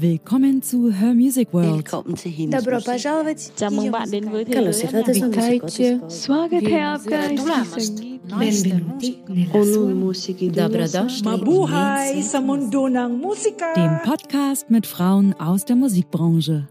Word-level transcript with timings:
Willkommen 0.00 0.62
zu 0.62 0.90
Her 0.90 1.12
Music 1.12 1.52
World. 1.52 1.76
Willkommen 1.76 2.16
zu 2.16 2.30
Hines. 2.30 2.64
Добро 2.64 2.80
пожаловать. 2.80 3.52
Chào 3.56 3.70
mừng 3.70 3.90
bạn 3.90 4.10
đến 4.10 4.28
với 4.28 4.44
thế 4.44 4.72
giới 4.72 4.92
âm 4.92 5.02
nhạc. 5.02 5.22
Witajcie. 5.28 5.98
Słagetheapka 6.08 7.28
Benvenuti 8.38 9.18
Onun 9.52 10.00
Musiki 10.00 10.50
Mabuhay 11.24 12.22
sa 12.22 12.40
mundo 12.40 12.88
ng 12.88 13.20
musika. 13.20 13.74
Dem 13.76 13.98
Podcast 14.04 14.70
mit 14.70 14.86
Frauen 14.86 15.34
aus 15.38 15.64
der 15.66 15.76
Musikbranche. 15.76 16.62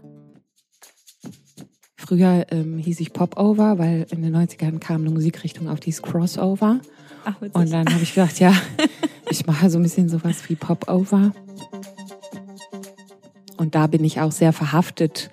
Früher 1.96 2.46
ähm, 2.50 2.78
hieß 2.78 3.00
ich 3.00 3.12
Popover, 3.12 3.78
weil 3.78 4.06
in 4.10 4.22
den 4.22 4.34
90ern 4.34 4.80
kam 4.80 5.02
eine 5.02 5.10
Musikrichtung 5.10 5.68
auf, 5.68 5.78
die 5.78 5.92
hieß 5.92 6.02
Crossover. 6.02 6.80
Ach, 7.24 7.34
und 7.40 7.70
dann 7.70 7.86
habe 7.92 8.02
ich 8.02 8.14
gedacht, 8.14 8.40
ja, 8.40 8.52
ich 9.30 9.46
mache 9.46 9.70
so 9.70 9.78
ein 9.78 9.84
bisschen 9.84 10.08
sowas 10.08 10.48
wie 10.48 10.56
Popover. 10.56 11.32
Und 13.60 13.74
da 13.74 13.88
bin 13.88 14.02
ich 14.04 14.22
auch 14.22 14.32
sehr 14.32 14.54
verhaftet 14.54 15.28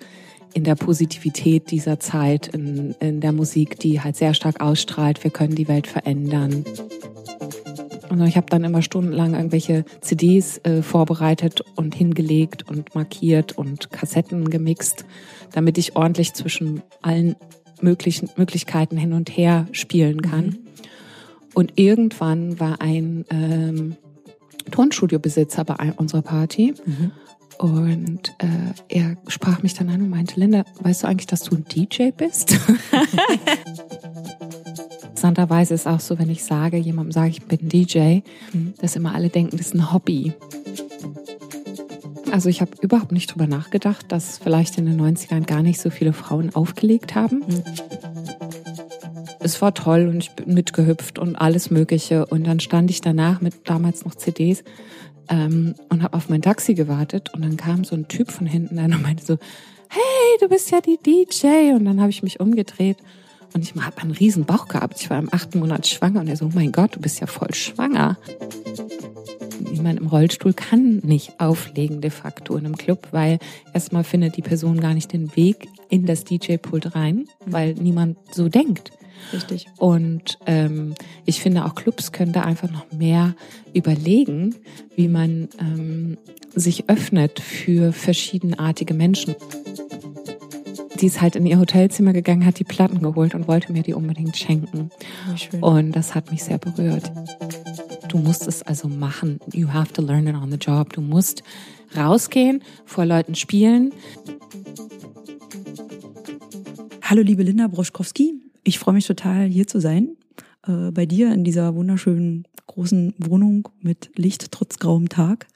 in 0.52 0.62
der 0.62 0.74
Positivität 0.74 1.70
dieser 1.70 1.98
Zeit, 1.98 2.48
in, 2.48 2.94
in 3.00 3.22
der 3.22 3.32
Musik, 3.32 3.78
die 3.78 4.02
halt 4.02 4.16
sehr 4.16 4.34
stark 4.34 4.60
ausstrahlt, 4.60 5.24
wir 5.24 5.30
können 5.30 5.54
die 5.54 5.66
Welt 5.66 5.86
verändern. 5.86 6.62
Und 8.10 8.22
ich 8.26 8.36
habe 8.36 8.46
dann 8.50 8.64
immer 8.64 8.82
stundenlang 8.82 9.32
irgendwelche 9.32 9.86
CDs 10.02 10.58
äh, 10.64 10.82
vorbereitet 10.82 11.62
und 11.74 11.94
hingelegt 11.94 12.68
und 12.68 12.94
markiert 12.94 13.56
und 13.56 13.90
Kassetten 13.92 14.50
gemixt, 14.50 15.06
damit 15.52 15.78
ich 15.78 15.96
ordentlich 15.96 16.34
zwischen 16.34 16.82
allen 17.00 17.34
möglichen 17.80 18.28
Möglichkeiten 18.36 18.98
hin 18.98 19.14
und 19.14 19.30
her 19.30 19.68
spielen 19.72 20.20
kann. 20.20 20.58
Und 21.54 21.72
irgendwann 21.76 22.60
war 22.60 22.82
ein 22.82 23.24
ähm, 23.30 23.96
Tonstudiobesitzer 24.70 25.64
bei 25.64 25.94
unserer 25.96 26.20
Party 26.20 26.74
und 27.58 28.34
äh, 28.38 28.72
er 28.88 29.16
sprach 29.26 29.62
mich 29.62 29.74
dann 29.74 29.88
an 29.88 30.02
und 30.02 30.10
meinte, 30.10 30.38
Linda, 30.38 30.64
weißt 30.80 31.02
du 31.02 31.08
eigentlich, 31.08 31.26
dass 31.26 31.42
du 31.42 31.56
ein 31.56 31.64
DJ 31.64 32.10
bist? 32.10 32.56
Interessanterweise 35.02 35.74
ist 35.74 35.88
auch 35.88 35.98
so, 35.98 36.18
wenn 36.18 36.30
ich 36.30 36.44
sage, 36.44 36.76
jemandem 36.76 37.10
sage, 37.10 37.30
ich 37.30 37.42
bin 37.42 37.68
DJ, 37.68 38.20
dass 38.80 38.94
immer 38.94 39.16
alle 39.16 39.30
denken, 39.30 39.56
das 39.56 39.66
ist 39.66 39.74
ein 39.74 39.92
Hobby. 39.92 40.32
Also 42.30 42.48
ich 42.48 42.60
habe 42.60 42.70
überhaupt 42.80 43.10
nicht 43.10 43.32
drüber 43.32 43.48
nachgedacht, 43.48 44.06
dass 44.12 44.38
vielleicht 44.38 44.78
in 44.78 44.86
den 44.86 45.00
90ern 45.00 45.44
gar 45.44 45.64
nicht 45.64 45.80
so 45.80 45.90
viele 45.90 46.12
Frauen 46.12 46.54
aufgelegt 46.54 47.16
haben. 47.16 47.42
Es 49.40 49.60
war 49.60 49.74
toll 49.74 50.06
und 50.06 50.18
ich 50.18 50.30
bin 50.32 50.54
mitgehüpft 50.54 51.18
und 51.18 51.34
alles 51.34 51.70
Mögliche. 51.70 52.26
Und 52.26 52.46
dann 52.46 52.60
stand 52.60 52.90
ich 52.90 53.00
danach 53.00 53.40
mit 53.40 53.68
damals 53.68 54.04
noch 54.04 54.14
CDs 54.14 54.62
ähm, 55.28 55.74
und 55.88 56.02
habe 56.02 56.16
auf 56.16 56.28
mein 56.28 56.42
Taxi 56.42 56.74
gewartet. 56.74 57.32
Und 57.34 57.42
dann 57.42 57.56
kam 57.56 57.84
so 57.84 57.94
ein 57.94 58.08
Typ 58.08 58.30
von 58.30 58.46
hinten 58.46 58.78
an 58.78 58.94
und 58.94 59.02
meinte 59.02 59.24
so, 59.24 59.38
hey, 59.88 60.38
du 60.40 60.48
bist 60.48 60.70
ja 60.70 60.80
die 60.80 60.98
DJ. 60.98 61.74
Und 61.74 61.84
dann 61.84 62.00
habe 62.00 62.10
ich 62.10 62.22
mich 62.22 62.40
umgedreht 62.40 62.98
und 63.54 63.62
ich 63.62 63.74
habe 63.74 63.98
einen 63.98 64.10
riesen 64.10 64.44
Bauch 64.44 64.68
gehabt. 64.68 65.00
Ich 65.00 65.10
war 65.10 65.18
im 65.18 65.32
achten 65.32 65.58
Monat 65.58 65.86
schwanger 65.86 66.20
und 66.20 66.28
er 66.28 66.36
so, 66.36 66.46
oh 66.46 66.52
mein 66.54 66.72
Gott, 66.72 66.96
du 66.96 67.00
bist 67.00 67.20
ja 67.20 67.26
voll 67.26 67.54
schwanger. 67.54 68.18
Jemand 69.72 70.00
im 70.00 70.06
Rollstuhl 70.06 70.52
kann 70.52 70.98
nicht 71.04 71.40
auflegen 71.40 72.00
de 72.00 72.10
facto 72.10 72.56
in 72.56 72.66
einem 72.66 72.76
Club, 72.76 73.08
weil 73.10 73.38
erstmal 73.72 74.04
findet 74.04 74.36
die 74.36 74.42
Person 74.42 74.80
gar 74.80 74.94
nicht 74.94 75.12
den 75.12 75.34
Weg 75.36 75.68
in 75.88 76.06
das 76.06 76.24
DJ-Pult 76.24 76.94
rein, 76.94 77.26
weil 77.46 77.74
niemand 77.74 78.18
so 78.32 78.48
denkt. 78.48 78.92
Richtig. 79.32 79.66
Und 79.76 80.38
ähm, 80.46 80.94
ich 81.24 81.40
finde 81.40 81.64
auch 81.64 81.74
Clubs 81.74 82.12
können 82.12 82.32
da 82.32 82.42
einfach 82.42 82.70
noch 82.70 82.90
mehr 82.92 83.34
überlegen, 83.74 84.54
wie 84.96 85.08
man 85.08 85.48
ähm, 85.60 86.18
sich 86.54 86.88
öffnet 86.88 87.40
für 87.40 87.92
verschiedenartige 87.92 88.94
Menschen. 88.94 89.34
Die 91.00 91.06
ist 91.06 91.20
halt 91.20 91.36
in 91.36 91.46
ihr 91.46 91.60
Hotelzimmer 91.60 92.12
gegangen, 92.12 92.44
hat 92.44 92.58
die 92.58 92.64
Platten 92.64 93.00
geholt 93.00 93.34
und 93.34 93.46
wollte 93.46 93.72
mir 93.72 93.82
die 93.82 93.94
unbedingt 93.94 94.36
schenken. 94.36 94.90
Und 95.60 95.92
das 95.92 96.14
hat 96.14 96.30
mich 96.32 96.42
sehr 96.42 96.58
berührt. 96.58 97.12
Du 98.08 98.18
musst 98.18 98.48
es 98.48 98.62
also 98.62 98.88
machen. 98.88 99.38
You 99.52 99.72
have 99.72 99.92
to 99.92 100.02
learn 100.02 100.26
it 100.26 100.34
on 100.34 100.50
the 100.50 100.56
job. 100.56 100.92
Du 100.94 101.00
musst 101.00 101.42
rausgehen, 101.96 102.62
vor 102.84 103.04
Leuten 103.04 103.34
spielen. 103.34 103.92
Hallo 107.02 107.22
liebe 107.22 107.42
Linda 107.42 107.68
Broschkowski, 107.68 108.34
ich 108.68 108.78
freue 108.78 108.94
mich 108.94 109.06
total 109.06 109.46
hier 109.46 109.66
zu 109.66 109.80
sein. 109.80 110.16
Äh, 110.66 110.90
bei 110.92 111.06
dir 111.06 111.32
in 111.32 111.42
dieser 111.42 111.74
wunderschönen 111.74 112.46
großen 112.66 113.14
Wohnung 113.16 113.68
mit 113.80 114.10
Licht 114.14 114.52
trotz 114.52 114.78
grauem 114.78 115.08
Tag 115.08 115.46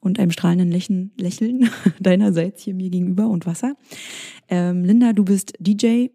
und 0.00 0.18
einem 0.18 0.30
strahlenden 0.30 0.70
Lächeln, 0.70 1.12
Lächeln 1.16 1.70
deinerseits 2.00 2.62
hier 2.62 2.74
mir 2.74 2.90
gegenüber 2.90 3.28
und 3.28 3.46
Wasser. 3.46 3.76
Ähm, 4.48 4.84
Linda, 4.84 5.14
du 5.14 5.24
bist 5.24 5.54
DJ 5.58 6.08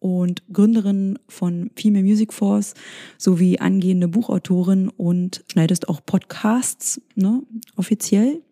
und 0.00 0.42
Gründerin 0.52 1.18
von 1.28 1.70
Female 1.76 2.04
Music 2.04 2.34
Force 2.34 2.74
sowie 3.16 3.58
angehende 3.58 4.08
Buchautorin 4.08 4.90
und 4.90 5.44
schneidest 5.50 5.88
auch 5.88 6.04
Podcasts, 6.04 7.00
ne, 7.14 7.42
offiziell. 7.76 8.42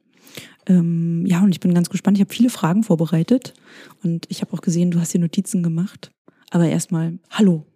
Ähm, 0.66 1.26
ja, 1.26 1.42
und 1.42 1.50
ich 1.50 1.60
bin 1.60 1.74
ganz 1.74 1.90
gespannt. 1.90 2.16
Ich 2.16 2.22
habe 2.22 2.32
viele 2.32 2.50
Fragen 2.50 2.84
vorbereitet 2.84 3.52
und 4.02 4.24
ich 4.30 4.40
habe 4.40 4.54
auch 4.54 4.62
gesehen, 4.62 4.90
du 4.90 5.00
hast 5.00 5.12
dir 5.12 5.20
Notizen 5.20 5.62
gemacht. 5.62 6.10
Aber 6.50 6.66
erstmal, 6.66 7.18
hallo. 7.30 7.66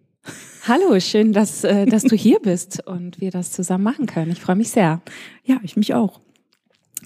Hallo, 0.67 0.99
schön, 0.99 1.33
dass, 1.33 1.63
äh, 1.63 1.85
dass 1.85 2.03
du 2.03 2.15
hier 2.15 2.39
bist 2.39 2.85
und 2.87 3.19
wir 3.19 3.31
das 3.31 3.51
zusammen 3.51 3.83
machen 3.83 4.05
können. 4.05 4.31
Ich 4.31 4.39
freue 4.39 4.55
mich 4.55 4.71
sehr. 4.71 5.01
Ja, 5.43 5.59
ich 5.63 5.75
mich 5.75 5.93
auch. 5.93 6.21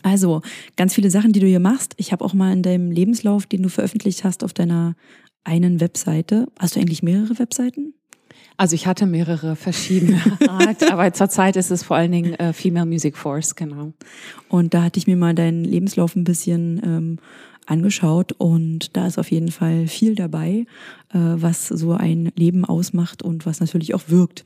Also, 0.03 0.43
ganz 0.75 0.93
viele 0.93 1.09
Sachen, 1.09 1.31
die 1.31 1.39
du 1.39 1.47
hier 1.47 1.59
machst. 1.59 1.95
Ich 1.97 2.11
habe 2.11 2.23
auch 2.23 2.33
mal 2.33 2.53
in 2.53 2.61
deinem 2.61 2.91
Lebenslauf, 2.91 3.47
den 3.47 3.63
du 3.63 3.69
veröffentlicht 3.69 4.23
hast, 4.23 4.43
auf 4.43 4.53
deiner 4.53 4.95
einen 5.43 5.79
Webseite. 5.79 6.47
Hast 6.59 6.75
du 6.75 6.79
eigentlich 6.79 7.01
mehrere 7.01 7.39
Webseiten? 7.39 7.93
Also 8.57 8.73
ich 8.73 8.87
hatte 8.87 9.05
mehrere 9.05 9.55
verschiedene 9.55 10.19
Art, 10.47 10.91
aber 10.91 11.13
zurzeit 11.13 11.55
ist 11.55 11.71
es 11.71 11.83
vor 11.83 11.95
allen 11.95 12.11
Dingen 12.11 12.33
äh, 12.35 12.53
Female 12.53 12.87
Music 12.87 13.15
Force, 13.15 13.55
genau. 13.55 13.93
Und 14.49 14.73
da 14.73 14.83
hatte 14.83 14.99
ich 14.99 15.07
mir 15.07 15.15
mal 15.15 15.35
deinen 15.35 15.63
Lebenslauf 15.63 16.15
ein 16.15 16.23
bisschen 16.23 16.81
ähm, 16.83 17.19
angeschaut 17.67 18.33
und 18.33 18.95
da 18.95 19.07
ist 19.07 19.19
auf 19.19 19.29
jeden 19.29 19.51
Fall 19.51 19.87
viel 19.87 20.15
dabei, 20.15 20.65
äh, 21.13 21.19
was 21.19 21.67
so 21.67 21.93
ein 21.93 22.31
Leben 22.35 22.65
ausmacht 22.65 23.21
und 23.21 23.45
was 23.45 23.59
natürlich 23.59 23.93
auch 23.93 24.03
wirkt. 24.07 24.45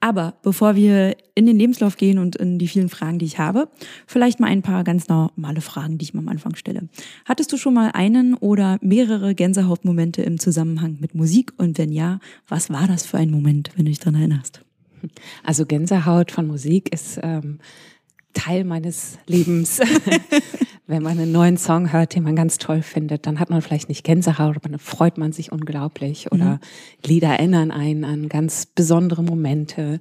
Aber 0.00 0.34
bevor 0.42 0.76
wir 0.76 1.16
in 1.34 1.46
den 1.46 1.58
Lebenslauf 1.58 1.96
gehen 1.96 2.18
und 2.18 2.36
in 2.36 2.58
die 2.58 2.68
vielen 2.68 2.88
Fragen, 2.88 3.18
die 3.18 3.26
ich 3.26 3.38
habe, 3.38 3.68
vielleicht 4.06 4.40
mal 4.40 4.46
ein 4.46 4.62
paar 4.62 4.84
ganz 4.84 5.08
normale 5.08 5.60
Fragen, 5.60 5.98
die 5.98 6.04
ich 6.04 6.14
mal 6.14 6.20
am 6.20 6.28
Anfang 6.28 6.54
stelle. 6.54 6.88
Hattest 7.24 7.52
du 7.52 7.56
schon 7.56 7.74
mal 7.74 7.90
einen 7.92 8.34
oder 8.34 8.78
mehrere 8.80 9.34
Gänsehautmomente 9.34 10.22
im 10.22 10.38
Zusammenhang 10.38 10.98
mit 11.00 11.14
Musik? 11.14 11.52
Und 11.56 11.78
wenn 11.78 11.92
ja, 11.92 12.20
was 12.46 12.70
war 12.70 12.86
das 12.86 13.04
für 13.04 13.18
ein 13.18 13.30
Moment, 13.30 13.70
wenn 13.76 13.84
du 13.84 13.90
dich 13.90 13.98
daran 13.98 14.16
erinnerst? 14.16 14.62
Also 15.44 15.66
Gänsehaut 15.66 16.32
von 16.32 16.46
Musik 16.46 16.92
ist 16.92 17.20
ähm, 17.22 17.58
Teil 18.34 18.64
meines 18.64 19.18
Lebens. 19.26 19.80
Wenn 20.88 21.02
man 21.02 21.18
einen 21.18 21.30
neuen 21.32 21.58
Song 21.58 21.92
hört, 21.92 22.14
den 22.14 22.22
man 22.24 22.34
ganz 22.34 22.56
toll 22.58 22.80
findet, 22.82 23.26
dann 23.26 23.38
hat 23.38 23.50
man 23.50 23.60
vielleicht 23.62 23.88
nicht 23.90 24.04
Gänsehaut, 24.04 24.56
aber 24.56 24.70
dann 24.70 24.78
freut 24.78 25.18
man 25.18 25.32
sich 25.32 25.52
unglaublich. 25.52 26.32
Oder 26.32 26.60
Lieder 27.04 27.28
erinnern 27.28 27.70
einen 27.70 28.04
an 28.06 28.28
ganz 28.30 28.64
besondere 28.64 29.22
Momente. 29.22 30.00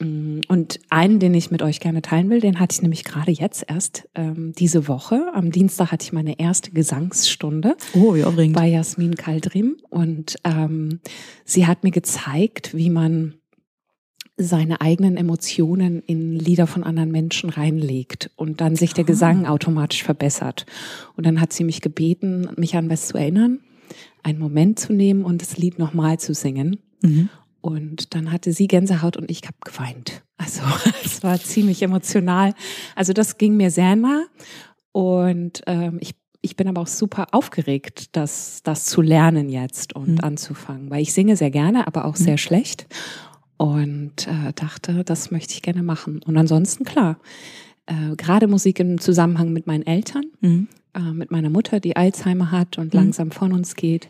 Mm, 0.00 0.40
Und 0.48 0.80
einen, 0.90 1.20
den 1.20 1.34
ich 1.34 1.52
mit 1.52 1.62
euch 1.62 1.78
gerne 1.78 2.02
teilen 2.02 2.30
will, 2.30 2.40
den 2.40 2.58
hatte 2.58 2.74
ich 2.74 2.82
nämlich 2.82 3.04
gerade 3.04 3.30
jetzt 3.30 3.64
erst 3.68 4.08
ähm, 4.16 4.52
diese 4.58 4.88
Woche. 4.88 5.30
Am 5.34 5.52
Dienstag 5.52 5.92
hatte 5.92 6.02
ich 6.04 6.12
meine 6.12 6.38
erste 6.40 6.72
Gesangsstunde 6.72 7.76
Oh, 7.94 8.16
aufregend. 8.20 8.56
bei 8.56 8.66
Jasmin 8.66 9.14
Kaldrim 9.14 9.76
und 9.88 10.36
ähm, 10.42 10.98
sie 11.44 11.66
hat 11.68 11.84
mir 11.84 11.92
gezeigt, 11.92 12.76
wie 12.76 12.90
man 12.90 13.34
seine 14.38 14.80
eigenen 14.80 15.16
Emotionen 15.16 16.00
in 16.06 16.38
Lieder 16.38 16.68
von 16.68 16.84
anderen 16.84 17.10
Menschen 17.10 17.50
reinlegt 17.50 18.30
und 18.36 18.60
dann 18.60 18.76
sich 18.76 18.94
der 18.94 19.04
Gesang 19.04 19.46
automatisch 19.46 20.04
verbessert. 20.04 20.64
Und 21.16 21.26
dann 21.26 21.40
hat 21.40 21.52
sie 21.52 21.64
mich 21.64 21.80
gebeten, 21.80 22.48
mich 22.56 22.76
an 22.76 22.88
was 22.88 23.08
zu 23.08 23.18
erinnern, 23.18 23.58
einen 24.22 24.38
Moment 24.38 24.78
zu 24.78 24.92
nehmen 24.92 25.24
und 25.24 25.42
das 25.42 25.56
Lied 25.58 25.78
nochmal 25.78 26.18
zu 26.20 26.34
singen. 26.34 26.78
Mhm. 27.02 27.28
Und 27.60 28.14
dann 28.14 28.30
hatte 28.30 28.52
sie 28.52 28.68
Gänsehaut 28.68 29.16
und 29.16 29.28
ich 29.30 29.42
habe 29.42 29.56
geweint. 29.64 30.22
Also 30.36 30.62
es 31.04 31.24
war 31.24 31.38
ziemlich 31.40 31.82
emotional. 31.82 32.54
Also 32.94 33.12
das 33.12 33.38
ging 33.38 33.56
mir 33.56 33.72
sehr 33.72 33.96
nah. 33.96 34.24
Und 34.92 35.62
ähm, 35.66 35.98
ich, 36.00 36.14
ich 36.42 36.54
bin 36.54 36.68
aber 36.68 36.80
auch 36.82 36.86
super 36.86 37.26
aufgeregt, 37.32 38.16
das, 38.16 38.60
das 38.62 38.84
zu 38.84 39.02
lernen 39.02 39.48
jetzt 39.48 39.96
und 39.96 40.08
Mhm. 40.08 40.20
anzufangen. 40.20 40.90
Weil 40.90 41.02
ich 41.02 41.12
singe 41.12 41.36
sehr 41.36 41.50
gerne, 41.50 41.88
aber 41.88 42.04
auch 42.04 42.14
sehr 42.14 42.38
schlecht. 42.38 42.86
Und 43.58 44.26
äh, 44.26 44.52
dachte, 44.54 45.04
das 45.04 45.30
möchte 45.30 45.52
ich 45.52 45.62
gerne 45.62 45.82
machen. 45.82 46.20
Und 46.24 46.36
ansonsten, 46.36 46.84
klar, 46.84 47.18
äh, 47.86 48.14
gerade 48.16 48.46
Musik 48.46 48.78
im 48.80 49.00
Zusammenhang 49.00 49.52
mit 49.52 49.66
meinen 49.66 49.84
Eltern, 49.86 50.24
Mhm. 50.40 50.68
äh, 50.94 51.12
mit 51.12 51.30
meiner 51.30 51.50
Mutter, 51.50 51.80
die 51.80 51.96
Alzheimer 51.96 52.50
hat 52.50 52.78
und 52.78 52.94
Mhm. 52.94 53.00
langsam 53.00 53.30
von 53.32 53.52
uns 53.52 53.74
geht. 53.74 54.08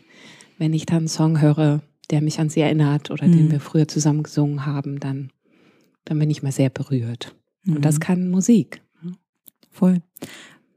Wenn 0.57 0.73
ich 0.73 0.85
dann 0.85 0.97
einen 0.99 1.07
Song 1.07 1.41
höre, 1.41 1.81
der 2.11 2.21
mich 2.21 2.39
an 2.39 2.49
sie 2.49 2.61
erinnert 2.61 3.09
oder 3.11 3.27
Mhm. 3.27 3.31
den 3.33 3.51
wir 3.51 3.59
früher 3.59 3.87
zusammen 3.87 4.23
gesungen 4.23 4.65
haben, 4.65 4.99
dann, 4.99 5.31
dann 6.05 6.19
bin 6.19 6.29
ich 6.29 6.43
mal 6.43 6.51
sehr 6.51 6.69
berührt. 6.69 7.35
Und 7.67 7.83
das 7.85 7.99
kann 7.99 8.29
Musik. 8.29 8.81
Voll. 9.71 10.01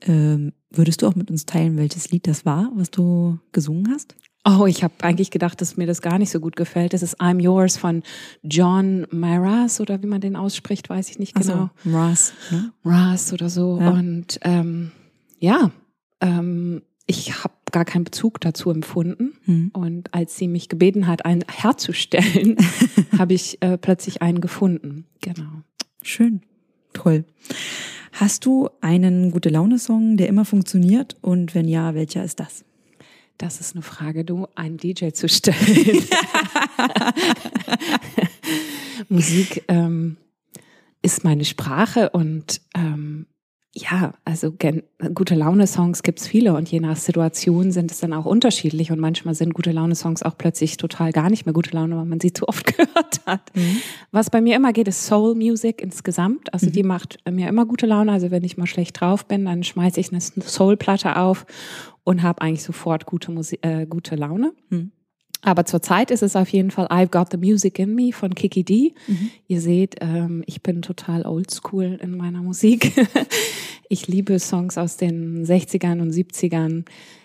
Ähm, 0.02 0.52
würdest 0.70 1.02
du 1.02 1.06
auch 1.06 1.14
mit 1.14 1.30
uns 1.30 1.46
teilen, 1.46 1.76
welches 1.76 2.10
Lied 2.10 2.26
das 2.26 2.44
war, 2.44 2.70
was 2.74 2.90
du 2.90 3.38
gesungen 3.52 3.88
hast? 3.90 4.14
Oh, 4.44 4.66
ich 4.66 4.82
habe 4.82 4.94
eigentlich 5.02 5.30
gedacht, 5.30 5.60
dass 5.60 5.76
mir 5.76 5.86
das 5.86 6.02
gar 6.02 6.18
nicht 6.18 6.30
so 6.30 6.40
gut 6.40 6.56
gefällt. 6.56 6.94
Das 6.94 7.02
ist 7.02 7.20
I'm 7.20 7.40
Yours 7.40 7.76
von 7.76 8.02
John 8.42 9.06
Maras 9.10 9.80
oder 9.80 10.02
wie 10.02 10.08
man 10.08 10.20
den 10.20 10.34
ausspricht, 10.34 10.90
weiß 10.90 11.10
ich 11.10 11.20
nicht 11.20 11.34
genau. 11.34 11.70
So, 11.84 11.90
Ras. 11.90 12.32
Ne? 12.50 12.72
Ras 12.84 13.32
oder 13.32 13.48
so. 13.48 13.78
Ja. 13.80 13.90
Und 13.90 14.40
ähm, 14.42 14.90
ja, 15.38 15.70
ähm, 16.20 16.82
ich 17.06 17.44
habe 17.44 17.54
gar 17.70 17.84
keinen 17.84 18.04
Bezug 18.04 18.40
dazu 18.40 18.70
empfunden. 18.70 19.34
Mhm. 19.46 19.70
Und 19.74 20.12
als 20.12 20.36
sie 20.36 20.48
mich 20.48 20.68
gebeten 20.68 21.06
hat, 21.06 21.24
einen 21.24 21.44
herzustellen, 21.48 22.56
habe 23.18 23.34
ich 23.34 23.62
äh, 23.62 23.78
plötzlich 23.78 24.22
einen 24.22 24.40
gefunden. 24.40 25.06
Genau. 25.20 25.62
Schön. 26.02 26.42
Toll. 26.92 27.24
Hast 28.12 28.44
du 28.44 28.68
einen 28.80 29.30
gute 29.30 29.48
Laune-Song, 29.48 30.16
der 30.16 30.28
immer 30.28 30.44
funktioniert? 30.44 31.16
Und 31.22 31.54
wenn 31.54 31.68
ja, 31.68 31.94
welcher 31.94 32.24
ist 32.24 32.40
das? 32.40 32.64
Das 33.42 33.58
ist 33.58 33.74
eine 33.74 33.82
Frage, 33.82 34.24
du, 34.24 34.46
einen 34.54 34.76
DJ 34.76 35.08
zu 35.08 35.28
stellen. 35.28 35.58
Musik 39.08 39.64
ähm, 39.66 40.16
ist 41.02 41.24
meine 41.24 41.44
Sprache 41.44 42.10
und 42.10 42.60
ähm, 42.76 43.26
ja, 43.74 44.12
also 44.24 44.54
gute 45.14 45.34
Laune-Songs 45.34 46.04
gibt's 46.04 46.28
viele 46.28 46.54
und 46.54 46.70
je 46.70 46.78
nach 46.78 46.96
Situation 46.96 47.72
sind 47.72 47.90
es 47.90 47.98
dann 47.98 48.12
auch 48.12 48.26
unterschiedlich 48.26 48.92
und 48.92 49.00
manchmal 49.00 49.34
sind 49.34 49.54
gute 49.54 49.72
Laune-Songs 49.72 50.22
auch 50.22 50.38
plötzlich 50.38 50.76
total 50.76 51.10
gar 51.10 51.28
nicht 51.28 51.44
mehr 51.44 51.54
gute 51.54 51.70
Laune, 51.70 51.96
weil 51.96 52.04
man 52.04 52.20
sie 52.20 52.32
zu 52.32 52.46
oft 52.46 52.66
gehört 52.76 53.22
hat. 53.26 53.50
Mhm. 53.56 53.78
Was 54.12 54.30
bei 54.30 54.40
mir 54.40 54.54
immer 54.54 54.72
geht, 54.72 54.86
ist 54.86 55.06
Soul 55.06 55.34
Music 55.34 55.82
insgesamt. 55.82 56.52
Also 56.52 56.66
mhm. 56.66 56.72
die 56.72 56.82
macht 56.84 57.18
mir 57.28 57.48
immer 57.48 57.66
gute 57.66 57.86
Laune. 57.86 58.12
Also 58.12 58.30
wenn 58.30 58.44
ich 58.44 58.56
mal 58.56 58.66
schlecht 58.66 59.00
drauf 59.00 59.26
bin, 59.26 59.46
dann 59.46 59.64
schmeiße 59.64 59.98
ich 59.98 60.12
eine 60.12 60.20
Soul-Platte 60.20 61.16
auf 61.16 61.44
und 62.04 62.22
habe 62.22 62.42
eigentlich 62.42 62.62
sofort 62.62 63.06
gute, 63.06 63.30
Musik, 63.30 63.60
äh, 63.62 63.86
gute 63.86 64.16
Laune. 64.16 64.52
Mhm. 64.70 64.92
Aber 65.44 65.64
zurzeit 65.64 66.12
ist 66.12 66.22
es 66.22 66.36
auf 66.36 66.48
jeden 66.50 66.70
Fall 66.70 66.86
I've 66.86 67.10
Got 67.10 67.28
the 67.32 67.36
Music 67.36 67.78
in 67.80 67.94
Me 67.94 68.12
von 68.12 68.34
Kiki 68.34 68.62
D. 68.62 68.94
Mhm. 69.08 69.30
Ihr 69.48 69.60
seht, 69.60 69.96
ähm, 70.00 70.44
ich 70.46 70.62
bin 70.62 70.82
total 70.82 71.26
oldschool 71.26 71.98
in 72.00 72.16
meiner 72.16 72.42
Musik. 72.42 72.92
ich 73.88 74.06
liebe 74.06 74.38
Songs 74.38 74.78
aus 74.78 74.96
den 74.96 75.44
60ern 75.44 76.00
und 76.00 76.12
70ern. 76.12 76.84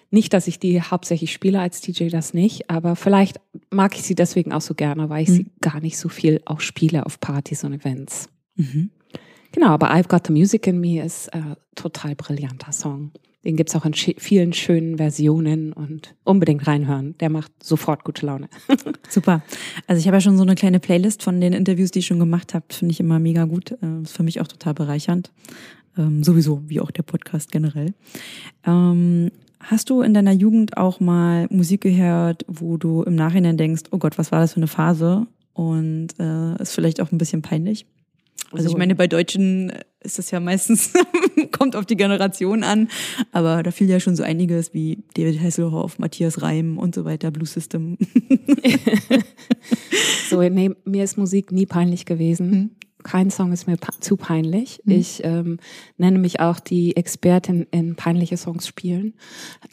Nicht, 0.10 0.34
dass 0.34 0.48
ich 0.48 0.58
die 0.60 0.82
hauptsächlich 0.82 1.32
spiele 1.32 1.60
als 1.60 1.82
DJ, 1.82 2.08
das 2.08 2.34
nicht, 2.34 2.70
aber 2.70 2.96
vielleicht 2.96 3.42
mag 3.72 3.94
ich 3.96 4.04
sie 4.04 4.16
deswegen 4.16 4.54
auch 4.54 4.62
so 4.62 4.74
gerne, 4.74 5.10
weil 5.10 5.24
ich 5.24 5.30
mhm. 5.30 5.34
sie 5.34 5.52
gar 5.62 5.80
nicht 5.80 5.98
so 5.98 6.10
viel 6.10 6.42
auch 6.46 6.62
spiele 6.62 7.06
auf 7.06 7.20
Partys 7.20 7.64
und 7.66 7.74
Events. 7.74 8.30
Mhm. 8.56 8.90
Genau, 9.52 9.68
aber 9.68 9.92
I've 9.92 10.08
Got 10.08 10.28
the 10.28 10.34
Music 10.34 10.66
in 10.66 10.80
Me 10.80 11.04
ist 11.04 11.28
äh, 11.30 11.56
total 11.76 12.16
brillanter 12.16 12.72
Song. 12.72 13.12
Den 13.48 13.56
gibt's 13.56 13.74
auch 13.78 13.86
in 13.86 13.94
vielen 13.94 14.52
schönen 14.52 14.98
Versionen 14.98 15.72
und 15.72 16.14
unbedingt 16.26 16.68
reinhören. 16.68 17.16
Der 17.22 17.30
macht 17.30 17.50
sofort 17.64 18.04
gute 18.04 18.26
Laune. 18.26 18.50
Super. 19.10 19.42
Also 19.88 20.02
ich 20.02 20.08
habe 20.08 20.18
ja 20.18 20.22
schon 20.22 20.36
so 20.36 20.44
eine 20.44 20.56
kleine 20.56 20.82
Playlist 20.82 21.24
von 21.24 21.40
den 21.40 21.54
Interviews, 21.54 21.92
die 21.92 22.00
ich 22.00 22.08
schon 22.08 22.20
gemacht 22.20 22.54
habe. 22.54 22.66
Finde 22.70 22.92
ich 22.92 23.00
immer 23.00 23.20
mega 23.20 23.46
gut. 23.46 23.72
Äh, 23.72 24.02
ist 24.04 24.12
für 24.12 24.24
mich 24.24 24.42
auch 24.42 24.48
total 24.50 24.74
bereichernd. 24.74 25.32
Ähm, 25.98 26.26
sowieso, 26.26 26.62
wie 26.68 26.82
auch 26.82 26.92
der 26.92 27.04
Podcast 27.04 27.50
generell. 27.50 27.94
Ähm, 28.66 29.32
hast 29.62 29.90
du 29.90 30.02
in 30.02 30.14
deiner 30.14 30.34
Jugend 30.34 30.76
auch 30.76 31.00
mal 31.00 31.48
Musik 31.50 31.80
gehört, 31.80 32.44
wo 32.50 32.76
du 32.76 33.04
im 33.04 33.16
Nachhinein 33.16 33.56
denkst, 33.56 33.84
oh 33.92 33.98
Gott, 33.98 34.18
was 34.18 34.34
war 34.34 34.42
das 34.42 34.56
für 34.56 34.58
eine 34.58 34.68
Phase? 34.68 35.26
Und 35.54 36.10
äh, 36.20 36.62
ist 36.62 36.76
vielleicht 36.76 37.00
auch 37.00 37.14
ein 37.14 37.18
bisschen 37.18 37.44
peinlich? 37.44 37.86
Also 38.52 38.70
ich 38.70 38.78
meine, 38.78 38.96
bei 38.96 39.08
Deutschen 39.08 39.72
ist 40.02 40.20
das 40.20 40.32
ja 40.32 40.40
meistens, 40.40 40.94
kommt 41.58 41.76
auf 41.76 41.86
die 41.86 41.98
Generation 41.98 42.64
an, 42.64 42.90
aber 43.32 43.64
da 43.64 43.72
fiel 43.72 43.90
ja 43.90 44.00
schon 44.00 44.16
so 44.16 44.24
einiges 44.24 44.74
wie 44.74 45.04
David 45.16 45.42
Hasselhoff, 45.42 46.00
Matthias 46.00 46.42
Reim 46.42 46.78
und 46.78 46.96
so 46.96 47.06
weiter, 47.06 47.32
Blue 47.32 47.46
System. 47.46 47.98
so, 50.30 50.42
nee, 50.42 50.72
mir 50.86 51.04
ist 51.04 51.18
Musik 51.18 51.52
nie 51.52 51.66
peinlich 51.66 52.06
gewesen. 52.06 52.50
Mhm. 52.50 52.70
Kein 53.04 53.30
Song 53.30 53.54
ist 53.54 53.68
mir 53.68 53.78
zu 54.00 54.18
peinlich. 54.18 54.82
Mhm. 54.84 54.94
Ich 54.94 55.22
ähm, 55.24 55.60
nenne 55.98 56.20
mich 56.20 56.40
auch 56.40 56.60
die 56.60 56.98
Expertin 56.98 57.68
in 57.72 57.96
peinliche 57.96 58.38
Songs 58.38 58.68
spielen. 58.68 59.14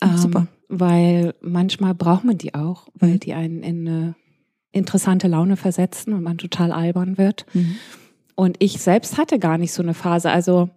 Ähm, 0.01 0.17
super. 0.17 0.47
Weil 0.69 1.35
manchmal 1.41 1.95
braucht 1.95 2.25
man 2.25 2.39
die 2.39 2.55
auch, 2.55 2.89
weil 2.95 3.15
mhm. 3.15 3.21
die 3.21 3.33
einen 3.33 3.63
in 3.63 3.89
eine 3.89 4.15
interessante 4.73 5.29
Laune 5.29 5.57
versetzen 5.57 6.13
und 6.13 6.23
man 6.23 6.39
total 6.39 6.73
albern 6.73 7.19
wird. 7.19 7.47
Mhm. 7.55 7.77
Und 8.35 8.57
ich 8.59 8.81
selbst 8.81 9.19
hatte 9.19 9.39
gar 9.39 9.59
nicht 9.59 9.73
so 9.73 9.83
eine 9.83 9.95
Phase. 9.95 10.31
Also 10.31 10.71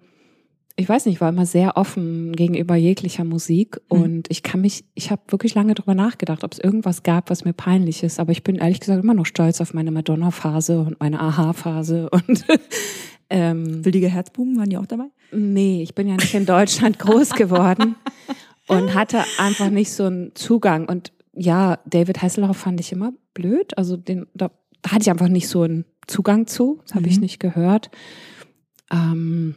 ich 0.80 0.88
weiß 0.88 1.08
nicht, 1.08 1.20
war 1.20 1.30
immer 1.30 1.48
sehr 1.48 1.76
offen 1.76 2.34
gegenüber 2.34 2.76
jeglicher 2.76 3.24
Musik 3.24 3.82
mhm. 3.92 4.02
und 4.02 4.28
ich 4.30 4.44
kann 4.44 4.62
mich, 4.62 4.86
ich 4.94 5.10
habe 5.10 5.24
wirklich 5.30 5.56
lange 5.56 5.74
drüber 5.74 5.96
nachgedacht, 5.96 6.44
ob 6.44 6.54
es 6.54 6.60
irgendwas 6.60 7.02
gab, 7.02 7.32
was 7.32 7.44
mir 7.44 7.54
peinlich 7.54 8.04
ist. 8.04 8.20
Aber 8.20 8.32
ich 8.32 8.44
bin 8.44 8.56
ehrlich 8.56 8.80
gesagt 8.80 9.04
immer 9.04 9.16
noch 9.16 9.26
stolz 9.26 9.60
auf 9.60 9.74
meine 9.74 9.90
Madonna-Phase 9.90 10.80
und 10.80 11.00
meine 11.00 11.20
Aha-Phase 11.20 12.10
und 12.12 12.46
ähm, 13.32 13.84
Wildige 13.84 14.08
Herzbuben 14.08 14.56
waren 14.58 14.70
die 14.70 14.78
auch 14.78 14.86
dabei? 14.86 15.08
Nee, 15.32 15.82
ich 15.82 15.96
bin 15.96 16.08
ja 16.08 16.16
nicht 16.16 16.36
in 16.36 16.46
Deutschland 16.46 17.00
groß 17.00 17.32
geworden 17.32 17.96
und 18.68 18.94
hatte 18.94 19.24
einfach 19.40 19.72
nicht 19.72 19.92
so 19.92 20.06
einen 20.06 20.36
Zugang. 20.36 20.88
Und 20.88 21.12
ja, 21.34 21.80
David 21.86 22.22
Hasselhoff 22.22 22.58
fand 22.58 22.80
ich 22.80 22.92
immer 22.92 23.14
blöd. 23.34 23.76
Also 23.78 23.98
den, 23.98 24.28
da, 24.36 24.52
da 24.84 24.92
hatte 24.92 25.02
ich 25.02 25.10
einfach 25.10 25.28
nicht 25.28 25.48
so 25.48 25.64
einen 25.64 25.86
Zugang 26.06 26.46
zu. 26.46 26.82
Das 26.84 26.94
habe 26.94 27.06
mhm. 27.06 27.12
ich 27.12 27.20
nicht 27.20 27.40
gehört. 27.40 27.90
Ähm, 28.92 29.56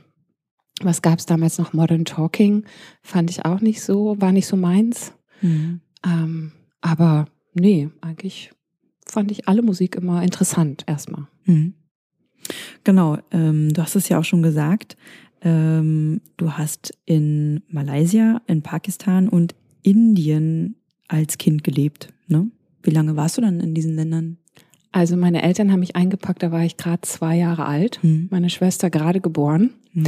was 0.82 1.02
gab 1.02 1.18
es 1.18 1.26
damals 1.26 1.58
noch? 1.58 1.72
Modern 1.72 2.04
Talking 2.04 2.64
fand 3.02 3.30
ich 3.30 3.44
auch 3.44 3.60
nicht 3.60 3.82
so, 3.82 4.16
war 4.18 4.32
nicht 4.32 4.46
so 4.46 4.56
meins. 4.56 5.12
Mhm. 5.42 5.80
Ähm, 6.04 6.52
aber 6.80 7.26
nee, 7.54 7.90
eigentlich 8.00 8.52
fand 9.06 9.30
ich 9.30 9.48
alle 9.48 9.62
Musik 9.62 9.96
immer 9.96 10.22
interessant 10.22 10.84
erstmal. 10.86 11.26
Mhm. 11.44 11.74
Genau, 12.84 13.18
ähm, 13.30 13.72
du 13.72 13.82
hast 13.82 13.96
es 13.96 14.08
ja 14.08 14.18
auch 14.18 14.24
schon 14.24 14.42
gesagt. 14.42 14.96
Ähm, 15.42 16.20
du 16.36 16.52
hast 16.52 16.96
in 17.06 17.62
Malaysia, 17.68 18.40
in 18.46 18.62
Pakistan 18.62 19.28
und 19.28 19.54
Indien 19.82 20.76
als 21.08 21.38
Kind 21.38 21.64
gelebt. 21.64 22.12
Ne? 22.28 22.50
Wie 22.82 22.90
lange 22.90 23.16
warst 23.16 23.36
du 23.36 23.42
dann 23.42 23.60
in 23.60 23.74
diesen 23.74 23.94
Ländern? 23.94 24.38
Also 24.92 25.16
meine 25.16 25.42
Eltern 25.42 25.70
haben 25.70 25.80
mich 25.80 25.96
eingepackt, 25.96 26.42
da 26.42 26.50
war 26.50 26.64
ich 26.64 26.76
gerade 26.76 27.02
zwei 27.02 27.36
Jahre 27.36 27.66
alt, 27.66 28.00
mhm. 28.02 28.28
meine 28.30 28.50
Schwester 28.50 28.90
gerade 28.90 29.20
geboren. 29.20 29.70
Mhm. 29.92 30.06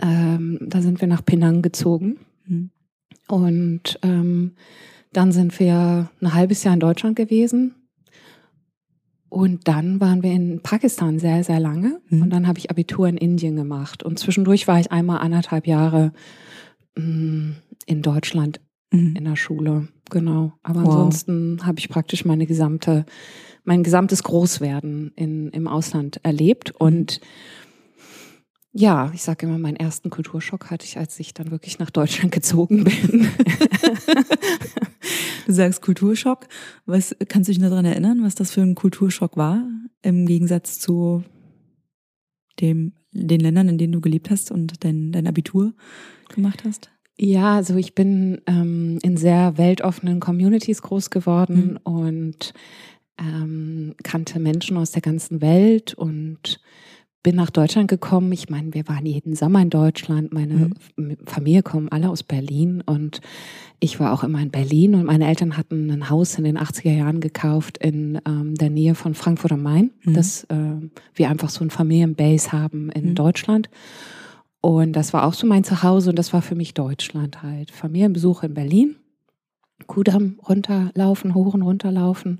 Ähm, 0.00 0.58
da 0.60 0.82
sind 0.82 1.00
wir 1.00 1.08
nach 1.08 1.24
Penang 1.24 1.62
gezogen. 1.62 2.18
Mhm. 2.46 2.70
Und 3.28 3.98
ähm, 4.02 4.52
dann 5.12 5.32
sind 5.32 5.58
wir 5.60 6.10
ein 6.20 6.34
halbes 6.34 6.64
Jahr 6.64 6.74
in 6.74 6.80
Deutschland 6.80 7.16
gewesen. 7.16 7.74
Und 9.28 9.66
dann 9.66 10.00
waren 10.00 10.22
wir 10.22 10.32
in 10.32 10.60
Pakistan 10.60 11.18
sehr, 11.18 11.42
sehr 11.42 11.58
lange. 11.58 12.00
Mhm. 12.08 12.22
Und 12.22 12.30
dann 12.30 12.46
habe 12.46 12.58
ich 12.58 12.70
Abitur 12.70 13.08
in 13.08 13.16
Indien 13.16 13.56
gemacht. 13.56 14.02
Und 14.02 14.18
zwischendurch 14.18 14.68
war 14.68 14.78
ich 14.78 14.92
einmal 14.92 15.18
anderthalb 15.18 15.66
Jahre 15.66 16.12
mh, 16.96 17.04
mm, 17.04 17.56
in 17.86 18.02
Deutschland 18.02 18.60
mhm. 18.90 19.16
in 19.16 19.24
der 19.24 19.36
Schule. 19.36 19.88
Genau. 20.10 20.52
Aber 20.62 20.82
wow. 20.82 20.88
ansonsten 20.88 21.64
habe 21.64 21.78
ich 21.78 21.88
praktisch 21.88 22.24
meine 22.24 22.46
gesamte 22.46 23.06
mein 23.64 23.82
gesamtes 23.84 24.22
Großwerden 24.24 25.12
in, 25.14 25.48
im 25.50 25.68
Ausland 25.68 26.20
erlebt. 26.24 26.72
Mhm. 26.72 26.76
Ja, 28.74 29.10
ich 29.14 29.22
sage 29.22 29.46
immer, 29.46 29.58
meinen 29.58 29.76
ersten 29.76 30.08
Kulturschock 30.08 30.70
hatte 30.70 30.86
ich, 30.86 30.96
als 30.96 31.20
ich 31.20 31.34
dann 31.34 31.50
wirklich 31.50 31.78
nach 31.78 31.90
Deutschland 31.90 32.32
gezogen 32.32 32.84
bin. 32.84 33.28
du 35.46 35.52
sagst 35.52 35.82
Kulturschock. 35.82 36.46
Was 36.86 37.14
kannst 37.28 37.48
du 37.48 37.52
dich 37.52 37.60
daran 37.60 37.84
erinnern, 37.84 38.22
was 38.22 38.34
das 38.34 38.50
für 38.50 38.62
ein 38.62 38.74
Kulturschock 38.74 39.36
war 39.36 39.62
im 40.00 40.24
Gegensatz 40.24 40.80
zu 40.80 41.22
dem, 42.60 42.94
den 43.12 43.40
Ländern, 43.40 43.68
in 43.68 43.76
denen 43.76 43.92
du 43.92 44.00
gelebt 44.00 44.30
hast 44.30 44.50
und 44.50 44.82
dein, 44.84 45.12
dein 45.12 45.26
Abitur 45.26 45.74
gemacht 46.34 46.64
hast? 46.64 46.90
Ja, 47.18 47.56
also 47.56 47.76
ich 47.76 47.94
bin 47.94 48.40
ähm, 48.46 48.98
in 49.02 49.18
sehr 49.18 49.58
weltoffenen 49.58 50.18
Communities 50.18 50.80
groß 50.80 51.10
geworden 51.10 51.72
mhm. 51.72 51.92
und 51.92 52.54
ähm, 53.18 53.94
kannte 54.02 54.40
Menschen 54.40 54.78
aus 54.78 54.92
der 54.92 55.02
ganzen 55.02 55.42
Welt 55.42 55.92
und 55.92 56.58
bin 57.22 57.36
nach 57.36 57.50
Deutschland 57.50 57.88
gekommen. 57.88 58.32
Ich 58.32 58.48
meine, 58.48 58.74
wir 58.74 58.88
waren 58.88 59.06
jeden 59.06 59.34
Sommer 59.34 59.62
in 59.62 59.70
Deutschland. 59.70 60.32
Meine 60.32 60.72
mhm. 60.96 61.16
Familie 61.26 61.62
kommen 61.62 61.88
alle 61.90 62.10
aus 62.10 62.22
Berlin 62.22 62.82
und 62.84 63.20
ich 63.78 64.00
war 64.00 64.12
auch 64.12 64.24
immer 64.24 64.40
in 64.40 64.50
Berlin 64.50 64.94
und 64.94 65.04
meine 65.04 65.26
Eltern 65.26 65.56
hatten 65.56 65.90
ein 65.90 66.08
Haus 66.10 66.36
in 66.36 66.44
den 66.44 66.58
80er 66.58 66.92
Jahren 66.92 67.20
gekauft 67.20 67.78
in 67.78 68.20
ähm, 68.26 68.54
der 68.54 68.70
Nähe 68.70 68.94
von 68.94 69.14
Frankfurt 69.14 69.52
am 69.52 69.62
Main, 69.62 69.90
mhm. 70.04 70.14
dass 70.14 70.44
äh, 70.44 70.56
wir 71.14 71.30
einfach 71.30 71.50
so 71.50 71.64
ein 71.64 71.70
Familienbase 71.70 72.52
haben 72.52 72.90
in 72.90 73.10
mhm. 73.10 73.14
Deutschland. 73.14 73.70
Und 74.60 74.92
das 74.92 75.12
war 75.12 75.24
auch 75.24 75.34
so 75.34 75.46
mein 75.46 75.64
Zuhause 75.64 76.10
und 76.10 76.18
das 76.18 76.32
war 76.32 76.42
für 76.42 76.54
mich 76.54 76.74
Deutschland 76.74 77.42
halt. 77.42 77.72
Familienbesuch 77.72 78.44
in 78.44 78.54
Berlin, 78.54 78.96
Kudamm 79.88 80.38
runterlaufen, 80.48 81.34
hoch 81.34 81.54
und 81.54 81.62
runterlaufen. 81.62 82.38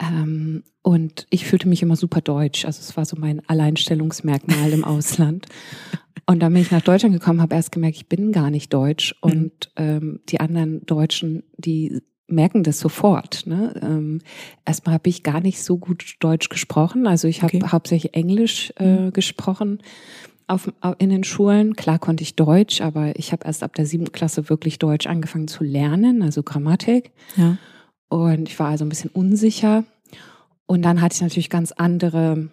Ähm, 0.00 0.62
und 0.82 1.26
ich 1.30 1.46
fühlte 1.46 1.68
mich 1.68 1.82
immer 1.82 1.96
super 1.96 2.20
deutsch. 2.20 2.64
Also 2.64 2.80
es 2.80 2.96
war 2.96 3.04
so 3.04 3.16
mein 3.18 3.46
Alleinstellungsmerkmal 3.48 4.72
im 4.72 4.84
Ausland. 4.84 5.46
Und 6.26 6.40
dann 6.40 6.52
bin 6.52 6.62
ich 6.62 6.70
nach 6.70 6.82
Deutschland 6.82 7.14
gekommen, 7.14 7.40
habe 7.40 7.54
erst 7.54 7.72
gemerkt, 7.72 7.96
ich 7.96 8.08
bin 8.08 8.32
gar 8.32 8.50
nicht 8.50 8.72
deutsch. 8.72 9.14
Mhm. 9.24 9.30
Und 9.30 9.70
ähm, 9.76 10.20
die 10.28 10.40
anderen 10.40 10.84
Deutschen, 10.86 11.44
die 11.56 12.00
merken 12.28 12.64
das 12.64 12.80
sofort. 12.80 13.46
Ne? 13.46 13.74
Ähm, 13.80 14.20
erstmal 14.64 14.94
habe 14.94 15.08
ich 15.08 15.22
gar 15.22 15.40
nicht 15.40 15.62
so 15.62 15.78
gut 15.78 16.16
Deutsch 16.20 16.48
gesprochen. 16.48 17.06
Also 17.06 17.28
ich 17.28 17.42
habe 17.42 17.56
okay. 17.56 17.68
hauptsächlich 17.70 18.14
Englisch 18.14 18.72
äh, 18.78 18.96
mhm. 18.96 19.12
gesprochen 19.12 19.80
auf, 20.48 20.72
in 20.98 21.10
den 21.10 21.24
Schulen. 21.24 21.76
Klar 21.76 21.98
konnte 21.98 22.22
ich 22.22 22.36
Deutsch, 22.36 22.80
aber 22.80 23.18
ich 23.18 23.32
habe 23.32 23.46
erst 23.46 23.62
ab 23.62 23.74
der 23.74 23.86
siebten 23.86 24.12
Klasse 24.12 24.48
wirklich 24.48 24.78
Deutsch 24.78 25.06
angefangen 25.06 25.48
zu 25.48 25.64
lernen, 25.64 26.22
also 26.22 26.42
Grammatik. 26.42 27.10
Ja. 27.36 27.58
Und 28.08 28.48
ich 28.48 28.58
war 28.58 28.68
also 28.68 28.84
ein 28.84 28.88
bisschen 28.88 29.10
unsicher. 29.10 29.84
Und 30.66 30.82
dann 30.82 31.00
hatte 31.00 31.14
ich 31.14 31.22
natürlich 31.22 31.50
ganz 31.50 31.72
andere 31.72 32.48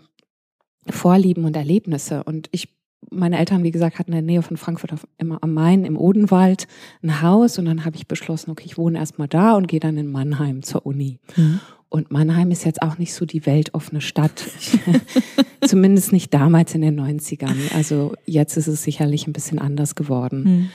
Vorlieben 0.90 1.46
und 1.46 1.56
Erlebnisse. 1.56 2.24
Und 2.24 2.50
ich 2.52 2.70
meine 3.10 3.38
Eltern, 3.38 3.64
wie 3.64 3.72
gesagt, 3.72 4.00
hatten 4.00 4.12
in 4.12 4.26
der 4.26 4.34
Nähe 4.34 4.42
von 4.42 4.58
Frankfurt 4.58 4.94
am 5.18 5.54
Main 5.54 5.86
im 5.86 5.98
Odenwald 5.98 6.68
ein 7.02 7.22
Haus 7.22 7.58
und 7.58 7.66
dann 7.66 7.86
habe 7.86 7.96
ich 7.96 8.08
beschlossen, 8.08 8.52
okay, 8.52 8.64
ich 8.66 8.78
wohne 8.78 8.98
erstmal 8.98 9.28
da 9.28 9.54
und 9.54 9.68
gehe 9.68 9.80
dann 9.80 9.98
in 9.98 10.12
Mannheim 10.12 10.64
zur 10.64 10.86
Uni. 10.86 11.20
Mhm. 11.36 11.60
Und 11.90 12.12
Mannheim 12.12 12.50
ist 12.50 12.66
jetzt 12.66 12.82
auch 12.82 12.98
nicht 12.98 13.14
so 13.14 13.26
die 13.26 13.46
weltoffene 13.46 14.02
Stadt. 14.02 14.46
Zumindest 15.62 16.12
nicht 16.12 16.34
damals 16.34 16.74
in 16.74 16.82
den 16.82 17.00
90ern. 17.00 17.76
Also 17.76 18.14
jetzt 18.26 18.58
ist 18.58 18.68
es 18.68 18.84
sicherlich 18.84 19.28
ein 19.28 19.34
bisschen 19.34 19.60
anders 19.60 19.96
geworden. 19.96 20.44
Mhm. 20.44 20.70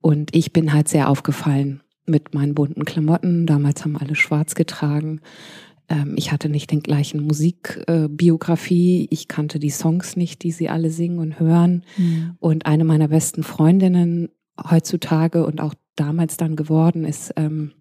Und 0.00 0.36
ich 0.36 0.52
bin 0.52 0.72
halt 0.72 0.88
sehr 0.88 1.08
aufgefallen 1.08 1.80
mit 2.08 2.34
meinen 2.34 2.54
bunten 2.54 2.84
Klamotten. 2.84 3.46
Damals 3.46 3.84
haben 3.84 3.96
alle 3.96 4.14
schwarz 4.14 4.54
getragen. 4.54 5.20
Ähm, 5.88 6.14
ich 6.16 6.32
hatte 6.32 6.48
nicht 6.48 6.70
den 6.70 6.80
gleichen 6.80 7.22
Musikbiografie. 7.22 9.04
Äh, 9.04 9.08
ich 9.10 9.28
kannte 9.28 9.58
die 9.58 9.70
Songs 9.70 10.16
nicht, 10.16 10.42
die 10.42 10.52
sie 10.52 10.68
alle 10.68 10.90
singen 10.90 11.18
und 11.18 11.40
hören. 11.40 11.84
Mhm. 11.96 12.36
Und 12.38 12.66
eine 12.66 12.84
meiner 12.84 13.08
besten 13.08 13.42
Freundinnen 13.42 14.28
heutzutage 14.70 15.46
und 15.46 15.60
auch 15.60 15.74
damals 15.96 16.36
dann 16.36 16.56
geworden 16.56 17.04
ist, 17.04 17.32
ähm, 17.36 17.72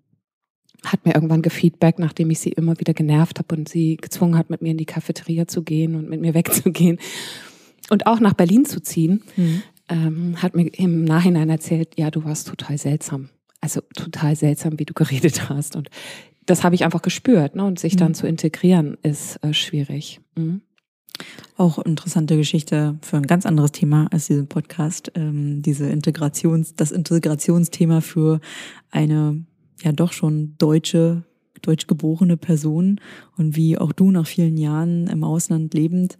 hat 0.85 1.05
mir 1.05 1.15
irgendwann 1.15 1.41
gefeedback, 1.41 1.99
nachdem 1.99 2.29
ich 2.29 2.39
sie 2.39 2.51
immer 2.51 2.79
wieder 2.79 2.93
genervt 2.93 3.39
habe 3.39 3.55
und 3.55 3.67
sie 3.67 3.97
gezwungen 3.97 4.37
hat, 4.37 4.49
mit 4.49 4.61
mir 4.61 4.71
in 4.71 4.77
die 4.77 4.85
Cafeteria 4.85 5.47
zu 5.47 5.63
gehen 5.63 5.95
und 5.95 6.09
mit 6.09 6.21
mir 6.21 6.33
wegzugehen 6.33 6.99
und 7.89 8.05
auch 8.05 8.19
nach 8.19 8.33
Berlin 8.33 8.65
zu 8.65 8.81
ziehen, 8.81 9.23
mhm. 9.35 9.63
ähm, 9.89 10.41
hat 10.41 10.55
mir 10.55 10.67
im 10.67 11.03
Nachhinein 11.03 11.49
erzählt, 11.49 11.97
ja, 11.97 12.11
du 12.11 12.23
warst 12.23 12.47
total 12.47 12.77
seltsam. 12.77 13.29
Also 13.61 13.81
total 13.95 14.35
seltsam, 14.35 14.79
wie 14.79 14.85
du 14.85 14.93
geredet 14.93 15.49
hast. 15.49 15.75
Und 15.75 15.89
das 16.45 16.63
habe 16.63 16.75
ich 16.75 16.85
einfach 16.85 17.01
gespürt. 17.01 17.55
Ne? 17.55 17.65
Und 17.65 17.79
sich 17.79 17.93
mhm. 17.93 17.97
dann 17.97 18.13
zu 18.13 18.27
integrieren, 18.27 18.97
ist 19.03 19.37
äh, 19.43 19.53
schwierig. 19.53 20.21
Mhm. 20.35 20.61
Auch 21.55 21.79
interessante 21.79 22.37
Geschichte 22.37 22.99
für 23.01 23.17
ein 23.17 23.25
ganz 23.25 23.45
anderes 23.45 23.71
Thema 23.71 24.07
als 24.11 24.27
diesen 24.27 24.47
Podcast. 24.47 25.11
Ähm, 25.15 25.61
diese 25.63 25.89
Integrations, 25.89 26.75
das 26.75 26.91
Integrationsthema 26.91 28.01
für 28.01 28.39
eine 28.91 29.43
ja 29.81 29.91
doch 29.91 30.13
schon 30.13 30.55
deutsche, 30.57 31.23
deutsch 31.61 31.87
geborene 31.87 32.37
Person 32.37 32.99
und 33.37 33.55
wie 33.55 33.77
auch 33.77 33.91
du 33.91 34.11
nach 34.11 34.27
vielen 34.27 34.57
Jahren 34.57 35.07
im 35.07 35.23
Ausland 35.23 35.73
lebend 35.73 36.17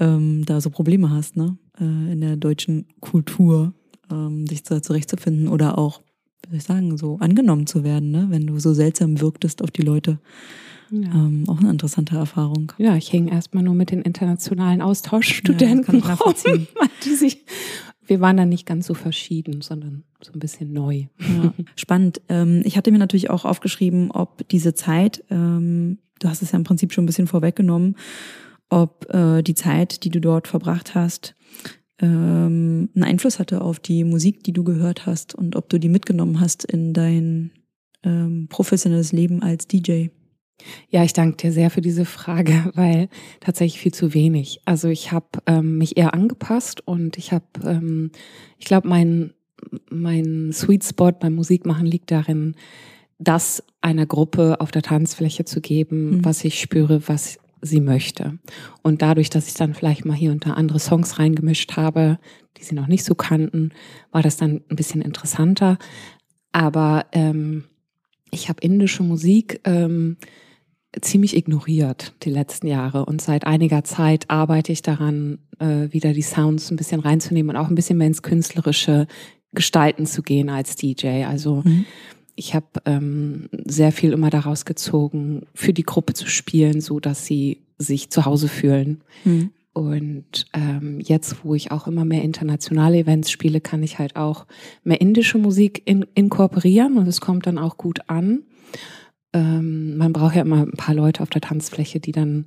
ähm, 0.00 0.44
da 0.44 0.60
so 0.60 0.70
Probleme 0.70 1.10
hast, 1.10 1.36
ne? 1.36 1.56
Äh, 1.78 2.12
in 2.12 2.20
der 2.20 2.36
deutschen 2.36 2.86
Kultur, 3.00 3.74
ähm, 4.10 4.46
dich 4.46 4.62
da 4.62 4.82
zurechtzufinden 4.82 5.48
oder 5.48 5.78
auch 5.78 6.02
wie 6.48 6.50
soll 6.50 6.58
ich 6.58 6.64
sagen, 6.64 6.96
so 6.98 7.18
angenommen 7.18 7.66
zu 7.66 7.84
werden, 7.84 8.10
ne? 8.10 8.26
wenn 8.30 8.46
du 8.46 8.58
so 8.58 8.74
seltsam 8.74 9.20
wirktest 9.20 9.62
auf 9.62 9.70
die 9.70 9.82
Leute. 9.82 10.18
Ja. 10.90 11.08
Ähm, 11.14 11.44
auch 11.48 11.58
eine 11.58 11.70
interessante 11.70 12.16
Erfahrung. 12.16 12.72
Ja, 12.76 12.96
ich 12.96 13.08
hing 13.08 13.28
erstmal 13.28 13.62
nur 13.62 13.74
mit 13.74 13.90
den 13.90 14.02
internationalen 14.02 14.82
Austauschstudenten 14.82 16.00
ja, 16.00 16.14
rum, 16.14 16.34
die 17.04 17.14
sich, 17.14 17.44
wir 18.06 18.20
waren 18.20 18.36
dann 18.36 18.50
nicht 18.50 18.66
ganz 18.66 18.86
so 18.86 18.92
verschieden, 18.92 19.62
sondern 19.62 20.04
so 20.20 20.32
ein 20.32 20.38
bisschen 20.38 20.72
neu. 20.72 21.06
Ja, 21.18 21.54
spannend. 21.76 22.20
Ähm, 22.28 22.60
ich 22.64 22.76
hatte 22.76 22.92
mir 22.92 22.98
natürlich 22.98 23.30
auch 23.30 23.46
aufgeschrieben, 23.46 24.10
ob 24.10 24.46
diese 24.48 24.74
Zeit, 24.74 25.24
ähm, 25.30 25.98
du 26.18 26.28
hast 26.28 26.42
es 26.42 26.52
ja 26.52 26.58
im 26.58 26.64
Prinzip 26.64 26.92
schon 26.92 27.04
ein 27.04 27.06
bisschen 27.06 27.26
vorweggenommen, 27.26 27.96
ob 28.68 29.06
äh, 29.14 29.42
die 29.42 29.54
Zeit, 29.54 30.04
die 30.04 30.10
du 30.10 30.20
dort 30.20 30.46
verbracht 30.46 30.94
hast, 30.94 31.34
ähm, 32.02 32.90
einen 32.94 33.04
Einfluss 33.04 33.38
hatte 33.38 33.62
auf 33.62 33.78
die 33.78 34.04
Musik, 34.04 34.42
die 34.44 34.52
du 34.52 34.64
gehört 34.64 35.06
hast 35.06 35.34
und 35.34 35.56
ob 35.56 35.68
du 35.68 35.78
die 35.78 35.88
mitgenommen 35.88 36.40
hast 36.40 36.64
in 36.64 36.92
dein 36.92 37.52
ähm, 38.02 38.48
professionelles 38.50 39.12
Leben 39.12 39.42
als 39.42 39.66
DJ. 39.68 40.08
Ja, 40.90 41.02
ich 41.02 41.12
danke 41.12 41.36
dir 41.36 41.52
sehr 41.52 41.70
für 41.70 41.80
diese 41.80 42.04
Frage, 42.04 42.70
weil 42.74 43.08
tatsächlich 43.40 43.80
viel 43.80 43.94
zu 43.94 44.14
wenig. 44.14 44.60
Also 44.64 44.88
ich 44.88 45.12
habe 45.12 45.26
ähm, 45.46 45.78
mich 45.78 45.96
eher 45.96 46.12
angepasst 46.12 46.86
und 46.86 47.16
ich 47.16 47.32
habe, 47.32 47.46
ähm, 47.64 48.10
ich 48.58 48.66
glaube, 48.66 48.88
mein 48.88 49.32
mein 49.90 50.50
Sweet 50.52 50.82
Spot 50.82 51.12
beim 51.12 51.34
Musikmachen 51.34 51.86
liegt 51.86 52.10
darin, 52.10 52.56
das 53.20 53.62
einer 53.80 54.06
Gruppe 54.06 54.60
auf 54.60 54.72
der 54.72 54.82
Tanzfläche 54.82 55.44
zu 55.44 55.60
geben, 55.60 56.16
mhm. 56.16 56.24
was 56.24 56.44
ich 56.44 56.60
spüre, 56.60 57.06
was 57.06 57.38
sie 57.62 57.80
möchte. 57.80 58.38
Und 58.82 59.02
dadurch, 59.02 59.30
dass 59.30 59.48
ich 59.48 59.54
dann 59.54 59.72
vielleicht 59.72 60.04
mal 60.04 60.16
hier 60.16 60.32
und 60.32 60.44
da 60.44 60.52
andere 60.52 60.80
Songs 60.80 61.18
reingemischt 61.18 61.76
habe, 61.76 62.18
die 62.58 62.64
sie 62.64 62.74
noch 62.74 62.88
nicht 62.88 63.04
so 63.04 63.14
kannten, 63.14 63.70
war 64.10 64.22
das 64.22 64.36
dann 64.36 64.60
ein 64.68 64.76
bisschen 64.76 65.00
interessanter. 65.00 65.78
Aber 66.50 67.06
ähm, 67.12 67.64
ich 68.30 68.48
habe 68.48 68.60
indische 68.60 69.04
Musik 69.04 69.60
ähm, 69.64 70.16
ziemlich 71.00 71.36
ignoriert 71.36 72.14
die 72.24 72.30
letzten 72.30 72.66
Jahre 72.66 73.06
und 73.06 73.22
seit 73.22 73.46
einiger 73.46 73.84
Zeit 73.84 74.28
arbeite 74.28 74.72
ich 74.72 74.82
daran, 74.82 75.38
äh, 75.58 75.90
wieder 75.90 76.12
die 76.12 76.22
Sounds 76.22 76.70
ein 76.70 76.76
bisschen 76.76 77.00
reinzunehmen 77.00 77.56
und 77.56 77.62
auch 77.62 77.68
ein 77.68 77.74
bisschen 77.74 77.96
mehr 77.96 78.08
ins 78.08 78.22
Künstlerische 78.22 79.06
gestalten 79.52 80.04
zu 80.04 80.22
gehen 80.22 80.50
als 80.50 80.76
DJ. 80.76 81.24
Also 81.24 81.62
mhm 81.64 81.86
ich 82.34 82.54
habe 82.54 82.66
ähm, 82.86 83.48
sehr 83.64 83.92
viel 83.92 84.12
immer 84.12 84.30
daraus 84.30 84.64
gezogen, 84.64 85.46
für 85.54 85.72
die 85.72 85.82
Gruppe 85.82 86.14
zu 86.14 86.26
spielen, 86.26 86.80
so 86.80 87.00
dass 87.00 87.26
sie 87.26 87.62
sich 87.78 88.10
zu 88.10 88.24
Hause 88.24 88.48
fühlen. 88.48 89.02
Mhm. 89.24 89.50
Und 89.74 90.46
ähm, 90.52 91.00
jetzt, 91.00 91.44
wo 91.44 91.54
ich 91.54 91.70
auch 91.70 91.86
immer 91.86 92.04
mehr 92.04 92.22
internationale 92.22 92.98
Events 92.98 93.30
spiele, 93.30 93.60
kann 93.60 93.82
ich 93.82 93.98
halt 93.98 94.16
auch 94.16 94.46
mehr 94.84 95.00
indische 95.00 95.38
Musik 95.38 95.82
in, 95.86 96.04
inkorporieren 96.14 96.98
und 96.98 97.06
es 97.06 97.20
kommt 97.20 97.46
dann 97.46 97.58
auch 97.58 97.78
gut 97.78 98.00
an. 98.08 98.42
Ähm, 99.32 99.96
man 99.96 100.12
braucht 100.12 100.36
ja 100.36 100.42
immer 100.42 100.62
ein 100.62 100.72
paar 100.72 100.94
Leute 100.94 101.22
auf 101.22 101.30
der 101.30 101.40
Tanzfläche, 101.40 102.00
die 102.00 102.12
dann 102.12 102.46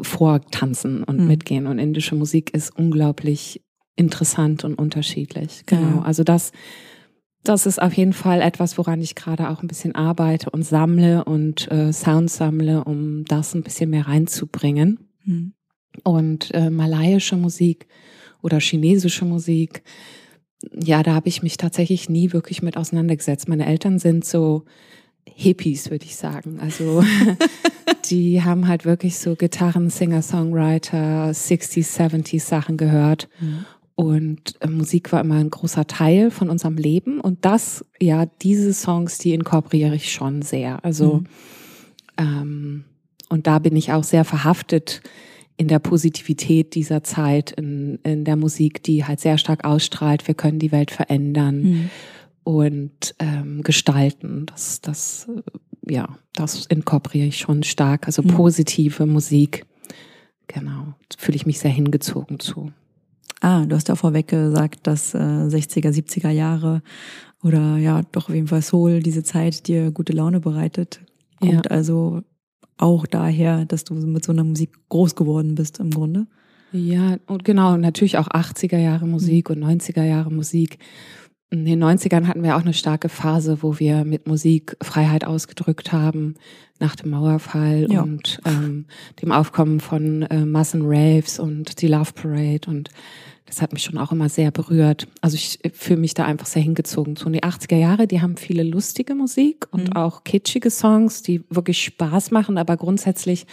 vortanzen 0.00 1.02
und 1.02 1.20
mhm. 1.20 1.26
mitgehen. 1.26 1.66
Und 1.66 1.78
indische 1.78 2.14
Musik 2.14 2.54
ist 2.54 2.74
unglaublich 2.76 3.62
interessant 3.96 4.64
und 4.64 4.74
unterschiedlich. 4.74 5.64
Genau. 5.66 5.98
Ja. 5.98 6.02
Also 6.02 6.24
das 6.24 6.52
das 7.48 7.66
ist 7.66 7.80
auf 7.80 7.92
jeden 7.94 8.12
Fall 8.12 8.40
etwas, 8.40 8.78
woran 8.78 9.00
ich 9.00 9.14
gerade 9.14 9.50
auch 9.50 9.62
ein 9.62 9.68
bisschen 9.68 9.94
arbeite 9.94 10.50
und 10.50 10.62
sammle 10.62 11.24
und 11.24 11.70
äh, 11.70 11.92
Sound 11.92 12.30
sammle, 12.30 12.84
um 12.84 13.24
das 13.24 13.54
ein 13.54 13.62
bisschen 13.62 13.90
mehr 13.90 14.06
reinzubringen. 14.06 15.08
Mhm. 15.24 15.52
Und 16.04 16.54
äh, 16.54 16.70
malaiische 16.70 17.36
Musik 17.36 17.86
oder 18.42 18.60
chinesische 18.60 19.24
Musik, 19.24 19.82
ja, 20.72 21.02
da 21.02 21.14
habe 21.14 21.28
ich 21.28 21.42
mich 21.42 21.56
tatsächlich 21.56 22.08
nie 22.08 22.32
wirklich 22.32 22.62
mit 22.62 22.76
auseinandergesetzt. 22.76 23.48
Meine 23.48 23.66
Eltern 23.66 23.98
sind 23.98 24.24
so 24.24 24.64
Hippies, 25.24 25.90
würde 25.90 26.04
ich 26.04 26.16
sagen. 26.16 26.58
Also 26.60 27.02
die 28.10 28.42
haben 28.42 28.68
halt 28.68 28.84
wirklich 28.84 29.18
so 29.18 29.36
Gitarren, 29.36 29.90
Singer, 29.90 30.22
Songwriter, 30.22 31.30
60s, 31.30 31.96
70s 31.96 32.40
Sachen 32.40 32.76
gehört. 32.76 33.28
Mhm. 33.40 33.64
Und 33.96 34.60
äh, 34.60 34.68
Musik 34.68 35.10
war 35.10 35.22
immer 35.22 35.36
ein 35.36 35.50
großer 35.50 35.86
Teil 35.86 36.30
von 36.30 36.50
unserem 36.50 36.76
Leben. 36.76 37.18
Und 37.18 37.44
das, 37.46 37.84
ja, 37.98 38.26
diese 38.26 38.74
Songs, 38.74 39.18
die 39.18 39.32
inkorporiere 39.32 39.96
ich 39.96 40.12
schon 40.12 40.42
sehr. 40.42 40.84
Also, 40.84 41.14
mhm. 41.16 41.26
ähm, 42.18 42.84
und 43.30 43.46
da 43.46 43.58
bin 43.58 43.74
ich 43.74 43.92
auch 43.92 44.04
sehr 44.04 44.24
verhaftet 44.24 45.02
in 45.56 45.68
der 45.68 45.78
Positivität 45.78 46.74
dieser 46.74 47.02
Zeit, 47.02 47.52
in, 47.52 47.98
in 48.02 48.24
der 48.24 48.36
Musik, 48.36 48.82
die 48.82 49.06
halt 49.06 49.20
sehr 49.20 49.38
stark 49.38 49.64
ausstrahlt. 49.64 50.28
Wir 50.28 50.34
können 50.34 50.58
die 50.58 50.72
Welt 50.72 50.90
verändern 50.90 51.62
mhm. 51.62 51.90
und 52.44 53.14
ähm, 53.18 53.62
gestalten. 53.62 54.44
Das, 54.44 54.82
das, 54.82 55.26
äh, 55.86 55.92
ja, 55.94 56.18
das 56.34 56.66
inkorporiere 56.66 57.28
ich 57.28 57.38
schon 57.38 57.62
stark. 57.62 58.06
Also 58.06 58.22
mhm. 58.22 58.28
positive 58.28 59.06
Musik. 59.06 59.64
Genau, 60.48 60.94
fühle 61.16 61.36
ich 61.36 61.46
mich 61.46 61.58
sehr 61.58 61.70
hingezogen 61.70 62.38
zu. 62.38 62.70
Ah, 63.40 63.66
du 63.66 63.76
hast 63.76 63.88
ja 63.88 63.96
vorweg 63.96 64.28
gesagt, 64.28 64.86
dass 64.86 65.14
äh, 65.14 65.18
60er, 65.18 65.90
70er 65.90 66.30
Jahre 66.30 66.82
oder 67.42 67.76
ja, 67.76 68.02
doch 68.12 68.28
auf 68.28 68.34
jeden 68.34 68.48
Fall 68.48 68.62
Soul, 68.62 69.00
diese 69.00 69.22
Zeit 69.22 69.68
dir 69.68 69.90
gute 69.90 70.12
Laune 70.12 70.40
bereitet. 70.40 71.00
Kommt 71.38 71.66
ja. 71.66 71.70
also 71.70 72.22
auch 72.78 73.06
daher, 73.06 73.64
dass 73.66 73.84
du 73.84 73.94
mit 73.94 74.24
so 74.24 74.32
einer 74.32 74.44
Musik 74.44 74.72
groß 74.88 75.14
geworden 75.14 75.54
bist 75.54 75.78
im 75.78 75.90
Grunde. 75.90 76.26
Ja, 76.72 77.16
und 77.26 77.44
genau, 77.44 77.76
natürlich 77.76 78.18
auch 78.18 78.28
80er 78.28 78.78
Jahre 78.78 79.06
Musik 79.06 79.50
mhm. 79.50 79.62
und 79.62 79.80
90er 79.80 80.04
Jahre 80.04 80.32
Musik. 80.32 80.78
In 81.48 81.64
den 81.64 81.82
90ern 81.82 82.26
hatten 82.26 82.42
wir 82.42 82.56
auch 82.56 82.62
eine 82.62 82.74
starke 82.74 83.08
Phase, 83.08 83.62
wo 83.62 83.78
wir 83.78 84.04
mit 84.04 84.26
Musik 84.26 84.76
Freiheit 84.82 85.24
ausgedrückt 85.24 85.92
haben, 85.92 86.34
nach 86.80 86.96
dem 86.96 87.10
Mauerfall 87.10 87.86
ja. 87.88 88.02
und 88.02 88.40
ähm, 88.44 88.86
dem 89.22 89.30
Aufkommen 89.30 89.78
von 89.78 90.22
äh, 90.22 90.44
Massen-Raves 90.44 91.38
und 91.38 91.80
die 91.80 91.86
Love 91.86 92.12
Parade 92.14 92.68
und 92.68 92.90
das 93.46 93.62
hat 93.62 93.72
mich 93.72 93.84
schon 93.84 93.98
auch 93.98 94.12
immer 94.12 94.28
sehr 94.28 94.50
berührt. 94.50 95.06
Also 95.20 95.36
ich 95.36 95.60
fühle 95.72 96.00
mich 96.00 96.14
da 96.14 96.24
einfach 96.24 96.46
sehr 96.46 96.62
hingezogen. 96.62 97.16
So 97.16 97.26
in 97.26 97.32
die 97.32 97.44
80er 97.44 97.76
Jahre, 97.76 98.06
die 98.06 98.20
haben 98.20 98.36
viele 98.36 98.64
lustige 98.64 99.14
Musik 99.14 99.66
und 99.70 99.90
mhm. 99.90 99.92
auch 99.96 100.24
kitschige 100.24 100.70
Songs, 100.70 101.22
die 101.22 101.44
wirklich 101.48 101.82
Spaß 101.82 102.32
machen, 102.32 102.58
aber 102.58 102.76
grundsätzlich 102.76 103.46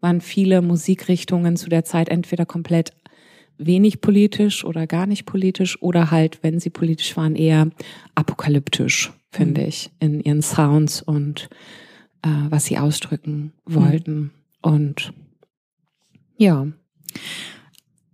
waren 0.00 0.20
viele 0.20 0.62
Musikrichtungen 0.62 1.56
zu 1.56 1.68
der 1.68 1.84
Zeit 1.84 2.08
entweder 2.08 2.46
komplett 2.46 2.92
wenig 3.58 4.00
politisch 4.00 4.64
oder 4.64 4.86
gar 4.86 5.06
nicht 5.06 5.26
politisch 5.26 5.80
oder 5.80 6.10
halt, 6.10 6.42
wenn 6.42 6.58
sie 6.58 6.70
politisch 6.70 7.16
waren, 7.16 7.36
eher 7.36 7.70
apokalyptisch, 8.14 9.12
finde 9.30 9.62
mhm. 9.62 9.68
ich, 9.68 9.90
in 10.00 10.20
ihren 10.20 10.42
Sounds 10.42 11.02
und 11.02 11.48
äh, 12.22 12.28
was 12.48 12.64
sie 12.64 12.78
ausdrücken 12.78 13.52
wollten. 13.64 14.14
Mhm. 14.14 14.30
Und 14.62 15.12
ja. 16.36 16.66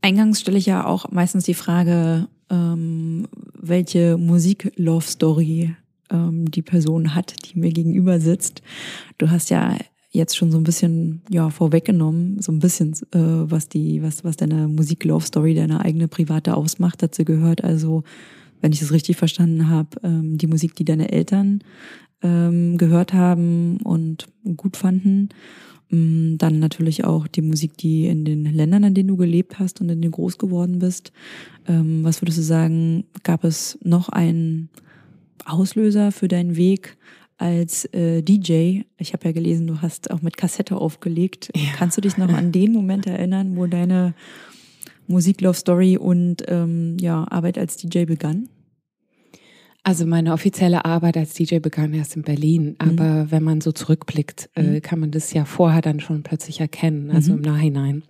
Eingangs 0.03 0.41
stelle 0.41 0.59
ich 0.59 0.67
ja 0.67 0.87
auch 0.87 1.11
meistens 1.11 1.45
die 1.45 1.55
Frage, 1.55 2.29
ähm, 2.51 3.27
welche 3.55 4.17
Musik-Love-Story 4.17 5.75
ähm, 6.11 6.51
die 6.51 6.63
Person 6.63 7.15
hat, 7.15 7.35
die 7.45 7.59
mir 7.59 7.71
gegenüber 7.71 8.21
sitzt. 8.21 8.63
Du 9.19 9.31
hast 9.31 9.51
ja 9.51 9.77
jetzt 10.11 10.37
schon 10.37 10.51
so 10.51 10.59
ein 10.59 10.65
bisschen 10.65 11.23
ja 11.31 11.51
vorweggenommen, 11.51 12.41
so 12.43 12.51
ein 12.51 12.59
bisschen 12.59 12.93
äh, 13.13 13.19
was 13.51 13.69
die 13.69 14.03
was 14.03 14.25
was 14.25 14.37
deine 14.37 14.67
Musik 14.67 15.05
Love 15.05 15.25
Story 15.25 15.55
deine 15.55 15.85
eigene 15.85 16.09
private 16.09 16.57
ausmacht 16.57 17.03
dazu 17.03 17.25
gehört 17.25 17.63
also 17.63 18.03
wenn 18.61 18.73
ich 18.73 18.81
das 18.81 18.93
richtig 18.93 19.17
verstanden 19.17 19.69
habe 19.69 19.89
ähm, 20.03 20.37
die 20.37 20.49
Musik 20.49 20.75
die 20.75 20.85
deine 20.85 21.13
Eltern 21.13 21.63
ähm, 22.23 22.77
gehört 22.77 23.13
haben 23.13 23.77
und 23.85 24.27
gut 24.57 24.77
fanden 24.77 25.29
dann 25.91 26.61
natürlich 26.61 27.05
auch 27.05 27.27
die 27.27 27.43
Musik 27.43 27.77
die 27.77 28.07
in 28.07 28.25
den 28.25 28.45
Ländern 28.45 28.85
in 28.85 28.95
denen 28.95 29.09
du 29.09 29.17
gelebt 29.17 29.59
hast 29.59 29.81
und 29.81 29.89
in 29.89 30.01
denen 30.01 30.13
groß 30.13 30.39
geworden 30.39 30.79
bist 30.79 31.13
ähm, 31.67 32.05
was 32.05 32.23
würdest 32.23 32.39
du 32.39 32.43
sagen 32.43 33.05
gab 33.23 33.45
es 33.45 33.79
noch 33.83 34.09
einen 34.09 34.69
Auslöser 35.45 36.13
für 36.13 36.29
deinen 36.29 36.57
Weg 36.57 36.97
als 37.41 37.87
äh, 37.95 38.23
DJ, 38.23 38.83
ich 38.99 39.15
habe 39.15 39.25
ja 39.25 39.33
gelesen, 39.33 39.67
du 39.67 39.81
hast 39.81 40.11
auch 40.11 40.21
mit 40.21 40.37
Kassette 40.37 40.77
aufgelegt. 40.77 41.51
Ja. 41.57 41.71
Kannst 41.75 41.97
du 41.97 42.03
dich 42.03 42.19
noch 42.19 42.29
an 42.29 42.53
den 42.53 42.73
Moment 42.73 43.07
erinnern, 43.07 43.57
wo 43.57 43.67
deine 43.67 44.15
Musik 45.07 45.41
Love 45.41 45.57
Story 45.57 45.97
und 45.97 46.45
ähm, 46.49 46.99
ja, 47.01 47.27
Arbeit 47.31 47.57
als 47.57 47.79
DJ 47.79 48.05
begann? 48.05 48.49
Also 49.83 50.05
meine 50.07 50.33
offizielle 50.33 50.85
Arbeit 50.85 51.17
als 51.17 51.33
DJ 51.33 51.59
begann 51.59 51.95
erst 51.95 52.17
in 52.17 52.23
Berlin, 52.23 52.65
mhm. 52.65 52.77
aber 52.79 53.25
mhm. 53.25 53.31
wenn 53.31 53.43
man 53.43 53.61
so 53.61 53.73
zurückblickt, 53.73 54.51
äh, 54.55 54.63
mhm. 54.63 54.83
kann 54.83 55.01
man 55.01 55.11
das 55.11 55.33
ja 55.33 55.45
vorher 55.45 55.81
dann 55.81 56.01
schon 56.01 56.23
plötzlich 56.23 56.61
erkennen, 56.61 57.11
also 57.11 57.33
mhm. 57.33 57.39
im 57.39 57.45
Nachhinein. 57.45 58.03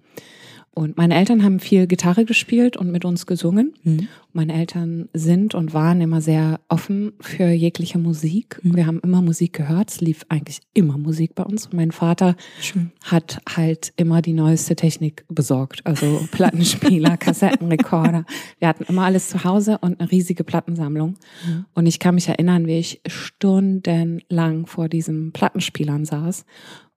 Und 0.72 0.96
meine 0.96 1.16
Eltern 1.16 1.42
haben 1.42 1.58
viel 1.58 1.88
Gitarre 1.88 2.24
gespielt 2.24 2.76
und 2.76 2.92
mit 2.92 3.04
uns 3.04 3.26
gesungen. 3.26 3.74
Mhm. 3.82 4.06
Meine 4.32 4.54
Eltern 4.54 5.08
sind 5.12 5.56
und 5.56 5.74
waren 5.74 6.00
immer 6.00 6.20
sehr 6.20 6.60
offen 6.68 7.12
für 7.20 7.50
jegliche 7.50 7.98
Musik. 7.98 8.60
Mhm. 8.62 8.76
Wir 8.76 8.86
haben 8.86 9.00
immer 9.00 9.20
Musik 9.20 9.52
gehört. 9.52 9.90
Es 9.90 10.00
lief 10.00 10.24
eigentlich 10.28 10.60
immer 10.72 10.96
Musik 10.96 11.34
bei 11.34 11.42
uns. 11.42 11.66
Und 11.66 11.74
mein 11.74 11.90
Vater 11.90 12.36
Schön. 12.60 12.92
hat 13.02 13.42
halt 13.48 13.92
immer 13.96 14.22
die 14.22 14.32
neueste 14.32 14.76
Technik 14.76 15.24
besorgt. 15.28 15.84
Also 15.84 16.24
Plattenspieler, 16.30 17.16
Kassettenrekorder. 17.18 18.24
Wir 18.60 18.68
hatten 18.68 18.84
immer 18.84 19.02
alles 19.02 19.28
zu 19.28 19.42
Hause 19.42 19.78
und 19.80 19.98
eine 19.98 20.10
riesige 20.10 20.44
Plattensammlung. 20.44 21.16
Mhm. 21.46 21.64
Und 21.74 21.86
ich 21.86 21.98
kann 21.98 22.14
mich 22.14 22.28
erinnern, 22.28 22.68
wie 22.68 22.78
ich 22.78 23.00
stundenlang 23.08 24.66
vor 24.66 24.88
diesen 24.88 25.32
Plattenspielern 25.32 26.04
saß 26.04 26.44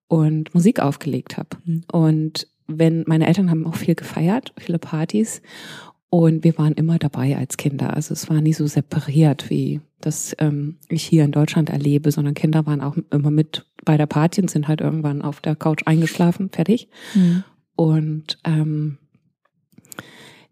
und 0.08 0.54
Musik 0.54 0.80
aufgelegt 0.80 1.38
habe. 1.38 1.58
Mhm. 1.66 1.84
Und 1.92 2.48
wenn 2.68 3.04
meine 3.08 3.28
Eltern 3.28 3.50
haben 3.50 3.66
auch 3.66 3.76
viel 3.76 3.96
gefeiert, 3.96 4.54
viele 4.58 4.80
Partys 4.80 5.42
und 6.10 6.44
wir 6.44 6.58
waren 6.58 6.74
immer 6.74 7.00
dabei 7.00 7.38
als 7.38 7.58
Kinder. 7.58 7.96
Also 7.96 8.14
es 8.14 8.30
war 8.30 8.40
nie 8.40 8.54
so 8.54 8.68
separiert, 8.68 9.50
wie 9.50 9.82
das 10.00 10.36
ähm, 10.40 10.78
ich 10.90 11.04
hier 11.04 11.24
in 11.24 11.32
Deutschland 11.32 11.70
erlebe, 11.70 12.12
sondern 12.12 12.36
Kinder 12.36 12.66
waren 12.66 12.82
auch 12.82 12.96
immer 13.10 13.32
mit 13.32 13.66
bei 13.84 13.98
der 13.98 14.06
Party 14.06 14.42
und 14.42 14.50
sind 14.50 14.68
halt 14.68 14.82
irgendwann 14.82 15.22
auf 15.22 15.42
der 15.42 15.56
Couch 15.56 15.82
eingeschlafen, 15.86 16.50
fertig. 16.50 16.88
Mhm. 17.16 17.44
Und 17.76 18.38
ähm, 18.44 19.00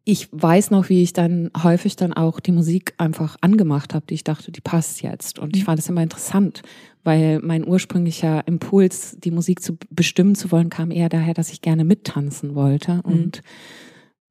ich 0.03 0.29
weiß 0.31 0.71
noch, 0.71 0.89
wie 0.89 1.03
ich 1.03 1.13
dann 1.13 1.51
häufig 1.61 1.95
dann 1.95 2.13
auch 2.13 2.39
die 2.39 2.51
Musik 2.51 2.95
einfach 2.97 3.37
angemacht 3.41 3.93
habe, 3.93 4.05
die 4.07 4.15
ich 4.15 4.23
dachte, 4.23 4.51
die 4.51 4.61
passt 4.61 5.03
jetzt. 5.03 5.37
Und 5.37 5.55
ich 5.55 5.61
mhm. 5.61 5.65
fand 5.65 5.79
es 5.79 5.89
immer 5.89 6.01
interessant, 6.01 6.63
weil 7.03 7.39
mein 7.39 7.67
ursprünglicher 7.67 8.47
Impuls, 8.47 9.17
die 9.19 9.31
Musik 9.31 9.61
zu 9.61 9.77
bestimmen 9.89 10.35
zu 10.35 10.51
wollen, 10.51 10.69
kam 10.69 10.91
eher 10.91 11.09
daher, 11.09 11.33
dass 11.33 11.51
ich 11.51 11.61
gerne 11.61 11.83
mittanzen 11.83 12.55
wollte 12.55 12.95
mhm. 12.95 13.01
und 13.11 13.41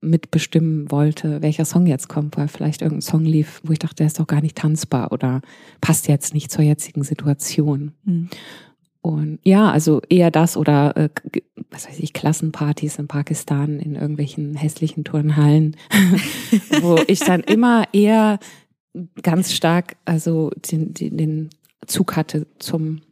mitbestimmen 0.02 0.90
wollte, 0.90 1.42
welcher 1.42 1.64
Song 1.64 1.87
jetzt 1.87 2.09
kommt, 2.09 2.37
weil 2.37 2.48
vielleicht 2.48 2.80
irgendein 2.80 3.02
Song 3.02 3.24
lief, 3.24 3.61
wo 3.64 3.72
ich 3.72 3.78
dachte, 3.78 3.96
der 3.96 4.06
ist 4.06 4.18
doch 4.18 4.26
gar 4.26 4.40
nicht 4.40 4.56
tanzbar 4.56 5.12
oder 5.12 5.42
passt 5.80 6.09
jetzt 6.09 6.33
nicht 6.33 6.50
zur 6.50 6.64
jetzigen 6.64 7.02
Situation. 7.02 7.92
Mhm. 8.04 8.30
Und 9.02 9.38
ja, 9.44 9.70
also 9.70 10.02
eher 10.09 10.30
das 10.30 10.56
oder 10.56 10.96
äh, 10.96 11.09
was 11.70 11.88
weiß 11.88 11.98
ich, 12.00 12.12
Klassenpartys 12.12 12.98
in 12.98 13.09
Pakistan 13.09 13.78
in 13.78 13.94
irgendwelchen 13.94 14.54
hässlichen 14.54 15.04
Turnhallen, 15.04 15.76
wo 16.83 16.98
ich 17.06 17.20
dann 17.20 17.40
immer 17.40 17.85
eher 17.92 18.38
ganz 19.22 19.52
stark 19.52 19.96
also 20.04 20.50
den, 20.70 20.92
den, 20.92 21.16
den 21.16 21.50
Zug 21.87 22.16
hatte 22.16 22.47
zum 22.59 23.03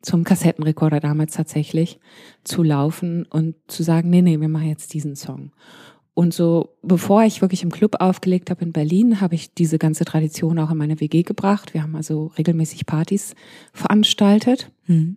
zum 0.00 0.22
Kassettenrekorder 0.22 1.00
damals 1.00 1.34
tatsächlich 1.34 1.98
zu 2.44 2.62
laufen 2.62 3.26
und 3.26 3.56
zu 3.66 3.82
sagen, 3.82 4.10
nee, 4.10 4.22
nee, 4.22 4.40
wir 4.40 4.48
machen 4.48 4.68
jetzt 4.68 4.94
diesen 4.94 5.16
Song. 5.16 5.50
Und 6.14 6.32
so, 6.32 6.76
bevor 6.82 7.24
ich 7.24 7.42
wirklich 7.42 7.64
im 7.64 7.72
Club 7.72 7.96
aufgelegt 7.98 8.48
habe 8.48 8.64
in 8.64 8.72
Berlin, 8.72 9.20
habe 9.20 9.34
ich 9.34 9.54
diese 9.54 9.76
ganze 9.76 10.04
Tradition 10.04 10.60
auch 10.60 10.70
in 10.70 10.76
meine 10.76 11.00
WG 11.00 11.24
gebracht. 11.24 11.74
Wir 11.74 11.82
haben 11.82 11.96
also 11.96 12.26
regelmäßig 12.38 12.86
Partys 12.86 13.34
veranstaltet. 13.72 14.70
Mhm 14.86 15.16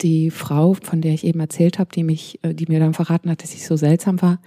die 0.00 0.30
Frau, 0.30 0.74
von 0.74 1.00
der 1.00 1.14
ich 1.14 1.24
eben 1.24 1.40
erzählt 1.40 1.78
habe, 1.78 1.90
die 1.94 2.04
mich, 2.04 2.38
äh, 2.42 2.54
die 2.54 2.66
mir 2.66 2.80
dann 2.80 2.94
verraten 2.94 3.30
hat, 3.30 3.42
dass 3.42 3.54
ich 3.54 3.66
so 3.66 3.76
seltsam 3.76 4.20
war, 4.20 4.40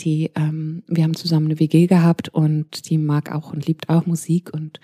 die, 0.00 0.30
ähm, 0.36 0.82
wir 0.86 1.04
haben 1.04 1.14
zusammen 1.14 1.46
eine 1.46 1.60
WG 1.60 1.86
gehabt 1.86 2.28
und 2.28 2.88
die 2.88 2.98
mag 2.98 3.32
auch 3.32 3.52
und 3.52 3.66
liebt 3.66 3.88
auch 3.88 4.06
Musik 4.06 4.52
und 4.52 4.80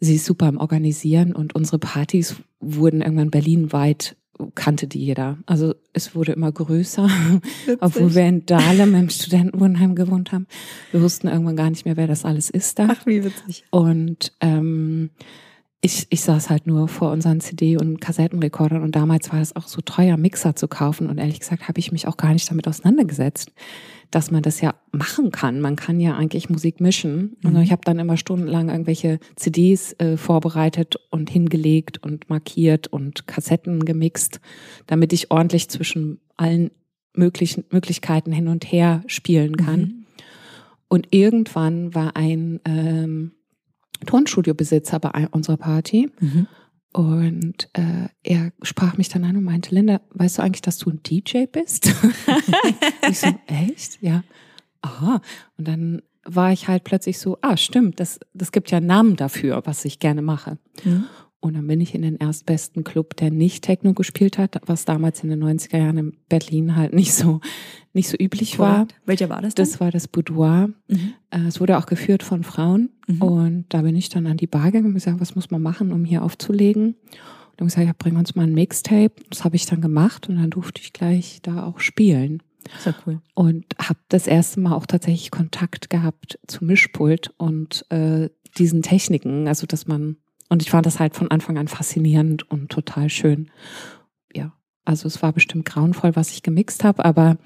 sie 0.00 0.16
ist 0.16 0.24
super 0.24 0.46
am 0.46 0.58
Organisieren 0.58 1.34
und 1.34 1.54
unsere 1.54 1.78
Partys 1.78 2.36
wurden 2.60 3.02
irgendwann 3.02 3.30
berlinweit 3.30 4.16
kannte 4.54 4.86
die 4.86 5.04
jeder. 5.04 5.38
Also 5.46 5.74
es 5.92 6.14
wurde 6.14 6.32
immer 6.32 6.52
größer, 6.52 7.04
Witzig. 7.04 7.78
obwohl 7.80 8.14
wir 8.14 8.26
in 8.26 8.46
Dahlem 8.46 8.94
im 8.94 9.10
Studentenwohnheim 9.10 9.94
gewohnt 9.94 10.32
haben. 10.32 10.46
Wir 10.92 11.02
wussten 11.02 11.28
irgendwann 11.28 11.56
gar 11.56 11.70
nicht 11.70 11.84
mehr, 11.84 11.96
wer 11.96 12.06
das 12.06 12.24
alles 12.24 12.50
ist 12.50 12.78
da. 12.78 12.88
Ach, 12.90 13.06
wie 13.06 13.24
witzig. 13.24 13.64
Und 13.70 14.32
ähm, 14.40 15.10
ich, 15.80 16.06
ich 16.10 16.22
saß 16.22 16.50
halt 16.50 16.66
nur 16.66 16.88
vor 16.88 17.12
unseren 17.12 17.40
CD- 17.40 17.76
und 17.76 18.00
Kassettenrekordern 18.00 18.82
und 18.82 18.96
damals 18.96 19.32
war 19.32 19.40
es 19.40 19.54
auch 19.54 19.68
so 19.68 19.80
teuer, 19.80 20.16
Mixer 20.16 20.56
zu 20.56 20.66
kaufen 20.66 21.08
und 21.08 21.18
ehrlich 21.18 21.38
gesagt 21.38 21.68
habe 21.68 21.78
ich 21.78 21.92
mich 21.92 22.08
auch 22.08 22.16
gar 22.16 22.32
nicht 22.32 22.50
damit 22.50 22.66
auseinandergesetzt, 22.66 23.52
dass 24.10 24.32
man 24.32 24.42
das 24.42 24.60
ja 24.60 24.74
machen 24.90 25.30
kann. 25.30 25.60
Man 25.60 25.76
kann 25.76 26.00
ja 26.00 26.16
eigentlich 26.16 26.50
Musik 26.50 26.80
mischen. 26.80 27.36
Mhm. 27.42 27.50
Und 27.50 27.62
ich 27.62 27.70
habe 27.70 27.82
dann 27.84 28.00
immer 28.00 28.16
stundenlang 28.16 28.70
irgendwelche 28.70 29.20
CDs 29.36 29.92
äh, 30.00 30.16
vorbereitet 30.16 30.96
und 31.10 31.30
hingelegt 31.30 32.02
und 32.02 32.28
markiert 32.28 32.88
und 32.88 33.26
Kassetten 33.28 33.84
gemixt, 33.84 34.40
damit 34.86 35.12
ich 35.12 35.30
ordentlich 35.30 35.68
zwischen 35.68 36.20
allen 36.36 36.72
möglichen 37.14 37.64
Möglichkeiten 37.70 38.32
hin 38.32 38.48
und 38.48 38.64
her 38.64 39.02
spielen 39.06 39.56
kann. 39.56 39.80
Mhm. 39.80 40.04
Und 40.88 41.08
irgendwann 41.10 41.94
war 41.94 42.16
ein 42.16 42.60
ähm, 42.64 43.32
Tonstudiobesitzer 44.06 44.98
bei 44.98 45.28
unserer 45.30 45.56
Party. 45.56 46.10
Mhm. 46.20 46.46
Und 46.92 47.68
äh, 47.74 48.08
er 48.22 48.52
sprach 48.62 48.96
mich 48.96 49.08
dann 49.08 49.24
an 49.24 49.36
und 49.36 49.44
meinte, 49.44 49.74
Linda, 49.74 50.00
weißt 50.14 50.38
du 50.38 50.42
eigentlich, 50.42 50.62
dass 50.62 50.78
du 50.78 50.90
ein 50.90 51.02
DJ 51.02 51.44
bist? 51.44 51.92
ich 53.08 53.18
so, 53.20 53.28
echt? 53.46 54.02
Ja. 54.02 54.24
Aha. 54.80 55.20
Und 55.58 55.68
dann 55.68 56.02
war 56.24 56.52
ich 56.52 56.68
halt 56.68 56.84
plötzlich 56.84 57.18
so, 57.18 57.38
ah, 57.42 57.56
stimmt, 57.56 58.00
das, 58.00 58.20
das 58.32 58.52
gibt 58.52 58.70
ja 58.70 58.78
einen 58.78 58.86
Namen 58.86 59.16
dafür, 59.16 59.62
was 59.64 59.84
ich 59.84 59.98
gerne 59.98 60.22
mache. 60.22 60.58
Mhm. 60.84 61.04
Und 61.40 61.54
dann 61.54 61.68
bin 61.68 61.80
ich 61.80 61.94
in 61.94 62.02
den 62.02 62.16
erstbesten 62.16 62.82
Club, 62.82 63.16
der 63.16 63.30
nicht 63.30 63.62
Techno 63.62 63.94
gespielt 63.94 64.38
hat, 64.38 64.60
was 64.66 64.84
damals 64.84 65.22
in 65.22 65.30
den 65.30 65.42
90er 65.42 65.78
Jahren 65.78 65.98
in 65.98 66.16
Berlin 66.28 66.74
halt 66.74 66.92
nicht 66.92 67.14
so, 67.14 67.40
nicht 67.92 68.08
so 68.08 68.16
üblich 68.18 68.58
war. 68.58 68.88
Welcher 69.06 69.28
war 69.28 69.40
das 69.40 69.54
dann? 69.54 69.64
Das 69.64 69.78
war 69.78 69.92
das 69.92 70.08
Boudoir. 70.08 70.70
Mhm. 70.88 71.14
Äh, 71.30 71.46
es 71.46 71.60
wurde 71.60 71.78
auch 71.78 71.86
geführt 71.86 72.24
von 72.24 72.42
Frauen. 72.42 72.90
Mhm. 73.06 73.22
Und 73.22 73.64
da 73.68 73.82
bin 73.82 73.94
ich 73.94 74.08
dann 74.08 74.26
an 74.26 74.36
die 74.36 74.48
Bar 74.48 74.66
gegangen 74.66 74.86
und 74.86 74.94
gesagt, 74.94 75.20
was 75.20 75.36
muss 75.36 75.50
man 75.50 75.62
machen, 75.62 75.92
um 75.92 76.04
hier 76.04 76.24
aufzulegen? 76.24 76.86
Und 76.88 77.60
dann 77.60 77.68
gesagt, 77.68 77.86
ja, 77.86 77.94
bring 77.96 78.16
uns 78.16 78.34
mal 78.34 78.42
ein 78.42 78.54
Mixtape. 78.54 79.12
Das 79.30 79.44
habe 79.44 79.54
ich 79.54 79.66
dann 79.66 79.80
gemacht 79.80 80.28
und 80.28 80.36
dann 80.36 80.50
durfte 80.50 80.80
ich 80.80 80.92
gleich 80.92 81.38
da 81.42 81.64
auch 81.64 81.78
spielen. 81.78 82.42
Sehr 82.80 82.94
cool. 83.06 83.20
Und 83.34 83.64
habe 83.80 84.00
das 84.08 84.26
erste 84.26 84.58
Mal 84.58 84.74
auch 84.74 84.86
tatsächlich 84.86 85.30
Kontakt 85.30 85.88
gehabt 85.88 86.38
zum 86.48 86.66
Mischpult 86.66 87.32
und 87.36 87.86
äh, 87.90 88.28
diesen 88.56 88.82
Techniken, 88.82 89.46
also 89.46 89.66
dass 89.66 89.86
man 89.86 90.16
und 90.48 90.62
ich 90.62 90.70
fand 90.70 90.86
das 90.86 90.98
halt 90.98 91.14
von 91.14 91.30
Anfang 91.30 91.58
an 91.58 91.68
faszinierend 91.68 92.50
und 92.50 92.70
total 92.70 93.10
schön. 93.10 93.50
Ja, 94.34 94.52
also 94.84 95.06
es 95.06 95.22
war 95.22 95.32
bestimmt 95.32 95.66
grauenvoll, 95.66 96.16
was 96.16 96.30
ich 96.30 96.42
gemixt 96.42 96.84
habe, 96.84 97.04
aber 97.04 97.36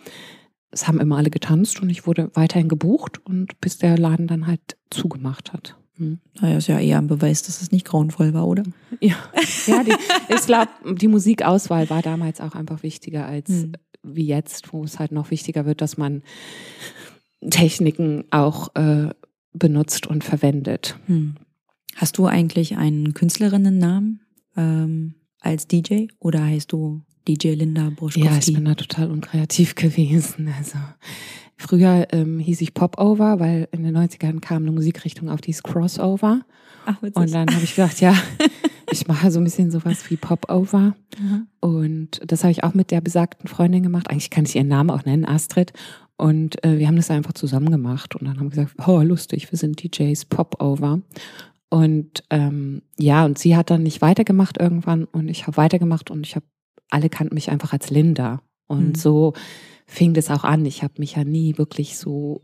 es 0.71 0.89
haben 0.89 1.01
immer 1.01 1.19
alle 1.19 1.31
getanzt 1.31 1.83
und 1.83 1.91
ich 1.91 2.07
wurde 2.07 2.31
weiterhin 2.35 2.69
gebucht 2.69 3.25
und 3.25 3.61
bis 3.61 3.79
der 3.79 3.99
Laden 3.99 4.27
dann 4.27 4.47
halt 4.47 4.77
zugemacht 4.91 5.53
hat. 5.53 5.77
Hm. 5.97 6.21
Naja, 6.41 6.57
ist 6.57 6.69
ja 6.69 6.81
eher 6.81 6.99
ein 6.99 7.07
Beweis, 7.07 7.43
dass 7.43 7.61
es 7.61 7.71
nicht 7.71 7.85
grauenvoll 7.85 8.33
war, 8.35 8.47
oder? 8.47 8.63
Ja, 9.01 9.17
ja 9.67 9.85
die, 9.85 9.95
ich 10.29 10.47
glaube, 10.47 10.71
die 10.95 11.09
Musikauswahl 11.09 11.91
war 11.91 12.03
damals 12.03 12.41
auch 12.41 12.55
einfach 12.55 12.83
wichtiger 12.83 13.27
als 13.27 13.49
hm. 13.49 13.73
wie 14.03 14.27
jetzt, 14.27 14.73
wo 14.73 14.85
es 14.85 14.99
halt 14.99 15.13
noch 15.13 15.31
wichtiger 15.31 15.67
wird, 15.67 15.81
dass 15.81 15.99
man 15.99 16.23
Techniken 17.51 18.25
auch 18.31 18.75
äh, 18.75 19.11
benutzt 19.53 20.07
und 20.07 20.25
verwendet. 20.25 20.97
Hm. 21.07 21.35
Hast 21.97 22.19
du 22.19 22.27
eigentlich 22.27 22.77
einen 22.77 23.15
Künstlerinnennamen 23.15 24.21
ähm, 24.57 25.15
als 25.41 25.67
DJ 25.67 26.07
oder 26.19 26.45
heißt 26.45 26.73
du 26.73 27.03
DJ 27.29 27.55
Linda 27.55 27.91
Bruschkowski? 27.91 28.29
Ja, 28.29 28.39
ich 28.39 28.53
bin 28.53 28.65
da 28.65 28.75
total 28.75 29.11
unkreativ 29.11 29.75
gewesen. 29.77 30.53
Also 30.57 30.79
früher 31.57 32.09
ähm, 32.13 32.39
hieß 32.39 32.61
ich 32.61 32.75
Popover, 32.75 33.41
weil 33.41 33.69
in 33.73 33.83
den 33.83 33.97
90ern 33.97 34.41
kam 34.41 34.63
eine 34.63 34.73
Musikrichtung 34.73 35.29
auf, 35.29 35.41
die 35.41 35.47
hieß 35.47 35.63
Crossover. 35.63 36.41
Ach, 36.87 37.03
witzig. 37.03 37.17
Und 37.17 37.33
dann 37.33 37.55
habe 37.55 37.65
ich 37.65 37.77
gedacht, 37.77 38.01
ja, 38.01 38.15
ich 38.91 39.07
mache 39.07 39.31
so 39.31 39.39
ein 39.41 39.45
bisschen 39.45 39.71
sowas 39.71 40.11
wie 40.11 40.17
Popover. 40.17 40.95
Mhm. 41.19 41.47
Und 41.61 42.21
das 42.27 42.43
habe 42.43 42.53
ich 42.53 42.65
auch 42.65 42.75
mit 42.75 42.91
der 42.91 43.01
besagten 43.01 43.49
Freundin 43.49 43.83
gemacht. 43.83 44.11
Eigentlich 44.11 44.31
kann 44.31 44.45
ich 44.45 44.57
ihren 44.57 44.69
Namen 44.69 44.91
auch 44.91 45.05
nennen, 45.05 45.25
Astrid. 45.25 45.73
Und 46.17 46.63
äh, 46.65 46.79
wir 46.79 46.87
haben 46.87 46.97
das 46.97 47.11
einfach 47.11 47.33
zusammen 47.33 47.71
gemacht 47.71 48.15
und 48.15 48.27
dann 48.27 48.39
haben 48.39 48.47
wir 48.47 48.63
gesagt, 48.65 48.89
oh, 48.89 49.01
lustig, 49.01 49.51
wir 49.51 49.59
sind 49.59 49.83
DJs 49.83 50.25
Popover. 50.27 51.01
Und 51.73 52.23
ähm, 52.29 52.83
ja, 52.99 53.25
und 53.25 53.39
sie 53.39 53.57
hat 53.57 53.71
dann 53.71 53.83
nicht 53.83 54.03
weitergemacht 54.03 54.61
irgendwann 54.61 55.05
und 55.05 55.29
ich 55.29 55.47
habe 55.47 55.57
weitergemacht 55.57 56.11
und 56.11 56.27
ich 56.27 56.37
habe, 56.37 56.45
alle 56.91 57.09
kannten 57.09 57.35
mich 57.35 57.51
einfach 57.51 57.73
als 57.73 57.89
Linda. 57.89 58.43
Und 58.67 58.89
mhm. 58.89 58.95
so 58.95 59.33
fing 59.87 60.13
das 60.13 60.31
auch 60.31 60.45
an. 60.45 60.67
Ich 60.67 60.83
habe 60.83 60.93
mich 60.99 61.17
ja 61.17 61.25
nie 61.25 61.57
wirklich 61.57 61.97
so 61.97 62.43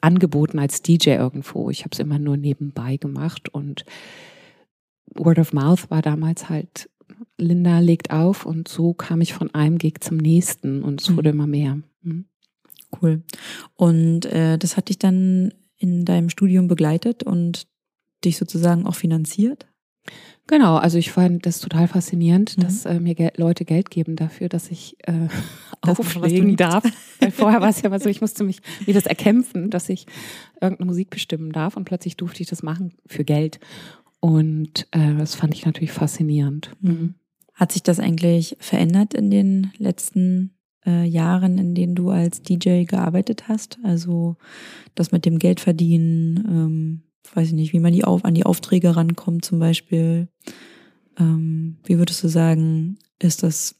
angeboten 0.00 0.58
als 0.58 0.82
DJ 0.82 1.10
irgendwo. 1.10 1.70
Ich 1.70 1.82
habe 1.82 1.90
es 1.92 2.00
immer 2.00 2.18
nur 2.18 2.36
nebenbei 2.36 2.96
gemacht 2.96 3.48
und 3.48 3.84
Word 5.14 5.38
of 5.38 5.52
Mouth 5.52 5.88
war 5.92 6.02
damals 6.02 6.48
halt, 6.48 6.90
Linda 7.38 7.78
legt 7.78 8.10
auf 8.10 8.44
und 8.44 8.66
so 8.66 8.92
kam 8.92 9.20
ich 9.20 9.34
von 9.34 9.54
einem 9.54 9.78
Gig 9.78 10.00
zum 10.00 10.16
nächsten 10.16 10.82
und 10.82 11.00
es 11.00 11.16
wurde 11.16 11.32
mhm. 11.32 11.38
immer 11.38 11.46
mehr. 11.46 11.78
Mhm. 12.02 12.24
Cool. 13.00 13.22
Und 13.76 14.26
äh, 14.26 14.58
das 14.58 14.76
hat 14.76 14.88
dich 14.88 14.98
dann 14.98 15.54
in 15.76 16.04
deinem 16.04 16.28
Studium 16.28 16.66
begleitet 16.66 17.22
und 17.22 17.68
dich 18.24 18.36
sozusagen 18.36 18.86
auch 18.86 18.94
finanziert? 18.94 19.66
Genau, 20.46 20.76
also 20.76 20.98
ich 20.98 21.10
fand 21.10 21.46
das 21.46 21.60
total 21.60 21.88
faszinierend, 21.88 22.58
mhm. 22.58 22.62
dass 22.62 22.84
äh, 22.84 23.00
mir 23.00 23.14
Gel 23.14 23.32
Leute 23.36 23.64
Geld 23.64 23.90
geben 23.90 24.14
dafür, 24.14 24.48
dass 24.50 24.70
ich 24.70 24.96
äh, 25.04 25.28
das 25.82 25.98
auflegen 25.98 26.56
darf. 26.56 26.84
Weil 27.18 27.30
vorher 27.30 27.60
war 27.62 27.70
es 27.70 27.80
ja 27.80 27.88
mal 27.88 28.00
so, 28.00 28.10
ich 28.10 28.20
musste 28.20 28.44
mich 28.44 28.60
mir 28.86 28.92
das 28.92 29.06
erkämpfen, 29.06 29.70
dass 29.70 29.88
ich 29.88 30.06
irgendeine 30.60 30.86
Musik 30.86 31.10
bestimmen 31.10 31.52
darf 31.52 31.76
und 31.76 31.84
plötzlich 31.84 32.16
durfte 32.16 32.42
ich 32.42 32.48
das 32.48 32.62
machen 32.62 32.94
für 33.06 33.24
Geld. 33.24 33.58
Und 34.20 34.86
äh, 34.90 35.14
das 35.14 35.34
fand 35.34 35.54
ich 35.54 35.64
natürlich 35.64 35.92
faszinierend. 35.92 36.72
Mhm. 36.80 37.14
Hat 37.54 37.72
sich 37.72 37.82
das 37.82 38.00
eigentlich 38.00 38.56
verändert 38.58 39.14
in 39.14 39.30
den 39.30 39.72
letzten 39.78 40.54
äh, 40.84 41.04
Jahren, 41.04 41.56
in 41.56 41.74
denen 41.74 41.94
du 41.94 42.10
als 42.10 42.42
DJ 42.42 42.84
gearbeitet 42.84 43.48
hast? 43.48 43.78
Also 43.82 44.36
das 44.94 45.12
mit 45.12 45.24
dem 45.24 45.38
Geldverdienen, 45.38 46.44
ähm, 46.48 47.02
weiß 47.32 47.48
ich 47.48 47.54
nicht, 47.54 47.72
wie 47.72 47.80
man 47.80 47.92
die 47.92 48.04
auf, 48.04 48.24
an 48.24 48.34
die 48.34 48.46
Aufträge 48.46 48.96
rankommt 48.96 49.44
zum 49.44 49.58
Beispiel. 49.58 50.28
Ähm, 51.18 51.78
wie 51.84 51.98
würdest 51.98 52.22
du 52.22 52.28
sagen, 52.28 52.98
ist 53.18 53.42
das 53.42 53.76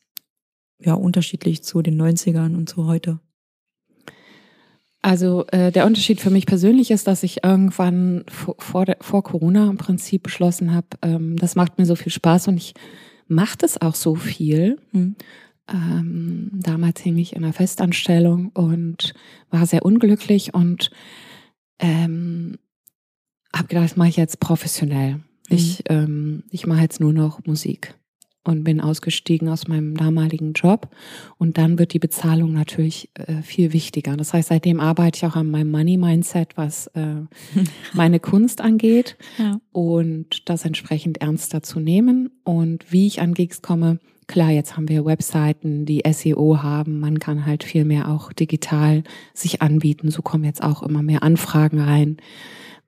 ja 0.80 0.94
unterschiedlich 0.94 1.62
zu 1.62 1.83
den 1.83 2.00
90ern 2.00 2.54
und 2.57 2.68
zu 2.68 2.87
heute? 2.87 3.20
Also 5.02 5.44
äh, 5.48 5.70
der 5.70 5.85
Unterschied 5.85 6.20
für 6.20 6.30
mich 6.30 6.46
persönlich 6.46 6.90
ist, 6.90 7.07
dass 7.07 7.22
ich 7.22 7.44
irgendwann 7.44 8.24
vor, 8.26 8.57
vor, 8.59 8.87
vor 9.02 9.22
Corona 9.22 9.68
im 9.68 9.76
Prinzip 9.76 10.22
beschlossen 10.22 10.72
habe, 10.72 10.87
ähm, 11.02 11.37
das 11.37 11.57
macht 11.57 11.76
mir 11.76 11.85
so 11.85 11.94
viel 11.94 12.11
Spaß 12.11 12.48
und 12.48 12.57
ich 12.57 12.72
mache 13.28 13.59
das 13.59 13.83
auch 13.83 13.94
so 13.94 14.14
viel. 14.14 14.78
Mhm. 14.92 15.16
Ähm, 15.68 16.50
damals 16.54 17.00
hing 17.02 17.18
ich 17.18 17.35
in 17.35 17.44
einer 17.44 17.52
Festanstellung 17.52 18.48
und 18.54 19.12
war 19.50 19.66
sehr 19.66 19.85
unglücklich 19.85 20.54
und 20.54 20.90
ähm, 21.78 22.57
habe 23.54 23.68
gedacht, 23.68 23.84
das 23.84 23.96
mache 23.96 24.08
ich 24.08 24.16
jetzt 24.16 24.40
professionell. 24.40 25.14
Mhm. 25.14 25.22
Ich, 25.48 25.82
ähm, 25.88 26.44
ich 26.50 26.66
mache 26.66 26.82
jetzt 26.82 27.00
nur 27.00 27.12
noch 27.12 27.44
Musik 27.46 27.94
und 28.44 28.62
bin 28.62 28.80
ausgestiegen 28.80 29.48
aus 29.48 29.68
meinem 29.68 29.96
damaligen 29.96 30.52
Job. 30.52 30.90
Und 31.38 31.56
dann 31.58 31.78
wird 31.78 31.94
die 31.94 31.98
Bezahlung 31.98 32.52
natürlich 32.52 33.10
äh, 33.14 33.42
viel 33.42 33.72
wichtiger. 33.72 34.16
Das 34.16 34.34
heißt, 34.34 34.48
seitdem 34.50 34.80
arbeite 34.80 35.16
ich 35.16 35.24
auch 35.24 35.36
an 35.36 35.50
meinem 35.50 35.70
Money-Mindset, 35.70 36.56
was 36.56 36.88
äh, 36.88 37.22
meine 37.94 38.20
Kunst 38.20 38.60
angeht 38.60 39.16
ja. 39.38 39.58
und 39.72 40.48
das 40.48 40.64
entsprechend 40.64 41.18
ernster 41.18 41.62
zu 41.62 41.80
nehmen. 41.80 42.30
Und 42.44 42.92
wie 42.92 43.06
ich 43.06 43.20
an 43.22 43.32
Gigs 43.32 43.62
komme, 43.62 43.98
klar, 44.26 44.50
jetzt 44.50 44.76
haben 44.76 44.88
wir 44.88 45.06
Webseiten, 45.06 45.86
die 45.86 46.02
SEO 46.10 46.62
haben. 46.62 47.00
Man 47.00 47.18
kann 47.18 47.46
halt 47.46 47.64
viel 47.64 47.86
mehr 47.86 48.10
auch 48.10 48.32
digital 48.32 49.04
sich 49.32 49.62
anbieten. 49.62 50.10
So 50.10 50.20
kommen 50.20 50.44
jetzt 50.44 50.62
auch 50.62 50.82
immer 50.82 51.02
mehr 51.02 51.22
Anfragen 51.22 51.80
rein. 51.80 52.18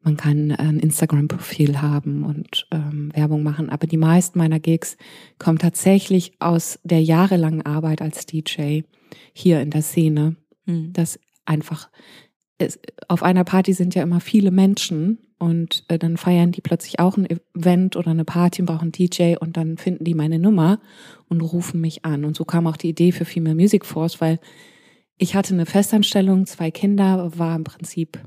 Man 0.06 0.16
kann 0.16 0.52
ein 0.52 0.78
Instagram-Profil 0.78 1.82
haben 1.82 2.22
und 2.22 2.68
ähm, 2.70 3.10
Werbung 3.12 3.42
machen. 3.42 3.70
Aber 3.70 3.88
die 3.88 3.96
meisten 3.96 4.38
meiner 4.38 4.60
Gigs 4.60 4.96
kommen 5.40 5.58
tatsächlich 5.58 6.34
aus 6.38 6.78
der 6.84 7.02
jahrelangen 7.02 7.66
Arbeit 7.66 8.00
als 8.00 8.24
DJ 8.24 8.82
hier 9.32 9.60
in 9.60 9.70
der 9.70 9.82
Szene. 9.82 10.36
Mhm. 10.64 10.92
Das 10.92 11.18
einfach, 11.44 11.90
es, 12.56 12.78
auf 13.08 13.24
einer 13.24 13.42
Party 13.42 13.72
sind 13.72 13.96
ja 13.96 14.04
immer 14.04 14.20
viele 14.20 14.52
Menschen 14.52 15.18
und 15.40 15.84
äh, 15.88 15.98
dann 15.98 16.18
feiern 16.18 16.52
die 16.52 16.60
plötzlich 16.60 17.00
auch 17.00 17.16
ein 17.16 17.26
Event 17.56 17.96
oder 17.96 18.12
eine 18.12 18.24
Party 18.24 18.62
und 18.62 18.66
brauchen 18.66 18.92
DJ 18.92 19.34
und 19.40 19.56
dann 19.56 19.76
finden 19.76 20.04
die 20.04 20.14
meine 20.14 20.38
Nummer 20.38 20.78
und 21.28 21.40
rufen 21.40 21.80
mich 21.80 22.04
an. 22.04 22.24
Und 22.24 22.36
so 22.36 22.44
kam 22.44 22.68
auch 22.68 22.76
die 22.76 22.90
Idee 22.90 23.10
für 23.10 23.24
Female 23.24 23.56
Music 23.56 23.84
Force, 23.84 24.20
weil 24.20 24.38
ich 25.18 25.34
hatte 25.34 25.52
eine 25.52 25.66
Festanstellung, 25.66 26.46
zwei 26.46 26.70
Kinder, 26.70 27.36
war 27.36 27.56
im 27.56 27.64
Prinzip 27.64 28.20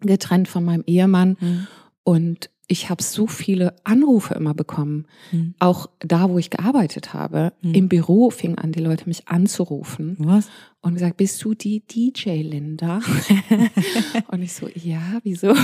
getrennt 0.00 0.48
von 0.48 0.64
meinem 0.64 0.84
Ehemann. 0.86 1.36
Mhm. 1.40 1.66
Und 2.04 2.50
ich 2.70 2.90
habe 2.90 3.02
so 3.02 3.26
viele 3.26 3.74
Anrufe 3.84 4.34
immer 4.34 4.52
bekommen, 4.52 5.06
mhm. 5.32 5.54
auch 5.58 5.88
da, 6.00 6.28
wo 6.28 6.38
ich 6.38 6.50
gearbeitet 6.50 7.14
habe. 7.14 7.54
Mhm. 7.62 7.74
Im 7.74 7.88
Büro 7.88 8.28
fingen 8.28 8.58
an, 8.58 8.72
die 8.72 8.80
Leute 8.80 9.08
mich 9.08 9.26
anzurufen. 9.26 10.16
Was? 10.18 10.50
Und 10.82 10.94
gesagt, 10.94 11.16
bist 11.16 11.42
du 11.42 11.54
die 11.54 11.80
DJ 11.80 12.42
Linda? 12.42 13.00
und 14.28 14.42
ich 14.42 14.52
so, 14.52 14.68
ja, 14.74 15.18
wieso? 15.22 15.54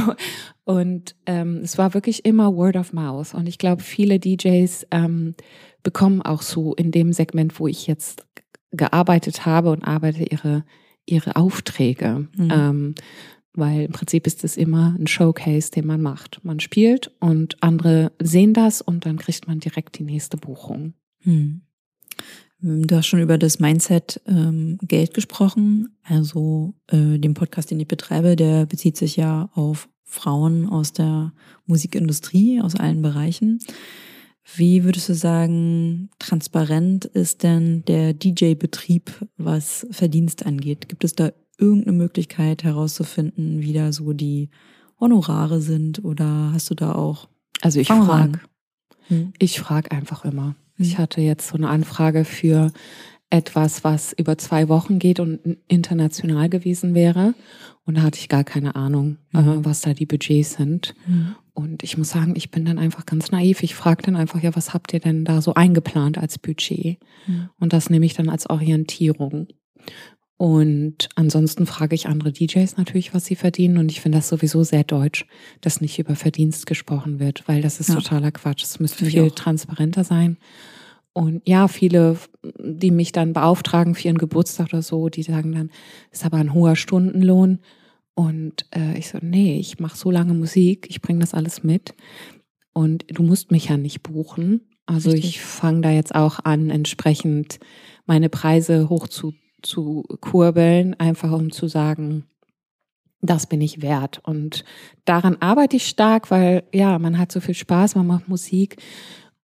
Und 0.64 1.14
ähm, 1.26 1.58
es 1.62 1.76
war 1.76 1.92
wirklich 1.92 2.24
immer 2.24 2.56
Word 2.56 2.76
of 2.76 2.94
Mouth. 2.94 3.34
Und 3.34 3.46
ich 3.46 3.58
glaube, 3.58 3.82
viele 3.82 4.18
DJs 4.18 4.86
ähm, 4.90 5.34
bekommen 5.82 6.22
auch 6.22 6.40
so 6.40 6.74
in 6.74 6.90
dem 6.90 7.12
Segment, 7.12 7.60
wo 7.60 7.68
ich 7.68 7.86
jetzt 7.86 8.26
gearbeitet 8.72 9.44
habe 9.44 9.70
und 9.70 9.84
arbeite, 9.84 10.24
ihre 10.24 10.64
ihre 11.06 11.36
Aufträge. 11.36 12.28
Mhm. 12.36 12.50
Ähm, 12.50 12.94
weil 13.54 13.82
im 13.86 13.92
Prinzip 13.92 14.26
ist 14.26 14.44
es 14.44 14.56
immer 14.56 14.96
ein 14.98 15.06
Showcase, 15.06 15.70
den 15.70 15.86
man 15.86 16.02
macht. 16.02 16.40
Man 16.44 16.60
spielt 16.60 17.10
und 17.20 17.62
andere 17.62 18.12
sehen 18.20 18.52
das 18.52 18.80
und 18.80 19.06
dann 19.06 19.18
kriegt 19.18 19.46
man 19.46 19.60
direkt 19.60 19.98
die 19.98 20.04
nächste 20.04 20.36
Buchung. 20.36 20.94
Hm. 21.20 21.62
Du 22.60 22.96
hast 22.96 23.06
schon 23.06 23.20
über 23.20 23.36
das 23.36 23.58
Mindset 23.58 24.22
ähm, 24.26 24.78
Geld 24.80 25.12
gesprochen. 25.12 25.96
Also 26.02 26.74
äh, 26.86 27.18
den 27.18 27.34
Podcast, 27.34 27.70
den 27.70 27.80
ich 27.80 27.88
betreibe, 27.88 28.36
der 28.36 28.64
bezieht 28.64 28.96
sich 28.96 29.16
ja 29.16 29.50
auf 29.54 29.88
Frauen 30.02 30.68
aus 30.68 30.92
der 30.92 31.32
Musikindustrie, 31.66 32.62
aus 32.62 32.74
allen 32.74 33.02
Bereichen. 33.02 33.58
Wie 34.56 34.84
würdest 34.84 35.08
du 35.08 35.14
sagen, 35.14 36.10
transparent 36.18 37.04
ist 37.06 37.42
denn 37.42 37.84
der 37.84 38.14
DJ-Betrieb, 38.14 39.10
was 39.36 39.86
Verdienst 39.90 40.46
angeht? 40.46 40.88
Gibt 40.88 41.04
es 41.04 41.14
da 41.14 41.32
irgendeine 41.58 41.96
Möglichkeit 41.96 42.64
herauszufinden, 42.64 43.60
wie 43.60 43.72
da 43.72 43.92
so 43.92 44.12
die 44.12 44.50
Honorare 45.00 45.60
sind 45.60 46.04
oder 46.04 46.50
hast 46.52 46.70
du 46.70 46.74
da 46.74 46.94
auch? 46.94 47.28
Also 47.60 47.80
ich 47.80 47.88
frage, 47.88 48.40
hm? 49.08 49.32
ich 49.38 49.60
frage 49.60 49.90
einfach 49.90 50.24
immer. 50.24 50.56
Hm. 50.76 50.86
Ich 50.86 50.98
hatte 50.98 51.20
jetzt 51.20 51.48
so 51.48 51.56
eine 51.56 51.68
Anfrage 51.68 52.24
für 52.24 52.72
etwas, 53.30 53.82
was 53.82 54.12
über 54.12 54.38
zwei 54.38 54.68
Wochen 54.68 54.98
geht 54.98 55.18
und 55.18 55.40
international 55.66 56.48
gewesen 56.48 56.94
wäre. 56.94 57.34
Und 57.84 57.96
da 57.96 58.02
hatte 58.02 58.18
ich 58.18 58.28
gar 58.28 58.44
keine 58.44 58.76
Ahnung, 58.76 59.18
mhm. 59.32 59.40
äh, 59.40 59.64
was 59.64 59.80
da 59.80 59.92
die 59.92 60.06
Budgets 60.06 60.54
sind. 60.54 60.94
Mhm. 61.06 61.34
Und 61.52 61.82
ich 61.82 61.98
muss 61.98 62.10
sagen, 62.10 62.34
ich 62.36 62.50
bin 62.50 62.64
dann 62.64 62.78
einfach 62.78 63.06
ganz 63.06 63.30
naiv. 63.30 63.62
Ich 63.62 63.74
frage 63.74 64.02
dann 64.02 64.16
einfach, 64.16 64.42
ja, 64.42 64.54
was 64.54 64.72
habt 64.72 64.92
ihr 64.92 65.00
denn 65.00 65.24
da 65.24 65.42
so 65.42 65.54
eingeplant 65.54 66.16
als 66.16 66.38
Budget? 66.38 66.98
Mhm. 67.26 67.50
Und 67.58 67.72
das 67.72 67.90
nehme 67.90 68.06
ich 68.06 68.14
dann 68.14 68.28
als 68.28 68.48
Orientierung. 68.48 69.48
Und 70.36 71.08
ansonsten 71.14 71.64
frage 71.64 71.94
ich 71.94 72.08
andere 72.08 72.32
DJs 72.32 72.76
natürlich, 72.76 73.14
was 73.14 73.24
sie 73.24 73.36
verdienen. 73.36 73.78
Und 73.78 73.90
ich 73.92 74.00
finde 74.00 74.18
das 74.18 74.28
sowieso 74.28 74.64
sehr 74.64 74.84
deutsch, 74.84 75.26
dass 75.60 75.80
nicht 75.80 75.98
über 75.98 76.16
Verdienst 76.16 76.66
gesprochen 76.66 77.20
wird, 77.20 77.46
weil 77.46 77.62
das 77.62 77.78
ist 77.78 77.88
ja. 77.88 77.94
totaler 77.94 78.32
Quatsch. 78.32 78.64
Es 78.64 78.80
müsste 78.80 79.04
viel 79.06 79.30
transparenter 79.30 80.02
sein. 80.02 80.38
Und 81.12 81.42
ja, 81.46 81.68
viele, 81.68 82.18
die 82.58 82.90
mich 82.90 83.12
dann 83.12 83.32
beauftragen 83.32 83.94
für 83.94 84.08
ihren 84.08 84.18
Geburtstag 84.18 84.66
oder 84.72 84.82
so, 84.82 85.08
die 85.08 85.22
sagen 85.22 85.52
dann, 85.52 85.70
ist 86.10 86.24
aber 86.24 86.38
ein 86.38 86.52
hoher 86.52 86.74
Stundenlohn. 86.74 87.60
Und 88.14 88.66
äh, 88.74 88.98
ich 88.98 89.08
so, 89.08 89.18
nee, 89.20 89.58
ich 89.58 89.78
mache 89.78 89.96
so 89.96 90.10
lange 90.10 90.34
Musik, 90.34 90.86
ich 90.90 91.00
bringe 91.00 91.20
das 91.20 91.32
alles 91.32 91.62
mit. 91.62 91.94
Und 92.72 93.04
du 93.08 93.22
musst 93.22 93.52
mich 93.52 93.68
ja 93.68 93.76
nicht 93.76 94.02
buchen. 94.02 94.62
Also 94.86 95.10
Richtig. 95.10 95.36
ich 95.36 95.40
fange 95.40 95.82
da 95.82 95.90
jetzt 95.90 96.14
auch 96.14 96.40
an, 96.42 96.70
entsprechend 96.70 97.60
meine 98.06 98.28
Preise 98.28 98.88
hoch 98.88 99.06
zu, 99.64 100.05
kurbeln, 100.20 100.94
einfach 100.94 101.33
um 101.33 101.50
zu 101.50 101.68
sagen, 101.68 102.24
das 103.20 103.46
bin 103.46 103.61
ich 103.61 103.83
wert. 103.83 104.20
Und 104.24 104.64
daran 105.05 105.37
arbeite 105.40 105.77
ich 105.77 105.87
stark, 105.87 106.31
weil 106.31 106.64
ja, 106.72 106.98
man 106.98 107.18
hat 107.18 107.33
so 107.33 107.40
viel 107.40 107.55
Spaß, 107.55 107.94
man 107.96 108.07
macht 108.07 108.29
Musik. 108.29 108.77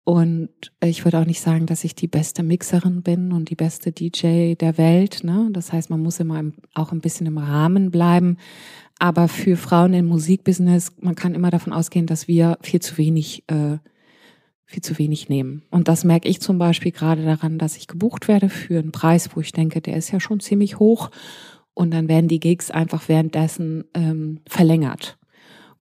Und 0.04 0.50
ich 0.84 1.06
würde 1.06 1.20
auch 1.20 1.26
nicht 1.26 1.40
sagen, 1.40 1.68
dass 1.68 1.84
ich 1.84 1.94
die 1.94 2.08
beste 2.08 2.42
Mixerin 2.42 3.04
bin 3.04 3.32
und 3.32 3.52
die 3.52 3.56
beste 3.56 3.92
DJ 3.92 4.56
der 4.56 4.78
Welt. 4.78 5.24
Ne? 5.24 5.50
Das 5.52 5.72
heißt, 5.72 5.92
man 5.92 6.02
muss 6.02 6.20
immer 6.20 6.44
auch 6.74 6.92
ein 6.92 7.02
bisschen 7.02 7.28
im 7.28 7.38
Rahmen 7.38 7.92
bleiben. 7.92 8.38
Aber 8.98 9.28
für 9.28 9.56
Frauen 9.56 9.94
im 9.94 10.08
Musikbusiness, 10.08 10.94
man 11.00 11.16
kann 11.16 11.36
immer 11.36 11.52
davon 11.52 11.74
ausgehen, 11.74 12.08
dass 12.08 12.28
wir 12.28 12.58
viel 12.62 12.82
zu 12.82 12.98
wenig, 12.98 13.44
äh, 13.48 13.78
viel 14.70 14.84
zu 14.84 15.00
wenig 15.00 15.30
nehmen. 15.30 15.64
Und 15.72 15.88
das 15.88 16.04
merke 16.04 16.30
ich 16.30 16.42
zum 16.42 16.60
Beispiel 16.60 16.92
gerade 16.92 17.26
daran, 17.26 17.58
dass 17.58 17.76
ich 17.76 17.88
gebucht 17.88 18.28
werde 18.28 18.50
für 18.50 18.78
einen 18.78 18.92
Preis, 18.92 19.32
wo 19.34 19.42
ich 19.42 19.52
denke, 19.52 19.82
der 19.82 19.98
ist 19.98 20.12
ja 20.12 20.20
schon 20.20 20.40
ziemlich 20.40 20.78
hoch. 20.78 21.10
Und 21.74 21.92
dann 21.92 22.08
werden 22.08 22.28
die 22.28 22.40
Gigs 22.40 22.70
einfach 22.70 23.10
währenddessen 23.10 23.86
ähm, 23.96 24.42
verlängert. 24.48 25.18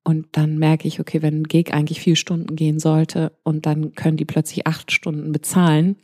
Und 0.04 0.28
dann 0.32 0.56
merke 0.56 0.88
ich, 0.88 1.00
okay, 1.00 1.20
wenn 1.20 1.42
ein 1.42 1.44
Gig 1.44 1.74
eigentlich 1.74 2.00
vier 2.00 2.16
Stunden 2.16 2.56
gehen 2.56 2.78
sollte 2.78 3.36
und 3.42 3.66
dann 3.66 3.92
können 3.92 4.16
die 4.16 4.24
plötzlich 4.24 4.66
acht 4.66 4.90
Stunden 4.90 5.32
bezahlen, 5.32 5.96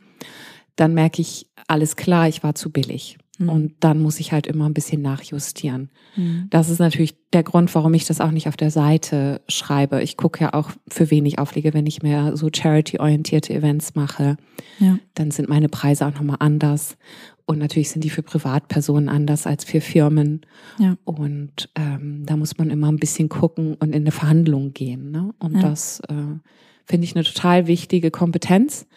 dann 0.75 0.93
merke 0.93 1.23
ich, 1.23 1.49
alles 1.67 1.95
klar, 1.95 2.27
ich 2.27 2.43
war 2.43 2.53
zu 2.53 2.71
billig. 2.71 3.17
Mhm. 3.37 3.49
Und 3.49 3.73
dann 3.79 4.01
muss 4.01 4.19
ich 4.19 4.31
halt 4.31 4.47
immer 4.47 4.67
ein 4.67 4.73
bisschen 4.73 5.01
nachjustieren. 5.01 5.89
Mhm. 6.15 6.47
Das 6.49 6.69
ist 6.69 6.79
natürlich 6.79 7.15
der 7.33 7.43
Grund, 7.43 7.73
warum 7.75 7.93
ich 7.93 8.05
das 8.05 8.21
auch 8.21 8.31
nicht 8.31 8.47
auf 8.47 8.57
der 8.57 8.71
Seite 8.71 9.41
schreibe. 9.47 10.01
Ich 10.01 10.17
gucke 10.17 10.41
ja 10.41 10.53
auch, 10.53 10.71
für 10.87 11.11
wen 11.11 11.25
ich 11.25 11.39
auflege, 11.39 11.73
wenn 11.73 11.85
ich 11.85 12.01
mehr 12.01 12.37
so 12.37 12.49
charity-orientierte 12.53 13.53
Events 13.53 13.95
mache. 13.95 14.37
Ja. 14.79 14.97
Dann 15.13 15.31
sind 15.31 15.49
meine 15.49 15.69
Preise 15.69 16.05
auch 16.05 16.13
nochmal 16.13 16.37
anders. 16.39 16.97
Und 17.45 17.59
natürlich 17.59 17.91
sind 17.91 18.03
die 18.03 18.09
für 18.09 18.23
Privatpersonen 18.23 19.09
anders 19.09 19.45
als 19.45 19.65
für 19.65 19.81
Firmen. 19.81 20.41
Ja. 20.79 20.97
Und 21.03 21.69
ähm, 21.75 22.23
da 22.25 22.37
muss 22.37 22.57
man 22.57 22.69
immer 22.69 22.91
ein 22.91 22.97
bisschen 22.97 23.29
gucken 23.29 23.75
und 23.75 23.89
in 23.89 24.03
eine 24.03 24.11
Verhandlung 24.11 24.73
gehen. 24.73 25.11
Ne? 25.11 25.33
Und 25.39 25.55
ja. 25.55 25.61
das 25.61 25.99
äh, 26.07 26.39
finde 26.85 27.05
ich 27.05 27.15
eine 27.15 27.23
total 27.23 27.67
wichtige 27.67 28.09
Kompetenz. 28.09 28.87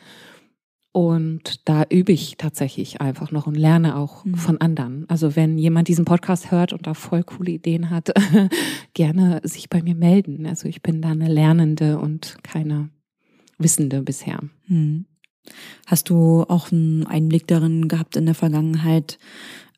Und 0.93 1.69
da 1.69 1.85
übe 1.91 2.13
ich 2.13 2.37
tatsächlich 2.39 3.01
einfach 3.01 3.31
noch 3.31 3.47
und 3.47 3.55
lerne 3.55 3.97
auch 3.97 4.25
mhm. 4.25 4.35
von 4.35 4.61
anderen. 4.61 5.05
Also 5.09 5.37
wenn 5.37 5.59
jemand 5.59 5.89
diesen 5.89 6.05
Podcast 6.05 6.51
hört 6.51 6.73
und 6.73 6.87
da 6.87 6.95
voll 6.95 7.23
coole 7.23 7.53
Ideen 7.53 7.91
hat, 7.91 8.13
gerne 8.95 9.41
sich 9.45 9.69
bei 9.69 9.83
mir 9.83 9.95
melden. 9.95 10.47
Also 10.47 10.69
ich 10.69 10.83
bin 10.83 11.03
da 11.03 11.11
eine 11.11 11.29
Lernende 11.29 11.99
und 11.99 12.39
keine 12.43 12.91
Wissende 13.59 14.03
bisher. 14.03 14.41
Mhm. 14.67 15.05
Hast 15.87 16.11
du 16.11 16.45
auch 16.49 16.73
einen 16.73 17.07
Einblick 17.07 17.47
darin 17.47 17.89
gehabt 17.89 18.17
in 18.17 18.27
der 18.27 18.35
Vergangenheit, 18.35 19.19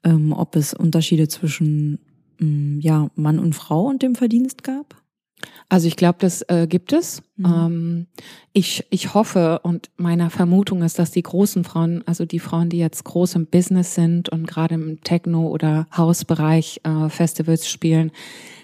ähm, 0.04 0.32
ob 0.32 0.56
es 0.56 0.74
Unterschiede 0.74 1.28
zwischen 1.28 1.98
ähm, 2.40 2.78
ja, 2.80 3.10
Mann 3.14 3.38
und 3.38 3.54
Frau 3.54 3.86
und 3.86 4.02
dem 4.02 4.14
Verdienst 4.14 4.62
gab? 4.62 4.99
Also 5.68 5.86
ich 5.86 5.96
glaube, 5.96 6.18
das 6.20 6.42
äh, 6.42 6.66
gibt 6.68 6.92
es. 6.92 7.22
Mhm. 7.36 7.46
Ähm, 7.46 8.06
ich, 8.52 8.84
ich 8.90 9.14
hoffe 9.14 9.60
und 9.62 9.90
meine 9.96 10.30
Vermutung 10.30 10.82
ist, 10.82 10.98
dass 10.98 11.10
die 11.10 11.22
großen 11.22 11.64
Frauen, 11.64 12.02
also 12.06 12.24
die 12.24 12.40
Frauen, 12.40 12.68
die 12.68 12.78
jetzt 12.78 13.04
groß 13.04 13.36
im 13.36 13.46
Business 13.46 13.94
sind 13.94 14.28
und 14.28 14.46
gerade 14.46 14.74
im 14.74 15.00
Techno- 15.02 15.48
oder 15.48 15.86
Hausbereich 15.96 16.80
äh, 16.84 17.08
Festivals 17.08 17.68
spielen, 17.68 18.10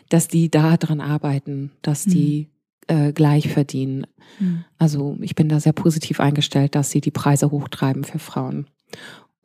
dass 0.09 0.29
die 0.29 0.51
da 0.51 0.77
dran 0.77 1.01
arbeiten, 1.01 1.73
dass 1.83 2.07
mhm. 2.07 2.11
die 2.11 2.49
äh, 2.89 3.13
gleich 3.13 3.49
verdienen. 3.49 4.07
Mhm. 4.39 4.65
Also 4.79 5.17
ich 5.21 5.35
bin 5.35 5.49
da 5.49 5.61
sehr 5.61 5.73
positiv 5.73 6.21
eingestellt, 6.21 6.75
dass 6.75 6.91
sie 6.91 7.01
die 7.01 7.11
Preise 7.11 7.51
hochtreiben 7.51 8.05
für 8.05 8.19
Frauen. 8.19 8.67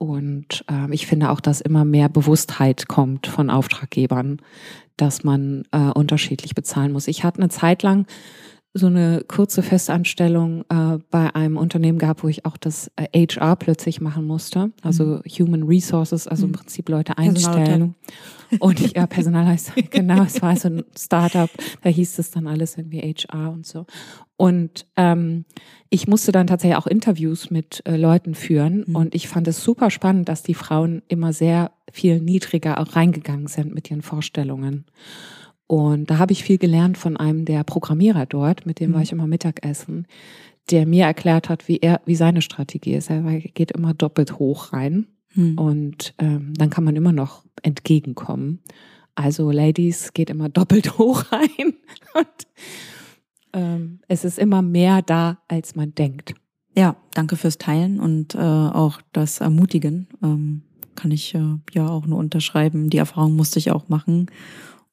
Und 0.02 0.66
äh, 0.68 0.92
ich 0.92 1.06
finde 1.06 1.30
auch, 1.30 1.40
dass 1.40 1.62
immer 1.62 1.86
mehr 1.86 2.10
Bewusstheit 2.10 2.88
kommt 2.88 3.28
von 3.28 3.52
Auftraggebern, 3.52 4.42
dass 4.98 5.24
man 5.24 5.62
äh, 5.72 5.92
unterschiedlich 5.92 6.56
bezahlen 6.56 6.92
muss. 6.92 7.08
Ich 7.08 7.24
hatte 7.24 7.38
eine 7.38 7.50
Zeit 7.50 7.84
lang 7.84 8.08
so 8.74 8.88
eine 8.88 9.24
kurze 9.28 9.64
Festanstellung 9.64 10.64
äh, 10.70 10.98
bei 11.10 11.36
einem 11.36 11.58
Unternehmen 11.58 12.00
gehabt, 12.00 12.24
wo 12.24 12.30
ich 12.30 12.46
auch 12.46 12.56
das 12.56 12.90
äh, 12.96 13.28
HR 13.28 13.58
plötzlich 13.58 14.00
machen 14.00 14.26
musste, 14.26 14.72
also 14.82 15.04
mhm. 15.04 15.22
Human 15.28 15.64
Resources, 15.64 16.28
also 16.28 16.46
im 16.46 16.52
mhm. 16.52 16.56
Prinzip 16.56 16.88
Leute 16.88 17.18
einstellen. 17.18 17.96
Und 18.60 18.80
ich, 18.80 18.96
ja, 18.96 19.08
Personalleistung, 19.08 19.84
genau, 19.90 20.24
es 20.24 20.42
war 20.42 20.56
so 20.56 20.70
ein 20.70 20.84
Startup, 20.98 21.50
da 21.82 21.90
hieß 21.90 22.20
es 22.20 22.32
dann 22.32 22.48
alles 22.48 22.78
irgendwie 22.78 23.00
HR 23.00 23.52
und 23.52 23.66
so. 23.66 23.86
Und 24.38 24.86
ähm, 24.96 25.46
ich 25.90 26.08
musste 26.08 26.32
dann 26.32 26.48
tatsächlich 26.48 26.78
auch 26.78 26.88
Interviews 26.88 27.52
mit 27.52 27.82
äh, 27.86 27.98
Leuten 27.98 28.36
führen 28.36 28.86
mhm. 28.88 28.96
und 28.96 29.16
ich 29.16 29.28
fand 29.28 29.48
es 29.50 29.64
super 29.64 29.90
spannend, 29.90 30.30
dass 30.30 30.44
die 30.44 30.54
Frauen 30.54 31.02
immer 31.10 31.34
sehr 31.34 31.72
viel 31.92 32.22
niedriger 32.22 32.80
auch 32.80 32.96
reingegangen 32.96 33.48
sind 33.48 33.74
mit 33.74 33.92
ihren 33.92 34.02
Vorstellungen. 34.02 34.86
Und 35.72 36.10
da 36.10 36.18
habe 36.18 36.34
ich 36.34 36.44
viel 36.44 36.58
gelernt 36.58 36.98
von 36.98 37.16
einem 37.16 37.46
der 37.46 37.64
Programmierer 37.64 38.26
dort, 38.26 38.66
mit 38.66 38.82
dem 38.82 38.90
mhm. 38.90 38.96
war 38.96 39.04
ich 39.04 39.14
immer 39.14 39.26
Mittagessen, 39.26 40.06
der 40.70 40.86
mir 40.86 41.06
erklärt 41.06 41.48
hat, 41.48 41.70
wie 41.70 41.78
er, 41.78 42.02
wie 42.06 42.16
seine 42.16 42.42
Strategie 42.42 42.94
ist. 42.96 43.10
Er 43.10 43.22
geht 43.40 43.72
immer 43.72 43.94
doppelt 43.94 44.38
hoch 44.38 44.74
rein 44.74 45.08
mhm. 45.34 45.58
und 45.58 46.14
ähm, 46.18 46.54
dann 46.58 46.70
kann 46.72 46.84
man 46.84 46.98
immer 46.98 47.14
noch 47.14 47.46
entgegenkommen. 47.64 48.60
Also 49.16 49.50
Ladies 49.50 50.12
geht 50.12 50.30
immer 50.30 50.50
doppelt 50.50 50.98
hoch 50.98 51.32
rein 51.32 51.74
und 52.16 52.48
ähm, 53.54 54.00
es 54.10 54.26
ist 54.26 54.40
immer 54.40 54.62
mehr 54.62 55.02
da, 55.02 55.38
als 55.48 55.78
man 55.78 55.96
denkt. 55.96 56.34
Ja, 56.78 56.98
danke 57.14 57.38
fürs 57.38 57.60
Teilen 57.60 58.02
und 58.02 58.36
äh, 58.36 58.40
auch 58.40 59.00
das 59.14 59.40
Ermutigen. 59.40 60.10
Ähm, 60.22 60.64
kann 60.96 61.12
ich 61.12 61.34
äh, 61.34 61.58
ja 61.72 61.88
auch 61.88 62.06
nur 62.06 62.20
unterschreiben. 62.20 62.90
Die 62.90 62.98
Erfahrung 62.98 63.38
musste 63.38 63.58
ich 63.58 63.72
auch 63.72 63.88
machen. 63.88 64.28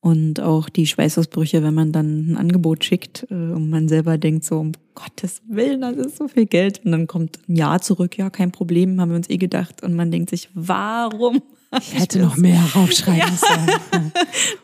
Und 0.00 0.40
auch 0.40 0.68
die 0.68 0.86
Schweißausbrüche, 0.86 1.62
wenn 1.62 1.74
man 1.74 1.90
dann 1.90 2.32
ein 2.32 2.36
Angebot 2.36 2.84
schickt 2.84 3.26
äh, 3.30 3.34
und 3.34 3.68
man 3.68 3.88
selber 3.88 4.16
denkt 4.16 4.44
so, 4.44 4.60
um 4.60 4.72
Gottes 4.94 5.42
Willen, 5.48 5.80
das 5.80 5.96
ist 5.96 6.16
so 6.18 6.28
viel 6.28 6.46
Geld. 6.46 6.84
Und 6.84 6.92
dann 6.92 7.06
kommt 7.08 7.40
ein 7.48 7.56
Jahr 7.56 7.80
zurück, 7.80 8.16
ja, 8.16 8.30
kein 8.30 8.52
Problem, 8.52 9.00
haben 9.00 9.10
wir 9.10 9.16
uns 9.16 9.28
eh 9.28 9.38
gedacht. 9.38 9.82
Und 9.82 9.94
man 9.94 10.10
denkt 10.10 10.30
sich, 10.30 10.48
warum? 10.54 11.42
Ich 11.78 11.98
hätte 11.98 12.20
noch 12.20 12.38
mehr 12.38 12.62
raufschreiben 12.74 13.18
ja. 13.18 13.36
sollen. 13.36 14.12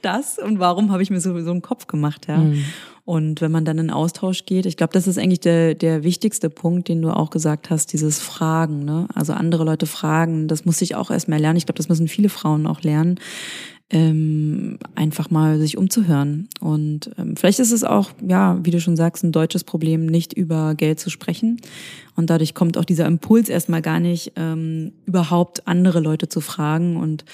das 0.00 0.38
und 0.38 0.58
warum 0.58 0.90
habe 0.90 1.02
ich 1.02 1.10
mir 1.10 1.20
so, 1.20 1.38
so 1.42 1.50
einen 1.50 1.60
Kopf 1.60 1.86
gemacht, 1.86 2.28
ja. 2.28 2.38
Mhm. 2.38 2.64
Und 3.04 3.42
wenn 3.42 3.52
man 3.52 3.66
dann 3.66 3.76
in 3.76 3.90
Austausch 3.90 4.46
geht, 4.46 4.64
ich 4.64 4.78
glaube, 4.78 4.94
das 4.94 5.06
ist 5.06 5.18
eigentlich 5.18 5.40
der, 5.40 5.74
der 5.74 6.02
wichtigste 6.02 6.48
Punkt, 6.48 6.88
den 6.88 7.02
du 7.02 7.10
auch 7.10 7.28
gesagt 7.28 7.68
hast, 7.68 7.92
dieses 7.92 8.20
Fragen, 8.20 8.86
ne? 8.86 9.06
Also 9.12 9.34
andere 9.34 9.64
Leute 9.64 9.84
fragen, 9.84 10.48
das 10.48 10.64
muss 10.64 10.80
ich 10.80 10.94
auch 10.94 11.10
erstmal 11.10 11.38
lernen. 11.38 11.58
Ich 11.58 11.66
glaube, 11.66 11.76
das 11.76 11.90
müssen 11.90 12.08
viele 12.08 12.30
Frauen 12.30 12.66
auch 12.66 12.80
lernen 12.80 13.20
ähm, 13.94 14.76
einfach 14.96 15.30
mal 15.30 15.58
sich 15.58 15.78
umzuhören. 15.78 16.48
Und 16.60 17.12
ähm, 17.16 17.36
vielleicht 17.36 17.60
ist 17.60 17.70
es 17.70 17.84
auch, 17.84 18.10
ja, 18.26 18.58
wie 18.64 18.72
du 18.72 18.80
schon 18.80 18.96
sagst, 18.96 19.22
ein 19.22 19.30
deutsches 19.30 19.62
Problem, 19.62 20.06
nicht 20.06 20.32
über 20.32 20.74
Geld 20.74 20.98
zu 20.98 21.10
sprechen. 21.10 21.60
Und 22.16 22.28
dadurch 22.28 22.54
kommt 22.54 22.76
auch 22.76 22.84
dieser 22.84 23.06
Impuls 23.06 23.48
erstmal 23.48 23.82
gar 23.82 24.00
nicht, 24.00 24.32
ähm, 24.34 24.92
überhaupt 25.06 25.68
andere 25.68 26.00
Leute 26.00 26.28
zu 26.28 26.40
fragen. 26.40 26.96
Und 26.96 27.24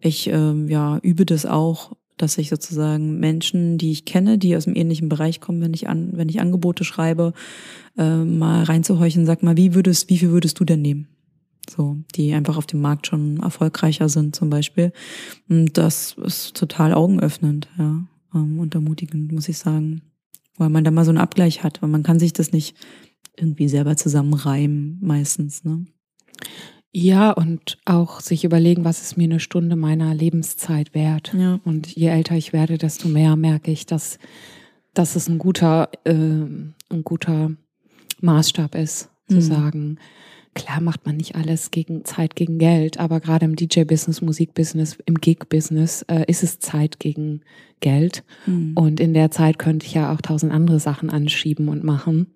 ich 0.00 0.28
ähm, 0.28 0.68
ja, 0.68 0.98
übe 1.02 1.26
das 1.26 1.44
auch, 1.44 1.92
dass 2.16 2.38
ich 2.38 2.48
sozusagen 2.48 3.20
Menschen, 3.20 3.76
die 3.76 3.92
ich 3.92 4.06
kenne, 4.06 4.38
die 4.38 4.56
aus 4.56 4.64
dem 4.64 4.76
ähnlichen 4.76 5.10
Bereich 5.10 5.42
kommen, 5.42 5.60
wenn 5.60 5.74
ich 5.74 5.88
an, 5.88 6.12
wenn 6.14 6.30
ich 6.30 6.40
Angebote 6.40 6.84
schreibe, 6.84 7.34
äh, 7.98 8.24
mal 8.24 8.64
reinzuhorchen, 8.64 9.26
sag 9.26 9.42
mal, 9.42 9.58
wie 9.58 9.74
würdest, 9.74 10.08
wie 10.08 10.18
viel 10.18 10.30
würdest 10.30 10.58
du 10.58 10.64
denn 10.64 10.80
nehmen? 10.80 11.06
So, 11.70 11.98
die 12.14 12.32
einfach 12.34 12.56
auf 12.56 12.66
dem 12.66 12.80
Markt 12.80 13.06
schon 13.06 13.40
erfolgreicher 13.40 14.08
sind 14.08 14.34
zum 14.34 14.50
Beispiel. 14.50 14.92
Und 15.48 15.76
das 15.78 16.16
ist 16.24 16.56
total 16.56 16.94
augenöffnend, 16.94 17.68
ja, 17.78 18.06
ähm, 18.34 18.58
und 18.58 18.74
ermutigend, 18.74 19.32
muss 19.32 19.48
ich 19.48 19.58
sagen. 19.58 20.02
Weil 20.56 20.70
man 20.70 20.84
da 20.84 20.90
mal 20.90 21.04
so 21.04 21.10
einen 21.10 21.18
Abgleich 21.18 21.62
hat, 21.62 21.82
weil 21.82 21.88
man 21.88 22.02
kann 22.02 22.18
sich 22.18 22.32
das 22.32 22.52
nicht 22.52 22.76
irgendwie 23.36 23.68
selber 23.68 23.96
zusammenreimen, 23.96 24.98
meistens, 25.00 25.64
ne? 25.64 25.86
Ja, 26.90 27.32
und 27.32 27.78
auch 27.84 28.20
sich 28.20 28.44
überlegen, 28.44 28.84
was 28.84 29.02
ist 29.02 29.16
mir 29.16 29.24
eine 29.24 29.40
Stunde 29.40 29.76
meiner 29.76 30.14
Lebenszeit 30.14 30.94
wert. 30.94 31.34
Ja. 31.36 31.60
Und 31.64 31.86
je 31.86 32.08
älter 32.08 32.34
ich 32.34 32.52
werde, 32.52 32.78
desto 32.78 33.08
mehr 33.08 33.36
merke 33.36 33.70
ich, 33.70 33.84
dass, 33.84 34.18
dass 34.94 35.14
es 35.14 35.28
ein 35.28 35.38
guter, 35.38 35.90
äh, 36.04 36.12
ein 36.12 37.04
guter 37.04 37.52
Maßstab 38.20 38.74
ist, 38.74 39.10
zu 39.28 39.36
mhm. 39.36 39.40
sagen, 39.42 39.98
Klar 40.58 40.80
macht 40.80 41.06
man 41.06 41.16
nicht 41.16 41.36
alles 41.36 41.70
gegen 41.70 42.04
Zeit 42.04 42.34
gegen 42.34 42.58
Geld, 42.58 42.98
aber 42.98 43.20
gerade 43.20 43.44
im 43.44 43.54
DJ-Business, 43.54 44.20
Musikbusiness, 44.22 44.98
im 45.06 45.14
Gig-Business 45.14 46.02
äh, 46.08 46.24
ist 46.26 46.42
es 46.42 46.58
Zeit 46.58 46.98
gegen 46.98 47.42
Geld. 47.78 48.24
Mhm. 48.44 48.72
Und 48.74 48.98
in 48.98 49.14
der 49.14 49.30
Zeit 49.30 49.60
könnte 49.60 49.86
ich 49.86 49.94
ja 49.94 50.12
auch 50.12 50.20
tausend 50.20 50.52
andere 50.52 50.80
Sachen 50.80 51.10
anschieben 51.10 51.68
und 51.68 51.84
machen. 51.84 52.34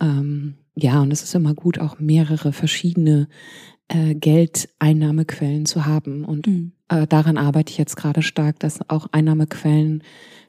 ähm, 0.00 0.54
ja, 0.74 1.02
und 1.02 1.12
es 1.12 1.22
ist 1.22 1.34
immer 1.34 1.54
gut, 1.54 1.78
auch 1.78 2.00
mehrere 2.00 2.52
verschiedene 2.54 3.28
äh, 3.88 4.14
Geldeinnahmequellen 4.14 5.66
zu 5.66 5.84
haben. 5.84 6.24
Und 6.24 6.46
mhm. 6.46 6.72
äh, 6.88 7.06
daran 7.06 7.36
arbeite 7.36 7.70
ich 7.70 7.78
jetzt 7.78 7.96
gerade 7.96 8.22
stark, 8.22 8.58
dass 8.58 8.88
auch 8.88 9.06
Einnahmequellen 9.12 10.02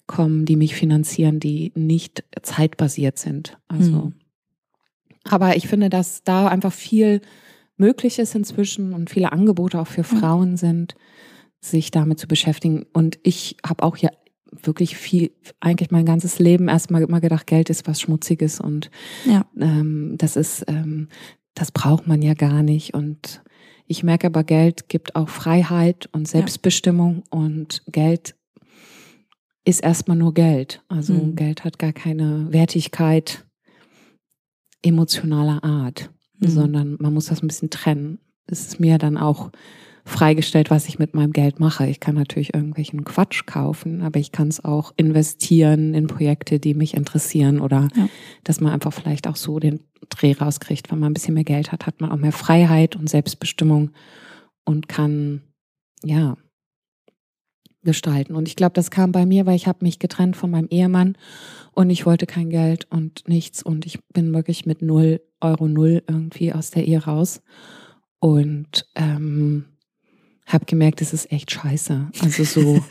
kommen, 0.08 0.46
die 0.46 0.56
mich 0.56 0.76
finanzieren, 0.76 1.42
die 1.42 1.74
nicht 1.76 2.24
zeitbasiert 2.42 3.20
sind. 3.20 3.58
Also, 3.68 3.92
mhm. 3.92 4.14
Aber 5.30 5.56
ich 5.58 5.68
finde, 5.68 5.90
dass 5.90 6.24
da 6.24 6.48
einfach 6.48 6.74
viel 6.74 7.22
möglich 7.78 8.20
ist 8.20 8.36
inzwischen 8.36 8.94
und 8.94 9.10
viele 9.10 9.32
Angebote 9.32 9.80
auch 9.80 9.88
für 9.88 10.04
Frauen 10.04 10.56
sind, 10.56 10.96
sich 11.60 11.92
damit 11.92 12.20
zu 12.20 12.28
beschäftigen. 12.28 12.86
Und 12.94 13.20
ich 13.24 13.58
habe 13.66 13.84
auch 13.84 13.98
ja 13.98 14.10
wirklich 14.52 14.96
viel, 14.96 15.32
eigentlich 15.60 15.92
mein 15.92 16.06
ganzes 16.06 16.40
Leben 16.40 16.68
erstmal 16.68 17.02
immer 17.02 17.20
gedacht, 17.20 17.48
Geld 17.48 17.70
ist 17.70 17.88
was 17.88 18.00
Schmutziges 18.00 18.62
und 18.62 18.90
ja. 19.26 19.46
ähm, 19.60 20.16
das 20.18 20.36
ist, 20.36 20.64
ähm, 20.68 21.10
das 21.56 21.72
braucht 21.72 22.08
man 22.08 22.22
ja 22.22 22.36
gar 22.36 22.64
nicht. 22.64 22.94
Und 22.94 23.44
ich 23.88 24.04
merke 24.04 24.28
aber, 24.28 24.44
Geld 24.44 24.88
gibt 24.88 25.16
auch 25.16 25.30
Freiheit 25.30 26.08
und 26.14 26.28
Selbstbestimmung 26.28 27.24
ja. 27.34 27.40
und 27.40 27.84
Geld 27.92 28.36
ist 29.66 29.84
erstmal 29.84 30.18
nur 30.18 30.34
Geld. 30.34 30.84
Also 30.88 31.14
mhm. 31.14 31.36
Geld 31.36 31.64
hat 31.64 31.80
gar 31.80 31.94
keine 31.94 32.48
Wertigkeit 32.52 33.46
emotionaler 34.86 35.63
Art, 35.63 36.12
mhm. 36.39 36.48
sondern 36.48 36.98
man 37.00 37.13
muss 37.13 37.28
das 37.28 37.41
ein 37.41 37.48
bisschen 37.48 37.69
trennen. 37.69 38.19
Es 38.48 38.67
ist 38.67 38.80
mir 38.80 38.98
dann 38.98 39.17
auch 39.17 39.52
freigestellt, 40.06 40.69
was 40.69 40.88
ich 40.88 41.00
mit 41.00 41.15
meinem 41.15 41.34
Geld 41.34 41.60
mache. 41.60 41.88
Ich 41.88 42.00
kann 42.00 42.13
natürlich 42.13 42.54
irgendwelchen 42.54 43.04
Quatsch 43.04 43.48
kaufen, 43.48 44.04
aber 44.04 44.19
ich 44.19 44.32
kann 44.32 44.48
es 44.48 44.63
auch 44.63 44.93
investieren 44.98 45.95
in 45.95 46.06
Projekte, 46.06 46.60
die 46.60 46.76
mich 46.76 46.93
interessieren 46.93 47.60
oder 47.60 47.88
ja. 47.95 48.08
dass 48.43 48.62
man 48.62 48.71
einfach 48.71 48.93
vielleicht 48.93 49.28
auch 49.28 49.36
so 49.36 49.58
den 49.60 49.80
Dreh 50.10 50.34
rauskriegt. 50.34 50.91
Wenn 50.91 51.00
man 51.00 51.10
ein 51.10 51.13
bisschen 51.15 51.34
mehr 51.34 51.43
Geld 51.43 51.71
hat, 51.71 51.88
hat 51.88 52.02
man 52.02 52.12
auch 52.12 52.17
mehr 52.17 52.32
Freiheit 52.32 52.95
und 52.95 53.10
Selbstbestimmung 53.10 53.91
und 54.63 54.88
kann, 54.88 55.41
ja, 56.04 56.38
gestalten. 57.86 58.36
Und 58.36 58.50
ich 58.50 58.58
glaube, 58.58 58.74
das 58.74 58.91
kam 58.91 59.13
bei 59.13 59.26
mir, 59.26 59.45
weil 59.45 59.56
ich 59.56 59.67
habe 59.67 59.86
mich 59.86 60.00
getrennt 60.00 60.36
von 60.36 60.52
meinem 60.52 60.67
Ehemann 60.67 61.17
und 61.71 61.89
ich 61.89 62.06
wollte 62.06 62.26
kein 62.26 62.50
Geld 62.50 62.86
und 62.91 63.28
nichts 63.28 63.63
und 63.63 63.86
ich 63.86 64.04
bin 64.13 64.34
wirklich 64.34 64.65
mit 64.65 64.82
null 64.82 65.21
Euro 65.39 65.67
null 65.67 66.04
irgendwie 66.08 66.52
aus 66.52 66.71
der 66.71 66.86
Ehe 66.86 67.04
raus 67.04 67.41
und 68.19 68.88
ähm, 68.95 69.65
habe 70.45 70.65
gemerkt, 70.65 71.02
es 71.02 71.13
ist 71.13 71.32
echt 71.32 71.52
scheiße. 71.52 72.10
Also 72.21 72.43
so 72.43 72.84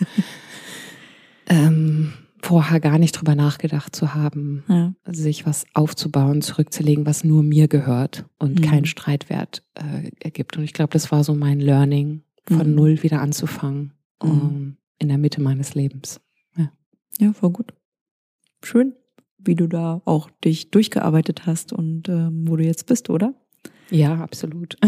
ähm, 1.47 2.15
vorher 2.43 2.81
gar 2.81 2.99
nicht 2.99 3.13
drüber 3.13 3.35
nachgedacht 3.35 3.95
zu 3.97 4.15
haben, 4.15 4.65
ja. 4.69 4.95
sich 5.07 5.47
was 5.47 5.65
aufzubauen, 5.75 6.43
zurückzulegen, 6.43 7.07
was 7.07 7.25
nur 7.25 7.43
mir 7.43 7.69
gehört 7.69 8.27
und 8.39 8.61
mhm. 8.61 8.65
keinen 8.65 8.87
Streitwert 8.87 9.63
äh, 9.75 10.11
ergibt. 10.21 10.57
Und 10.57 10.65
ich 10.65 10.73
glaube, 10.73 10.93
das 10.93 11.11
war 11.11 11.25
so 11.25 11.35
mein 11.35 11.61
Learning, 11.61 12.23
von 12.47 12.69
mhm. 12.71 12.75
null 12.75 13.03
wieder 13.03 13.21
anzufangen. 13.21 13.93
Mhm. 14.23 14.31
Um, 14.31 14.77
in 14.99 15.09
der 15.09 15.19
Mitte 15.19 15.41
meines 15.41 15.75
Lebens. 15.75 16.21
Ja, 16.57 16.71
ja 17.19 17.33
voll 17.33 17.51
gut. 17.51 17.75
Schön, 18.63 18.95
wie 19.39 19.55
du 19.55 19.67
da 19.67 20.03
auch 20.05 20.31
dich 20.45 20.71
durchgearbeitet 20.71 21.47
hast 21.47 21.73
und 21.73 22.09
ähm, 22.09 22.49
wo 22.49 22.57
du 22.57 22.65
jetzt 22.65 22.87
bist, 22.87 23.11
oder? 23.11 23.35
Ja, 23.91 24.17
absolut. 24.17 24.77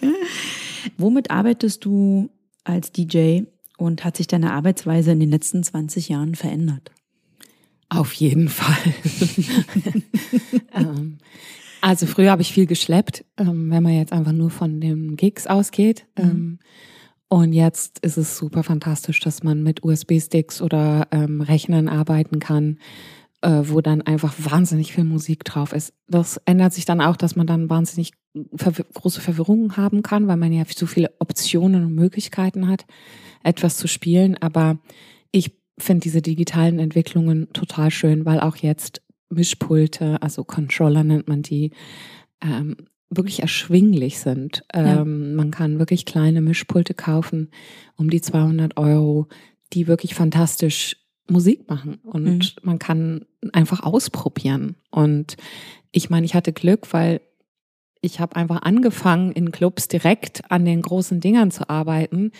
Womit 0.98 1.30
arbeitest 1.30 1.84
du 1.84 2.30
als 2.64 2.92
DJ 2.92 3.42
und 3.76 4.04
hat 4.04 4.16
sich 4.16 4.26
deine 4.26 4.52
Arbeitsweise 4.52 5.12
in 5.12 5.20
den 5.20 5.30
letzten 5.30 5.62
20 5.62 6.08
Jahren 6.08 6.34
verändert? 6.34 6.90
Auf 7.88 8.12
jeden 8.14 8.48
Fall. 8.48 8.94
ähm, 10.74 11.18
also 11.80 12.06
früher 12.06 12.30
habe 12.30 12.42
ich 12.42 12.52
viel 12.52 12.66
geschleppt, 12.66 13.24
ähm, 13.36 13.70
wenn 13.70 13.82
man 13.82 13.94
jetzt 13.94 14.12
einfach 14.12 14.32
nur 14.32 14.50
von 14.50 14.80
den 14.80 15.16
Gigs 15.16 15.46
ausgeht. 15.46 16.06
Mhm. 16.18 16.58
Und 17.28 17.52
jetzt 17.52 17.98
ist 18.00 18.16
es 18.16 18.36
super 18.36 18.62
fantastisch, 18.62 19.20
dass 19.20 19.42
man 19.42 19.62
mit 19.62 19.82
USB-Sticks 19.82 20.62
oder 20.62 21.08
ähm, 21.10 21.40
Rechnern 21.40 21.88
arbeiten 21.88 22.38
kann, 22.38 22.78
äh, 23.40 23.62
wo 23.64 23.80
dann 23.80 24.02
einfach 24.02 24.34
wahnsinnig 24.38 24.92
viel 24.92 25.04
Musik 25.04 25.44
drauf 25.44 25.72
ist. 25.72 25.92
Das 26.06 26.40
ändert 26.44 26.72
sich 26.72 26.84
dann 26.84 27.00
auch, 27.00 27.16
dass 27.16 27.36
man 27.36 27.46
dann 27.46 27.68
wahnsinnig 27.70 28.12
verw 28.54 28.84
große 28.94 29.20
Verwirrungen 29.20 29.76
haben 29.76 30.02
kann, 30.02 30.26
weil 30.28 30.36
man 30.36 30.52
ja 30.52 30.64
so 30.66 30.86
viele 30.86 31.12
Optionen 31.18 31.84
und 31.84 31.94
Möglichkeiten 31.94 32.68
hat, 32.68 32.84
etwas 33.42 33.76
zu 33.76 33.88
spielen. 33.88 34.36
Aber 34.38 34.78
ich 35.30 35.52
finde 35.78 36.02
diese 36.02 36.22
digitalen 36.22 36.78
Entwicklungen 36.78 37.52
total 37.52 37.90
schön, 37.90 38.24
weil 38.24 38.40
auch 38.40 38.56
jetzt 38.56 39.02
Mischpulte, 39.28 40.22
also 40.22 40.44
Controller 40.44 41.04
nennt 41.04 41.28
man 41.28 41.42
die, 41.42 41.72
ähm, 42.40 42.76
wirklich 43.16 43.40
erschwinglich 43.40 44.18
sind. 44.18 44.64
Ja. 44.74 45.02
Ähm, 45.02 45.34
man 45.34 45.50
kann 45.50 45.78
wirklich 45.78 46.06
kleine 46.06 46.40
Mischpulte 46.40 46.94
kaufen 46.94 47.50
um 47.96 48.10
die 48.10 48.20
200 48.20 48.76
Euro, 48.76 49.28
die 49.72 49.86
wirklich 49.86 50.14
fantastisch 50.14 50.96
Musik 51.28 51.68
machen 51.68 52.00
und 52.02 52.38
mhm. 52.38 52.42
man 52.62 52.78
kann 52.78 53.24
einfach 53.52 53.82
ausprobieren. 53.82 54.76
Und 54.90 55.36
ich 55.90 56.10
meine, 56.10 56.26
ich 56.26 56.34
hatte 56.34 56.52
Glück, 56.52 56.92
weil 56.92 57.20
ich 58.02 58.20
habe 58.20 58.36
einfach 58.36 58.62
angefangen, 58.62 59.32
in 59.32 59.50
Clubs 59.50 59.88
direkt 59.88 60.50
an 60.50 60.66
den 60.66 60.82
großen 60.82 61.20
Dingern 61.20 61.50
zu 61.50 61.70
arbeiten. 61.70 62.32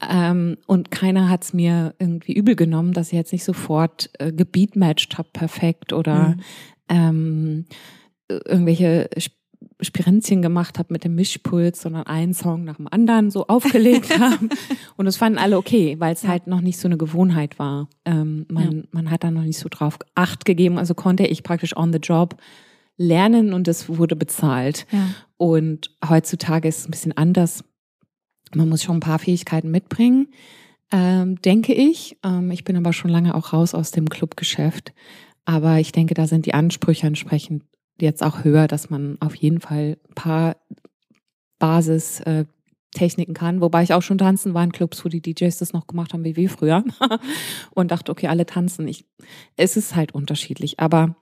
Ähm, 0.00 0.58
und 0.66 0.90
keiner 0.90 1.28
hat 1.28 1.44
es 1.44 1.52
mir 1.52 1.94
irgendwie 1.98 2.32
übel 2.32 2.56
genommen, 2.56 2.92
dass 2.92 3.08
ich 3.08 3.14
jetzt 3.14 3.32
nicht 3.32 3.44
sofort 3.44 4.10
äh, 4.18 4.32
gebeatmatcht 4.32 5.18
habe, 5.18 5.28
perfekt 5.32 5.92
oder 5.92 6.30
mhm. 6.30 6.42
ähm, 6.88 7.64
irgendwelche 8.28 9.08
Spirenzchen 9.80 10.42
gemacht 10.42 10.78
habe 10.78 10.92
mit 10.92 11.04
dem 11.04 11.14
Mischpuls, 11.14 11.82
sondern 11.82 12.06
einen 12.06 12.34
Song 12.34 12.64
nach 12.64 12.76
dem 12.76 12.88
anderen 12.90 13.30
so 13.30 13.46
aufgelegt 13.46 14.18
haben. 14.20 14.48
Und 14.96 15.06
das 15.06 15.16
fanden 15.16 15.38
alle 15.38 15.56
okay, 15.56 15.96
weil 15.98 16.12
es 16.12 16.22
ja. 16.22 16.30
halt 16.30 16.46
noch 16.46 16.60
nicht 16.60 16.78
so 16.78 16.88
eine 16.88 16.96
Gewohnheit 16.96 17.58
war. 17.58 17.88
Ähm, 18.04 18.46
man, 18.48 18.78
ja. 18.78 18.82
man 18.90 19.10
hat 19.10 19.24
da 19.24 19.30
noch 19.30 19.42
nicht 19.42 19.58
so 19.58 19.68
drauf 19.68 19.98
Acht 20.14 20.44
gegeben. 20.44 20.78
Also 20.78 20.94
konnte 20.94 21.26
ich 21.26 21.42
praktisch 21.42 21.76
on 21.76 21.92
the 21.92 22.00
job 22.00 22.36
lernen 22.96 23.52
und 23.52 23.68
es 23.68 23.88
wurde 23.88 24.16
bezahlt. 24.16 24.86
Ja. 24.90 25.08
Und 25.36 25.94
heutzutage 26.06 26.68
ist 26.68 26.78
es 26.78 26.88
ein 26.88 26.90
bisschen 26.90 27.16
anders. 27.16 27.64
Man 28.54 28.68
muss 28.68 28.82
schon 28.82 28.96
ein 28.96 29.00
paar 29.00 29.20
Fähigkeiten 29.20 29.70
mitbringen, 29.70 30.28
ähm, 30.90 31.40
denke 31.42 31.72
ich. 31.72 32.18
Ähm, 32.24 32.50
ich 32.50 32.64
bin 32.64 32.76
aber 32.76 32.92
schon 32.92 33.10
lange 33.10 33.34
auch 33.34 33.52
raus 33.52 33.74
aus 33.74 33.92
dem 33.92 34.08
Clubgeschäft. 34.08 34.92
Aber 35.44 35.78
ich 35.78 35.92
denke, 35.92 36.14
da 36.14 36.26
sind 36.26 36.46
die 36.46 36.54
Ansprüche 36.54 37.06
entsprechend 37.06 37.62
jetzt 38.00 38.22
auch 38.22 38.44
höher, 38.44 38.68
dass 38.68 38.90
man 38.90 39.16
auf 39.20 39.34
jeden 39.34 39.60
Fall 39.60 39.98
ein 40.08 40.14
paar 40.14 40.56
Basistechniken 41.58 43.34
kann. 43.34 43.60
Wobei 43.60 43.82
ich 43.82 43.92
auch 43.92 44.02
schon 44.02 44.18
tanzen 44.18 44.54
war 44.54 44.64
in 44.64 44.72
Clubs, 44.72 45.04
wo 45.04 45.08
die 45.08 45.20
DJs 45.20 45.58
das 45.58 45.72
noch 45.72 45.86
gemacht 45.86 46.12
haben 46.12 46.24
wie 46.24 46.36
wir 46.36 46.50
früher. 46.50 46.84
und 47.70 47.90
dachte, 47.90 48.12
okay, 48.12 48.28
alle 48.28 48.46
tanzen. 48.46 48.88
Ich, 48.88 49.04
es 49.56 49.76
ist 49.76 49.96
halt 49.96 50.12
unterschiedlich. 50.12 50.80
Aber 50.80 51.16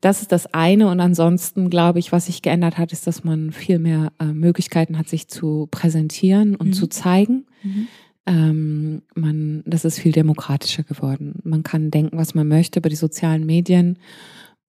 das 0.00 0.20
ist 0.20 0.32
das 0.32 0.52
eine. 0.52 0.88
Und 0.88 1.00
ansonsten 1.00 1.70
glaube 1.70 1.98
ich, 1.98 2.12
was 2.12 2.26
sich 2.26 2.42
geändert 2.42 2.78
hat, 2.78 2.92
ist, 2.92 3.06
dass 3.06 3.24
man 3.24 3.52
viel 3.52 3.78
mehr 3.78 4.12
äh, 4.20 4.26
Möglichkeiten 4.26 4.98
hat, 4.98 5.08
sich 5.08 5.28
zu 5.28 5.66
präsentieren 5.70 6.56
und 6.56 6.68
mhm. 6.68 6.72
zu 6.74 6.88
zeigen. 6.88 7.46
Mhm. 7.62 7.88
Ähm, 8.26 9.02
man, 9.14 9.62
das 9.66 9.84
ist 9.84 9.98
viel 9.98 10.12
demokratischer 10.12 10.82
geworden. 10.82 11.40
Man 11.42 11.62
kann 11.62 11.90
denken, 11.90 12.16
was 12.16 12.34
man 12.34 12.48
möchte 12.48 12.80
über 12.80 12.88
die 12.88 12.96
sozialen 12.96 13.44
Medien 13.44 13.98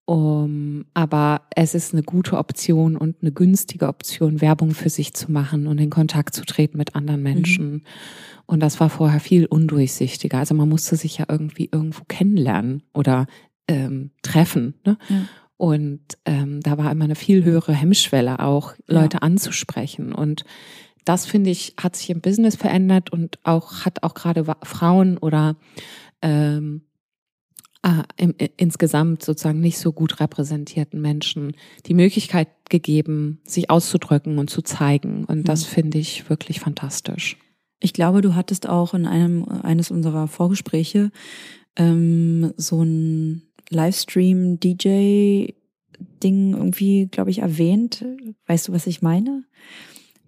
um, 0.06 0.84
aber 0.94 1.42
es 1.56 1.74
ist 1.74 1.92
eine 1.92 2.04
gute 2.04 2.38
Option 2.38 2.96
und 2.96 3.16
eine 3.22 3.32
günstige 3.32 3.88
Option, 3.88 4.40
Werbung 4.40 4.70
für 4.70 4.88
sich 4.88 5.14
zu 5.14 5.32
machen 5.32 5.66
und 5.66 5.78
in 5.78 5.90
Kontakt 5.90 6.34
zu 6.34 6.44
treten 6.44 6.78
mit 6.78 6.94
anderen 6.94 7.24
Menschen. 7.24 7.70
Mhm. 7.72 7.82
Und 8.46 8.60
das 8.60 8.78
war 8.78 8.88
vorher 8.88 9.18
viel 9.18 9.46
undurchsichtiger. 9.46 10.38
Also 10.38 10.54
man 10.54 10.68
musste 10.68 10.94
sich 10.94 11.18
ja 11.18 11.26
irgendwie 11.28 11.68
irgendwo 11.72 12.04
kennenlernen 12.06 12.84
oder 12.94 13.26
ähm, 13.66 14.12
treffen. 14.22 14.74
Ne? 14.84 14.96
Ja. 15.08 15.22
Und 15.56 16.02
ähm, 16.24 16.60
da 16.60 16.78
war 16.78 16.92
immer 16.92 17.06
eine 17.06 17.16
viel 17.16 17.42
höhere 17.42 17.72
Hemmschwelle 17.72 18.38
auch, 18.38 18.74
Leute 18.86 19.16
ja. 19.16 19.22
anzusprechen. 19.22 20.12
Und 20.12 20.44
das, 21.04 21.26
finde 21.26 21.50
ich, 21.50 21.74
hat 21.80 21.96
sich 21.96 22.10
im 22.10 22.20
Business 22.20 22.54
verändert 22.54 23.10
und 23.10 23.40
auch 23.42 23.84
hat 23.84 24.04
auch 24.04 24.14
gerade 24.14 24.44
Frauen 24.62 25.18
oder 25.18 25.56
ähm, 26.22 26.85
äh, 27.86 28.02
im, 28.16 28.34
insgesamt 28.56 29.22
sozusagen 29.22 29.60
nicht 29.60 29.78
so 29.78 29.92
gut 29.92 30.18
repräsentierten 30.18 31.00
Menschen 31.00 31.52
die 31.86 31.94
Möglichkeit 31.94 32.48
gegeben, 32.68 33.40
sich 33.44 33.70
auszudrücken 33.70 34.38
und 34.38 34.50
zu 34.50 34.62
zeigen. 34.62 35.24
Und 35.24 35.48
das 35.48 35.62
mhm. 35.62 35.74
finde 35.74 35.98
ich 35.98 36.28
wirklich 36.28 36.58
fantastisch. 36.58 37.36
Ich 37.78 37.92
glaube, 37.92 38.22
du 38.22 38.34
hattest 38.34 38.68
auch 38.68 38.92
in 38.94 39.06
einem 39.06 39.44
eines 39.44 39.92
unserer 39.92 40.26
Vorgespräche 40.26 41.12
ähm, 41.76 42.52
so 42.56 42.82
ein 42.82 43.42
Livestream-DJ-Ding 43.70 46.54
irgendwie, 46.54 47.06
glaube 47.06 47.30
ich, 47.30 47.38
erwähnt. 47.38 48.04
Weißt 48.46 48.66
du, 48.66 48.72
was 48.72 48.88
ich 48.88 49.02
meine? 49.02 49.44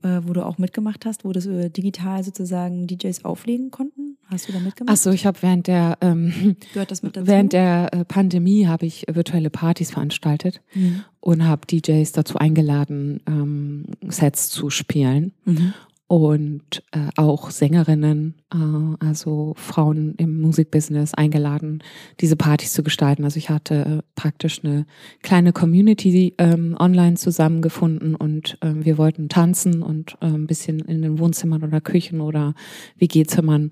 Äh, 0.03 0.21
wo 0.23 0.33
du 0.33 0.47
auch 0.47 0.59
mitgemacht 0.59 1.05
hast, 1.07 1.25
wo 1.25 1.33
das 1.33 1.47
äh, 1.47 1.71
digital 1.71 2.23
sozusagen 2.23 2.87
DJs 2.87 3.25
auflegen 3.25 3.73
konnten? 3.73 4.17
Hast 4.31 4.49
du 4.49 4.53
da 4.53 4.61
mitgemacht? 4.61 4.93
Achso, 4.93 5.11
ich 5.11 5.27
habe 5.27 5.39
während 5.43 5.67
der 5.67 5.99
ähm, 6.01 6.57
Gehört 6.73 6.91
das 6.93 7.03
mit 7.03 7.17
dazu? 7.17 7.27
während 7.27 7.53
der 7.53 7.93
äh, 7.93 8.05
Pandemie 8.05 8.67
habe 8.69 8.87
ich 8.87 9.07
virtuelle 9.11 9.51
Partys 9.51 9.91
veranstaltet 9.91 10.61
Mhm. 10.75 11.03
und 11.21 11.45
habe 11.45 11.67
DJs 11.67 12.13
dazu 12.13 12.39
eingeladen, 12.39 13.21
ähm, 13.27 13.87
Sets 14.09 14.51
zu 14.51 14.71
spielen 14.71 15.33
Mhm. 15.45 15.73
Und 16.09 16.83
äh, 16.93 17.11
auch 17.17 17.51
Sängerinnen, 17.51 18.35
äh, 18.53 19.05
also 19.05 19.53
Frauen 19.59 20.15
im 20.17 20.41
Musikbusiness 20.41 21.13
eingeladen, 21.13 21.83
diese 22.21 22.35
Partys 22.35 22.73
zu 22.73 22.83
gestalten. 22.83 23.25
Also 23.25 23.37
ich 23.37 23.51
hatte 23.51 23.75
äh, 23.75 24.03
praktisch 24.15 24.65
eine 24.65 24.87
kleine 25.23 25.53
Community 25.53 26.35
ähm, 26.39 26.75
online 26.81 27.17
zusammengefunden 27.17 28.15
und 28.15 28.57
ähm, 28.63 28.87
wir 28.87 28.97
wollten 28.97 29.29
tanzen 29.29 29.83
und 29.83 30.17
äh, 30.23 30.27
ein 30.27 30.47
bisschen 30.47 30.81
in 30.81 31.03
den 31.03 31.19
Wohnzimmern 31.19 31.63
oder 31.63 31.83
Küchen 31.83 32.23
oder 32.23 32.55
WG-Zimmern 32.97 33.71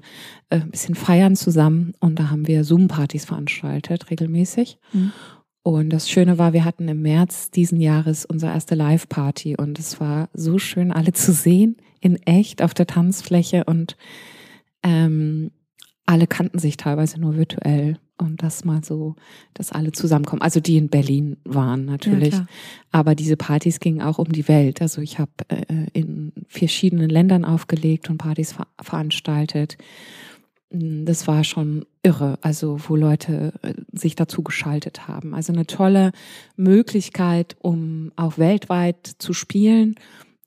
äh, 0.50 0.56
ein 0.56 0.70
bisschen 0.70 0.94
feiern 0.94 1.36
zusammen. 1.36 1.94
Und 2.00 2.18
da 2.18 2.28
haben 2.28 2.46
wir 2.46 2.64
Zoom-Partys 2.64 3.24
veranstaltet, 3.24 4.10
regelmäßig. 4.10 4.78
Mhm. 4.92 5.12
Und 5.62 5.90
das 5.90 6.10
Schöne 6.10 6.36
war, 6.36 6.52
wir 6.52 6.66
hatten 6.66 6.86
im 6.86 7.00
März 7.00 7.50
diesen 7.50 7.80
Jahres 7.80 8.26
unsere 8.26 8.52
erste 8.52 8.74
Live-Party 8.74 9.56
und 9.56 9.78
es 9.78 10.00
war 10.00 10.28
so 10.32 10.58
schön, 10.58 10.92
alle 10.92 11.12
zu 11.12 11.32
sehen, 11.32 11.76
in 12.06 12.16
echt 12.22 12.62
auf 12.62 12.72
der 12.72 12.86
Tanzfläche 12.86 13.64
und 13.64 13.96
ähm, 14.82 15.50
alle 16.06 16.26
kannten 16.26 16.58
sich 16.58 16.76
teilweise 16.76 17.20
nur 17.20 17.36
virtuell 17.36 17.98
und 18.18 18.42
das 18.42 18.64
mal 18.64 18.82
so, 18.82 19.16
dass 19.52 19.72
alle 19.72 19.92
zusammenkommen. 19.92 20.40
Also 20.40 20.60
die 20.60 20.76
in 20.76 20.88
Berlin 20.88 21.36
waren 21.44 21.84
natürlich, 21.84 22.32
Ja, 22.34 22.46
aber 22.92 23.14
diese 23.14 23.36
Partys 23.36 23.80
gingen 23.80 24.00
auch 24.00 24.18
um 24.18 24.32
die 24.32 24.48
Welt. 24.48 24.80
Also 24.80 25.02
ich 25.02 25.18
habe 25.18 25.32
äh, 25.48 25.86
in 25.92 26.32
verschiedenen 26.48 27.10
Ländern 27.10 27.44
aufgelegt 27.44 28.08
und 28.08 28.18
Partys 28.18 28.52
ver 28.52 28.68
veranstaltet. 28.80 29.76
Mm, 30.70 31.04
Das 31.04 31.26
war 31.26 31.44
schon 31.44 31.84
irre, 32.02 32.38
also 32.40 32.78
wo 32.88 32.96
Leute 32.96 33.52
äh, 33.62 33.74
sich 33.92 34.14
dazu 34.14 34.42
geschaltet 34.42 35.08
haben. 35.08 35.34
Also 35.34 35.52
eine 35.52 35.66
tolle 35.66 36.12
Möglichkeit, 36.56 37.56
um 37.60 38.12
auch 38.16 38.38
weltweit 38.38 39.06
zu 39.18 39.34
spielen 39.34 39.96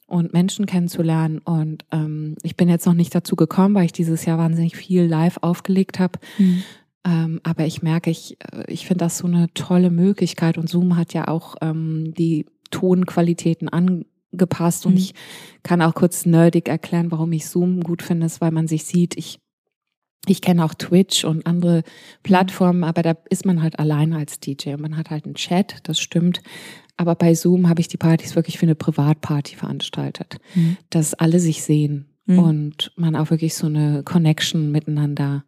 und 0.10 0.34
Menschen 0.34 0.66
kennenzulernen. 0.66 1.40
Und 1.40 1.86
ähm, 1.92 2.36
ich 2.44 2.56
bin 2.56 2.70
jetzt 2.70 2.86
noch 2.86 2.94
nicht 2.94 3.14
dazu 3.16 3.36
gekommen, 3.36 3.76
weil 3.76 3.86
ich 3.86 3.94
dieses 3.94 4.26
Jahr 4.26 4.38
wahnsinnig 4.38 4.76
viel 4.76 5.04
live 5.04 5.38
aufgelegt 5.42 6.00
habe. 6.00 6.20
Mhm. 6.38 6.64
Ähm, 7.06 7.40
aber 7.44 7.66
ich 7.66 7.82
merke, 7.82 8.10
ich, 8.10 8.38
äh, 8.52 8.64
ich 8.68 8.86
finde 8.86 9.06
das 9.06 9.20
so 9.20 9.28
eine 9.28 9.54
tolle 9.54 9.90
Möglichkeit 9.90 10.58
und 10.58 10.70
Zoom 10.70 10.98
hat 10.98 11.14
ja 11.14 11.28
auch 11.28 11.56
ähm, 11.62 12.14
die 12.18 12.46
Tonqualitäten 12.72 13.70
angepasst 13.70 14.86
und 14.86 14.94
Mhm. 14.94 14.98
ich 14.98 15.14
kann 15.64 15.82
auch 15.82 15.96
kurz 15.96 16.26
nerdig 16.26 16.68
erklären, 16.68 17.12
warum 17.12 17.32
ich 17.32 17.48
Zoom 17.48 17.82
gut 17.82 18.04
finde, 18.04 18.26
ist, 18.26 18.42
weil 18.42 18.52
man 18.52 18.68
sich 18.68 18.84
sieht. 18.84 19.18
Ich 19.18 19.40
ich 20.28 20.42
kenne 20.42 20.66
auch 20.66 20.74
Twitch 20.74 21.24
und 21.24 21.48
andere 21.48 21.84
Plattformen, 22.24 22.84
aber 22.84 23.02
da 23.02 23.16
ist 23.30 23.46
man 23.46 23.64
halt 23.64 23.80
alleine 23.80 24.18
als 24.18 24.40
DJ 24.40 24.74
und 24.74 24.82
man 24.82 24.98
hat 24.98 25.10
halt 25.10 25.26
einen 25.26 25.36
Chat, 25.36 25.78
das 25.84 26.00
stimmt. 26.00 26.42
Aber 27.00 27.16
bei 27.16 27.34
Zoom 27.34 27.70
habe 27.70 27.80
ich 27.80 27.88
die 27.88 27.96
Partys 27.96 28.36
wirklich 28.36 28.58
für 28.58 28.66
eine 28.66 28.76
Privatparty 28.76 29.56
veranstaltet, 29.56 30.38
Mhm. 30.54 30.76
dass 30.90 31.14
alle 31.14 31.40
sich 31.40 31.64
sehen 31.64 32.08
Mhm. 32.26 32.40
und 32.40 32.92
man 32.98 33.16
auch 33.16 33.30
wirklich 33.30 33.56
so 33.56 33.68
eine 33.68 34.04
Connection 34.04 34.70
miteinander 34.70 35.46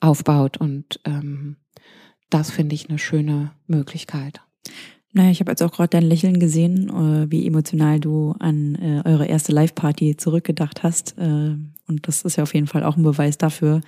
aufbaut 0.00 0.58
und 0.58 1.00
ähm, 1.06 1.56
das 2.28 2.50
finde 2.50 2.74
ich 2.74 2.90
eine 2.90 2.98
schöne 2.98 3.52
Möglichkeit. 3.66 4.42
Naja, 5.14 5.30
ich 5.30 5.40
habe 5.40 5.50
jetzt 5.50 5.62
auch 5.62 5.72
gerade 5.72 5.88
dein 5.88 6.02
Lächeln 6.04 6.38
gesehen, 6.38 6.90
äh, 6.90 7.30
wie 7.30 7.46
emotional 7.46 7.98
du 7.98 8.34
an 8.38 8.74
äh, 8.74 9.00
eure 9.06 9.26
erste 9.26 9.52
Live-Party 9.52 10.18
zurückgedacht 10.18 10.82
hast. 10.82 11.16
Äh, 11.16 11.56
und 11.88 12.08
das 12.08 12.22
ist 12.22 12.36
ja 12.36 12.42
auf 12.42 12.54
jeden 12.54 12.66
Fall 12.66 12.84
auch 12.84 12.96
ein 12.96 13.02
Beweis 13.02 13.38
dafür, 13.38 13.80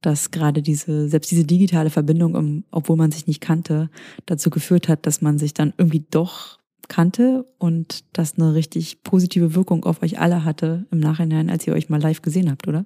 dass 0.00 0.30
gerade 0.30 0.62
diese, 0.62 1.08
selbst 1.08 1.30
diese 1.30 1.44
digitale 1.44 1.90
Verbindung, 1.90 2.34
um, 2.34 2.64
obwohl 2.70 2.96
man 2.96 3.10
sich 3.10 3.26
nicht 3.26 3.40
kannte, 3.40 3.90
dazu 4.26 4.50
geführt 4.50 4.88
hat, 4.88 5.06
dass 5.06 5.22
man 5.22 5.38
sich 5.38 5.54
dann 5.54 5.72
irgendwie 5.78 6.04
doch 6.10 6.58
kannte 6.88 7.46
und 7.58 8.04
das 8.12 8.34
eine 8.34 8.54
richtig 8.54 9.02
positive 9.02 9.54
Wirkung 9.54 9.84
auf 9.84 10.02
euch 10.02 10.18
alle 10.18 10.44
hatte 10.44 10.86
im 10.90 11.00
Nachhinein, 11.00 11.50
als 11.50 11.66
ihr 11.66 11.74
euch 11.74 11.88
mal 11.88 12.00
live 12.00 12.22
gesehen 12.22 12.50
habt, 12.50 12.66
oder? 12.66 12.84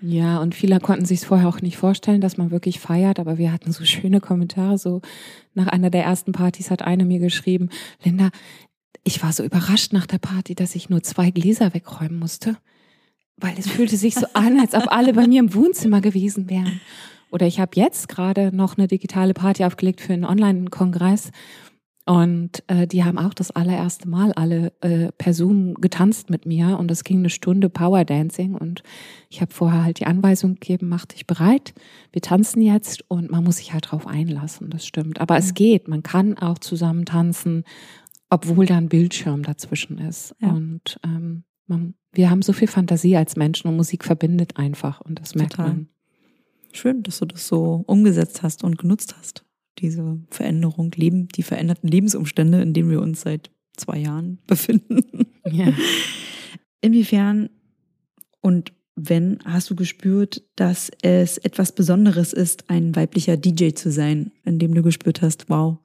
Ja, 0.00 0.40
und 0.40 0.56
viele 0.56 0.80
konnten 0.80 1.04
sich 1.04 1.20
vorher 1.20 1.48
auch 1.48 1.60
nicht 1.60 1.76
vorstellen, 1.76 2.20
dass 2.20 2.36
man 2.36 2.50
wirklich 2.50 2.80
feiert, 2.80 3.20
aber 3.20 3.38
wir 3.38 3.52
hatten 3.52 3.70
so 3.70 3.84
schöne 3.84 4.20
Kommentare. 4.20 4.76
So 4.76 5.00
nach 5.54 5.68
einer 5.68 5.90
der 5.90 6.02
ersten 6.02 6.32
Partys 6.32 6.72
hat 6.72 6.82
eine 6.82 7.04
mir 7.04 7.20
geschrieben, 7.20 7.68
Linda, 8.02 8.30
ich 9.04 9.22
war 9.22 9.32
so 9.32 9.44
überrascht 9.44 9.92
nach 9.92 10.06
der 10.06 10.18
Party, 10.18 10.56
dass 10.56 10.74
ich 10.74 10.90
nur 10.90 11.04
zwei 11.04 11.30
Gläser 11.30 11.72
wegräumen 11.72 12.18
musste, 12.18 12.56
weil 13.42 13.58
es 13.58 13.68
fühlte 13.68 13.96
sich 13.96 14.14
so 14.14 14.26
an, 14.32 14.60
als 14.60 14.74
ob 14.74 14.90
alle 14.92 15.12
bei 15.12 15.26
mir 15.26 15.40
im 15.40 15.54
Wohnzimmer 15.54 16.00
gewesen 16.00 16.48
wären. 16.48 16.80
Oder 17.30 17.46
ich 17.46 17.60
habe 17.60 17.72
jetzt 17.74 18.08
gerade 18.08 18.54
noch 18.54 18.76
eine 18.76 18.88
digitale 18.88 19.34
Party 19.34 19.64
aufgelegt 19.64 20.00
für 20.00 20.12
einen 20.12 20.24
Online-Kongress 20.24 21.30
und 22.04 22.64
äh, 22.66 22.88
die 22.88 23.04
haben 23.04 23.16
auch 23.16 23.32
das 23.32 23.52
allererste 23.52 24.08
Mal 24.08 24.32
alle 24.32 24.72
äh, 24.80 25.12
per 25.16 25.34
Zoom 25.34 25.74
getanzt 25.74 26.30
mit 26.30 26.46
mir 26.46 26.78
und 26.78 26.90
es 26.90 27.04
ging 27.04 27.18
eine 27.18 27.30
Stunde 27.30 27.68
Power 27.68 28.04
Dancing 28.04 28.56
und 28.56 28.82
ich 29.30 29.40
habe 29.40 29.54
vorher 29.54 29.84
halt 29.84 30.00
die 30.00 30.06
Anweisung 30.06 30.54
gegeben, 30.54 30.88
mach 30.88 31.06
dich 31.06 31.28
bereit, 31.28 31.74
wir 32.10 32.20
tanzen 32.20 32.60
jetzt 32.60 33.08
und 33.08 33.30
man 33.30 33.44
muss 33.44 33.58
sich 33.58 33.72
halt 33.72 33.92
drauf 33.92 34.08
einlassen, 34.08 34.68
das 34.68 34.84
stimmt. 34.84 35.20
Aber 35.20 35.36
es 35.36 35.54
geht, 35.54 35.86
man 35.86 36.02
kann 36.02 36.36
auch 36.38 36.58
zusammen 36.58 37.04
tanzen, 37.04 37.62
obwohl 38.30 38.66
da 38.66 38.78
ein 38.78 38.88
Bildschirm 38.88 39.44
dazwischen 39.44 39.98
ist. 39.98 40.34
Ja. 40.40 40.50
Und 40.50 40.98
ähm, 41.04 41.44
man, 41.66 41.94
wir 42.12 42.30
haben 42.30 42.42
so 42.42 42.52
viel 42.52 42.68
Fantasie 42.68 43.16
als 43.16 43.36
Menschen 43.36 43.68
und 43.68 43.76
Musik 43.76 44.04
verbindet 44.04 44.56
einfach 44.56 45.00
und 45.00 45.20
das 45.20 45.34
merkt 45.34 45.52
Total. 45.52 45.68
man. 45.68 45.88
Schön, 46.72 47.02
dass 47.02 47.18
du 47.18 47.26
das 47.26 47.46
so 47.46 47.84
umgesetzt 47.86 48.42
hast 48.42 48.64
und 48.64 48.78
genutzt 48.78 49.14
hast. 49.18 49.44
Diese 49.78 50.20
Veränderung, 50.30 50.90
Leben, 50.92 51.28
die 51.28 51.42
veränderten 51.42 51.88
Lebensumstände, 51.88 52.62
in 52.62 52.72
denen 52.72 52.90
wir 52.90 53.00
uns 53.00 53.22
seit 53.22 53.50
zwei 53.76 53.98
Jahren 53.98 54.38
befinden. 54.46 55.26
Ja. 55.46 55.72
Inwiefern 56.80 57.50
und 58.40 58.72
wenn 58.94 59.38
hast 59.44 59.70
du 59.70 59.74
gespürt, 59.74 60.42
dass 60.56 60.90
es 61.02 61.38
etwas 61.38 61.72
Besonderes 61.72 62.32
ist, 62.32 62.68
ein 62.68 62.94
weiblicher 62.94 63.36
DJ 63.36 63.70
zu 63.70 63.90
sein, 63.90 64.32
in 64.44 64.58
dem 64.58 64.74
du 64.74 64.82
gespürt 64.82 65.22
hast, 65.22 65.48
wow, 65.48 65.78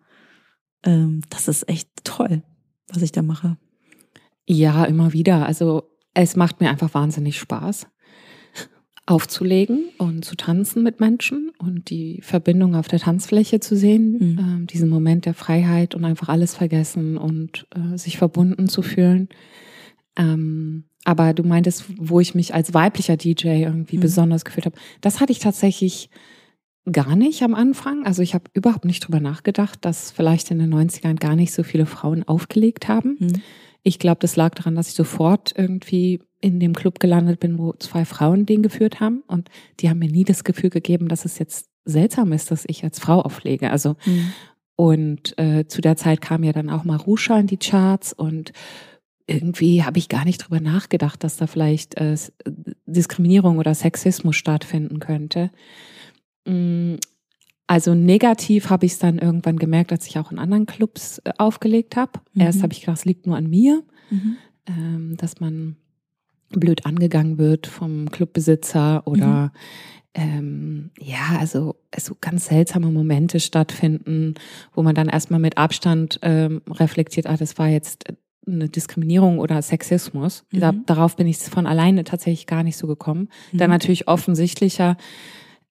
ähm, 0.83 1.21
das 1.29 1.47
ist 1.47 1.69
echt 1.69 1.89
toll, 2.03 2.43
was 2.89 3.01
ich 3.01 3.11
da 3.11 3.21
mache. 3.21 3.57
Ja, 4.47 4.85
immer 4.85 5.13
wieder. 5.13 5.45
Also 5.45 5.83
es 6.13 6.35
macht 6.35 6.61
mir 6.61 6.69
einfach 6.69 6.93
wahnsinnig 6.93 7.37
Spaß, 7.37 7.87
aufzulegen 9.05 9.85
und 9.97 10.25
zu 10.25 10.35
tanzen 10.35 10.83
mit 10.83 10.99
Menschen 10.99 11.51
und 11.59 11.89
die 11.89 12.19
Verbindung 12.21 12.75
auf 12.75 12.87
der 12.87 12.99
Tanzfläche 12.99 13.59
zu 13.59 13.75
sehen, 13.77 14.11
Mhm. 14.19 14.39
ähm, 14.39 14.67
diesen 14.67 14.89
Moment 14.89 15.25
der 15.25 15.33
Freiheit 15.33 15.95
und 15.95 16.03
einfach 16.03 16.27
alles 16.29 16.55
vergessen 16.55 17.17
und 17.17 17.67
äh, 17.75 17.97
sich 17.97 18.17
verbunden 18.17 18.67
zu 18.67 18.81
fühlen. 18.81 19.29
Ähm, 20.17 20.85
aber 21.05 21.33
du 21.33 21.43
meintest, 21.43 21.85
wo 21.97 22.19
ich 22.19 22.35
mich 22.35 22.53
als 22.53 22.73
weiblicher 22.73 23.15
DJ 23.15 23.63
irgendwie 23.63 23.97
Mhm. 23.97 24.01
besonders 24.01 24.43
gefühlt 24.43 24.65
habe. 24.65 24.77
Das 24.99 25.21
hatte 25.21 25.31
ich 25.31 25.39
tatsächlich 25.39 26.09
gar 26.91 27.15
nicht 27.15 27.43
am 27.43 27.53
Anfang. 27.53 28.05
Also 28.05 28.21
ich 28.21 28.33
habe 28.33 28.45
überhaupt 28.53 28.83
nicht 28.85 29.05
drüber 29.07 29.19
nachgedacht, 29.21 29.85
dass 29.85 30.11
vielleicht 30.11 30.51
in 30.51 30.59
den 30.59 30.69
90ern 30.73 31.15
gar 31.17 31.35
nicht 31.35 31.53
so 31.53 31.63
viele 31.63 31.85
Frauen 31.85 32.23
aufgelegt 32.27 32.87
haben. 32.89 33.15
Mhm. 33.19 33.41
Ich 33.87 33.99
glaube, 33.99 34.17
das 34.19 34.35
lag 34.35 34.53
daran, 34.53 34.75
dass 34.75 34.89
ich 34.89 34.95
sofort 34.95 35.53
irgendwie 35.55 36.19
in 36.41 36.59
dem 36.59 36.73
Club 36.73 36.99
gelandet 36.99 37.39
bin, 37.39 37.57
wo 37.57 37.71
zwei 37.79 38.03
Frauen 38.03 38.45
den 38.45 38.61
geführt 38.61 38.99
haben. 38.99 39.23
Und 39.27 39.49
die 39.79 39.89
haben 39.89 39.99
mir 39.99 40.11
nie 40.11 40.25
das 40.25 40.43
Gefühl 40.43 40.69
gegeben, 40.69 41.07
dass 41.07 41.23
es 41.23 41.39
jetzt 41.39 41.69
seltsam 41.85 42.33
ist, 42.33 42.51
dass 42.51 42.65
ich 42.67 42.83
als 42.83 42.99
Frau 42.99 43.21
auflege. 43.21 43.71
Also 43.71 43.95
Mhm. 44.05 44.33
und 44.75 45.37
äh, 45.39 45.67
zu 45.67 45.79
der 45.79 45.95
Zeit 45.95 46.19
kam 46.19 46.43
ja 46.43 46.51
dann 46.51 46.69
auch 46.69 46.83
Marusha 46.83 47.39
in 47.39 47.47
die 47.47 47.55
Charts 47.57 48.11
und 48.11 48.51
irgendwie 49.25 49.83
habe 49.83 49.99
ich 49.99 50.09
gar 50.09 50.25
nicht 50.25 50.39
drüber 50.39 50.59
nachgedacht, 50.59 51.23
dass 51.23 51.37
da 51.37 51.47
vielleicht 51.47 51.95
äh, 51.95 52.15
Diskriminierung 52.85 53.57
oder 53.57 53.73
Sexismus 53.73 54.35
stattfinden 54.35 54.99
könnte. 54.99 55.49
Mm, 56.45 56.95
Also 57.67 57.93
negativ 57.93 58.69
habe 58.69 58.85
ich 58.85 58.93
es 58.93 58.99
dann 58.99 59.19
irgendwann 59.19 59.57
gemerkt, 59.57 59.91
als 59.91 60.07
ich 60.07 60.17
auch 60.17 60.31
in 60.31 60.39
anderen 60.39 60.65
Clubs 60.65 61.19
äh, 61.25 61.31
aufgelegt 61.37 61.95
habe. 61.97 62.13
Mhm. 62.33 62.41
Erst 62.41 62.63
habe 62.63 62.71
ich 62.73 62.79
gedacht, 62.81 62.97
es 62.99 63.05
liegt 63.05 63.27
nur 63.27 63.35
an 63.35 63.49
mir, 63.49 63.83
Mhm. 64.09 64.37
ähm, 64.67 65.17
dass 65.17 65.39
man 65.41 65.75
blöd 66.51 66.85
angegangen 66.85 67.37
wird 67.37 67.67
vom 67.67 68.09
Clubbesitzer 68.09 69.05
oder 69.05 69.51
ähm, 70.13 70.91
ja, 70.99 71.37
also 71.39 71.75
so 71.99 72.15
ganz 72.19 72.45
seltsame 72.45 72.89
Momente 72.89 73.39
stattfinden, 73.41 74.35
wo 74.73 74.81
man 74.81 74.95
dann 74.95 75.09
erstmal 75.09 75.41
mit 75.41 75.57
Abstand 75.57 76.19
ähm, 76.23 76.61
reflektiert, 76.71 77.27
ah, 77.27 77.35
das 77.37 77.57
war 77.59 77.67
jetzt 77.67 78.05
eine 78.47 78.69
Diskriminierung 78.69 79.39
oder 79.39 79.61
Sexismus. 79.61 80.45
Mhm. 80.53 80.59
Da, 80.61 80.71
darauf 80.71 81.17
bin 81.17 81.27
ich 81.27 81.37
von 81.37 81.67
alleine 81.67 82.05
tatsächlich 82.05 82.47
gar 82.47 82.63
nicht 82.63 82.77
so 82.77 82.87
gekommen. 82.87 83.27
Dann 83.51 83.67
Mhm. 83.69 83.73
natürlich 83.73 84.07
offensichtlicher, 84.07 84.95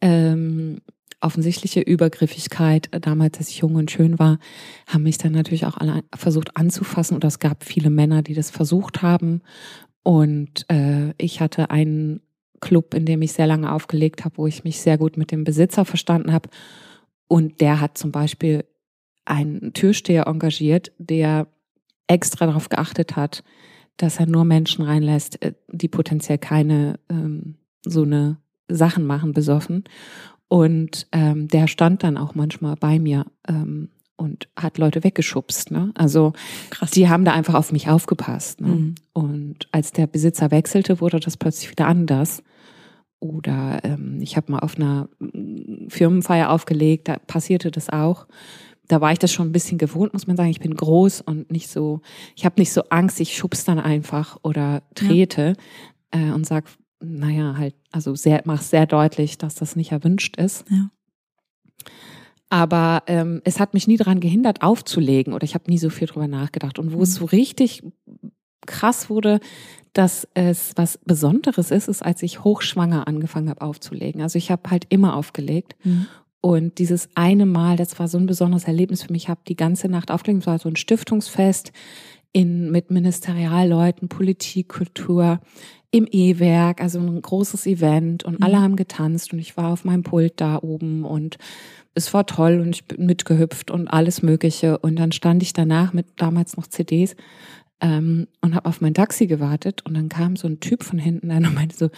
ähm, 0.02 0.82
offensichtliche 1.20 1.80
Übergriffigkeit, 1.80 2.88
äh, 2.92 3.00
damals, 3.00 3.38
als 3.38 3.48
ich 3.48 3.58
jung 3.58 3.74
und 3.74 3.90
schön 3.90 4.18
war, 4.18 4.38
haben 4.86 5.04
mich 5.04 5.18
dann 5.18 5.32
natürlich 5.32 5.66
auch 5.66 5.76
alle 5.76 6.02
versucht 6.14 6.56
anzufassen 6.56 7.16
oder 7.16 7.28
es 7.28 7.38
gab 7.38 7.64
viele 7.64 7.90
Männer, 7.90 8.22
die 8.22 8.34
das 8.34 8.50
versucht 8.50 9.02
haben. 9.02 9.42
Und 10.02 10.70
äh, 10.70 11.12
ich 11.18 11.40
hatte 11.40 11.70
einen 11.70 12.20
Club, 12.60 12.94
in 12.94 13.06
dem 13.06 13.22
ich 13.22 13.32
sehr 13.32 13.46
lange 13.46 13.72
aufgelegt 13.72 14.24
habe, 14.24 14.38
wo 14.38 14.46
ich 14.46 14.64
mich 14.64 14.80
sehr 14.80 14.98
gut 14.98 15.16
mit 15.16 15.30
dem 15.30 15.44
Besitzer 15.44 15.84
verstanden 15.84 16.32
habe. 16.32 16.48
Und 17.28 17.60
der 17.60 17.80
hat 17.80 17.98
zum 17.98 18.12
Beispiel 18.12 18.64
einen 19.24 19.72
Türsteher 19.72 20.26
engagiert, 20.26 20.92
der 20.98 21.48
extra 22.06 22.46
darauf 22.46 22.68
geachtet 22.68 23.16
hat, 23.16 23.42
dass 23.96 24.20
er 24.20 24.26
nur 24.26 24.44
Menschen 24.44 24.84
reinlässt, 24.84 25.42
äh, 25.42 25.54
die 25.68 25.88
potenziell 25.88 26.38
keine 26.38 26.98
ähm, 27.08 27.56
so 27.84 28.02
eine 28.02 28.38
Sachen 28.68 29.06
machen, 29.06 29.32
besoffen. 29.32 29.84
Und 30.48 31.08
ähm, 31.12 31.48
der 31.48 31.66
stand 31.66 32.02
dann 32.02 32.16
auch 32.16 32.34
manchmal 32.34 32.76
bei 32.76 32.98
mir 32.98 33.26
ähm, 33.48 33.88
und 34.16 34.48
hat 34.56 34.78
Leute 34.78 35.04
weggeschubst. 35.04 35.70
Ne? 35.70 35.92
Also 35.94 36.32
Krass. 36.70 36.90
die 36.90 37.08
haben 37.08 37.24
da 37.24 37.32
einfach 37.32 37.54
auf 37.54 37.72
mich 37.72 37.88
aufgepasst. 37.88 38.60
Ne? 38.60 38.68
Mhm. 38.68 38.94
Und 39.12 39.68
als 39.72 39.92
der 39.92 40.06
Besitzer 40.06 40.50
wechselte, 40.50 41.00
wurde 41.00 41.20
das 41.20 41.36
plötzlich 41.36 41.70
wieder 41.70 41.86
anders. 41.86 42.42
Oder 43.18 43.80
ähm, 43.84 44.18
ich 44.20 44.36
habe 44.36 44.52
mal 44.52 44.60
auf 44.60 44.76
einer 44.76 45.08
mm, 45.18 45.88
Firmenfeier 45.88 46.50
aufgelegt, 46.50 47.08
da 47.08 47.18
passierte 47.18 47.70
das 47.70 47.88
auch. 47.88 48.26
Da 48.88 49.00
war 49.00 49.10
ich 49.10 49.18
das 49.18 49.32
schon 49.32 49.48
ein 49.48 49.52
bisschen 49.52 49.78
gewohnt, 49.78 50.12
muss 50.12 50.26
man 50.26 50.36
sagen. 50.36 50.50
Ich 50.50 50.60
bin 50.60 50.74
groß 50.74 51.22
und 51.22 51.50
nicht 51.50 51.68
so, 51.68 52.02
ich 52.36 52.44
habe 52.44 52.60
nicht 52.60 52.72
so 52.72 52.82
Angst, 52.90 53.20
ich 53.20 53.36
schubs 53.36 53.64
dann 53.64 53.80
einfach 53.80 54.38
oder 54.42 54.82
trete 54.94 55.54
ja. 56.14 56.20
äh, 56.20 56.32
und 56.32 56.46
sag, 56.46 56.66
naja, 57.00 57.56
halt, 57.56 57.74
also 57.92 58.14
sehr, 58.14 58.42
mach 58.44 58.62
sehr 58.62 58.86
deutlich, 58.86 59.38
dass 59.38 59.54
das 59.54 59.76
nicht 59.76 59.92
erwünscht 59.92 60.36
ist. 60.36 60.64
Ja. 60.70 60.90
Aber 62.48 63.02
ähm, 63.06 63.42
es 63.44 63.58
hat 63.58 63.74
mich 63.74 63.88
nie 63.88 63.96
daran 63.96 64.20
gehindert, 64.20 64.62
aufzulegen 64.62 65.32
oder 65.32 65.44
ich 65.44 65.54
habe 65.54 65.68
nie 65.68 65.78
so 65.78 65.90
viel 65.90 66.06
drüber 66.06 66.28
nachgedacht. 66.28 66.78
Und 66.78 66.92
wo 66.92 66.98
mhm. 66.98 67.02
es 67.02 67.14
so 67.14 67.24
richtig 67.24 67.82
krass 68.66 69.10
wurde, 69.10 69.40
dass 69.92 70.28
es 70.34 70.72
was 70.76 70.98
Besonderes 70.98 71.70
ist, 71.70 71.88
ist, 71.88 72.02
als 72.04 72.22
ich 72.22 72.44
hochschwanger 72.44 73.08
angefangen 73.08 73.50
habe 73.50 73.62
aufzulegen. 73.62 74.20
Also 74.20 74.38
ich 74.38 74.50
habe 74.50 74.70
halt 74.70 74.86
immer 74.90 75.16
aufgelegt. 75.16 75.74
Mhm. 75.84 76.06
Und 76.40 76.78
dieses 76.78 77.08
eine 77.14 77.46
Mal, 77.46 77.76
das 77.76 77.98
war 77.98 78.06
so 78.06 78.18
ein 78.18 78.26
besonderes 78.26 78.64
Erlebnis 78.64 79.02
für 79.02 79.12
mich. 79.12 79.24
Ich 79.24 79.28
habe 79.28 79.40
die 79.48 79.56
ganze 79.56 79.88
Nacht 79.88 80.10
aufgelegt. 80.10 80.42
Es 80.42 80.46
war 80.46 80.58
so 80.58 80.68
ein 80.68 80.76
Stiftungsfest 80.76 81.72
in, 82.32 82.70
mit 82.70 82.90
Ministerialleuten, 82.90 84.08
Politik, 84.08 84.68
Kultur 84.68 85.40
im 85.96 86.06
E-Werk, 86.10 86.82
also 86.82 86.98
ein 86.98 87.22
großes 87.22 87.66
Event 87.66 88.22
und 88.22 88.40
mhm. 88.40 88.44
alle 88.44 88.60
haben 88.60 88.76
getanzt 88.76 89.32
und 89.32 89.38
ich 89.38 89.56
war 89.56 89.72
auf 89.72 89.84
meinem 89.86 90.02
Pult 90.02 90.34
da 90.36 90.58
oben 90.62 91.04
und 91.04 91.38
es 91.94 92.12
war 92.12 92.26
toll 92.26 92.60
und 92.60 92.76
ich 92.76 92.84
bin 92.84 93.06
mitgehüpft 93.06 93.70
und 93.70 93.88
alles 93.88 94.20
Mögliche. 94.20 94.76
Und 94.76 94.96
dann 94.96 95.12
stand 95.12 95.42
ich 95.42 95.54
danach 95.54 95.94
mit 95.94 96.06
damals 96.16 96.58
noch 96.58 96.66
CDs 96.66 97.16
ähm, 97.80 98.26
und 98.42 98.54
habe 98.54 98.68
auf 98.68 98.82
mein 98.82 98.92
Taxi 98.92 99.26
gewartet 99.26 99.86
und 99.86 99.94
dann 99.94 100.10
kam 100.10 100.36
so 100.36 100.46
ein 100.46 100.60
Typ 100.60 100.84
von 100.84 100.98
hinten 100.98 101.30
an 101.30 101.46
und 101.46 101.54
meinte 101.54 101.74
so, 101.74 101.88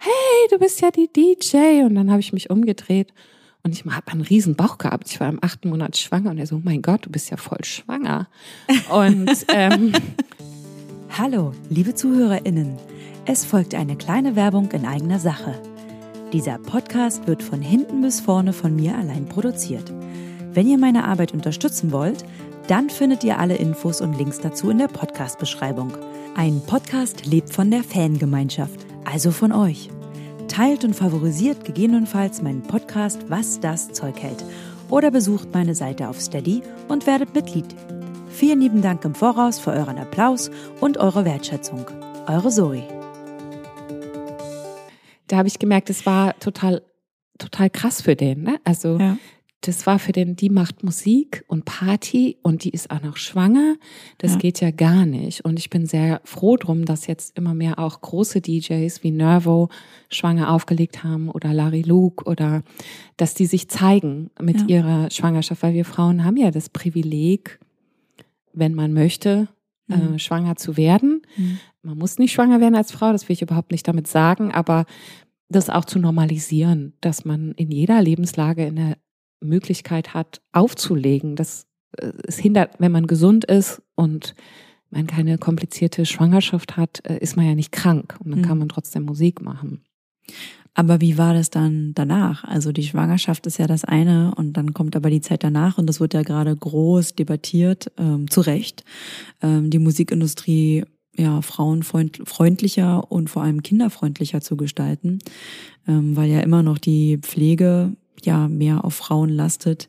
hey, 0.00 0.48
du 0.50 0.58
bist 0.58 0.80
ja 0.80 0.90
die 0.90 1.08
DJ. 1.12 1.84
Und 1.84 1.94
dann 1.94 2.10
habe 2.10 2.18
ich 2.18 2.32
mich 2.32 2.50
umgedreht 2.50 3.14
und 3.62 3.72
ich 3.72 3.84
habe 3.84 4.10
einen 4.10 4.22
riesen 4.22 4.56
Bauch 4.56 4.78
gehabt. 4.78 5.08
Ich 5.08 5.20
war 5.20 5.28
im 5.28 5.38
achten 5.40 5.68
Monat 5.68 5.96
schwanger 5.96 6.30
und 6.30 6.38
er 6.38 6.48
so, 6.48 6.56
oh 6.56 6.62
mein 6.64 6.82
Gott, 6.82 7.06
du 7.06 7.10
bist 7.10 7.30
ja 7.30 7.36
voll 7.36 7.62
schwanger. 7.62 8.26
Und 8.90 9.30
ähm, 9.54 9.92
Hallo, 11.16 11.52
liebe 11.70 11.94
ZuhörerInnen. 11.94 12.93
Es 13.26 13.46
folgt 13.46 13.74
eine 13.74 13.96
kleine 13.96 14.36
Werbung 14.36 14.70
in 14.72 14.84
eigener 14.84 15.18
Sache. 15.18 15.54
Dieser 16.34 16.58
Podcast 16.58 17.26
wird 17.26 17.42
von 17.42 17.62
hinten 17.62 18.02
bis 18.02 18.20
vorne 18.20 18.52
von 18.52 18.76
mir 18.76 18.98
allein 18.98 19.24
produziert. 19.26 19.94
Wenn 20.52 20.68
ihr 20.68 20.76
meine 20.76 21.04
Arbeit 21.04 21.32
unterstützen 21.32 21.90
wollt, 21.90 22.22
dann 22.68 22.90
findet 22.90 23.24
ihr 23.24 23.38
alle 23.38 23.56
Infos 23.56 24.02
und 24.02 24.18
Links 24.18 24.40
dazu 24.40 24.68
in 24.68 24.76
der 24.76 24.88
Podcast-Beschreibung. 24.88 25.92
Ein 26.36 26.60
Podcast 26.66 27.24
lebt 27.24 27.50
von 27.50 27.70
der 27.70 27.82
Fangemeinschaft, 27.82 28.84
also 29.06 29.30
von 29.30 29.52
euch. 29.52 29.88
Teilt 30.48 30.84
und 30.84 30.94
favorisiert 30.94 31.64
gegebenenfalls 31.64 32.42
meinen 32.42 32.62
Podcast 32.62 33.30
Was 33.30 33.58
das 33.58 33.90
Zeug 33.92 34.22
hält 34.22 34.44
oder 34.90 35.10
besucht 35.10 35.48
meine 35.54 35.74
Seite 35.74 36.08
auf 36.10 36.20
Steady 36.20 36.62
und 36.88 37.06
werdet 37.06 37.34
Mitglied. 37.34 37.74
Vielen 38.28 38.60
lieben 38.60 38.82
Dank 38.82 39.02
im 39.06 39.14
Voraus 39.14 39.58
für 39.58 39.70
euren 39.70 39.96
Applaus 39.96 40.50
und 40.82 40.98
eure 40.98 41.24
Wertschätzung. 41.24 41.86
Eure 42.26 42.50
Zoe 42.50 42.82
da 45.28 45.38
habe 45.38 45.48
ich 45.48 45.58
gemerkt, 45.58 45.90
es 45.90 46.06
war 46.06 46.38
total, 46.38 46.82
total 47.38 47.70
krass 47.70 48.02
für 48.02 48.16
den. 48.16 48.42
Ne? 48.42 48.60
Also 48.64 48.98
ja. 48.98 49.16
das 49.62 49.86
war 49.86 49.98
für 49.98 50.12
den, 50.12 50.36
die 50.36 50.50
macht 50.50 50.84
Musik 50.84 51.44
und 51.48 51.64
Party 51.64 52.36
und 52.42 52.64
die 52.64 52.70
ist 52.70 52.90
auch 52.90 53.02
noch 53.02 53.16
schwanger. 53.16 53.76
Das 54.18 54.32
ja. 54.32 54.38
geht 54.38 54.60
ja 54.60 54.70
gar 54.70 55.06
nicht. 55.06 55.44
Und 55.44 55.58
ich 55.58 55.70
bin 55.70 55.86
sehr 55.86 56.20
froh 56.24 56.56
drum, 56.56 56.84
dass 56.84 57.06
jetzt 57.06 57.36
immer 57.38 57.54
mehr 57.54 57.78
auch 57.78 58.00
große 58.00 58.40
DJs 58.40 59.02
wie 59.02 59.10
Nervo 59.10 59.68
schwanger 60.10 60.52
aufgelegt 60.52 61.02
haben 61.02 61.28
oder 61.30 61.52
Larry 61.52 61.82
Luke 61.82 62.24
oder 62.24 62.62
dass 63.16 63.34
die 63.34 63.46
sich 63.46 63.68
zeigen 63.68 64.30
mit 64.40 64.60
ja. 64.62 64.78
ihrer 64.78 65.10
Schwangerschaft, 65.10 65.62
weil 65.62 65.74
wir 65.74 65.84
Frauen 65.84 66.24
haben 66.24 66.36
ja 66.36 66.50
das 66.50 66.68
Privileg, 66.68 67.58
wenn 68.52 68.74
man 68.74 68.92
möchte, 68.92 69.48
mhm. 69.86 70.14
äh, 70.14 70.18
schwanger 70.18 70.56
zu 70.56 70.76
werden. 70.76 71.22
Mhm. 71.36 71.58
Man 71.82 71.98
muss 71.98 72.18
nicht 72.18 72.32
schwanger 72.32 72.60
werden 72.60 72.74
als 72.74 72.92
Frau, 72.92 73.12
das 73.12 73.28
will 73.28 73.34
ich 73.34 73.42
überhaupt 73.42 73.72
nicht 73.72 73.86
damit 73.86 74.06
sagen, 74.06 74.52
aber 74.52 74.86
das 75.48 75.70
auch 75.70 75.84
zu 75.84 75.98
normalisieren, 75.98 76.94
dass 77.00 77.24
man 77.24 77.52
in 77.52 77.70
jeder 77.70 78.00
Lebenslage 78.02 78.64
eine 78.64 78.96
Möglichkeit 79.40 80.14
hat, 80.14 80.40
aufzulegen. 80.52 81.36
Das 81.36 81.66
äh, 81.98 82.12
es 82.26 82.38
hindert, 82.38 82.76
wenn 82.78 82.92
man 82.92 83.06
gesund 83.06 83.44
ist 83.44 83.82
und 83.94 84.34
man 84.90 85.06
keine 85.06 85.38
komplizierte 85.38 86.06
Schwangerschaft 86.06 86.76
hat, 86.76 87.02
äh, 87.04 87.18
ist 87.18 87.36
man 87.36 87.46
ja 87.46 87.54
nicht 87.54 87.72
krank 87.72 88.16
und 88.24 88.30
dann 88.30 88.40
mhm. 88.40 88.44
kann 88.44 88.58
man 88.58 88.68
trotzdem 88.68 89.04
Musik 89.04 89.42
machen. 89.42 89.84
Aber 90.74 91.00
wie 91.00 91.16
war 91.16 91.34
das 91.34 91.50
dann 91.50 91.92
danach? 91.94 92.42
Also 92.44 92.72
die 92.72 92.82
Schwangerschaft 92.82 93.46
ist 93.46 93.58
ja 93.58 93.68
das 93.68 93.84
eine 93.84 94.34
und 94.34 94.54
dann 94.54 94.74
kommt 94.74 94.96
aber 94.96 95.08
die 95.08 95.20
Zeit 95.20 95.44
danach 95.44 95.78
und 95.78 95.86
das 95.86 96.00
wird 96.00 96.14
ja 96.14 96.22
gerade 96.22 96.54
groß 96.54 97.14
debattiert, 97.14 97.92
ähm, 97.96 98.28
zu 98.28 98.40
Recht. 98.40 98.84
Ähm, 99.40 99.70
die 99.70 99.78
Musikindustrie 99.78 100.84
ja 101.16 101.40
frauenfreundlicher 101.42 103.10
und 103.10 103.30
vor 103.30 103.42
allem 103.42 103.62
kinderfreundlicher 103.62 104.40
zu 104.40 104.56
gestalten, 104.56 105.20
ähm, 105.86 106.16
weil 106.16 106.28
ja 106.28 106.40
immer 106.40 106.64
noch 106.64 106.78
die 106.78 107.18
Pflege 107.18 107.92
ja 108.24 108.48
mehr 108.48 108.84
auf 108.84 108.94
Frauen 108.94 109.28
lastet. 109.28 109.88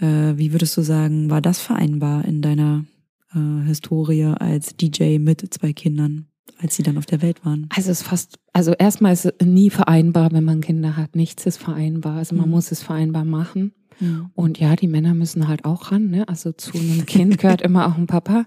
Äh, 0.00 0.38
wie 0.38 0.52
würdest 0.52 0.74
du 0.78 0.82
sagen, 0.82 1.28
war 1.28 1.42
das 1.42 1.58
vereinbar 1.58 2.24
in 2.24 2.40
deiner 2.40 2.86
äh, 3.34 3.66
Historie 3.66 4.24
als 4.24 4.76
DJ 4.76 5.18
mit 5.18 5.52
zwei 5.52 5.74
Kindern? 5.74 6.31
Als 6.58 6.76
sie 6.76 6.82
dann 6.82 6.98
auf 6.98 7.06
der 7.06 7.22
Welt 7.22 7.44
waren? 7.44 7.66
Also 7.74 7.90
es 7.90 8.00
ist 8.00 8.06
fast, 8.06 8.38
also 8.52 8.72
erstmal 8.72 9.12
ist 9.12 9.26
es 9.26 9.46
nie 9.46 9.70
vereinbar, 9.70 10.32
wenn 10.32 10.44
man 10.44 10.60
Kinder 10.60 10.96
hat. 10.96 11.16
Nichts 11.16 11.46
ist 11.46 11.58
vereinbar. 11.58 12.16
Also 12.16 12.34
man 12.34 12.46
mhm. 12.46 12.52
muss 12.52 12.72
es 12.72 12.82
vereinbar 12.82 13.24
machen. 13.24 13.72
Mhm. 14.00 14.30
Und 14.34 14.58
ja, 14.58 14.76
die 14.76 14.88
Männer 14.88 15.14
müssen 15.14 15.48
halt 15.48 15.64
auch 15.64 15.92
ran. 15.92 16.10
Ne? 16.10 16.28
Also 16.28 16.52
zu 16.52 16.78
einem 16.78 17.06
Kind 17.06 17.38
gehört 17.38 17.62
immer 17.62 17.86
auch 17.86 17.96
ein 17.96 18.06
Papa. 18.06 18.46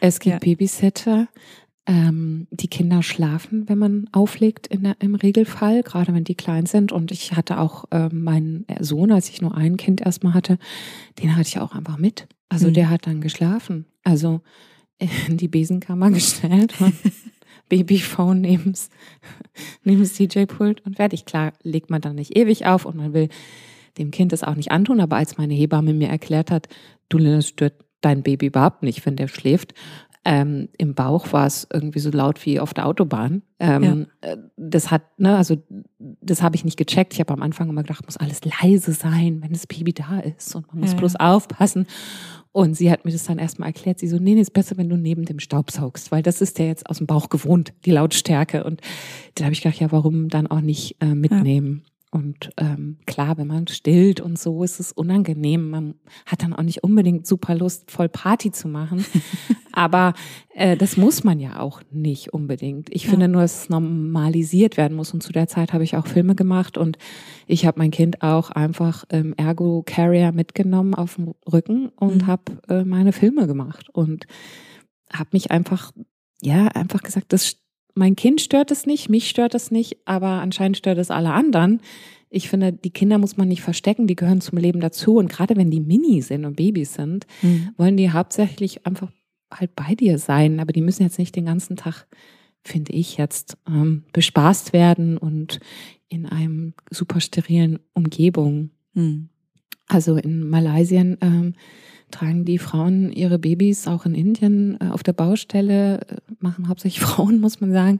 Es 0.00 0.20
gibt 0.20 0.34
ja. 0.34 0.38
Babysitter. 0.38 1.28
Ähm, 1.84 2.46
die 2.52 2.68
Kinder 2.68 3.02
schlafen, 3.02 3.68
wenn 3.68 3.76
man 3.76 4.08
auflegt 4.12 4.68
in 4.68 4.84
der, 4.84 4.94
im 5.00 5.16
Regelfall, 5.16 5.82
gerade 5.82 6.14
wenn 6.14 6.22
die 6.22 6.36
klein 6.36 6.66
sind. 6.66 6.92
Und 6.92 7.10
ich 7.10 7.32
hatte 7.32 7.58
auch 7.58 7.86
ähm, 7.90 8.22
meinen 8.22 8.66
Sohn, 8.78 9.10
als 9.10 9.28
ich 9.28 9.42
nur 9.42 9.56
ein 9.56 9.76
Kind 9.76 10.00
erstmal 10.00 10.32
hatte, 10.32 10.58
den 11.20 11.34
hatte 11.34 11.48
ich 11.48 11.58
auch 11.58 11.74
einfach 11.74 11.98
mit. 11.98 12.28
Also 12.48 12.68
mhm. 12.68 12.74
der 12.74 12.88
hat 12.90 13.08
dann 13.08 13.20
geschlafen. 13.20 13.86
Also 14.04 14.42
in 15.28 15.36
die 15.36 15.48
Besenkammer 15.48 16.10
gestellt 16.10 16.74
und 16.80 16.94
Babyphone 17.68 18.40
neben 18.40 18.74
das 19.84 20.14
DJ-Pult 20.14 20.84
und 20.84 20.96
fertig. 20.96 21.24
Klar, 21.24 21.52
legt 21.62 21.90
man 21.90 22.00
dann 22.00 22.16
nicht 22.16 22.36
ewig 22.36 22.66
auf 22.66 22.84
und 22.84 22.96
man 22.96 23.12
will 23.12 23.28
dem 23.98 24.10
Kind 24.10 24.32
das 24.32 24.42
auch 24.42 24.54
nicht 24.54 24.70
antun, 24.70 25.00
aber 25.00 25.16
als 25.16 25.36
meine 25.38 25.54
Hebamme 25.54 25.92
mir 25.92 26.08
erklärt 26.08 26.50
hat, 26.50 26.68
du, 27.08 27.18
das 27.18 27.48
stört 27.48 27.74
dein 28.00 28.22
Baby 28.22 28.46
überhaupt 28.46 28.82
nicht, 28.82 29.04
wenn 29.06 29.16
der 29.16 29.28
schläft, 29.28 29.74
ähm, 30.24 30.68
im 30.78 30.94
Bauch 30.94 31.32
war 31.32 31.46
es 31.46 31.66
irgendwie 31.72 31.98
so 31.98 32.10
laut 32.10 32.44
wie 32.46 32.60
auf 32.60 32.74
der 32.74 32.86
Autobahn. 32.86 33.42
Ähm, 33.58 34.06
ja. 34.22 34.30
Äh, 34.32 34.36
das 34.56 34.92
hat, 34.92 35.18
ne, 35.18 35.36
also 35.36 35.56
das 35.98 36.42
habe 36.42 36.54
ich 36.54 36.64
nicht 36.64 36.76
gecheckt. 36.76 37.14
Ich 37.14 37.20
habe 37.20 37.32
am 37.32 37.42
Anfang 37.42 37.68
immer 37.68 37.82
gedacht, 37.82 38.04
muss 38.04 38.18
alles 38.18 38.40
leise 38.44 38.92
sein, 38.92 39.42
wenn 39.42 39.52
das 39.52 39.66
Baby 39.66 39.92
da 39.92 40.20
ist 40.20 40.54
und 40.54 40.68
man 40.68 40.80
muss 40.80 40.92
ja. 40.92 40.98
bloß 40.98 41.16
aufpassen. 41.16 41.86
Und 42.52 42.76
sie 42.76 42.90
hat 42.90 43.06
mir 43.06 43.12
das 43.12 43.24
dann 43.24 43.38
erstmal 43.38 43.68
erklärt. 43.68 43.98
Sie 43.98 44.08
so, 44.08 44.18
nee, 44.18 44.34
nee, 44.34 44.40
ist 44.40 44.52
besser, 44.52 44.76
wenn 44.76 44.90
du 44.90 44.96
neben 44.96 45.24
dem 45.24 45.40
Staub 45.40 45.70
saugst, 45.70 46.12
weil 46.12 46.22
das 46.22 46.42
ist 46.42 46.58
der 46.58 46.66
jetzt 46.66 46.88
aus 46.88 46.98
dem 46.98 47.06
Bauch 47.06 47.30
gewohnt, 47.30 47.72
die 47.86 47.90
Lautstärke. 47.90 48.64
Und 48.64 48.82
da 49.34 49.44
habe 49.44 49.54
ich 49.54 49.62
gedacht, 49.62 49.80
ja, 49.80 49.90
warum 49.90 50.28
dann 50.28 50.46
auch 50.46 50.60
nicht 50.60 50.96
äh, 51.00 51.14
mitnehmen? 51.14 51.84
Und 52.12 52.50
ähm, 52.58 52.98
klar, 53.06 53.38
wenn 53.38 53.46
man 53.46 53.66
stillt 53.68 54.20
und 54.20 54.38
so, 54.38 54.62
ist 54.62 54.80
es 54.80 54.92
unangenehm. 54.92 55.70
Man 55.70 55.94
hat 56.26 56.42
dann 56.42 56.52
auch 56.52 56.62
nicht 56.62 56.84
unbedingt 56.84 57.26
super 57.26 57.54
Lust, 57.54 57.90
voll 57.90 58.10
Party 58.10 58.52
zu 58.52 58.68
machen. 58.68 59.02
Aber 59.72 60.12
äh, 60.54 60.76
das 60.76 60.98
muss 60.98 61.24
man 61.24 61.40
ja 61.40 61.58
auch 61.58 61.80
nicht 61.90 62.34
unbedingt. 62.34 62.90
Ich 62.90 63.04
ja. 63.04 63.10
finde 63.10 63.28
nur, 63.28 63.40
dass 63.40 63.62
es 63.62 63.68
normalisiert 63.70 64.76
werden 64.76 64.94
muss. 64.94 65.14
Und 65.14 65.22
zu 65.22 65.32
der 65.32 65.48
Zeit 65.48 65.72
habe 65.72 65.84
ich 65.84 65.96
auch 65.96 66.06
Filme 66.06 66.34
gemacht 66.34 66.76
und 66.76 66.98
ich 67.46 67.64
habe 67.64 67.78
mein 67.78 67.90
Kind 67.90 68.20
auch 68.20 68.50
einfach 68.50 69.06
ähm, 69.08 69.32
Ergo 69.38 69.82
Carrier 69.82 70.32
mitgenommen 70.32 70.94
auf 70.94 71.14
dem 71.14 71.32
Rücken 71.50 71.88
und 71.96 72.24
mhm. 72.24 72.26
habe 72.26 72.42
äh, 72.68 72.84
meine 72.84 73.14
Filme 73.14 73.46
gemacht 73.46 73.88
und 73.88 74.26
habe 75.10 75.30
mich 75.32 75.50
einfach, 75.50 75.92
ja, 76.42 76.66
einfach 76.66 77.02
gesagt, 77.02 77.32
das 77.32 77.61
mein 77.94 78.16
Kind 78.16 78.40
stört 78.40 78.70
es 78.70 78.86
nicht, 78.86 79.08
mich 79.08 79.28
stört 79.28 79.54
es 79.54 79.70
nicht, 79.70 79.98
aber 80.04 80.40
anscheinend 80.40 80.76
stört 80.76 80.98
es 80.98 81.10
alle 81.10 81.32
anderen. 81.32 81.80
Ich 82.30 82.48
finde, 82.48 82.72
die 82.72 82.90
Kinder 82.90 83.18
muss 83.18 83.36
man 83.36 83.48
nicht 83.48 83.60
verstecken, 83.60 84.06
die 84.06 84.16
gehören 84.16 84.40
zum 84.40 84.56
Leben 84.58 84.80
dazu. 84.80 85.16
Und 85.16 85.28
gerade 85.28 85.56
wenn 85.56 85.70
die 85.70 85.80
Mini 85.80 86.22
sind 86.22 86.46
und 86.46 86.56
Babys 86.56 86.94
sind, 86.94 87.26
mhm. 87.42 87.70
wollen 87.76 87.98
die 87.98 88.10
hauptsächlich 88.10 88.86
einfach 88.86 89.12
halt 89.52 89.76
bei 89.76 89.94
dir 89.94 90.18
sein. 90.18 90.58
Aber 90.58 90.72
die 90.72 90.80
müssen 90.80 91.02
jetzt 91.02 91.18
nicht 91.18 91.36
den 91.36 91.44
ganzen 91.44 91.76
Tag, 91.76 92.06
finde 92.64 92.92
ich 92.92 93.18
jetzt, 93.18 93.58
ähm, 93.68 94.04
bespaßt 94.12 94.72
werden 94.72 95.18
und 95.18 95.60
in 96.08 96.24
einem 96.24 96.72
super 96.90 97.20
sterilen 97.20 97.78
Umgebung. 97.92 98.70
Mhm. 98.94 99.28
Also 99.88 100.16
in 100.16 100.48
Malaysia 100.48 101.00
ähm, 101.00 101.54
tragen 102.12 102.44
die 102.44 102.58
Frauen 102.58 103.10
ihre 103.12 103.38
Babys 103.38 103.88
auch 103.88 104.06
in 104.06 104.14
Indien 104.14 104.78
äh, 104.80 104.88
auf 104.88 105.02
der 105.02 105.12
Baustelle, 105.12 106.00
äh, 106.00 106.16
machen 106.38 106.68
hauptsächlich 106.68 107.00
Frauen, 107.04 107.40
muss 107.40 107.60
man 107.60 107.72
sagen, 107.72 107.98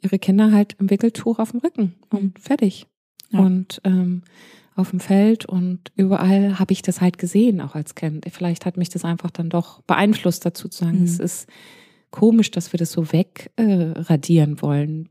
ihre 0.00 0.18
Kinder 0.18 0.50
halt 0.50 0.76
im 0.78 0.90
Wickeltuch 0.90 1.38
auf 1.38 1.52
dem 1.52 1.60
Rücken 1.60 1.94
und 2.10 2.38
fertig. 2.38 2.86
Ja. 3.30 3.40
Und 3.40 3.80
ähm, 3.84 4.22
auf 4.74 4.90
dem 4.90 5.00
Feld 5.00 5.44
und 5.44 5.92
überall 5.96 6.58
habe 6.58 6.72
ich 6.72 6.82
das 6.82 7.00
halt 7.00 7.18
gesehen, 7.18 7.60
auch 7.60 7.74
als 7.74 7.94
Kind. 7.94 8.24
Vielleicht 8.30 8.64
hat 8.64 8.76
mich 8.76 8.88
das 8.88 9.04
einfach 9.04 9.30
dann 9.30 9.50
doch 9.50 9.82
beeinflusst, 9.82 10.44
dazu 10.46 10.68
zu 10.68 10.84
sagen, 10.84 10.98
mhm. 10.98 11.04
es 11.04 11.18
ist 11.18 11.48
komisch, 12.10 12.50
dass 12.50 12.72
wir 12.72 12.78
das 12.78 12.92
so 12.92 13.12
wegradieren 13.12 14.54
äh, 14.54 14.62
wollen. 14.62 15.08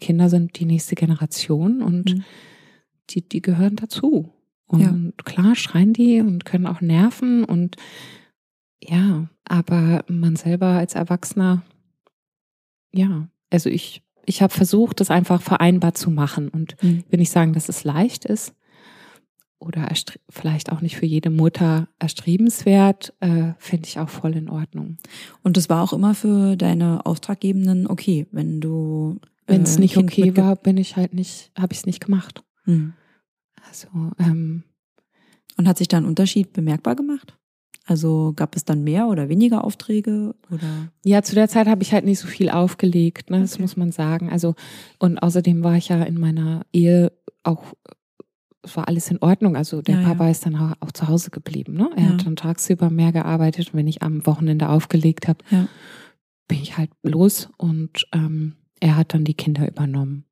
Kinder 0.00 0.28
sind 0.28 0.58
die 0.58 0.66
nächste 0.66 0.94
Generation 0.94 1.82
und 1.82 2.14
mhm. 2.14 2.24
die, 3.10 3.28
die 3.28 3.42
gehören 3.42 3.76
dazu. 3.76 4.33
Und 4.66 4.80
ja. 4.80 5.24
klar 5.24 5.54
schreien 5.54 5.92
die 5.92 6.20
und 6.20 6.44
können 6.44 6.66
auch 6.66 6.80
nerven 6.80 7.44
und 7.44 7.76
ja, 8.82 9.28
aber 9.44 10.04
man 10.08 10.36
selber 10.36 10.66
als 10.66 10.94
Erwachsener, 10.94 11.62
ja, 12.92 13.28
also 13.50 13.70
ich, 13.70 14.02
ich 14.26 14.42
habe 14.42 14.52
versucht, 14.52 15.00
das 15.00 15.10
einfach 15.10 15.42
vereinbar 15.42 15.94
zu 15.94 16.10
machen. 16.10 16.48
Und 16.48 16.76
mhm. 16.82 17.04
will 17.08 17.18
nicht 17.18 17.30
sagen, 17.30 17.52
dass 17.52 17.68
es 17.68 17.84
leicht 17.84 18.24
ist 18.24 18.54
oder 19.58 19.88
vielleicht 20.28 20.70
auch 20.70 20.80
nicht 20.80 20.96
für 20.96 21.06
jede 21.06 21.30
Mutter 21.30 21.88
erstrebenswert, 21.98 23.14
äh, 23.20 23.52
finde 23.58 23.88
ich 23.88 23.98
auch 23.98 24.08
voll 24.08 24.36
in 24.36 24.48
Ordnung. 24.48 24.98
Und 25.42 25.56
das 25.56 25.68
war 25.68 25.82
auch 25.82 25.92
immer 25.92 26.14
für 26.14 26.56
deine 26.56 27.06
Auftraggebenden 27.06 27.86
okay, 27.86 28.26
wenn 28.30 28.60
du. 28.60 29.20
Wenn 29.46 29.62
es 29.62 29.76
äh, 29.76 29.80
nicht 29.80 29.96
okay 29.98 30.36
war, 30.36 30.56
bin 30.56 30.78
ich 30.78 30.96
halt 30.96 31.12
nicht, 31.12 31.50
habe 31.58 31.72
ich 31.72 31.80
es 31.80 31.86
nicht 31.86 32.00
gemacht. 32.04 32.42
Mhm. 32.64 32.94
Also, 33.68 33.88
ähm, 34.18 34.64
Und 35.56 35.68
hat 35.68 35.78
sich 35.78 35.88
da 35.88 35.98
ein 35.98 36.04
Unterschied 36.04 36.52
bemerkbar 36.52 36.96
gemacht? 36.96 37.36
Also 37.86 38.32
gab 38.34 38.56
es 38.56 38.64
dann 38.64 38.82
mehr 38.82 39.08
oder 39.08 39.28
weniger 39.28 39.62
Aufträge 39.62 40.34
oder? 40.50 40.88
Ja, 41.04 41.22
zu 41.22 41.34
der 41.34 41.48
Zeit 41.48 41.66
habe 41.66 41.82
ich 41.82 41.92
halt 41.92 42.06
nicht 42.06 42.18
so 42.18 42.26
viel 42.26 42.48
aufgelegt, 42.48 43.28
ne? 43.28 43.40
das 43.40 43.54
okay. 43.54 43.62
muss 43.62 43.76
man 43.76 43.92
sagen. 43.92 44.30
Also 44.30 44.54
und 44.98 45.18
außerdem 45.18 45.62
war 45.62 45.76
ich 45.76 45.88
ja 45.88 46.02
in 46.02 46.18
meiner 46.18 46.64
Ehe 46.72 47.12
auch, 47.42 47.74
es 48.62 48.74
war 48.74 48.88
alles 48.88 49.10
in 49.10 49.18
Ordnung. 49.20 49.54
Also 49.54 49.82
der 49.82 50.00
ja, 50.00 50.08
Papa 50.08 50.24
ja. 50.24 50.30
ist 50.30 50.46
dann 50.46 50.56
auch, 50.56 50.92
zu 50.92 51.08
Hause 51.08 51.30
geblieben. 51.30 51.74
Ne? 51.74 51.90
Er 51.94 52.02
ja. 52.04 52.08
hat 52.10 52.24
dann 52.24 52.36
tagsüber 52.36 52.88
mehr 52.88 53.12
gearbeitet 53.12 53.68
und 53.68 53.74
wenn 53.74 53.88
ich 53.88 54.02
am 54.02 54.24
Wochenende 54.24 54.70
aufgelegt 54.70 55.28
habe, 55.28 55.44
bin 56.48 56.62
ich 56.62 56.78
halt 56.78 56.90
los 57.02 57.50
und 57.58 58.06
ähm, 58.12 58.54
er 58.80 58.96
hat 58.96 59.12
dann 59.12 59.24
die 59.24 59.34
Kinder 59.34 59.68
übernommen 59.68 60.24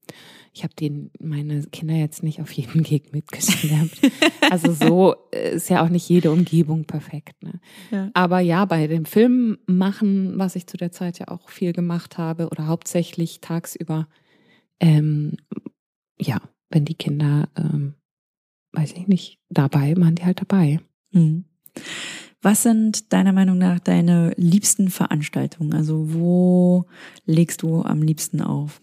ich 0.55 0.65
habe 0.65 0.75
den 0.75 1.11
meine 1.19 1.63
Kinder 1.65 1.95
jetzt 1.95 2.23
nicht 2.23 2.41
auf 2.41 2.53
jeden 2.53 2.83
Gig 2.83 3.13
mitgeschleppt. 3.13 4.13
also 4.51 4.73
so 4.73 5.15
äh, 5.33 5.55
ist 5.57 5.71
ja 5.71 5.85
auch 5.85 5.89
nicht 5.89 6.09
jede 6.09 6.31
Umgebung 6.31 6.85
perfekt. 6.85 7.43
Ne? 7.43 7.61
Ja. 7.91 8.11
Aber 8.15 8.41
ja, 8.41 8.65
bei 8.65 8.87
dem 8.87 9.05
Film 9.05 9.59
machen, 9.67 10.39
was 10.39 10.57
ich 10.57 10.67
zu 10.67 10.77
der 10.77 10.93
Zeit 10.93 11.19
ja 11.19 11.29
auch 11.29 11.49
viel 11.49 11.73
gemacht 11.73 12.19
habe 12.19 12.49
oder 12.49 12.67
hauptsächlich 12.67 13.41
tagsüber, 13.41 14.09
ähm, 14.81 15.37
ja, 16.21 16.41
wenn 16.69 16.85
die 16.85 16.95
Kinder, 16.95 17.49
ähm, 17.57 17.95
weiß 18.73 18.93
ich 18.93 19.07
nicht, 19.07 19.39
dabei, 19.49 19.95
waren 19.97 20.15
die 20.15 20.25
halt 20.25 20.41
dabei. 20.41 20.81
Mhm. 21.13 21.45
Was 22.43 22.65
sind 22.65 23.13
deiner 23.13 23.33
Meinung 23.33 23.57
nach 23.57 23.79
deine 23.79 24.35
liebsten 24.37 24.91
Veranstaltungen? 24.91 25.75
Also 25.75 26.13
wo 26.13 26.87
legst 27.25 27.63
du 27.63 27.83
am 27.83 28.03
liebsten 28.03 28.43
auf? 28.43 28.83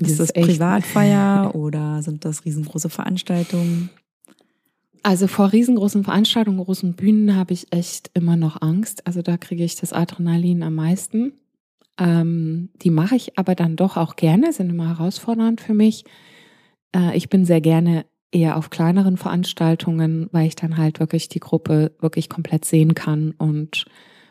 Ist 0.00 0.20
das, 0.20 0.32
das 0.32 0.44
Privatfeier 0.44 1.54
oder 1.54 2.02
sind 2.02 2.24
das 2.24 2.44
riesengroße 2.44 2.90
Veranstaltungen? 2.90 3.90
Also 5.02 5.28
vor 5.28 5.52
riesengroßen 5.52 6.04
Veranstaltungen, 6.04 6.58
großen 6.58 6.94
Bühnen 6.94 7.36
habe 7.36 7.52
ich 7.52 7.72
echt 7.72 8.10
immer 8.14 8.36
noch 8.36 8.60
Angst. 8.60 9.06
Also 9.06 9.22
da 9.22 9.36
kriege 9.36 9.64
ich 9.64 9.76
das 9.76 9.92
Adrenalin 9.92 10.62
am 10.62 10.74
meisten. 10.74 11.32
Ähm, 11.98 12.70
die 12.82 12.90
mache 12.90 13.16
ich 13.16 13.38
aber 13.38 13.54
dann 13.54 13.76
doch 13.76 13.96
auch 13.96 14.16
gerne, 14.16 14.52
sind 14.52 14.68
immer 14.68 14.88
herausfordernd 14.88 15.60
für 15.60 15.74
mich. 15.74 16.04
Äh, 16.94 17.16
ich 17.16 17.28
bin 17.28 17.44
sehr 17.44 17.60
gerne 17.60 18.04
eher 18.32 18.56
auf 18.56 18.70
kleineren 18.70 19.16
Veranstaltungen, 19.16 20.28
weil 20.32 20.48
ich 20.48 20.56
dann 20.56 20.76
halt 20.76 21.00
wirklich 21.00 21.28
die 21.28 21.40
Gruppe 21.40 21.92
wirklich 22.00 22.28
komplett 22.28 22.64
sehen 22.64 22.94
kann 22.94 23.32
und 23.38 23.86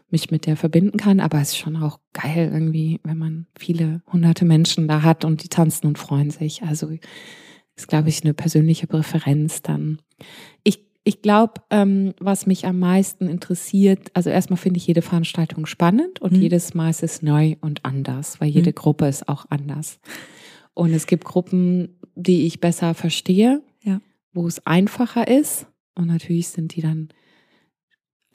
mich 0.09 0.31
mit 0.31 0.45
der 0.45 0.55
verbinden 0.55 0.97
kann. 0.97 1.19
Aber 1.19 1.41
es 1.41 1.49
ist 1.49 1.57
schon 1.57 1.75
auch 1.75 1.99
geil 2.13 2.49
irgendwie, 2.53 2.99
wenn 3.03 3.17
man 3.17 3.47
viele 3.57 4.01
hunderte 4.11 4.45
Menschen 4.45 4.87
da 4.87 5.01
hat 5.01 5.25
und 5.25 5.43
die 5.43 5.49
tanzen 5.49 5.87
und 5.87 5.97
freuen 5.97 6.29
sich. 6.29 6.63
Also 6.63 6.91
ist, 7.75 7.87
glaube 7.87 8.09
ich, 8.09 8.23
eine 8.23 8.33
persönliche 8.33 8.87
Präferenz 8.87 9.61
dann. 9.61 9.99
Ich, 10.63 10.85
ich 11.03 11.21
glaube, 11.21 11.61
ähm, 11.69 12.13
was 12.19 12.45
mich 12.45 12.65
am 12.65 12.79
meisten 12.79 13.27
interessiert, 13.27 14.09
also 14.13 14.29
erstmal 14.29 14.57
finde 14.57 14.77
ich 14.77 14.87
jede 14.87 15.01
Veranstaltung 15.01 15.65
spannend 15.65 16.21
und 16.21 16.33
mhm. 16.33 16.41
jedes 16.41 16.73
Mal 16.73 16.89
ist 16.89 17.03
es 17.03 17.21
neu 17.21 17.55
und 17.61 17.83
anders, 17.83 18.39
weil 18.39 18.49
jede 18.49 18.71
mhm. 18.71 18.75
Gruppe 18.75 19.07
ist 19.07 19.27
auch 19.27 19.45
anders. 19.49 19.99
Und 20.73 20.93
es 20.93 21.07
gibt 21.07 21.25
Gruppen, 21.25 21.99
die 22.15 22.45
ich 22.45 22.59
besser 22.59 22.93
verstehe, 22.93 23.61
ja. 23.81 24.01
wo 24.33 24.47
es 24.47 24.65
einfacher 24.65 25.27
ist. 25.27 25.67
Und 25.95 26.07
natürlich 26.07 26.49
sind 26.49 26.75
die 26.75 26.81
dann 26.81 27.09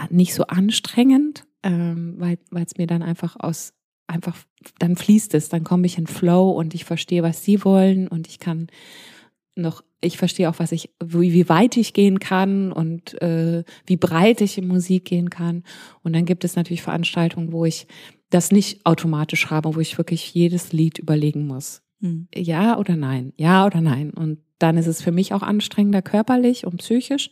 nicht 0.09 0.33
so 0.33 0.45
anstrengend 0.45 1.45
ähm, 1.63 2.15
weil 2.19 2.39
es 2.65 2.77
mir 2.77 2.87
dann 2.87 3.03
einfach 3.03 3.37
aus 3.39 3.73
einfach 4.07 4.37
dann 4.79 4.97
fließt 4.97 5.35
es, 5.35 5.49
dann 5.49 5.65
komme 5.65 5.87
ich 5.87 5.97
in 5.97 6.07
Flow 6.07 6.51
und 6.51 6.75
ich 6.75 6.85
verstehe, 6.85 7.23
was 7.23 7.45
sie 7.45 7.65
wollen 7.65 8.09
und 8.09 8.27
ich 8.27 8.41
kann 8.41 8.67
noch, 9.55 9.83
ich 10.01 10.19
verstehe 10.19 10.49
auch, 10.49 10.59
was 10.59 10.73
ich, 10.73 10.91
wie, 11.03 11.33
wie 11.33 11.49
weit 11.49 11.77
ich 11.77 11.93
gehen 11.93 12.19
kann 12.19 12.73
und 12.73 13.21
äh, 13.23 13.65
wie 13.87 13.97
breit 13.97 14.41
ich 14.41 14.59
in 14.59 14.67
Musik 14.67 15.05
gehen 15.05 15.31
kann. 15.31 15.65
Und 16.03 16.15
dann 16.15 16.25
gibt 16.25 16.45
es 16.45 16.57
natürlich 16.57 16.83
Veranstaltungen, 16.83 17.53
wo 17.53 17.65
ich 17.65 17.87
das 18.31 18.53
nicht 18.53 18.87
automatisch 18.87 19.51
habe, 19.51 19.75
wo 19.75 19.81
ich 19.81 19.99
wirklich 19.99 20.33
jedes 20.35 20.73
Lied 20.73 20.99
überlegen 20.99 21.47
muss. 21.47 21.83
Mhm. 22.01 22.29
Ja 22.35 22.79
oder 22.79 22.97
nein, 22.97 23.33
ja 23.37 23.67
oder 23.67 23.81
nein. 23.81 24.11
Und 24.11 24.39
dann 24.59 24.77
ist 24.77 24.87
es 24.87 25.03
für 25.03 25.13
mich 25.13 25.33
auch 25.35 25.43
anstrengender 25.43 26.03
körperlich 26.03 26.67
und 26.67 26.79
psychisch. 26.79 27.31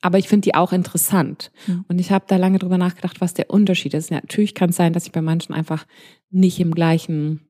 Aber 0.00 0.18
ich 0.18 0.28
finde 0.28 0.44
die 0.44 0.54
auch 0.54 0.72
interessant. 0.72 1.50
Mhm. 1.66 1.84
Und 1.88 1.98
ich 1.98 2.12
habe 2.12 2.24
da 2.28 2.36
lange 2.36 2.58
drüber 2.58 2.78
nachgedacht, 2.78 3.20
was 3.20 3.34
der 3.34 3.50
Unterschied 3.50 3.94
ist. 3.94 4.10
Natürlich 4.10 4.54
kann 4.54 4.70
es 4.70 4.76
sein, 4.76 4.92
dass 4.92 5.06
ich 5.06 5.12
bei 5.12 5.22
manchen 5.22 5.54
einfach 5.54 5.86
nicht 6.30 6.60
im 6.60 6.72
gleichen, 6.72 7.48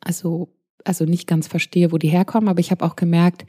also, 0.00 0.52
also 0.84 1.04
nicht 1.04 1.26
ganz 1.26 1.46
verstehe, 1.46 1.92
wo 1.92 1.98
die 1.98 2.08
herkommen. 2.08 2.48
Aber 2.48 2.60
ich 2.60 2.72
habe 2.72 2.84
auch 2.84 2.96
gemerkt, 2.96 3.44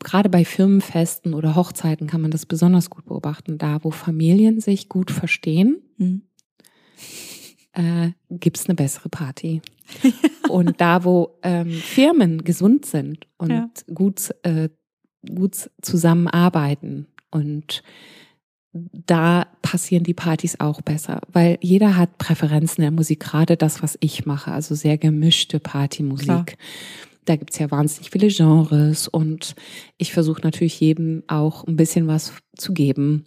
gerade 0.00 0.28
bei 0.28 0.44
Firmenfesten 0.44 1.34
oder 1.34 1.54
Hochzeiten 1.54 2.08
kann 2.08 2.20
man 2.20 2.30
das 2.32 2.46
besonders 2.46 2.90
gut 2.90 3.06
beobachten. 3.06 3.58
Da, 3.58 3.84
wo 3.84 3.90
Familien 3.92 4.60
sich 4.60 4.88
gut 4.88 5.12
verstehen, 5.12 5.80
mhm. 5.96 6.22
äh, 7.72 8.10
gibt 8.30 8.58
es 8.58 8.66
eine 8.66 8.74
bessere 8.74 9.08
Party. 9.08 9.62
und 10.48 10.80
da, 10.80 11.04
wo 11.04 11.38
ähm, 11.42 11.70
Firmen 11.70 12.42
gesund 12.42 12.84
sind 12.84 13.26
und 13.38 13.50
ja. 13.50 13.70
gut 13.94 14.34
äh, 14.42 14.68
gut 15.34 15.70
zusammenarbeiten 15.82 17.06
und 17.30 17.82
da 18.72 19.46
passieren 19.62 20.04
die 20.04 20.14
Partys 20.14 20.60
auch 20.60 20.82
besser, 20.82 21.20
weil 21.32 21.58
jeder 21.60 21.96
hat 21.96 22.18
Präferenzen 22.18 22.82
in 22.82 22.90
der 22.90 22.96
Musik, 22.96 23.20
gerade 23.20 23.56
das, 23.56 23.82
was 23.82 23.96
ich 24.00 24.26
mache, 24.26 24.52
also 24.52 24.74
sehr 24.74 24.98
gemischte 24.98 25.58
Partymusik. 25.58 26.26
Klar. 26.26 26.46
Da 27.24 27.36
gibt's 27.36 27.58
ja 27.58 27.70
wahnsinnig 27.70 28.10
viele 28.10 28.28
Genres 28.28 29.08
und 29.08 29.54
ich 29.96 30.12
versuche 30.12 30.42
natürlich 30.42 30.80
jedem 30.80 31.24
auch 31.26 31.66
ein 31.66 31.76
bisschen 31.76 32.06
was 32.06 32.32
zu 32.56 32.72
geben. 32.72 33.26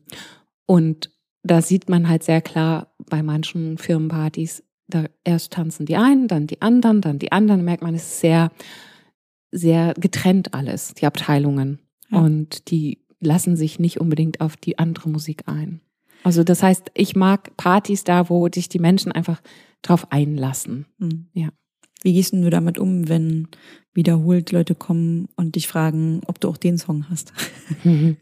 Und 0.65 1.11
da 1.43 1.61
sieht 1.61 1.89
man 1.89 2.07
halt 2.07 2.23
sehr 2.23 2.41
klar 2.41 2.93
bei 3.09 3.21
manchen 3.21 3.77
Firmenpartys, 3.77 4.63
da 4.87 5.05
erst 5.23 5.53
tanzen 5.53 5.85
die 5.85 5.97
einen, 5.97 6.27
dann 6.27 6.47
die 6.47 6.61
anderen, 6.61 7.01
dann 7.01 7.19
die 7.19 7.31
anderen, 7.31 7.61
da 7.61 7.65
merkt 7.65 7.83
man, 7.83 7.95
es 7.95 8.03
ist 8.03 8.19
sehr 8.21 8.51
sehr 9.51 9.93
getrennt 9.97 10.53
alles, 10.53 10.93
die 10.93 11.05
Abteilungen. 11.05 11.79
Ja. 12.11 12.19
Und 12.19 12.69
die 12.69 12.99
lassen 13.19 13.55
sich 13.55 13.79
nicht 13.79 13.99
unbedingt 13.99 14.41
auf 14.41 14.57
die 14.57 14.79
andere 14.79 15.09
Musik 15.09 15.43
ein. 15.47 15.81
Also 16.23 16.43
das 16.43 16.61
heißt, 16.61 16.91
ich 16.93 17.15
mag 17.15 17.55
Partys 17.57 18.03
da, 18.03 18.29
wo 18.29 18.47
sich 18.53 18.69
die 18.69 18.79
Menschen 18.79 19.11
einfach 19.11 19.41
drauf 19.81 20.11
einlassen. 20.11 20.85
Mhm. 20.99 21.27
Ja. 21.33 21.49
Wie 22.03 22.13
gehst 22.13 22.33
du 22.33 22.49
damit 22.49 22.79
um, 22.79 23.09
wenn 23.09 23.47
wiederholt 23.93 24.51
Leute 24.51 24.75
kommen 24.75 25.29
und 25.35 25.55
dich 25.55 25.67
fragen, 25.67 26.21
ob 26.25 26.39
du 26.39 26.49
auch 26.49 26.57
den 26.57 26.77
Song 26.77 27.09
hast? 27.09 27.33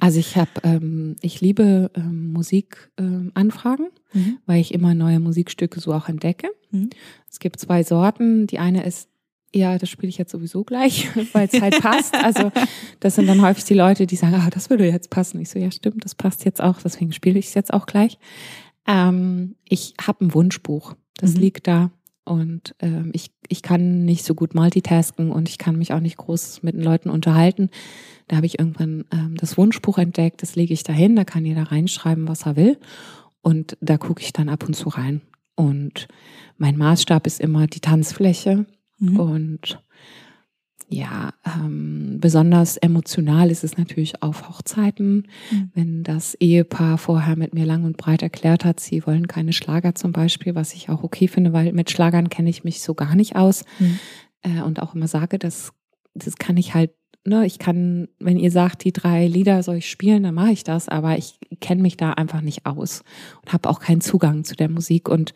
Also 0.00 0.18
ich 0.18 0.36
habe, 0.36 0.50
ähm, 0.64 1.16
ich 1.20 1.42
liebe 1.42 1.90
ähm, 1.94 2.32
Musikanfragen, 2.32 3.88
ähm, 4.14 4.20
mhm. 4.20 4.38
weil 4.46 4.60
ich 4.60 4.72
immer 4.72 4.94
neue 4.94 5.20
Musikstücke 5.20 5.78
so 5.78 5.92
auch 5.92 6.08
entdecke. 6.08 6.48
Mhm. 6.70 6.88
Es 7.30 7.38
gibt 7.38 7.60
zwei 7.60 7.82
Sorten. 7.82 8.46
Die 8.46 8.58
eine 8.58 8.84
ist 8.84 9.09
ja, 9.52 9.78
das 9.78 9.88
spiele 9.88 10.08
ich 10.08 10.18
jetzt 10.18 10.32
sowieso 10.32 10.64
gleich, 10.64 11.08
weil 11.32 11.48
es 11.50 11.60
halt 11.60 11.80
passt. 11.80 12.14
Also 12.14 12.52
das 13.00 13.16
sind 13.16 13.26
dann 13.26 13.42
häufig 13.42 13.64
die 13.64 13.74
Leute, 13.74 14.06
die 14.06 14.16
sagen, 14.16 14.34
ah, 14.34 14.50
das 14.50 14.70
würde 14.70 14.86
jetzt 14.86 15.10
passen. 15.10 15.40
Ich 15.40 15.50
so, 15.50 15.58
ja 15.58 15.70
stimmt, 15.70 16.04
das 16.04 16.14
passt 16.14 16.44
jetzt 16.44 16.62
auch, 16.62 16.80
deswegen 16.82 17.12
spiele 17.12 17.38
ich 17.38 17.46
es 17.46 17.54
jetzt 17.54 17.72
auch 17.72 17.86
gleich. 17.86 18.18
Ähm, 18.86 19.56
ich 19.68 19.94
habe 20.00 20.24
ein 20.24 20.34
Wunschbuch, 20.34 20.94
das 21.16 21.34
mhm. 21.34 21.40
liegt 21.40 21.66
da 21.66 21.90
und 22.24 22.74
ähm, 22.80 23.10
ich, 23.12 23.32
ich 23.48 23.62
kann 23.62 24.04
nicht 24.04 24.24
so 24.24 24.34
gut 24.34 24.54
multitasken 24.54 25.30
und 25.32 25.48
ich 25.48 25.58
kann 25.58 25.76
mich 25.76 25.92
auch 25.92 26.00
nicht 26.00 26.16
groß 26.16 26.62
mit 26.62 26.74
den 26.74 26.82
Leuten 26.82 27.10
unterhalten. 27.10 27.70
Da 28.28 28.36
habe 28.36 28.46
ich 28.46 28.58
irgendwann 28.58 29.04
ähm, 29.12 29.36
das 29.36 29.58
Wunschbuch 29.58 29.98
entdeckt, 29.98 30.42
das 30.42 30.54
lege 30.54 30.72
ich 30.72 30.84
dahin, 30.84 31.16
da 31.16 31.24
kann 31.24 31.44
jeder 31.44 31.72
reinschreiben, 31.72 32.28
was 32.28 32.46
er 32.46 32.56
will 32.56 32.78
und 33.42 33.76
da 33.80 33.98
gucke 33.98 34.22
ich 34.22 34.32
dann 34.32 34.48
ab 34.48 34.64
und 34.66 34.74
zu 34.74 34.88
rein. 34.88 35.22
Und 35.56 36.08
mein 36.56 36.76
Maßstab 36.76 37.26
ist 37.26 37.40
immer 37.40 37.66
die 37.66 37.80
Tanzfläche 37.80 38.66
Mhm. 39.00 39.18
Und 39.18 39.82
ja, 40.92 41.32
ähm, 41.46 42.18
besonders 42.20 42.76
emotional 42.76 43.50
ist 43.50 43.62
es 43.62 43.78
natürlich 43.78 44.22
auf 44.24 44.48
Hochzeiten, 44.48 45.28
mhm. 45.50 45.70
wenn 45.72 46.02
das 46.02 46.34
Ehepaar 46.34 46.98
vorher 46.98 47.36
mit 47.36 47.54
mir 47.54 47.64
lang 47.64 47.84
und 47.84 47.96
breit 47.96 48.22
erklärt 48.22 48.64
hat, 48.64 48.80
sie 48.80 49.06
wollen 49.06 49.28
keine 49.28 49.52
Schlager 49.52 49.94
zum 49.94 50.10
Beispiel, 50.10 50.56
was 50.56 50.74
ich 50.74 50.88
auch 50.88 51.04
okay 51.04 51.28
finde, 51.28 51.52
weil 51.52 51.72
mit 51.72 51.92
Schlagern 51.92 52.28
kenne 52.28 52.50
ich 52.50 52.64
mich 52.64 52.82
so 52.82 52.94
gar 52.94 53.14
nicht 53.14 53.36
aus 53.36 53.64
mhm. 53.78 53.98
äh, 54.42 54.62
und 54.62 54.82
auch 54.82 54.96
immer 54.96 55.06
sage, 55.06 55.38
das, 55.38 55.72
das 56.14 56.36
kann 56.36 56.56
ich 56.56 56.74
halt, 56.74 56.90
ne, 57.24 57.46
ich 57.46 57.60
kann, 57.60 58.08
wenn 58.18 58.36
ihr 58.36 58.50
sagt, 58.50 58.82
die 58.82 58.92
drei 58.92 59.28
Lieder 59.28 59.62
soll 59.62 59.76
ich 59.76 59.88
spielen, 59.88 60.24
dann 60.24 60.34
mache 60.34 60.50
ich 60.50 60.64
das, 60.64 60.88
aber 60.88 61.16
ich 61.16 61.38
kenne 61.60 61.82
mich 61.82 61.98
da 61.98 62.14
einfach 62.14 62.40
nicht 62.40 62.66
aus 62.66 63.04
und 63.42 63.52
habe 63.52 63.68
auch 63.68 63.78
keinen 63.78 64.00
Zugang 64.00 64.42
zu 64.42 64.56
der 64.56 64.68
Musik 64.68 65.08
und 65.08 65.34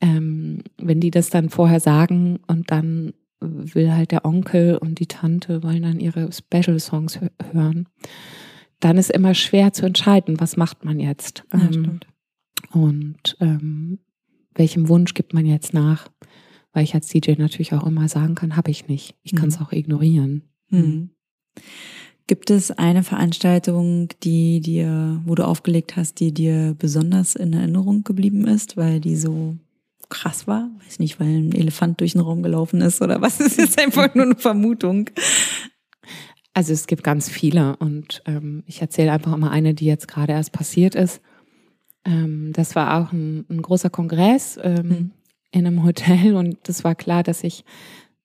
ähm, 0.00 0.62
wenn 0.76 1.00
die 1.00 1.10
das 1.10 1.30
dann 1.30 1.50
vorher 1.50 1.80
sagen 1.80 2.40
und 2.46 2.70
dann 2.70 3.12
will 3.40 3.92
halt 3.92 4.10
der 4.10 4.24
Onkel 4.24 4.76
und 4.76 4.98
die 4.98 5.06
Tante 5.06 5.62
wollen 5.62 5.82
dann 5.82 6.00
ihre 6.00 6.30
Special 6.32 6.78
Songs 6.80 7.20
hören, 7.52 7.88
dann 8.80 8.98
ist 8.98 9.10
immer 9.10 9.34
schwer 9.34 9.72
zu 9.72 9.86
entscheiden, 9.86 10.40
was 10.40 10.56
macht 10.56 10.84
man 10.84 11.00
jetzt. 11.00 11.44
Ja, 11.52 11.60
ähm, 11.60 12.00
und 12.72 13.36
ähm, 13.40 13.98
welchem 14.54 14.88
Wunsch 14.88 15.14
gibt 15.14 15.34
man 15.34 15.46
jetzt 15.46 15.72
nach? 15.72 16.08
Weil 16.72 16.84
ich 16.84 16.94
als 16.94 17.08
DJ 17.08 17.32
natürlich 17.38 17.72
auch 17.72 17.86
immer 17.86 18.08
sagen 18.08 18.34
kann, 18.34 18.56
habe 18.56 18.70
ich 18.70 18.88
nicht. 18.88 19.16
Ich 19.22 19.34
kann 19.34 19.48
es 19.48 19.58
mhm. 19.58 19.66
auch 19.66 19.72
ignorieren. 19.72 20.42
Mhm. 20.70 21.10
Gibt 22.26 22.50
es 22.50 22.70
eine 22.70 23.02
Veranstaltung, 23.02 24.08
die 24.22 24.60
dir, 24.60 25.22
wo 25.24 25.34
du 25.34 25.46
aufgelegt 25.46 25.96
hast, 25.96 26.20
die 26.20 26.34
dir 26.34 26.76
besonders 26.78 27.34
in 27.34 27.54
Erinnerung 27.54 28.04
geblieben 28.04 28.46
ist, 28.46 28.76
weil 28.76 29.00
die 29.00 29.16
so 29.16 29.56
krass 30.08 30.46
war. 30.46 30.70
Weiß 30.84 30.98
nicht, 30.98 31.20
weil 31.20 31.28
ein 31.28 31.52
Elefant 31.52 32.00
durch 32.00 32.12
den 32.12 32.20
Raum 32.20 32.42
gelaufen 32.42 32.80
ist 32.80 33.02
oder 33.02 33.20
was. 33.20 33.38
Das 33.38 33.48
ist 33.48 33.58
jetzt 33.58 33.80
einfach 33.80 34.14
nur 34.14 34.26
eine 34.26 34.36
Vermutung. 34.36 35.10
Also 36.54 36.72
es 36.72 36.86
gibt 36.86 37.04
ganz 37.04 37.28
viele 37.28 37.76
und 37.76 38.22
ähm, 38.26 38.64
ich 38.66 38.80
erzähle 38.80 39.12
einfach 39.12 39.36
mal 39.36 39.50
eine, 39.50 39.74
die 39.74 39.84
jetzt 39.84 40.08
gerade 40.08 40.32
erst 40.32 40.52
passiert 40.52 40.94
ist. 40.94 41.20
Ähm, 42.04 42.52
das 42.52 42.74
war 42.74 42.98
auch 42.98 43.12
ein, 43.12 43.46
ein 43.48 43.62
großer 43.62 43.90
Kongress 43.90 44.58
ähm, 44.62 44.88
mhm. 44.88 45.10
in 45.52 45.66
einem 45.66 45.84
Hotel 45.84 46.34
und 46.34 46.58
das 46.64 46.82
war 46.84 46.94
klar, 46.94 47.22
dass 47.22 47.44
ich 47.44 47.64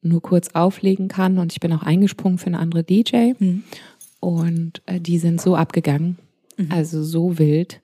nur 0.02 0.22
kurz 0.22 0.50
auflegen 0.50 1.08
kann 1.08 1.38
und 1.38 1.52
ich 1.52 1.60
bin 1.60 1.72
auch 1.74 1.84
eingesprungen 1.84 2.38
für 2.38 2.48
eine 2.48 2.60
andere 2.60 2.84
DJ 2.84 3.34
mhm. 3.38 3.64
und 4.20 4.82
äh, 4.86 5.00
die 5.00 5.18
sind 5.18 5.40
so 5.40 5.56
abgegangen, 5.56 6.18
mhm. 6.58 6.72
also 6.72 7.04
so 7.04 7.38
wild 7.38 7.82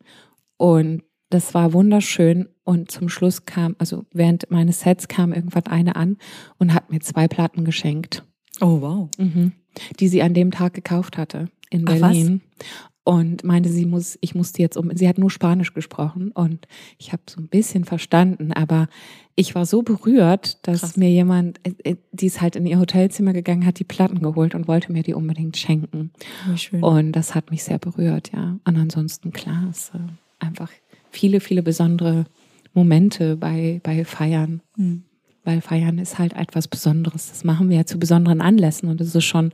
und 0.57 1.03
das 1.29 1.53
war 1.53 1.73
wunderschön 1.73 2.49
und 2.63 2.91
zum 2.91 3.09
Schluss 3.09 3.45
kam, 3.45 3.75
also 3.79 4.05
während 4.11 4.49
meines 4.51 4.81
Sets 4.81 5.07
kam 5.07 5.33
irgendwann 5.33 5.67
eine 5.67 5.95
an 5.95 6.17
und 6.57 6.73
hat 6.73 6.91
mir 6.91 6.99
zwei 6.99 7.27
Platten 7.27 7.65
geschenkt. 7.65 8.23
Oh 8.61 8.81
wow. 8.81 9.09
Mhm. 9.17 9.53
Die 9.99 10.07
sie 10.07 10.21
an 10.21 10.33
dem 10.33 10.51
Tag 10.51 10.73
gekauft 10.73 11.17
hatte 11.17 11.49
in 11.69 11.85
Berlin. 11.85 12.41
Ach, 12.59 12.89
und 13.09 13.43
meinte, 13.43 13.69
sie 13.69 13.87
muss, 13.87 14.19
ich 14.21 14.35
muss 14.35 14.51
die 14.51 14.61
jetzt 14.61 14.77
um. 14.77 14.95
Sie 14.95 15.09
hat 15.09 15.17
nur 15.17 15.31
Spanisch 15.31 15.73
gesprochen 15.73 16.29
und 16.31 16.67
ich 16.99 17.11
habe 17.11 17.23
so 17.27 17.41
ein 17.41 17.47
bisschen 17.47 17.83
verstanden, 17.83 18.53
aber 18.53 18.87
ich 19.35 19.55
war 19.55 19.65
so 19.65 19.81
berührt, 19.81 20.67
dass 20.67 20.81
Krass. 20.81 20.97
mir 20.97 21.09
jemand, 21.09 21.59
äh, 21.65 21.73
äh, 21.91 21.95
die 22.11 22.27
ist 22.27 22.39
halt 22.39 22.55
in 22.55 22.67
ihr 22.67 22.77
Hotelzimmer 22.77 23.33
gegangen, 23.33 23.65
hat 23.65 23.79
die 23.79 23.83
Platten 23.83 24.21
geholt 24.21 24.53
und 24.53 24.67
wollte 24.67 24.91
mir 24.91 25.01
die 25.01 25.15
unbedingt 25.15 25.57
schenken. 25.57 26.11
Wie 26.47 26.57
schön. 26.59 26.83
Und 26.83 27.13
das 27.13 27.33
hat 27.33 27.49
mich 27.49 27.63
sehr 27.63 27.79
berührt, 27.79 28.31
ja. 28.31 28.59
Und 28.63 28.77
ansonsten 28.77 29.31
klar, 29.31 29.67
ist 29.71 29.91
äh, 29.95 29.99
einfach 30.37 30.69
viele, 31.11 31.39
viele 31.39 31.63
besondere 31.63 32.25
Momente 32.73 33.35
bei, 33.35 33.79
bei 33.83 34.05
Feiern. 34.05 34.61
Mhm. 34.77 35.03
Weil 35.43 35.61
Feiern 35.61 35.97
ist 35.97 36.19
halt 36.19 36.33
etwas 36.33 36.67
Besonderes. 36.67 37.29
Das 37.29 37.43
machen 37.43 37.69
wir 37.69 37.77
ja 37.77 37.85
zu 37.85 37.97
besonderen 37.97 38.41
Anlässen 38.41 38.89
und 38.89 39.01
es 39.01 39.15
ist 39.15 39.23
schon 39.23 39.51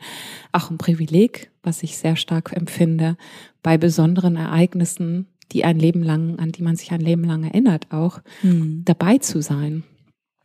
auch 0.51 0.69
ein 0.69 0.77
Privileg, 0.77 1.51
was 1.63 1.83
ich 1.83 1.97
sehr 1.97 2.15
stark 2.15 2.51
empfinde, 2.53 3.17
bei 3.61 3.77
besonderen 3.77 4.35
Ereignissen, 4.35 5.27
die 5.51 5.63
ein 5.63 5.77
Leben 5.77 6.03
lang, 6.03 6.39
an 6.39 6.51
die 6.51 6.63
man 6.63 6.75
sich 6.75 6.91
ein 6.91 7.01
Leben 7.01 7.23
lang 7.23 7.43
erinnert, 7.43 7.91
auch 7.91 8.19
mhm. 8.41 8.81
dabei 8.83 9.19
zu 9.19 9.41
sein. 9.41 9.83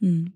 Mhm. 0.01 0.35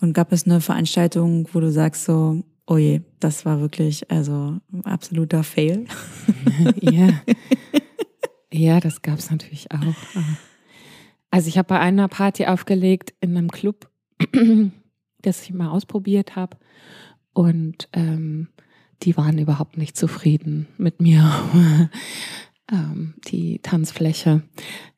Und 0.00 0.12
gab 0.14 0.32
es 0.32 0.44
eine 0.44 0.60
Veranstaltung, 0.60 1.48
wo 1.52 1.60
du 1.60 1.70
sagst 1.70 2.04
so, 2.04 2.42
oh 2.66 2.76
je, 2.78 3.02
das 3.20 3.44
war 3.44 3.60
wirklich 3.60 4.10
also 4.10 4.58
ein 4.72 4.84
absoluter 4.84 5.44
Fail? 5.44 5.86
ja. 6.80 7.08
Ja, 8.52 8.80
das 8.80 9.02
gab 9.02 9.18
es 9.18 9.30
natürlich 9.30 9.70
auch. 9.70 9.94
Also 11.30 11.48
ich 11.48 11.56
habe 11.56 11.68
bei 11.68 11.80
einer 11.80 12.08
Party 12.08 12.46
aufgelegt 12.46 13.14
in 13.20 13.36
einem 13.36 13.50
Club, 13.50 13.90
das 15.22 15.42
ich 15.42 15.54
mal 15.54 15.70
ausprobiert 15.70 16.36
habe. 16.36 16.58
Und 17.32 17.88
ähm, 17.94 18.48
die 19.02 19.16
waren 19.16 19.38
überhaupt 19.38 19.78
nicht 19.78 19.96
zufrieden 19.96 20.68
mit 20.76 21.00
mir. 21.00 21.32
ähm, 22.70 23.14
die 23.26 23.60
Tanzfläche. 23.60 24.42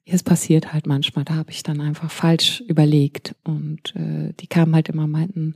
Es 0.04 0.22
passiert 0.22 0.72
halt 0.72 0.86
manchmal, 0.86 1.24
da 1.24 1.34
habe 1.34 1.50
ich 1.50 1.62
dann 1.62 1.80
einfach 1.80 2.10
falsch 2.10 2.60
überlegt. 2.62 3.36
Und 3.44 3.94
äh, 3.96 4.32
die 4.40 4.46
kamen 4.46 4.74
halt 4.74 4.88
immer 4.88 5.06
meinten, 5.06 5.54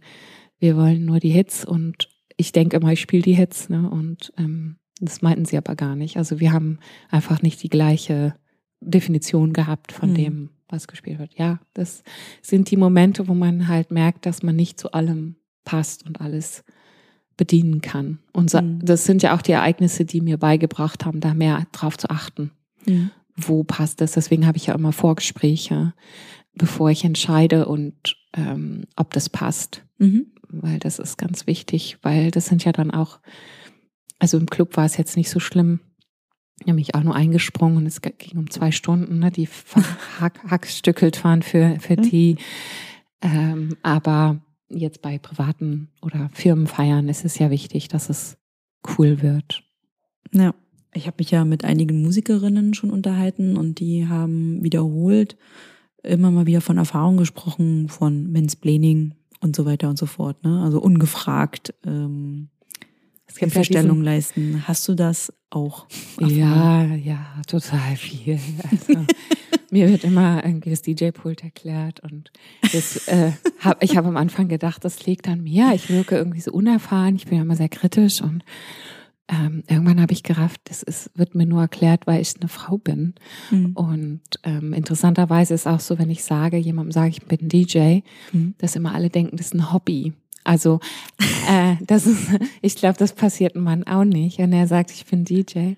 wir 0.58 0.76
wollen 0.76 1.04
nur 1.04 1.20
die 1.20 1.30
Hits 1.30 1.64
und 1.64 2.08
ich 2.36 2.52
denke 2.52 2.76
immer, 2.76 2.92
ich 2.92 3.00
spiele 3.00 3.22
die 3.22 3.34
Hits, 3.34 3.68
ne? 3.68 3.90
Und 3.90 4.32
ähm, 4.38 4.76
das 5.00 5.22
meinten 5.22 5.44
sie 5.44 5.56
aber 5.56 5.76
gar 5.76 5.96
nicht. 5.96 6.16
Also 6.16 6.40
wir 6.40 6.52
haben 6.52 6.78
einfach 7.10 7.42
nicht 7.42 7.62
die 7.62 7.68
gleiche 7.68 8.34
Definition 8.80 9.52
gehabt 9.52 9.92
von 9.92 10.10
mhm. 10.10 10.14
dem, 10.14 10.50
was 10.68 10.88
gespielt 10.88 11.18
wird. 11.18 11.34
Ja, 11.36 11.60
das 11.74 12.02
sind 12.42 12.70
die 12.70 12.76
Momente, 12.76 13.28
wo 13.28 13.34
man 13.34 13.68
halt 13.68 13.90
merkt, 13.90 14.26
dass 14.26 14.42
man 14.42 14.56
nicht 14.56 14.78
zu 14.78 14.92
allem 14.92 15.36
passt 15.64 16.06
und 16.06 16.20
alles 16.20 16.64
bedienen 17.36 17.80
kann. 17.80 18.18
Und 18.32 18.52
mhm. 18.52 18.80
das 18.82 19.04
sind 19.04 19.22
ja 19.22 19.34
auch 19.34 19.42
die 19.42 19.52
Ereignisse, 19.52 20.04
die 20.04 20.20
mir 20.20 20.36
beigebracht 20.38 21.04
haben, 21.04 21.20
da 21.20 21.34
mehr 21.34 21.66
drauf 21.72 21.96
zu 21.96 22.10
achten. 22.10 22.50
Mhm. 22.86 23.10
Wo 23.36 23.62
passt 23.62 24.00
das? 24.00 24.12
Deswegen 24.12 24.46
habe 24.46 24.58
ich 24.58 24.66
ja 24.66 24.74
immer 24.74 24.92
Vorgespräche, 24.92 25.94
bevor 26.54 26.90
ich 26.90 27.04
entscheide 27.04 27.66
und 27.66 28.16
ähm, 28.34 28.84
ob 28.96 29.12
das 29.12 29.28
passt. 29.28 29.84
Mhm. 29.98 30.26
Weil 30.48 30.78
das 30.78 30.98
ist 30.98 31.18
ganz 31.18 31.46
wichtig, 31.46 31.98
weil 32.02 32.30
das 32.30 32.46
sind 32.46 32.64
ja 32.64 32.72
dann 32.72 32.90
auch 32.90 33.20
also 34.18 34.38
im 34.38 34.46
Club 34.46 34.76
war 34.76 34.84
es 34.84 34.96
jetzt 34.96 35.16
nicht 35.16 35.30
so 35.30 35.40
schlimm. 35.40 35.80
Ich 36.60 36.66
habe 36.66 36.74
mich 36.74 36.94
auch 36.94 37.04
nur 37.04 37.14
eingesprungen 37.14 37.78
und 37.78 37.86
es 37.86 38.00
ging 38.02 38.36
um 38.36 38.50
zwei 38.50 38.72
Stunden, 38.72 39.20
ne, 39.20 39.30
die 39.30 39.46
verhackstückelt 39.46 41.22
waren 41.24 41.42
für, 41.42 41.78
für 41.80 41.96
mhm. 41.96 42.02
die. 42.02 42.36
Ähm, 43.22 43.76
aber 43.82 44.40
jetzt 44.68 45.02
bei 45.02 45.18
privaten 45.18 45.88
oder 46.02 46.30
Firmenfeiern 46.32 47.08
ist 47.08 47.24
es 47.24 47.38
ja 47.38 47.50
wichtig, 47.50 47.88
dass 47.88 48.10
es 48.10 48.38
cool 48.98 49.22
wird. 49.22 49.62
Ja, 50.32 50.54
ich 50.92 51.06
habe 51.06 51.16
mich 51.18 51.30
ja 51.30 51.44
mit 51.44 51.64
einigen 51.64 52.02
Musikerinnen 52.02 52.74
schon 52.74 52.90
unterhalten 52.90 53.56
und 53.56 53.78
die 53.78 54.06
haben 54.08 54.62
wiederholt 54.62 55.36
immer 56.02 56.30
mal 56.30 56.46
wieder 56.46 56.60
von 56.60 56.78
Erfahrung 56.78 57.16
gesprochen, 57.16 57.88
von 57.88 58.30
Mansplaining 58.32 59.14
und 59.40 59.54
so 59.54 59.64
weiter 59.64 59.88
und 59.88 59.98
so 59.98 60.06
fort. 60.06 60.42
Ne? 60.44 60.62
Also 60.62 60.80
ungefragt 60.80 61.74
ähm, 61.84 62.48
Hilfestellung 63.38 64.02
leisten. 64.02 64.64
Hast 64.66 64.86
du 64.88 64.94
das 64.94 65.32
auch? 65.50 65.86
Ja, 66.20 66.84
ja, 66.84 67.26
total 67.46 67.96
viel. 67.96 68.38
Also, 68.70 69.06
mir 69.70 69.88
wird 69.88 70.04
immer 70.04 70.44
irgendwie 70.44 70.70
das 70.70 70.82
DJ-Pult 70.82 71.44
erklärt 71.44 72.00
und 72.00 72.30
das, 72.72 73.08
äh, 73.08 73.32
hab, 73.60 73.82
ich 73.82 73.96
habe 73.96 74.08
am 74.08 74.16
Anfang 74.16 74.48
gedacht, 74.48 74.84
das 74.84 75.04
liegt 75.06 75.28
an 75.28 75.42
mir. 75.42 75.72
Ich 75.74 75.90
wirke 75.90 76.16
irgendwie 76.16 76.40
so 76.40 76.52
unerfahren. 76.52 77.16
Ich 77.16 77.26
bin 77.26 77.36
ja 77.36 77.42
immer 77.42 77.56
sehr 77.56 77.68
kritisch 77.68 78.20
und 78.22 78.44
ähm, 79.30 79.62
irgendwann 79.68 80.00
habe 80.00 80.12
ich 80.14 80.22
gerafft, 80.22 80.62
das 80.64 80.82
ist, 80.82 81.10
wird 81.14 81.34
mir 81.34 81.44
nur 81.44 81.60
erklärt, 81.60 82.06
weil 82.06 82.22
ich 82.22 82.34
eine 82.40 82.48
Frau 82.48 82.78
bin. 82.78 83.14
Mhm. 83.50 83.72
Und 83.74 84.22
ähm, 84.42 84.72
interessanterweise 84.72 85.52
ist 85.52 85.66
auch 85.66 85.80
so, 85.80 85.98
wenn 85.98 86.08
ich 86.08 86.24
sage, 86.24 86.56
jemandem 86.56 86.92
sage, 86.92 87.10
ich 87.10 87.22
bin 87.22 87.48
DJ, 87.48 88.00
mhm. 88.32 88.54
dass 88.56 88.74
immer 88.74 88.94
alle 88.94 89.10
denken, 89.10 89.36
das 89.36 89.48
ist 89.48 89.54
ein 89.54 89.70
Hobby. 89.72 90.14
Also 90.48 90.80
äh, 91.46 91.76
das 91.84 92.06
ist, 92.06 92.30
ich 92.62 92.76
glaube, 92.76 92.96
das 92.98 93.12
passiert 93.12 93.54
einem 93.54 93.64
Mann 93.64 93.84
auch 93.84 94.04
nicht, 94.04 94.38
wenn 94.38 94.54
er 94.54 94.66
sagt, 94.66 94.90
ich 94.90 95.04
bin 95.04 95.24
DJ. 95.24 95.74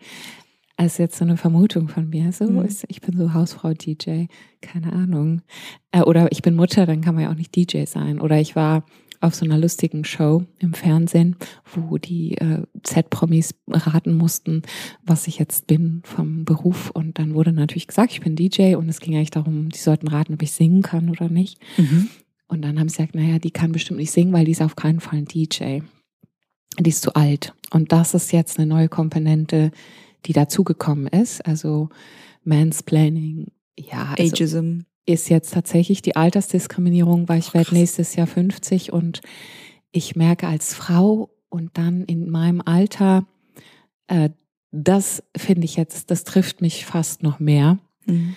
als 0.77 0.97
jetzt 0.99 1.18
so 1.18 1.25
eine 1.25 1.37
Vermutung 1.37 1.89
von 1.89 2.09
mir. 2.09 2.31
So 2.31 2.45
mhm. 2.45 2.64
ist, 2.64 2.85
ich 2.87 3.01
bin 3.01 3.18
so 3.18 3.35
Hausfrau 3.35 3.75
DJ, 3.75 4.27
keine 4.61 4.93
Ahnung. 4.93 5.43
Äh, 5.91 6.03
oder 6.03 6.31
ich 6.31 6.43
bin 6.43 6.55
Mutter, 6.55 6.87
dann 6.87 7.01
kann 7.01 7.16
man 7.16 7.25
ja 7.25 7.31
auch 7.33 7.37
nicht 7.37 7.55
DJ 7.57 7.85
sein. 7.87 8.21
Oder 8.21 8.41
ich 8.41 8.55
war 8.55 8.85
auf 9.21 9.35
so 9.35 9.45
einer 9.45 9.59
lustigen 9.59 10.05
Show 10.05 10.45
im 10.61 10.73
Fernsehen, 10.73 11.35
wo 11.75 11.99
die 11.99 12.39
äh, 12.39 12.62
Z-Promis 12.85 13.57
raten 13.68 14.14
mussten, 14.14 14.62
was 15.05 15.27
ich 15.27 15.39
jetzt 15.39 15.66
bin 15.66 16.01
vom 16.05 16.45
Beruf. 16.45 16.91
Und 16.91 17.18
dann 17.18 17.35
wurde 17.35 17.53
natürlich 17.53 17.89
gesagt, 17.89 18.12
ich 18.12 18.21
bin 18.21 18.37
DJ 18.37 18.77
und 18.77 18.89
es 18.89 19.01
ging 19.01 19.16
eigentlich 19.16 19.31
darum, 19.31 19.68
die 19.68 19.79
sollten 19.79 20.07
raten, 20.07 20.35
ob 20.35 20.43
ich 20.43 20.53
singen 20.53 20.83
kann 20.83 21.11
oder 21.11 21.29
nicht. 21.29 21.59
Mhm. 21.77 22.09
Und 22.51 22.62
dann 22.62 22.80
haben 22.80 22.88
sie 22.88 22.96
gesagt, 22.96 23.14
naja, 23.14 23.38
die 23.38 23.53
kann 23.53 23.70
bestimmt 23.70 24.01
nicht 24.01 24.11
singen, 24.11 24.32
weil 24.32 24.44
die 24.44 24.51
ist 24.51 24.61
auf 24.61 24.74
keinen 24.74 24.98
Fall 24.98 25.20
ein 25.20 25.24
DJ. 25.24 25.80
Die 26.78 26.90
ist 26.90 27.03
zu 27.03 27.14
alt. 27.14 27.55
Und 27.70 27.92
das 27.92 28.12
ist 28.12 28.32
jetzt 28.32 28.59
eine 28.59 28.66
neue 28.66 28.88
Komponente, 28.88 29.70
die 30.26 30.32
dazugekommen 30.32 31.07
ist. 31.07 31.46
Also 31.46 31.90
Mansplaining, 32.42 33.53
ja. 33.78 34.14
Also 34.18 34.34
Ageism 34.34 34.80
ist 35.07 35.30
jetzt 35.30 35.55
tatsächlich 35.55 36.03
die 36.03 36.16
Altersdiskriminierung, 36.16 37.28
weil 37.28 37.38
ich 37.38 37.55
werde 37.55 37.72
nächstes 37.72 38.16
Jahr 38.16 38.26
50 38.26 38.92
und 38.92 39.20
ich 39.92 40.16
merke 40.16 40.48
als 40.48 40.74
Frau 40.74 41.30
und 41.51 41.78
dann 41.78 42.05
in 42.05 42.30
meinem 42.30 42.62
Alter, 42.64 43.26
äh, 44.09 44.30
das 44.72 45.22
finde 45.36 45.66
ich 45.66 45.76
jetzt, 45.76 46.11
das 46.11 46.24
trifft 46.24 46.62
mich 46.62 46.84
fast 46.84 47.22
noch 47.22 47.38
mehr 47.38 47.78
mhm. 48.07 48.34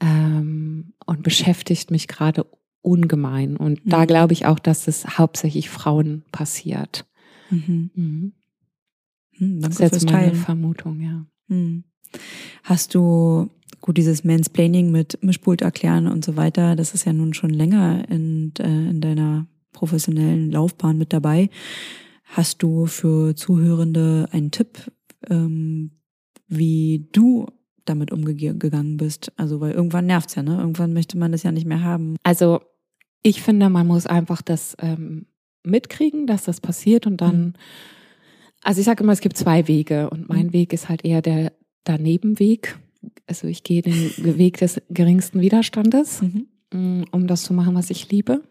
ähm, 0.00 0.92
und 1.06 1.24
beschäftigt 1.24 1.90
mich 1.90 2.06
gerade 2.06 2.46
ungemein. 2.88 3.56
Und 3.56 3.84
mhm. 3.84 3.90
da 3.90 4.04
glaube 4.04 4.32
ich 4.32 4.46
auch, 4.46 4.58
dass 4.58 4.88
es 4.88 5.18
hauptsächlich 5.18 5.70
Frauen 5.70 6.24
passiert. 6.32 7.06
Mhm. 7.50 7.90
Mhm. 7.94 8.32
Hm, 9.32 9.60
das 9.60 9.74
ist 9.74 9.80
jetzt 9.80 10.04
meine 10.06 10.18
Teilen. 10.18 10.34
Vermutung, 10.34 11.00
ja. 11.00 11.26
Mhm. 11.48 11.84
Hast 12.64 12.94
du 12.94 13.50
Gut, 13.80 13.96
dieses 13.96 14.24
Mansplaining 14.24 14.90
mit 14.90 15.22
Mischpult 15.22 15.62
erklären 15.62 16.08
und 16.08 16.24
so 16.24 16.36
weiter, 16.36 16.74
das 16.74 16.94
ist 16.94 17.04
ja 17.04 17.12
nun 17.12 17.32
schon 17.32 17.50
länger 17.50 18.08
in, 18.08 18.52
äh, 18.58 18.90
in 18.90 19.00
deiner 19.00 19.46
professionellen 19.72 20.50
Laufbahn 20.50 20.98
mit 20.98 21.12
dabei. 21.12 21.48
Hast 22.24 22.62
du 22.62 22.86
für 22.86 23.36
Zuhörende 23.36 24.28
einen 24.32 24.50
Tipp, 24.50 24.90
ähm, 25.30 25.92
wie 26.48 27.08
du 27.12 27.46
damit 27.84 28.12
umgegangen 28.12 28.96
bist? 28.96 29.32
Also, 29.36 29.60
weil 29.60 29.72
irgendwann 29.72 30.06
nervt's 30.06 30.34
ja, 30.34 30.42
ne? 30.42 30.58
Irgendwann 30.58 30.92
möchte 30.92 31.16
man 31.16 31.32
das 31.32 31.44
ja 31.44 31.52
nicht 31.52 31.66
mehr 31.66 31.82
haben. 31.82 32.16
Also, 32.24 32.60
ich 33.22 33.42
finde, 33.42 33.68
man 33.68 33.86
muss 33.86 34.06
einfach 34.06 34.42
das 34.42 34.76
ähm, 34.80 35.26
mitkriegen, 35.64 36.26
dass 36.26 36.44
das 36.44 36.60
passiert 36.60 37.06
und 37.06 37.20
dann, 37.20 37.38
mhm. 37.38 37.52
also 38.62 38.80
ich 38.80 38.86
sage 38.86 39.02
immer, 39.02 39.12
es 39.12 39.20
gibt 39.20 39.36
zwei 39.36 39.68
Wege 39.68 40.10
und 40.10 40.28
mein 40.28 40.46
mhm. 40.46 40.52
Weg 40.52 40.72
ist 40.72 40.88
halt 40.88 41.04
eher 41.04 41.22
der 41.22 41.52
Danebenweg 41.84 42.78
also 43.26 43.46
ich 43.46 43.62
gehe 43.62 43.82
den 43.82 44.12
Weg 44.38 44.58
des 44.58 44.80
geringsten 44.90 45.40
Widerstandes, 45.40 46.22
mhm. 46.22 46.46
Mm, 46.72 47.04
um 47.12 47.26
das 47.26 47.44
zu 47.44 47.54
machen, 47.54 47.74
was 47.74 47.88
ich 47.90 48.10
liebe. 48.10 48.42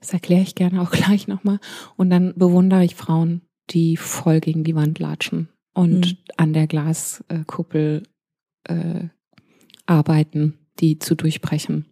Das 0.00 0.12
erkläre 0.12 0.42
ich 0.42 0.54
gerne 0.54 0.82
auch 0.82 0.90
gleich 0.90 1.26
nochmal. 1.28 1.58
Und 1.96 2.10
dann 2.10 2.34
bewundere 2.36 2.84
ich 2.84 2.94
Frauen, 2.94 3.42
die 3.70 3.96
voll 3.96 4.40
gegen 4.40 4.64
die 4.64 4.74
Wand 4.74 4.98
latschen 4.98 5.48
und 5.74 6.06
mhm. 6.06 6.16
an 6.36 6.52
der 6.52 6.66
Glaskuppel 6.66 8.02
äh, 8.64 9.08
arbeiten, 9.86 10.58
die 10.80 10.98
zu 10.98 11.14
durchbrechen. 11.14 11.86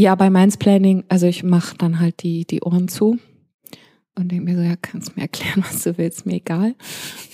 Ja, 0.00 0.14
bei 0.14 0.30
Planning, 0.30 1.04
also 1.10 1.26
ich 1.26 1.42
mache 1.42 1.76
dann 1.76 2.00
halt 2.00 2.22
die, 2.22 2.46
die 2.46 2.62
Ohren 2.62 2.88
zu 2.88 3.18
und 4.14 4.32
denke 4.32 4.44
mir 4.44 4.56
so, 4.56 4.62
ja, 4.62 4.74
kannst 4.80 5.14
mir 5.14 5.24
erklären, 5.24 5.62
was 5.68 5.82
du 5.82 5.98
willst, 5.98 6.24
mir 6.24 6.36
egal. 6.36 6.74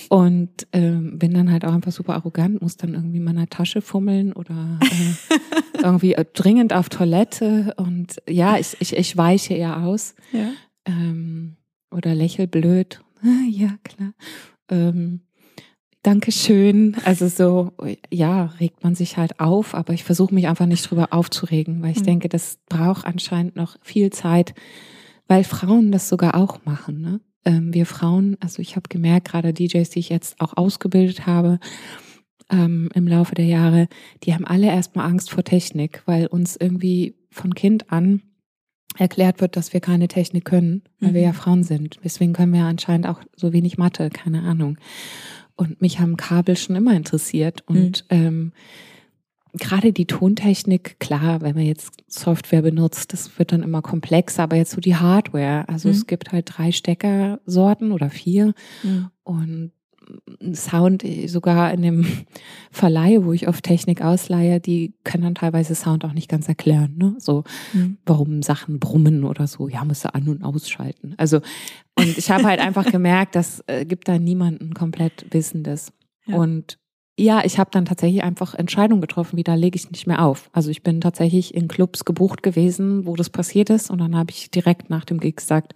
Und 0.08 0.66
ähm, 0.72 1.16
bin 1.16 1.32
dann 1.32 1.52
halt 1.52 1.64
auch 1.64 1.72
einfach 1.72 1.92
super 1.92 2.14
arrogant, 2.14 2.60
muss 2.60 2.76
dann 2.76 2.94
irgendwie 2.94 3.18
in 3.18 3.22
meiner 3.22 3.46
Tasche 3.46 3.82
fummeln 3.82 4.32
oder 4.32 4.80
äh, 4.82 5.78
irgendwie 5.80 6.14
äh, 6.14 6.24
dringend 6.32 6.72
auf 6.72 6.88
Toilette. 6.88 7.72
Und 7.76 8.20
ja, 8.28 8.58
ich, 8.58 8.76
ich, 8.80 8.96
ich 8.96 9.16
weiche 9.16 9.54
eher 9.54 9.84
aus. 9.84 10.16
Ja. 10.32 10.50
Ähm, 10.86 11.54
oder 11.92 12.16
lächel 12.16 12.48
blöd. 12.48 13.00
ja, 13.48 13.76
klar. 13.84 14.12
Ähm, 14.72 15.20
Dankeschön. 16.06 16.96
Also 17.04 17.28
so, 17.28 17.72
ja, 18.10 18.46
regt 18.60 18.84
man 18.84 18.94
sich 18.94 19.16
halt 19.16 19.40
auf, 19.40 19.74
aber 19.74 19.92
ich 19.92 20.04
versuche 20.04 20.34
mich 20.34 20.46
einfach 20.46 20.66
nicht 20.66 20.88
drüber 20.88 21.12
aufzuregen, 21.12 21.82
weil 21.82 21.92
ich 21.92 22.00
mhm. 22.00 22.06
denke, 22.06 22.28
das 22.28 22.58
braucht 22.68 23.06
anscheinend 23.06 23.56
noch 23.56 23.76
viel 23.82 24.10
Zeit, 24.10 24.54
weil 25.28 25.44
Frauen 25.44 25.92
das 25.92 26.08
sogar 26.08 26.34
auch 26.34 26.64
machen. 26.64 27.00
Ne? 27.00 27.20
ähm, 27.46 27.72
wir 27.72 27.86
Frauen, 27.86 28.36
also 28.40 28.60
ich 28.60 28.76
habe 28.76 28.88
gemerkt, 28.88 29.28
gerade 29.28 29.54
DJs, 29.54 29.88
die 29.88 30.00
ich 30.00 30.10
jetzt 30.10 30.40
auch 30.40 30.56
ausgebildet 30.56 31.26
habe 31.26 31.58
ähm, 32.50 32.90
im 32.92 33.06
Laufe 33.06 33.34
der 33.34 33.46
Jahre, 33.46 33.88
die 34.24 34.34
haben 34.34 34.44
alle 34.44 34.66
erstmal 34.66 35.06
Angst 35.06 35.30
vor 35.30 35.44
Technik, 35.44 36.02
weil 36.04 36.26
uns 36.26 36.56
irgendwie 36.56 37.14
von 37.30 37.54
Kind 37.54 37.90
an 37.90 38.20
erklärt 38.98 39.40
wird, 39.40 39.56
dass 39.56 39.72
wir 39.72 39.80
keine 39.80 40.08
Technik 40.08 40.44
können, 40.44 40.82
weil 41.00 41.10
mhm. 41.10 41.14
wir 41.14 41.22
ja 41.22 41.30
mhm. 41.30 41.34
Frauen 41.34 41.62
sind. 41.62 41.98
Deswegen 42.02 42.32
können 42.32 42.52
wir 42.52 42.60
ja 42.60 42.68
anscheinend 42.68 43.06
auch 43.06 43.20
so 43.36 43.52
wenig 43.52 43.78
Mathe, 43.78 44.10
keine 44.10 44.42
Ahnung. 44.42 44.78
Und 45.56 45.80
mich 45.80 46.00
haben 46.00 46.16
Kabel 46.16 46.56
schon 46.56 46.76
immer 46.76 46.94
interessiert 46.94 47.64
und 47.66 48.04
mhm. 48.10 48.16
ähm, 48.16 48.52
gerade 49.54 49.92
die 49.92 50.06
Tontechnik, 50.06 51.00
klar, 51.00 51.40
wenn 51.40 51.54
man 51.54 51.64
jetzt 51.64 51.92
Software 52.08 52.62
benutzt, 52.62 53.12
das 53.12 53.38
wird 53.38 53.52
dann 53.52 53.62
immer 53.62 53.82
komplexer, 53.82 54.42
aber 54.42 54.56
jetzt 54.56 54.72
so 54.72 54.80
die 54.80 54.96
Hardware. 54.96 55.68
Also 55.68 55.88
mhm. 55.88 55.94
es 55.94 56.06
gibt 56.06 56.32
halt 56.32 56.52
drei 56.56 56.72
Steckersorten 56.72 57.92
oder 57.92 58.10
vier 58.10 58.54
mhm. 58.82 59.10
und 59.24 59.72
Sound 60.52 61.04
sogar 61.26 61.72
in 61.72 61.82
dem 61.82 62.06
Verleih, 62.70 63.24
wo 63.24 63.32
ich 63.32 63.48
oft 63.48 63.64
Technik 63.64 64.02
ausleihe, 64.02 64.60
die 64.60 64.94
können 65.04 65.24
dann 65.24 65.34
teilweise 65.34 65.74
Sound 65.74 66.04
auch 66.04 66.12
nicht 66.12 66.28
ganz 66.28 66.48
erklären, 66.48 66.94
ne? 66.96 67.14
So, 67.18 67.44
mhm. 67.72 67.98
warum 68.06 68.42
Sachen 68.42 68.78
brummen 68.78 69.24
oder 69.24 69.46
so, 69.46 69.68
ja, 69.68 69.84
musst 69.84 70.04
du 70.04 70.14
an- 70.14 70.28
und 70.28 70.42
ausschalten. 70.42 71.14
Also, 71.16 71.40
und 71.98 72.18
ich 72.18 72.30
habe 72.30 72.44
halt 72.44 72.60
einfach 72.60 72.90
gemerkt, 72.90 73.34
das 73.34 73.62
äh, 73.66 73.84
gibt 73.84 74.08
da 74.08 74.18
niemanden 74.18 74.74
komplett 74.74 75.26
Wissendes. 75.30 75.92
Ja. 76.26 76.36
Und 76.36 76.78
ja, 77.18 77.44
ich 77.44 77.58
habe 77.58 77.70
dann 77.72 77.86
tatsächlich 77.86 78.22
einfach 78.22 78.54
Entscheidungen 78.54 79.00
getroffen, 79.00 79.38
wie 79.38 79.44
da 79.44 79.54
lege 79.54 79.76
ich 79.76 79.90
nicht 79.90 80.06
mehr 80.06 80.22
auf. 80.22 80.50
Also 80.52 80.70
ich 80.70 80.82
bin 80.82 81.00
tatsächlich 81.00 81.54
in 81.54 81.66
Clubs 81.66 82.04
gebucht 82.04 82.42
gewesen, 82.42 83.06
wo 83.06 83.16
das 83.16 83.30
passiert 83.30 83.70
ist 83.70 83.90
und 83.90 83.98
dann 83.98 84.14
habe 84.14 84.30
ich 84.30 84.50
direkt 84.50 84.90
nach 84.90 85.04
dem 85.04 85.18
Gig 85.18 85.36
gesagt, 85.36 85.74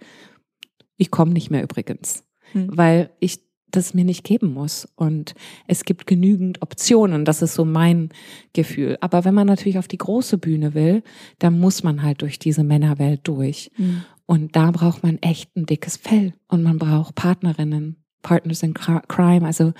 ich 0.97 1.09
komme 1.09 1.33
nicht 1.33 1.49
mehr 1.49 1.63
übrigens, 1.63 2.23
hm. 2.51 2.69
weil 2.77 3.09
ich 3.19 3.39
das 3.71 3.93
mir 3.93 4.05
nicht 4.05 4.23
geben 4.23 4.53
muss 4.53 4.87
und 4.95 5.33
es 5.67 5.85
gibt 5.85 6.07
genügend 6.07 6.61
Optionen, 6.61 7.25
das 7.25 7.41
ist 7.41 7.53
so 7.53 7.65
mein 7.65 8.09
Gefühl. 8.53 8.97
Aber 9.01 9.25
wenn 9.25 9.33
man 9.33 9.47
natürlich 9.47 9.79
auf 9.79 9.87
die 9.87 9.97
große 9.97 10.37
Bühne 10.37 10.73
will, 10.73 11.03
dann 11.39 11.59
muss 11.59 11.83
man 11.83 12.03
halt 12.03 12.21
durch 12.21 12.39
diese 12.39 12.63
Männerwelt 12.63 13.21
durch. 13.23 13.71
Hm. 13.75 14.03
Und 14.25 14.55
da 14.55 14.71
braucht 14.71 15.03
man 15.03 15.17
echt 15.17 15.55
ein 15.55 15.65
dickes 15.65 15.97
Fell 15.97 16.33
und 16.47 16.63
man 16.63 16.77
braucht 16.77 17.15
Partnerinnen, 17.15 17.97
Partners 18.21 18.63
in 18.63 18.73
Crime, 18.73 19.45
also 19.45 19.73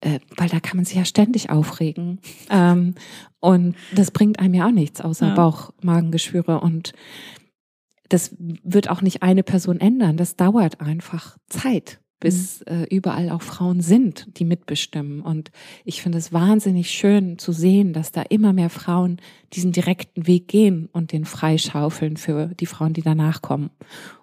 äh, 0.00 0.20
weil 0.36 0.48
da 0.48 0.60
kann 0.60 0.76
man 0.76 0.84
sich 0.84 0.96
ja 0.96 1.04
ständig 1.04 1.50
aufregen. 1.50 2.20
Ähm, 2.52 2.96
und 3.38 3.76
das 3.94 4.10
bringt 4.10 4.40
einem 4.40 4.54
ja 4.54 4.66
auch 4.66 4.72
nichts, 4.72 5.00
außer 5.00 5.28
ja. 5.28 5.34
Bauch-Magengeschwüre. 5.34 6.60
Und 6.60 6.92
das 8.08 8.34
wird 8.38 8.90
auch 8.90 9.02
nicht 9.02 9.22
eine 9.22 9.44
Person 9.44 9.80
ändern. 9.80 10.16
Das 10.16 10.34
dauert 10.34 10.80
einfach 10.80 11.38
Zeit, 11.46 12.00
bis 12.20 12.60
mhm. 12.60 12.72
äh, 12.72 12.84
überall 12.84 13.30
auch 13.30 13.42
Frauen 13.42 13.80
sind, 13.80 14.38
die 14.38 14.44
mitbestimmen. 14.44 15.20
Und 15.20 15.50
ich 15.84 16.02
finde 16.02 16.18
es 16.18 16.32
wahnsinnig 16.32 16.90
schön 16.90 17.38
zu 17.38 17.52
sehen, 17.52 17.92
dass 17.92 18.12
da 18.12 18.22
immer 18.22 18.52
mehr 18.52 18.70
Frauen 18.70 19.20
diesen 19.52 19.72
direkten 19.72 20.26
Weg 20.26 20.46
gehen 20.46 20.88
und 20.92 21.12
den 21.12 21.24
freischaufeln 21.24 22.16
für 22.16 22.48
die 22.48 22.66
Frauen, 22.66 22.92
die 22.92 23.02
danach 23.02 23.42
kommen. 23.42 23.70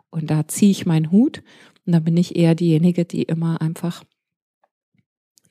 Und 0.10 0.30
da 0.30 0.48
ziehe 0.48 0.72
ich 0.72 0.86
meinen 0.86 1.12
Hut 1.12 1.44
und 1.86 1.94
da 1.94 2.00
bin 2.00 2.16
ich 2.16 2.36
eher 2.36 2.56
diejenige, 2.56 3.06
die 3.06 3.24
immer 3.24 3.62
einfach 3.62 4.04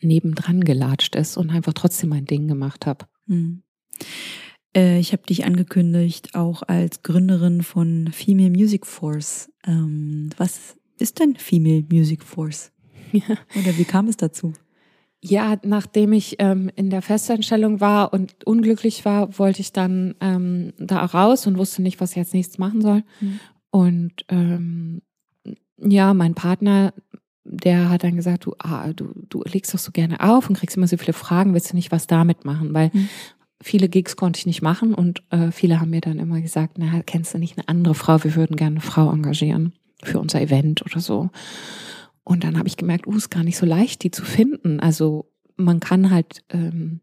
nebendran 0.01 0.62
gelatscht 0.62 1.16
ist 1.16 1.36
und 1.36 1.51
einfach 1.51 1.72
trotzdem 1.72 2.11
mein 2.11 2.26
Ding 2.26 2.49
gemacht 2.49 2.86
habe. 2.86 3.07
Hm. 3.26 3.62
Äh, 4.76 4.99
ich 4.99 5.12
habe 5.12 5.22
dich 5.24 5.44
angekündigt, 5.44 6.34
auch 6.34 6.62
als 6.62 7.03
Gründerin 7.03 7.62
von 7.62 8.11
Female 8.12 8.51
Music 8.51 8.86
Force. 8.86 9.51
Ähm, 9.66 10.30
was 10.36 10.76
ist 10.99 11.20
denn 11.20 11.36
Female 11.36 11.84
Music 11.90 12.22
Force? 12.22 12.72
Ja. 13.12 13.36
Oder 13.55 13.78
wie 13.78 13.84
kam 13.84 14.09
es 14.09 14.16
dazu? 14.16 14.53
Ja, 15.22 15.57
nachdem 15.62 16.12
ich 16.12 16.36
ähm, 16.38 16.70
in 16.74 16.90
der 16.90 17.03
Festanstellung 17.03 17.80
war 17.80 18.12
und 18.12 18.44
unglücklich 18.44 19.05
war, 19.05 19.38
wollte 19.38 19.61
ich 19.61 19.72
dann 19.72 20.14
ähm, 20.20 20.72
da 20.78 21.05
raus 21.05 21.47
und 21.47 21.57
wusste 21.57 21.82
nicht, 21.82 22.01
was 22.01 22.11
ich 22.11 22.16
jetzt 22.16 22.34
nächstes 22.34 22.59
machen 22.59 22.82
soll. 22.82 23.03
Mhm. 23.20 23.40
Und 23.70 24.12
ähm, 24.28 25.03
ja, 25.78 26.14
mein 26.14 26.34
Partner 26.34 26.92
der 27.49 27.90
hat 27.90 28.03
dann 28.03 28.16
gesagt, 28.16 28.47
du, 28.47 28.55
ah, 28.59 28.92
du, 28.92 29.12
du 29.28 29.42
legst 29.44 29.72
doch 29.72 29.78
so 29.78 29.92
gerne 29.92 30.20
auf 30.20 30.49
und 30.49 30.59
kriegst 30.59 30.76
immer 30.76 30.88
so 30.88 30.97
viele 30.97 31.12
Fragen, 31.12 31.55
willst 31.55 31.72
du 31.72 31.76
nicht 31.76 31.92
was 31.92 32.07
damit 32.07 32.44
machen? 32.44 32.74
Weil 32.74 32.90
mhm. 32.92 33.09
viele 33.62 33.88
Gigs 33.88 34.16
konnte 34.16 34.38
ich 34.38 34.47
nicht 34.47 34.62
machen 34.62 34.94
und 34.94 35.22
äh, 35.30 35.53
viele 35.53 35.80
haben 35.80 35.90
mir 35.90 36.01
dann 36.01 36.18
immer 36.18 36.40
gesagt, 36.40 36.76
na, 36.78 37.03
kennst 37.05 37.34
du 37.34 37.38
nicht 37.38 37.57
eine 37.57 37.68
andere 37.68 37.94
Frau? 37.94 38.22
Wir 38.24 38.34
würden 38.34 38.57
gerne 38.57 38.74
eine 38.74 38.80
Frau 38.80 39.11
engagieren 39.12 39.72
für 40.03 40.20
unser 40.20 40.40
Event 40.40 40.84
oder 40.84 41.01
so. 41.01 41.30
Und 42.24 42.44
dann 42.44 42.59
habe 42.59 42.68
ich 42.68 42.76
gemerkt, 42.76 43.07
uh, 43.07 43.16
ist 43.16 43.30
gar 43.30 43.44
nicht 43.44 43.57
so 43.57 43.66
leicht, 43.66 44.03
die 44.03 44.11
zu 44.11 44.24
finden. 44.24 44.80
Also 44.80 45.30
man 45.57 45.80
kann 45.80 46.11
halt, 46.11 46.42
ähm, 46.51 47.01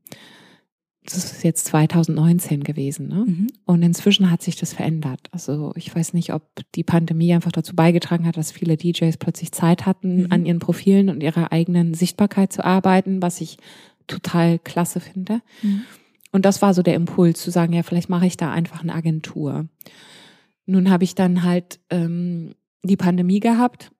das 1.05 1.17
ist 1.17 1.43
jetzt 1.43 1.65
2019 1.65 2.63
gewesen, 2.63 3.07
ne? 3.07 3.25
Mhm. 3.25 3.47
Und 3.65 3.83
inzwischen 3.83 4.29
hat 4.29 4.41
sich 4.41 4.55
das 4.55 4.73
verändert. 4.73 5.27
Also 5.31 5.71
ich 5.75 5.93
weiß 5.93 6.13
nicht, 6.13 6.33
ob 6.33 6.49
die 6.75 6.83
Pandemie 6.83 7.33
einfach 7.33 7.51
dazu 7.51 7.75
beigetragen 7.75 8.25
hat, 8.25 8.37
dass 8.37 8.51
viele 8.51 8.77
DJs 8.77 9.17
plötzlich 9.17 9.51
Zeit 9.51 9.85
hatten, 9.85 10.23
mhm. 10.23 10.27
an 10.31 10.45
ihren 10.45 10.59
Profilen 10.59 11.09
und 11.09 11.23
ihrer 11.23 11.51
eigenen 11.51 11.93
Sichtbarkeit 11.93 12.53
zu 12.53 12.63
arbeiten, 12.63 13.21
was 13.21 13.41
ich 13.41 13.57
total 14.07 14.59
klasse 14.59 14.99
finde. 14.99 15.41
Mhm. 15.61 15.83
Und 16.33 16.45
das 16.45 16.61
war 16.61 16.73
so 16.73 16.81
der 16.81 16.95
Impuls 16.95 17.41
zu 17.41 17.51
sagen, 17.51 17.73
ja, 17.73 17.83
vielleicht 17.83 18.09
mache 18.09 18.25
ich 18.25 18.37
da 18.37 18.51
einfach 18.51 18.81
eine 18.81 18.93
Agentur. 18.93 19.67
Nun 20.65 20.89
habe 20.89 21.03
ich 21.03 21.15
dann 21.15 21.43
halt 21.43 21.79
ähm, 21.89 22.55
die 22.83 22.97
Pandemie 22.97 23.39
gehabt. 23.39 23.91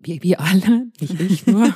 Wir, 0.00 0.22
wir 0.22 0.40
alle, 0.40 0.88
nicht 1.00 1.20
ich 1.20 1.46
nur. 1.46 1.72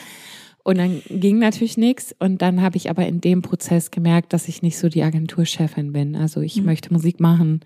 und 0.64 0.78
dann 0.78 1.02
ging 1.08 1.38
natürlich 1.38 1.76
nichts. 1.76 2.14
Und 2.18 2.42
dann 2.42 2.60
habe 2.60 2.76
ich 2.76 2.90
aber 2.90 3.06
in 3.06 3.20
dem 3.20 3.42
Prozess 3.42 3.90
gemerkt, 3.90 4.32
dass 4.32 4.48
ich 4.48 4.62
nicht 4.62 4.78
so 4.78 4.88
die 4.88 5.02
Agenturchefin 5.02 5.92
bin. 5.92 6.16
Also 6.16 6.40
ich 6.40 6.56
mhm. 6.56 6.66
möchte 6.66 6.92
Musik 6.92 7.20
machen 7.20 7.60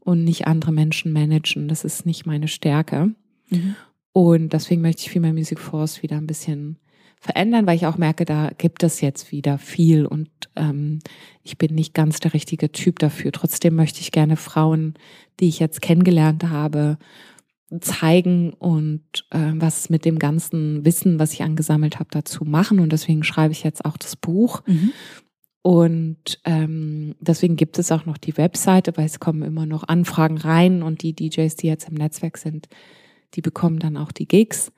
und 0.00 0.24
nicht 0.24 0.46
andere 0.46 0.72
Menschen 0.72 1.12
managen. 1.12 1.68
Das 1.68 1.84
ist 1.84 2.06
nicht 2.06 2.26
meine 2.26 2.48
Stärke. 2.48 3.14
Mhm. 3.48 3.76
Und 4.12 4.52
deswegen 4.52 4.82
möchte 4.82 5.02
ich 5.02 5.10
Female 5.10 5.34
Music 5.34 5.60
Force 5.60 6.02
wieder 6.02 6.16
ein 6.16 6.26
bisschen 6.26 6.78
verändern, 7.20 7.66
weil 7.66 7.76
ich 7.76 7.86
auch 7.86 7.98
merke, 7.98 8.24
da 8.24 8.50
gibt 8.58 8.82
es 8.82 9.00
jetzt 9.00 9.32
wieder 9.32 9.58
viel 9.58 10.06
und 10.06 10.30
ähm, 10.56 11.00
ich 11.42 11.58
bin 11.58 11.74
nicht 11.74 11.94
ganz 11.94 12.20
der 12.20 12.34
richtige 12.34 12.70
Typ 12.70 12.98
dafür. 12.98 13.32
Trotzdem 13.32 13.74
möchte 13.74 14.00
ich 14.00 14.12
gerne 14.12 14.36
Frauen, 14.36 14.94
die 15.40 15.48
ich 15.48 15.58
jetzt 15.58 15.82
kennengelernt 15.82 16.44
habe, 16.44 16.98
zeigen 17.80 18.52
und 18.54 19.02
äh, 19.30 19.52
was 19.54 19.90
mit 19.90 20.04
dem 20.04 20.18
ganzen 20.18 20.84
Wissen, 20.84 21.18
was 21.18 21.32
ich 21.32 21.42
angesammelt 21.42 21.98
habe, 21.98 22.08
dazu 22.10 22.44
machen. 22.44 22.80
Und 22.80 22.92
deswegen 22.92 23.24
schreibe 23.24 23.52
ich 23.52 23.62
jetzt 23.62 23.84
auch 23.84 23.96
das 23.96 24.16
Buch. 24.16 24.62
Mhm. 24.66 24.92
Und 25.62 26.40
ähm, 26.44 27.14
deswegen 27.20 27.56
gibt 27.56 27.78
es 27.78 27.92
auch 27.92 28.06
noch 28.06 28.16
die 28.16 28.38
Webseite, 28.38 28.96
weil 28.96 29.04
es 29.04 29.20
kommen 29.20 29.42
immer 29.42 29.66
noch 29.66 29.86
Anfragen 29.86 30.38
rein 30.38 30.82
und 30.82 31.02
die 31.02 31.14
DJs, 31.14 31.54
die 31.56 31.66
jetzt 31.66 31.88
im 31.88 31.94
Netzwerk 31.94 32.38
sind, 32.38 32.68
die 33.34 33.42
bekommen 33.42 33.78
dann 33.78 33.98
auch 33.98 34.12
die 34.12 34.26
Gigs, 34.26 34.72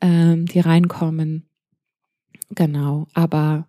ähm, 0.00 0.46
die 0.46 0.60
reinkommen. 0.60 1.49
Genau, 2.50 3.06
aber 3.14 3.66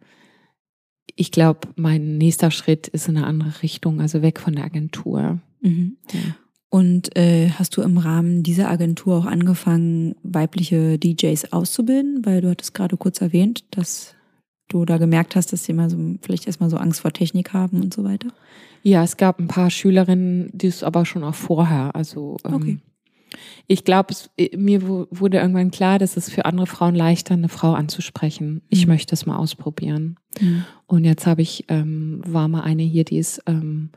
ich 1.15 1.31
glaube, 1.31 1.67
mein 1.75 2.17
nächster 2.17 2.51
Schritt 2.51 2.87
ist 2.87 3.07
in 3.07 3.17
eine 3.17 3.27
andere 3.27 3.61
Richtung, 3.61 4.01
also 4.01 4.21
weg 4.21 4.39
von 4.39 4.55
der 4.55 4.65
Agentur. 4.65 5.39
Mhm. 5.61 5.97
Ja. 6.11 6.35
Und 6.69 7.15
äh, 7.17 7.49
hast 7.49 7.75
du 7.75 7.81
im 7.81 7.97
Rahmen 7.97 8.43
dieser 8.43 8.69
Agentur 8.69 9.17
auch 9.17 9.25
angefangen, 9.25 10.15
weibliche 10.23 10.97
DJs 10.97 11.51
auszubilden? 11.51 12.25
Weil 12.25 12.41
du 12.41 12.49
hattest 12.49 12.73
gerade 12.73 12.95
kurz 12.95 13.19
erwähnt, 13.19 13.65
dass 13.71 14.15
du 14.69 14.85
da 14.85 14.97
gemerkt 14.97 15.35
hast, 15.35 15.51
dass 15.51 15.65
sie 15.65 15.73
immer 15.73 15.89
so 15.89 15.97
vielleicht 16.21 16.47
erstmal 16.47 16.69
so 16.69 16.77
Angst 16.77 17.01
vor 17.01 17.11
Technik 17.11 17.51
haben 17.53 17.81
und 17.81 17.93
so 17.93 18.05
weiter. 18.05 18.29
Ja, 18.83 19.03
es 19.03 19.17
gab 19.17 19.37
ein 19.37 19.47
paar 19.47 19.69
Schülerinnen, 19.69 20.49
die 20.53 20.67
es 20.67 20.81
aber 20.81 21.05
schon 21.05 21.25
auch 21.25 21.35
vorher. 21.35 21.93
Also 21.93 22.37
ähm, 22.45 22.53
okay. 22.53 22.79
Ich 23.67 23.85
glaube, 23.85 24.13
äh, 24.37 24.55
mir 24.57 24.81
wurde 24.83 25.37
irgendwann 25.37 25.71
klar, 25.71 25.99
dass 25.99 26.17
es 26.17 26.29
für 26.29 26.45
andere 26.45 26.67
Frauen 26.67 26.95
leichter, 26.95 27.33
eine 27.33 27.49
Frau 27.49 27.73
anzusprechen. 27.73 28.61
Ich 28.69 28.85
mhm. 28.85 28.93
möchte 28.93 29.15
es 29.15 29.25
mal 29.25 29.37
ausprobieren. 29.37 30.17
Mhm. 30.39 30.65
Und 30.87 31.05
jetzt 31.05 31.25
habe 31.25 31.41
ich, 31.41 31.65
ähm, 31.67 32.21
war 32.25 32.47
mal 32.47 32.61
eine 32.61 32.83
hier, 32.83 33.03
die 33.03 33.17
ist 33.17 33.41
ähm, 33.47 33.91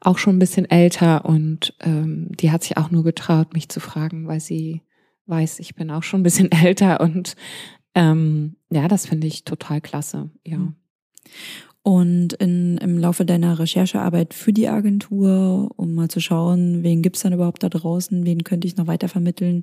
auch 0.00 0.18
schon 0.18 0.36
ein 0.36 0.40
bisschen 0.40 0.70
älter 0.70 1.24
und 1.24 1.74
ähm, 1.80 2.28
die 2.30 2.50
hat 2.50 2.62
sich 2.62 2.76
auch 2.76 2.90
nur 2.90 3.04
getraut, 3.04 3.52
mich 3.54 3.68
zu 3.68 3.80
fragen, 3.80 4.28
weil 4.28 4.40
sie 4.40 4.82
weiß, 5.26 5.58
ich 5.60 5.74
bin 5.74 5.90
auch 5.90 6.02
schon 6.02 6.20
ein 6.20 6.24
bisschen 6.24 6.52
älter 6.52 7.00
und 7.00 7.34
ähm, 7.94 8.56
ja, 8.70 8.86
das 8.86 9.06
finde 9.06 9.26
ich 9.26 9.44
total 9.44 9.80
klasse, 9.80 10.30
ja. 10.44 10.58
Mhm. 10.58 10.74
Und 11.88 12.34
in, 12.34 12.76
im 12.76 12.98
Laufe 12.98 13.24
deiner 13.24 13.58
Recherchearbeit 13.58 14.34
für 14.34 14.52
die 14.52 14.68
Agentur, 14.68 15.70
um 15.76 15.94
mal 15.94 16.10
zu 16.10 16.20
schauen, 16.20 16.82
wen 16.82 17.00
gibt's 17.00 17.22
dann 17.22 17.32
überhaupt 17.32 17.62
da 17.62 17.70
draußen, 17.70 18.26
wen 18.26 18.44
könnte 18.44 18.68
ich 18.68 18.76
noch 18.76 18.88
weiter 18.88 19.08
vermitteln, 19.08 19.62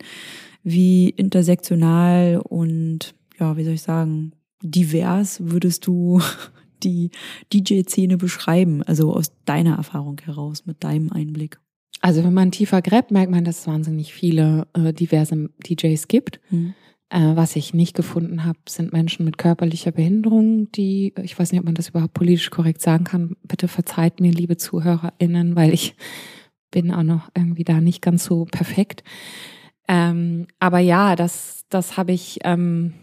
wie 0.64 1.08
intersektional 1.08 2.42
und 2.44 3.14
ja, 3.40 3.58
wie 3.58 3.64
soll 3.64 3.76
ich 3.76 3.84
sagen, 3.84 4.32
divers 4.64 5.40
würdest 5.44 5.86
du 5.86 6.20
die 6.84 7.12
DJ-Szene 7.54 8.18
beschreiben, 8.18 8.82
also 8.82 9.14
aus 9.14 9.32
deiner 9.46 9.76
Erfahrung 9.76 10.20
heraus, 10.26 10.66
mit 10.66 10.84
deinem 10.84 11.12
Einblick? 11.12 11.60
Also 12.02 12.24
wenn 12.24 12.34
man 12.34 12.50
tiefer 12.50 12.82
gräbt, 12.82 13.12
merkt 13.12 13.30
man, 13.30 13.44
dass 13.44 13.60
es 13.60 13.68
wahnsinnig 13.68 14.16
viele 14.16 14.66
äh, 14.74 14.94
diverse 14.94 15.52
DJs 15.70 16.08
gibt. 16.08 16.40
Mhm. 16.50 16.74
Äh, 17.10 17.36
was 17.36 17.56
ich 17.56 17.74
nicht 17.74 17.96
gefunden 17.96 18.46
habe, 18.46 18.60
sind 18.68 18.92
Menschen 18.92 19.26
mit 19.26 19.38
körperlicher 19.38 19.92
Behinderung, 19.92 20.72
die, 20.72 21.14
ich 21.22 21.38
weiß 21.38 21.52
nicht, 21.52 21.60
ob 21.60 21.66
man 21.66 21.76
das 21.76 21.90
überhaupt 21.90 22.14
politisch 22.14 22.50
korrekt 22.50 22.82
sagen 22.82 23.04
kann. 23.04 23.36
Bitte 23.44 23.68
verzeiht 23.68 24.20
mir, 24.20 24.32
liebe 24.32 24.58
ZuhörerInnen, 24.58 25.56
weil 25.56 25.74
ich 25.74 25.96
bin 26.72 26.92
auch 26.92 27.04
noch 27.04 27.30
irgendwie 27.36 27.64
da 27.64 27.80
nicht 27.80 28.02
ganz 28.02 28.26
so 28.26 28.46
perfekt. 28.46 29.04
Ähm, 29.88 30.48
aber 30.60 30.80
ja, 30.80 31.16
das, 31.16 31.66
das 31.70 31.96
habe 31.96 32.12
ich 32.12 32.40
ähm, 32.44 32.94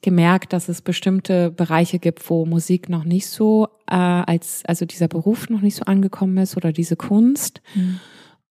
gemerkt, 0.00 0.54
dass 0.54 0.68
es 0.70 0.80
bestimmte 0.80 1.50
Bereiche 1.50 1.98
gibt, 1.98 2.28
wo 2.30 2.46
Musik 2.46 2.88
noch 2.88 3.04
nicht 3.04 3.26
so 3.26 3.68
äh, 3.86 3.94
als, 3.96 4.64
also 4.64 4.86
dieser 4.86 5.08
Beruf 5.08 5.50
noch 5.50 5.60
nicht 5.60 5.76
so 5.76 5.84
angekommen 5.84 6.38
ist 6.38 6.56
oder 6.56 6.72
diese 6.72 6.96
Kunst. 6.96 7.60
Mhm. 7.74 8.00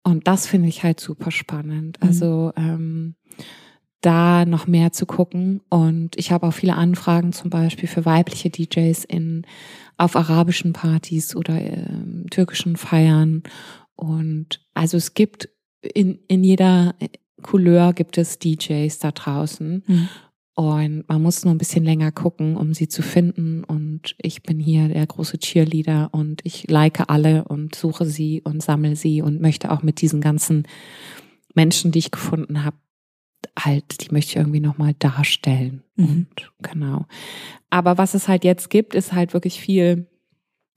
Und 0.03 0.27
das 0.27 0.47
finde 0.47 0.69
ich 0.69 0.83
halt 0.83 1.01
super 1.01 1.31
spannend. 1.31 1.99
Mhm. 2.01 2.09
Also 2.09 2.53
ähm, 2.57 3.15
da 4.05 4.45
noch 4.45 4.67
mehr 4.67 4.93
zu 4.93 5.07
gucken. 5.07 5.61
Und 5.69 6.17
ich 6.17 6.31
habe 6.31 6.47
auch 6.47 6.53
viele 6.53 6.75
Anfragen 6.75 7.33
zum 7.33 7.51
Beispiel 7.51 7.89
für 7.89 8.05
weibliche 8.05 8.51
DJs 8.51 9.05
in 9.05 9.47
auf 9.97 10.17
arabischen 10.17 10.73
Partys 10.73 11.37
oder 11.37 11.61
äh, 11.61 11.87
türkischen 12.31 12.77
Feiern. 12.77 13.43
Und 13.97 14.61
also 14.75 14.97
es 14.97 15.15
gibt 15.15 15.49
in, 15.81 16.19
in 16.29 16.45
jeder 16.45 16.95
Couleur 17.43 17.93
gibt 17.93 18.19
es 18.19 18.39
DJs 18.39 18.99
da 18.99 19.13
draußen. 19.13 19.85
Mhm. 19.87 20.09
Und 20.57 21.09
man 21.09 21.21
muss 21.21 21.45
nur 21.45 21.53
ein 21.53 21.59
bisschen 21.59 21.85
länger 21.85 22.13
gucken, 22.13 22.57
um 22.57 22.75
sie 22.75 22.89
zu 22.89 23.03
finden. 23.03 23.65
Und 23.65 24.15
ich 24.19 24.43
bin 24.43 24.61
hier 24.61 24.89
der 24.89 25.07
große 25.07 25.39
Cheerleader 25.39 26.11
und 26.13 26.43
ich 26.45 26.71
like 26.71 27.11
alle 27.11 27.45
und 27.45 27.75
suche 27.75 28.05
sie 28.05 28.41
und 28.43 28.63
sammle 28.63 28.95
sie 28.95 29.21
und 29.21 29.41
möchte 29.41 29.73
auch 29.73 29.83
mit 29.83 30.01
diesen 30.01 30.21
ganzen 30.21 30.69
Menschen, 31.55 31.91
die 31.91 31.99
ich 31.99 32.11
gefunden 32.13 32.65
habe, 32.65 32.77
halt, 33.59 34.03
die 34.03 34.13
möchte 34.13 34.31
ich 34.31 34.37
irgendwie 34.37 34.61
nochmal 34.61 34.95
darstellen. 34.99 35.83
Mhm. 35.97 36.07
Und 36.07 36.53
genau. 36.63 37.07
Aber 37.71 37.99
was 37.99 38.15
es 38.15 38.29
halt 38.29 38.45
jetzt 38.45 38.71
gibt, 38.71 38.95
ist 38.95 39.13
halt 39.13 39.33
wirklich 39.33 39.61
viel, 39.61 40.07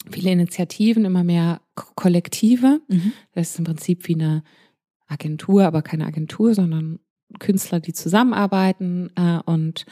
viele 0.10 0.32
Initiativen, 0.32 1.06
immer 1.06 1.24
mehr 1.24 1.62
Kollektive. 1.76 2.82
Mhm. 2.88 3.14
Das 3.34 3.52
ist 3.52 3.60
im 3.60 3.66
Prinzip 3.66 4.08
wie 4.08 4.16
eine 4.16 4.44
Agentur, 5.08 5.66
aber 5.66 5.82
keine 5.82 6.06
Agentur, 6.06 6.54
sondern 6.54 7.00
Künstler, 7.40 7.80
die 7.80 7.94
zusammenarbeiten 7.94 9.12
äh, 9.16 9.40
und 9.46 9.86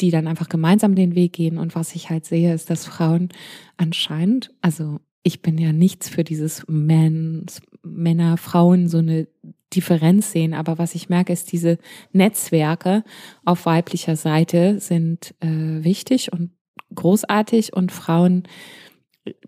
die 0.00 0.10
dann 0.10 0.26
einfach 0.26 0.48
gemeinsam 0.48 0.94
den 0.94 1.14
Weg 1.14 1.32
gehen. 1.34 1.58
Und 1.58 1.74
was 1.74 1.94
ich 1.94 2.10
halt 2.10 2.24
sehe, 2.24 2.52
ist, 2.54 2.70
dass 2.70 2.86
Frauen 2.86 3.28
anscheinend, 3.76 4.50
also 4.60 5.00
ich 5.22 5.42
bin 5.42 5.58
ja 5.58 5.72
nichts 5.72 6.08
für 6.08 6.24
dieses 6.24 6.64
Männer, 6.66 8.36
Frauen, 8.36 8.88
so 8.88 8.98
eine 8.98 9.28
Differenz 9.74 10.32
sehen. 10.32 10.54
Aber 10.54 10.78
was 10.78 10.94
ich 10.94 11.08
merke, 11.08 11.32
ist, 11.32 11.52
diese 11.52 11.78
Netzwerke 12.12 13.04
auf 13.44 13.66
weiblicher 13.66 14.16
Seite 14.16 14.78
sind 14.80 15.34
äh, 15.40 15.48
wichtig 15.84 16.32
und 16.32 16.50
großartig 16.94 17.72
und 17.72 17.92
Frauen 17.92 18.44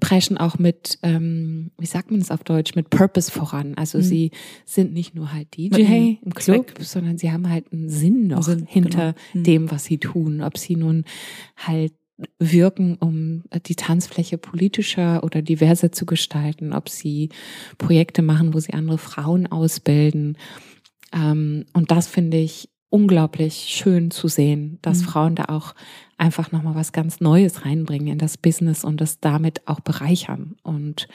preschen 0.01 0.39
auch 0.39 0.59
mit, 0.59 0.99
ähm, 1.03 1.72
wie 1.79 1.87
sagt 1.87 2.11
man 2.11 2.20
das 2.20 2.31
auf 2.31 2.45
Deutsch, 2.45 2.77
mit 2.77 2.91
Purpose 2.91 3.31
voran. 3.31 3.75
Also 3.75 3.99
mhm. 3.99 4.03
sie 4.03 4.31
sind 4.64 4.93
nicht 4.93 5.14
nur 5.14 5.33
halt 5.33 5.57
DJ 5.57 6.18
im 6.22 6.33
Club, 6.33 6.70
Zweck. 6.70 6.85
sondern 6.85 7.18
sie 7.18 7.33
haben 7.33 7.49
halt 7.51 7.72
einen 7.72 7.89
Sinn 7.89 8.29
noch 8.29 8.45
Sinn, 8.45 8.66
hinter 8.66 9.14
genau. 9.14 9.18
mhm. 9.35 9.43
dem, 9.43 9.70
was 9.70 9.85
sie 9.85 9.99
tun. 9.99 10.43
Ob 10.43 10.59
sie 10.59 10.77
nun 10.77 11.05
halt 11.57 11.93
wirken, 12.38 12.96
um 13.00 13.42
die 13.66 13.74
Tanzfläche 13.74 14.38
politischer 14.38 15.24
oder 15.24 15.42
diverser 15.42 15.92
zu 15.92 16.06
gestalten, 16.06 16.72
ob 16.72 16.88
sie 16.88 17.30
Projekte 17.78 18.22
machen, 18.22 18.54
wo 18.54 18.60
sie 18.60 18.72
andere 18.72 18.98
Frauen 18.98 19.46
ausbilden. 19.46 20.38
Ähm, 21.12 21.66
und 21.72 21.90
das 21.90 22.06
finde 22.06 22.36
ich 22.36 22.68
unglaublich 22.88 23.54
schön 23.54 24.12
zu 24.12 24.28
sehen, 24.28 24.78
dass 24.80 25.00
mhm. 25.00 25.04
Frauen 25.04 25.34
da 25.34 25.46
auch 25.46 25.74
einfach 26.16 26.52
nochmal 26.52 26.76
was 26.76 26.92
ganz 26.92 27.20
Neues 27.20 27.64
reinbringen 27.64 28.06
in 28.06 28.18
das 28.18 28.38
Business 28.38 28.84
und 28.84 29.00
das 29.00 29.18
damit 29.18 29.66
auch 29.66 29.80
bereichern. 29.80 30.54
Und 30.62 31.08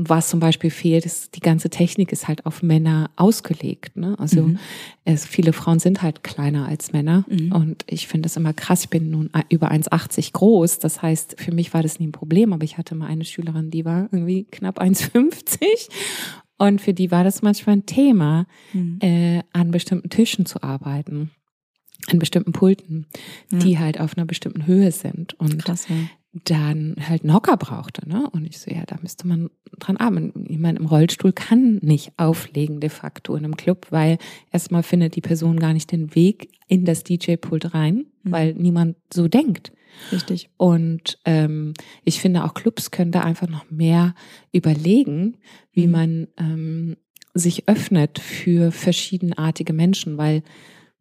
was 0.00 0.28
zum 0.28 0.38
Beispiel 0.38 0.70
fehlt, 0.70 1.04
ist, 1.04 1.34
die 1.34 1.40
ganze 1.40 1.70
Technik 1.70 2.12
ist 2.12 2.28
halt 2.28 2.46
auf 2.46 2.62
Männer 2.62 3.10
ausgelegt. 3.16 3.96
Ne? 3.96 4.14
Also 4.18 4.42
mhm. 4.42 4.58
es, 5.04 5.26
viele 5.26 5.52
Frauen 5.52 5.80
sind 5.80 6.02
halt 6.02 6.22
kleiner 6.22 6.68
als 6.68 6.92
Männer. 6.92 7.24
Mhm. 7.28 7.50
Und 7.52 7.84
ich 7.88 8.06
finde 8.06 8.28
es 8.28 8.36
immer 8.36 8.52
krass, 8.52 8.84
ich 8.84 8.90
bin 8.90 9.10
nun 9.10 9.30
über 9.48 9.72
1,80 9.72 10.32
groß. 10.32 10.78
Das 10.78 11.02
heißt, 11.02 11.40
für 11.40 11.52
mich 11.52 11.74
war 11.74 11.82
das 11.82 11.98
nie 11.98 12.06
ein 12.06 12.12
Problem, 12.12 12.52
aber 12.52 12.62
ich 12.62 12.78
hatte 12.78 12.94
mal 12.94 13.08
eine 13.08 13.24
Schülerin, 13.24 13.70
die 13.72 13.84
war 13.84 14.08
irgendwie 14.12 14.44
knapp 14.44 14.80
1,50. 14.80 15.88
Und 16.58 16.80
für 16.80 16.94
die 16.94 17.10
war 17.10 17.24
das 17.24 17.42
manchmal 17.42 17.76
ein 17.76 17.86
Thema, 17.86 18.46
mhm. 18.72 18.98
äh, 19.00 19.42
an 19.52 19.72
bestimmten 19.72 20.10
Tischen 20.10 20.46
zu 20.46 20.62
arbeiten. 20.62 21.32
an 22.06 22.20
bestimmten 22.20 22.52
Pulten, 22.52 23.06
Ja. 23.50 23.58
die 23.58 23.78
halt 23.78 23.98
auf 24.00 24.16
einer 24.16 24.24
bestimmten 24.26 24.66
Höhe 24.66 24.92
sind. 24.92 25.34
Und 25.34 25.64
Krass, 25.64 25.88
ja. 25.88 25.96
Dann 26.32 26.94
halt 27.00 27.22
einen 27.22 27.34
Hocker 27.34 27.56
brauchte. 27.56 28.08
Ne? 28.08 28.28
Und 28.30 28.44
ich 28.44 28.58
so, 28.58 28.70
ja, 28.70 28.84
da 28.86 28.96
müsste 29.00 29.26
man 29.26 29.50
dran 29.78 29.96
arbeiten. 29.96 30.44
Jemand 30.48 30.78
im 30.78 30.86
Rollstuhl 30.86 31.32
kann 31.32 31.76
nicht 31.82 32.12
auflegen 32.16 32.80
de 32.80 32.90
facto 32.90 33.34
in 33.34 33.44
einem 33.44 33.56
Club, 33.56 33.86
weil 33.90 34.18
erstmal 34.52 34.82
findet 34.82 35.16
die 35.16 35.20
Person 35.22 35.58
gar 35.58 35.72
nicht 35.72 35.90
den 35.90 36.14
Weg 36.14 36.50
in 36.68 36.84
das 36.84 37.02
DJ-Pult 37.04 37.74
rein, 37.74 38.06
Mhm. 38.22 38.32
weil 38.32 38.54
niemand 38.54 38.96
so 39.12 39.26
denkt. 39.28 39.72
Richtig. 40.12 40.50
Und 40.58 41.18
ähm, 41.24 41.72
ich 42.04 42.20
finde 42.20 42.44
auch 42.44 42.54
Clubs 42.54 42.90
können 42.90 43.10
da 43.10 43.20
einfach 43.22 43.48
noch 43.48 43.70
mehr 43.70 44.14
überlegen, 44.52 45.38
wie 45.72 45.86
Mhm. 45.86 45.92
man 45.92 46.28
ähm, 46.36 46.96
sich 47.34 47.68
öffnet 47.68 48.18
für 48.18 48.70
verschiedenartige 48.70 49.72
Menschen, 49.72 50.18
weil 50.18 50.42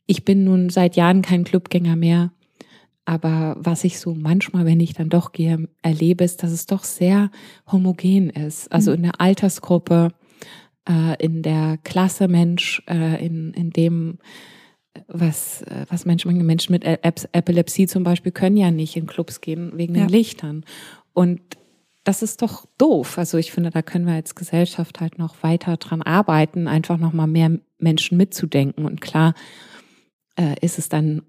ich 0.05 0.23
bin 0.23 0.43
nun 0.45 0.69
seit 0.69 0.95
Jahren 0.95 1.21
kein 1.21 1.43
Clubgänger 1.43 1.95
mehr. 1.95 2.31
Aber 3.09 3.55
was 3.57 3.85
ich 3.85 3.99
so 3.99 4.13
manchmal, 4.13 4.65
wenn 4.65 4.81
ich 4.81 4.93
dann 4.93 5.07
doch 5.07 5.31
gehe, 5.31 5.69
erlebe, 5.81 6.25
ist, 6.25 6.43
dass 6.43 6.51
es 6.51 6.65
doch 6.65 6.83
sehr 6.83 7.31
homogen 7.71 8.29
ist. 8.29 8.69
Also 8.69 8.91
in 8.91 9.03
der 9.03 9.21
Altersgruppe, 9.21 10.09
äh, 10.89 11.15
in 11.23 11.41
der 11.41 11.77
Klasse 11.85 12.27
Mensch, 12.27 12.83
äh, 12.85 13.25
in, 13.25 13.53
in 13.53 13.69
dem, 13.69 14.17
was, 15.07 15.61
äh, 15.61 15.85
was 15.87 16.03
Menschen, 16.03 16.45
Menschen 16.45 16.73
mit 16.73 16.83
Ep- 16.83 17.29
Epilepsie 17.31 17.87
zum 17.87 18.03
Beispiel 18.03 18.33
können 18.33 18.57
ja 18.57 18.71
nicht 18.71 18.97
in 18.97 19.07
Clubs 19.07 19.39
gehen 19.39 19.71
wegen 19.75 19.95
Ja. 19.95 20.01
den 20.01 20.09
Lichtern. 20.09 20.65
Und 21.13 21.39
das 22.03 22.21
ist 22.21 22.41
doch 22.41 22.65
doof. 22.77 23.17
Also 23.17 23.37
ich 23.37 23.53
finde, 23.53 23.69
da 23.69 23.81
können 23.83 24.05
wir 24.05 24.15
als 24.15 24.35
Gesellschaft 24.35 24.99
halt 24.99 25.17
noch 25.17 25.43
weiter 25.43 25.77
dran 25.77 26.01
arbeiten, 26.01 26.67
einfach 26.67 26.97
noch 26.97 27.13
mal 27.13 27.27
mehr 27.27 27.57
Menschen 27.79 28.17
mitzudenken. 28.17 28.85
Und 28.85 28.99
klar 28.99 29.33
äh, 30.35 30.55
ist 30.59 30.77
es 30.77 30.89
dann 30.89 31.21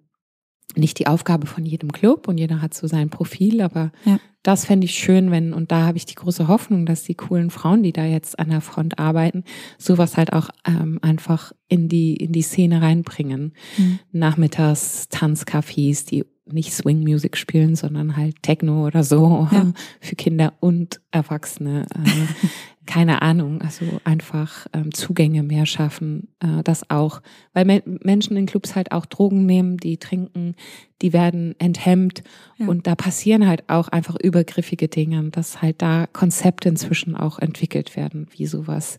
nicht 0.77 0.99
die 0.99 1.07
Aufgabe 1.07 1.47
von 1.47 1.65
jedem 1.65 1.93
Club 1.93 2.29
und 2.29 2.39
jeder 2.39 2.61
hat 2.63 2.75
so 2.75 2.87
sein 2.87 3.09
Profil, 3.11 3.63
aber 3.63 3.91
Ja. 4.05 4.19
das 4.43 4.65
fände 4.67 4.85
ich 4.85 4.95
schön, 4.95 5.31
wenn, 5.31 5.53
und 5.55 5.73
da 5.73 5.87
habe 5.87 5.97
ich 5.97 6.05
die 6.07 6.15
große 6.15 6.47
Hoffnung, 6.47 6.85
dass 6.87 7.03
die 7.05 7.15
coolen 7.15 7.51
Frauen, 7.51 7.83
die 7.83 7.93
da 7.93 8.05
jetzt 8.05 8.39
an 8.39 8.51
der 8.51 8.61
Front 8.61 8.99
arbeiten, 8.99 9.45
sowas 9.79 10.17
halt 10.17 10.33
auch 10.33 10.51
ähm, 10.67 10.99
einfach 11.03 11.53
in 11.69 11.89
die, 11.89 12.15
in 12.17 12.33
die 12.33 12.43
Szene 12.43 12.83
reinbringen. 12.83 13.55
Mhm. 13.79 13.99
Nachmittags 14.13 15.09
Tanzcafés, 15.11 16.07
die 16.07 16.25
nicht 16.51 16.73
Swing 16.73 17.01
Music 17.01 17.37
spielen, 17.37 17.75
sondern 17.77 18.17
halt 18.17 18.43
Techno 18.43 18.87
oder 18.87 19.05
so 19.05 19.49
Ja. 19.51 19.73
für 20.01 20.17
Kinder 20.17 20.55
und 20.61 21.01
Erwachsene. 21.11 21.87
Keine 22.91 23.21
Ahnung, 23.21 23.61
also 23.61 23.85
einfach 24.05 24.67
ähm, 24.73 24.95
Zugänge 24.95 25.43
mehr 25.43 25.67
schaffen, 25.67 26.29
äh, 26.41 26.63
das 26.65 26.89
auch. 26.89 27.21
Weil 27.53 27.67
Me 27.67 27.83
Menschen 27.85 28.35
in 28.39 28.47
Clubs 28.47 28.75
halt 28.75 28.93
auch 28.93 29.05
Drogen 29.05 29.45
nehmen, 29.45 29.77
die 29.77 29.99
trinken, 29.99 30.55
die 31.03 31.13
werden 31.13 31.55
enthemmt 31.59 32.23
Ja. 32.57 32.67
und 32.67 32.87
da 32.87 32.95
passieren 32.95 33.47
halt 33.47 33.69
auch 33.69 33.89
einfach 33.89 34.17
übergriffige 34.19 34.89
Dinge, 34.89 35.23
dass 35.31 35.61
halt 35.61 35.83
da 35.83 36.07
Konzepte 36.15 36.71
inzwischen 36.71 37.15
auch 37.15 37.39
entwickelt 37.39 37.95
werden, 37.95 38.27
wie 38.35 38.47
sowas, 38.47 38.99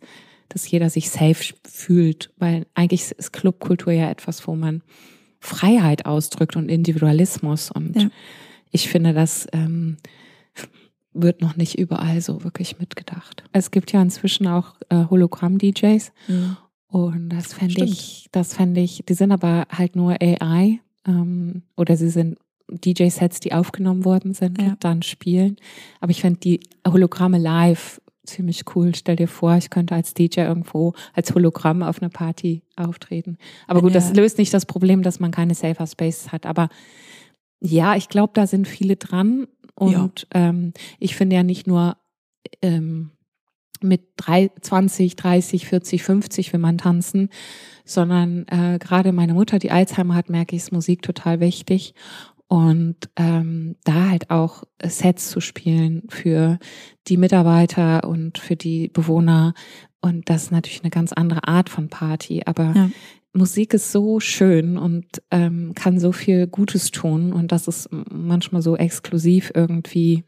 dass 0.49 0.69
jeder 0.69 0.91
sich 0.91 1.09
safe 1.09 1.55
fühlt, 1.67 2.31
weil 2.37 2.67
eigentlich 2.75 3.09
ist 3.11 3.33
Clubkultur 3.33 3.91
ja 3.91 4.11
etwas, 4.11 4.47
wo 4.47 4.55
man 4.55 4.83
Freiheit 5.39 6.05
ausdrückt 6.05 6.55
und 6.55 6.69
Individualismus 6.69 7.71
und 7.71 7.95
Ja. 8.03 8.09
ich 8.69 8.87
finde, 8.87 9.13
das 9.13 9.47
ähm, 9.51 9.97
wird 11.13 11.41
noch 11.41 11.55
nicht 11.55 11.77
überall 11.79 12.21
so 12.21 12.43
wirklich 12.43 12.79
mitgedacht. 12.79 13.43
Es 13.51 13.71
gibt 13.71 13.91
ja 13.91 14.01
inzwischen 14.01 14.47
auch 14.47 14.75
äh, 14.89 15.05
Hologramm-DJs 15.09 16.11
Mhm. 16.27 16.57
und 16.87 17.29
das 17.29 17.53
fände 17.53 17.83
ich, 17.83 18.27
das 18.31 18.53
fände 18.53 18.81
ich, 18.81 19.03
die 19.07 19.13
sind 19.15 19.31
aber 19.31 19.65
halt 19.71 19.95
nur 19.95 20.15
AI 20.21 20.79
ähm, 21.07 21.63
oder 21.75 21.97
sie 21.97 22.09
sind 22.09 22.37
DJ-Sets, 22.71 23.39
die 23.39 23.53
aufgenommen 23.53 24.05
worden 24.05 24.33
sind 24.35 24.61
Ja. 24.61 24.69
und 24.69 24.83
dann 24.83 25.01
spielen. 25.01 25.55
Aber 25.99 26.11
ich 26.11 26.21
fände 26.21 26.39
die 26.39 26.59
Hologramme 26.87 27.39
live 27.39 27.99
ziemlich 28.25 28.63
cool. 28.75 28.93
Stell 28.93 29.15
dir 29.15 29.27
vor, 29.27 29.55
ich 29.57 29.71
könnte 29.71 29.95
als 29.95 30.13
DJ 30.13 30.41
irgendwo 30.41 30.93
als 31.13 31.33
Hologramm 31.33 31.81
auf 31.81 31.99
einer 31.99 32.09
Party 32.11 32.61
auftreten. 32.75 33.37
Aber 33.65 33.81
gut, 33.81 33.95
das 33.95 34.09
er- 34.11 34.17
löst 34.17 34.37
nicht 34.37 34.53
das 34.53 34.67
Problem, 34.67 35.01
dass 35.01 35.19
man 35.19 35.31
keine 35.31 35.55
Safer 35.55 35.87
Spaces 35.87 36.31
hat. 36.31 36.45
Aber 36.45 36.69
ja, 37.59 37.95
ich 37.95 38.07
glaube, 38.07 38.33
da 38.35 38.45
sind 38.45 38.67
viele 38.67 38.97
dran. 38.97 39.47
Und 39.79 40.27
ähm, 40.33 40.73
ich 40.99 41.15
finde 41.15 41.35
ja 41.35 41.43
nicht 41.43 41.67
nur 41.67 41.97
ähm, 42.61 43.11
mit 43.81 44.01
drei, 44.17 44.51
20, 44.61 45.15
30, 45.15 45.67
40, 45.67 46.03
50 46.03 46.53
will 46.53 46.59
man 46.59 46.77
tanzen, 46.77 47.29
sondern 47.85 48.45
äh, 48.47 48.77
gerade 48.79 49.11
meine 49.11 49.33
Mutter, 49.33 49.59
die 49.59 49.71
Alzheimer 49.71 50.15
hat, 50.15 50.29
merke 50.29 50.55
ich, 50.55 50.63
ist 50.63 50.71
Musik 50.71 51.01
total 51.01 51.39
wichtig. 51.39 51.93
Und 52.47 52.97
ähm, 53.15 53.75
da 53.83 54.09
halt 54.09 54.31
auch 54.31 54.63
Sets 54.83 55.29
zu 55.29 55.39
spielen 55.39 56.03
für 56.09 56.57
die 57.07 57.17
Mitarbeiter 57.17 58.05
und 58.05 58.39
für 58.39 58.55
die 58.55 58.87
Bewohner. 58.87 59.53
Und 60.01 60.29
das 60.29 60.43
ist 60.43 60.51
natürlich 60.51 60.81
eine 60.81 60.89
ganz 60.89 61.13
andere 61.13 61.47
Art 61.47 61.69
von 61.69 61.89
Party. 61.89 62.41
Aber 62.45 62.73
Ja. 62.75 62.89
Musik 63.33 63.73
ist 63.73 63.91
so 63.91 64.19
schön 64.19 64.77
und 64.77 65.05
ähm, 65.29 65.73
kann 65.75 65.99
so 65.99 66.11
viel 66.11 66.47
Gutes 66.47 66.91
tun. 66.91 67.31
Und 67.31 67.51
dass 67.51 67.67
es 67.67 67.87
manchmal 67.91 68.61
so 68.61 68.75
exklusiv 68.75 69.51
irgendwie 69.53 70.23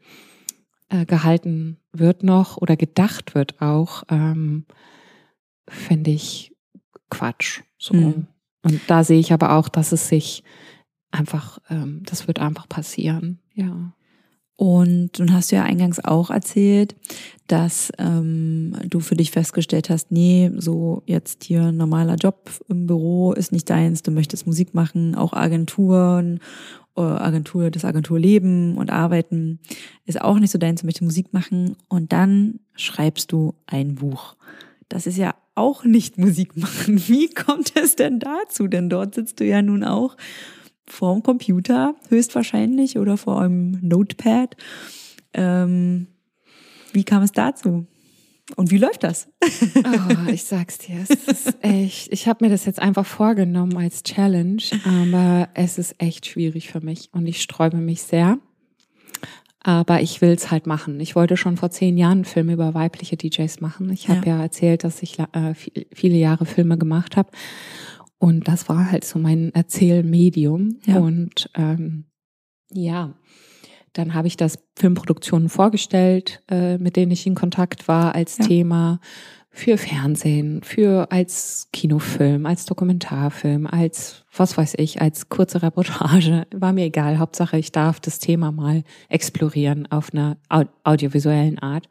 äh, 0.88 1.04
gehalten 1.04 1.78
wird 1.92 2.22
noch 2.22 2.56
oder 2.56 2.76
gedacht 2.76 3.34
wird 3.34 3.60
auch, 3.60 4.04
ähm, 4.08 4.66
finde 5.68 6.10
ich 6.10 6.54
Quatsch. 7.10 7.62
So. 7.78 7.94
Mhm. 7.94 8.26
Und 8.62 8.80
da 8.86 9.02
sehe 9.02 9.18
ich 9.18 9.32
aber 9.32 9.56
auch, 9.56 9.68
dass 9.68 9.92
es 9.92 10.08
sich 10.08 10.44
einfach, 11.10 11.58
ähm, 11.68 12.02
das 12.04 12.28
wird 12.28 12.38
einfach 12.38 12.68
passieren. 12.68 13.40
Ja. 13.54 13.92
Und 14.62 15.18
nun 15.18 15.32
hast 15.32 15.50
du 15.50 15.56
ja 15.56 15.64
eingangs 15.64 15.98
auch 15.98 16.30
erzählt, 16.30 16.94
dass 17.48 17.90
ähm, 17.98 18.76
du 18.88 19.00
für 19.00 19.16
dich 19.16 19.32
festgestellt 19.32 19.90
hast, 19.90 20.12
nee, 20.12 20.52
so 20.56 21.02
jetzt 21.04 21.42
hier 21.42 21.64
ein 21.64 21.76
normaler 21.76 22.14
Job 22.14 22.48
im 22.68 22.86
Büro 22.86 23.32
ist 23.32 23.50
nicht 23.50 23.68
deins, 23.68 24.04
du 24.04 24.12
möchtest 24.12 24.46
Musik 24.46 24.72
machen, 24.72 25.16
auch 25.16 25.32
Agenturen, 25.32 26.38
äh, 26.96 27.00
Agentur, 27.00 27.72
das 27.72 27.84
Agenturleben 27.84 28.76
und 28.76 28.90
Arbeiten 28.90 29.58
ist 30.06 30.20
auch 30.20 30.38
nicht 30.38 30.52
so 30.52 30.58
deins, 30.58 30.82
du 30.82 30.86
möchtest 30.86 31.02
Musik 31.02 31.32
machen 31.32 31.74
und 31.88 32.12
dann 32.12 32.60
schreibst 32.76 33.32
du 33.32 33.54
ein 33.66 33.96
Buch. 33.96 34.36
Das 34.88 35.08
ist 35.08 35.16
ja 35.16 35.34
auch 35.56 35.82
nicht 35.82 36.18
Musik 36.18 36.56
machen. 36.56 37.02
Wie 37.08 37.28
kommt 37.30 37.72
es 37.74 37.96
denn 37.96 38.20
dazu? 38.20 38.68
Denn 38.68 38.88
dort 38.88 39.16
sitzt 39.16 39.40
du 39.40 39.44
ja 39.44 39.60
nun 39.60 39.82
auch 39.82 40.16
vorm 40.92 41.22
Computer 41.22 41.94
höchstwahrscheinlich 42.08 42.98
oder 42.98 43.16
vor 43.16 43.40
einem 43.40 43.78
Notepad. 43.82 44.56
Ähm, 45.34 46.06
wie 46.92 47.04
kam 47.04 47.22
es 47.22 47.32
dazu? 47.32 47.86
Und 48.56 48.70
wie 48.70 48.76
läuft 48.78 49.02
das? 49.04 49.28
Oh, 49.76 50.30
ich 50.30 50.44
sag's 50.44 50.76
dir, 50.78 50.96
es 51.08 51.10
ist 51.10 51.56
echt. 51.62 52.12
Ich 52.12 52.28
habe 52.28 52.44
mir 52.44 52.50
das 52.50 52.66
jetzt 52.66 52.80
einfach 52.80 53.06
vorgenommen 53.06 53.76
als 53.78 54.02
Challenge, 54.02 54.62
aber 54.84 55.48
es 55.54 55.78
ist 55.78 55.94
echt 55.98 56.26
schwierig 56.26 56.68
für 56.70 56.80
mich 56.80 57.08
und 57.12 57.26
ich 57.26 57.40
sträube 57.40 57.78
mich 57.78 58.02
sehr. 58.02 58.38
Aber 59.64 60.02
ich 60.02 60.20
will's 60.20 60.50
halt 60.50 60.66
machen. 60.66 60.98
Ich 60.98 61.14
wollte 61.14 61.36
schon 61.36 61.56
vor 61.56 61.70
zehn 61.70 61.96
Jahren 61.96 62.18
einen 62.18 62.24
Film 62.24 62.50
über 62.50 62.74
weibliche 62.74 63.16
DJs 63.16 63.60
machen. 63.60 63.90
Ich 63.90 64.08
habe 64.08 64.26
Ja. 64.28 64.36
ja. 64.38 64.42
erzählt, 64.42 64.82
dass 64.82 65.02
ich 65.04 65.18
äh, 65.20 65.54
viel- 65.54 65.86
viele 65.94 66.16
Jahre 66.16 66.46
Filme 66.46 66.76
gemacht 66.76 67.16
habe. 67.16 67.30
Und 68.22 68.46
das 68.46 68.68
war 68.68 68.92
halt 68.92 69.04
so 69.04 69.18
mein 69.18 69.52
Erzählmedium. 69.52 70.78
Ja. 70.86 71.00
Und 71.00 71.50
ähm, 71.56 72.04
ja, 72.70 73.14
dann 73.94 74.14
habe 74.14 74.28
ich 74.28 74.36
das 74.36 74.60
Filmproduktionen 74.76 75.48
vorgestellt, 75.48 76.40
äh, 76.48 76.78
mit 76.78 76.94
denen 76.94 77.10
ich 77.10 77.26
in 77.26 77.34
Kontakt 77.34 77.88
war 77.88 78.14
als 78.14 78.38
Ja. 78.38 78.44
Thema 78.46 79.00
für 79.50 79.76
Fernsehen, 79.76 80.62
für 80.62 81.10
als 81.10 81.68
Kinofilm, 81.72 82.46
als 82.46 82.64
Dokumentarfilm, 82.64 83.66
als 83.66 84.24
was 84.36 84.56
weiß 84.56 84.74
ich, 84.78 85.02
als 85.02 85.28
kurze 85.28 85.60
Reportage. 85.60 86.46
War 86.54 86.72
mir 86.72 86.84
egal. 86.84 87.18
Hauptsache, 87.18 87.58
ich 87.58 87.72
darf 87.72 87.98
das 87.98 88.20
Thema 88.20 88.52
mal 88.52 88.84
explorieren 89.08 89.90
auf 89.90 90.14
einer 90.14 90.36
au 90.48 90.62
audiovisuellen 90.84 91.58
Art. 91.58 91.88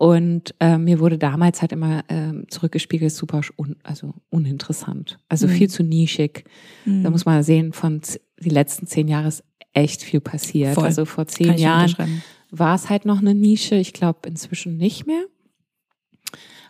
Und 0.00 0.54
äh, 0.60 0.78
mir 0.78 0.98
wurde 0.98 1.18
damals 1.18 1.60
halt 1.60 1.72
immer 1.72 2.04
ähm, 2.08 2.46
zurückgespiegelt, 2.48 3.12
super 3.12 3.42
un 3.58 3.76
also 3.82 4.14
uninteressant. 4.30 5.18
Also 5.28 5.46
Mhm. 5.46 5.50
viel 5.50 5.68
zu 5.68 5.82
nischig. 5.82 6.44
Da 6.86 7.10
muss 7.10 7.26
man 7.26 7.42
sehen, 7.42 7.74
von 7.74 8.00
die 8.40 8.48
letzten 8.48 8.86
zehn 8.86 9.08
Jahre 9.08 9.28
ist 9.28 9.44
echt 9.74 10.02
viel 10.02 10.20
passiert. 10.20 10.74
Voll. 10.74 10.84
Also 10.86 11.04
vor 11.04 11.26
zehn 11.26 11.58
Jahren 11.58 12.22
war 12.50 12.74
es 12.74 12.88
halt 12.88 13.04
noch 13.04 13.18
eine 13.20 13.34
Nische. 13.34 13.74
Ich 13.74 13.92
glaube 13.92 14.26
inzwischen 14.26 14.78
nicht 14.78 15.06
mehr. 15.06 15.22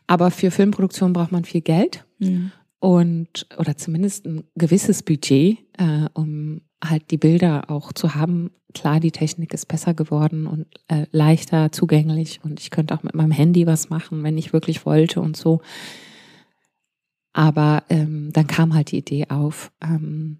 Aber 0.08 0.32
für 0.32 0.50
Filmproduktion 0.50 1.12
braucht 1.12 1.30
man 1.30 1.44
viel 1.44 1.60
Geld 1.60 2.04
Mhm. 2.18 2.50
Und 2.80 3.46
oder 3.58 3.76
zumindest 3.76 4.26
ein 4.26 4.44
gewisses 4.56 5.02
Budget, 5.02 5.58
äh, 5.78 6.08
um 6.14 6.62
halt 6.82 7.10
die 7.10 7.18
Bilder 7.18 7.70
auch 7.70 7.92
zu 7.92 8.14
haben. 8.14 8.50
Klar, 8.72 9.00
die 9.00 9.10
Technik 9.10 9.52
ist 9.52 9.66
besser 9.66 9.94
geworden 9.94 10.46
und 10.46 10.66
äh, 10.88 11.06
leichter 11.12 11.72
zugänglich 11.72 12.40
und 12.42 12.58
ich 12.60 12.70
könnte 12.70 12.94
auch 12.94 13.02
mit 13.02 13.14
meinem 13.14 13.32
Handy 13.32 13.66
was 13.66 13.90
machen, 13.90 14.22
wenn 14.22 14.38
ich 14.38 14.52
wirklich 14.52 14.86
wollte 14.86 15.20
und 15.20 15.36
so. 15.36 15.60
Aber 17.32 17.84
ähm, 17.90 18.32
dann 18.32 18.46
kam 18.46 18.74
halt 18.74 18.90
die 18.90 18.98
Idee 18.98 19.26
auf, 19.28 19.70
ähm, 19.82 20.38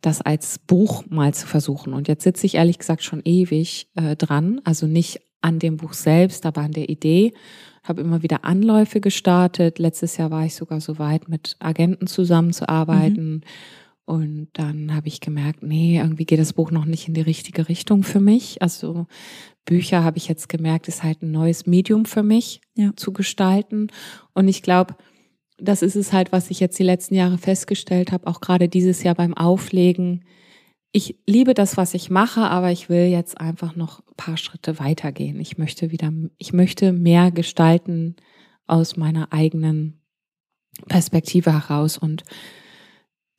das 0.00 0.20
als 0.20 0.58
Buch 0.58 1.04
mal 1.08 1.34
zu 1.34 1.46
versuchen. 1.46 1.92
Und 1.92 2.08
jetzt 2.08 2.24
sitze 2.24 2.46
ich 2.46 2.54
ehrlich 2.54 2.78
gesagt 2.78 3.02
schon 3.02 3.22
ewig 3.24 3.88
äh, 3.94 4.16
dran, 4.16 4.60
also 4.64 4.86
nicht 4.86 5.20
an 5.40 5.58
dem 5.58 5.76
Buch 5.76 5.92
selbst, 5.92 6.46
aber 6.46 6.62
an 6.62 6.72
der 6.72 6.88
Idee. 6.88 7.32
Habe 7.88 8.02
immer 8.02 8.22
wieder 8.22 8.44
Anläufe 8.44 9.00
gestartet. 9.00 9.78
Letztes 9.78 10.16
Jahr 10.16 10.30
war 10.30 10.44
ich 10.44 10.54
sogar 10.54 10.80
so 10.80 10.98
weit, 10.98 11.28
mit 11.28 11.56
Agenten 11.58 12.06
zusammenzuarbeiten. 12.06 13.32
Mhm. 13.32 13.40
Und 14.04 14.48
dann 14.54 14.94
habe 14.94 15.08
ich 15.08 15.20
gemerkt, 15.20 15.62
nee, 15.62 15.98
irgendwie 15.98 16.24
geht 16.24 16.38
das 16.38 16.54
Buch 16.54 16.70
noch 16.70 16.86
nicht 16.86 17.08
in 17.08 17.14
die 17.14 17.20
richtige 17.20 17.68
Richtung 17.68 18.02
für 18.04 18.20
mich. 18.20 18.62
Also 18.62 19.06
Bücher 19.66 20.02
habe 20.02 20.16
ich 20.16 20.28
jetzt 20.28 20.48
gemerkt, 20.48 20.88
ist 20.88 21.02
halt 21.02 21.22
ein 21.22 21.30
neues 21.30 21.66
Medium 21.66 22.06
für 22.06 22.22
mich 22.22 22.62
ja. 22.74 22.92
zu 22.96 23.12
gestalten. 23.12 23.88
Und 24.32 24.48
ich 24.48 24.62
glaube, 24.62 24.96
das 25.58 25.82
ist 25.82 25.94
es 25.94 26.14
halt, 26.14 26.32
was 26.32 26.50
ich 26.50 26.58
jetzt 26.58 26.78
die 26.78 26.84
letzten 26.84 27.16
Jahre 27.16 27.36
festgestellt 27.36 28.10
habe, 28.10 28.26
auch 28.26 28.40
gerade 28.40 28.68
dieses 28.68 29.02
Jahr 29.02 29.14
beim 29.14 29.34
Auflegen. 29.34 30.24
Ich 30.90 31.18
liebe 31.26 31.52
das, 31.52 31.76
was 31.76 31.92
ich 31.94 32.08
mache, 32.08 32.42
aber 32.42 32.72
ich 32.72 32.88
will 32.88 33.06
jetzt 33.06 33.40
einfach 33.40 33.76
noch 33.76 34.00
ein 34.00 34.14
paar 34.16 34.36
Schritte 34.38 34.78
weitergehen. 34.78 35.38
Ich 35.38 35.58
möchte 35.58 35.90
wieder, 35.90 36.10
ich 36.38 36.52
möchte 36.52 36.92
mehr 36.92 37.30
gestalten 37.30 38.16
aus 38.66 38.96
meiner 38.96 39.32
eigenen 39.32 40.00
Perspektive 40.86 41.52
heraus 41.52 41.98
und 41.98 42.22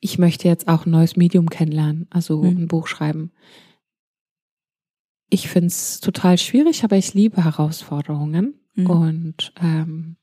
ich 0.00 0.18
möchte 0.18 0.48
jetzt 0.48 0.68
auch 0.68 0.86
ein 0.86 0.90
neues 0.90 1.16
Medium 1.16 1.50
kennenlernen, 1.50 2.06
also 2.10 2.42
mhm. 2.42 2.62
ein 2.62 2.68
Buch 2.68 2.86
schreiben. 2.86 3.32
Ich 5.28 5.48
finde 5.48 5.68
es 5.68 6.00
total 6.00 6.38
schwierig, 6.38 6.84
aber 6.84 6.96
ich 6.96 7.14
liebe 7.14 7.44
Herausforderungen 7.44 8.60
mhm. 8.74 8.86
und 8.86 9.52
ähm, 9.60 10.16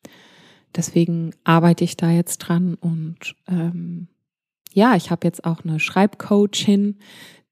deswegen 0.75 1.33
arbeite 1.43 1.83
ich 1.83 1.95
da 1.97 2.09
jetzt 2.11 2.39
dran 2.39 2.75
und 2.75 3.35
ähm, 3.47 4.07
ja, 4.77 4.95
ich 4.95 5.09
habe 5.09 5.25
jetzt 5.25 5.43
auch 5.43 5.65
eine 5.65 5.79
Schreibcoachin, 5.79 6.99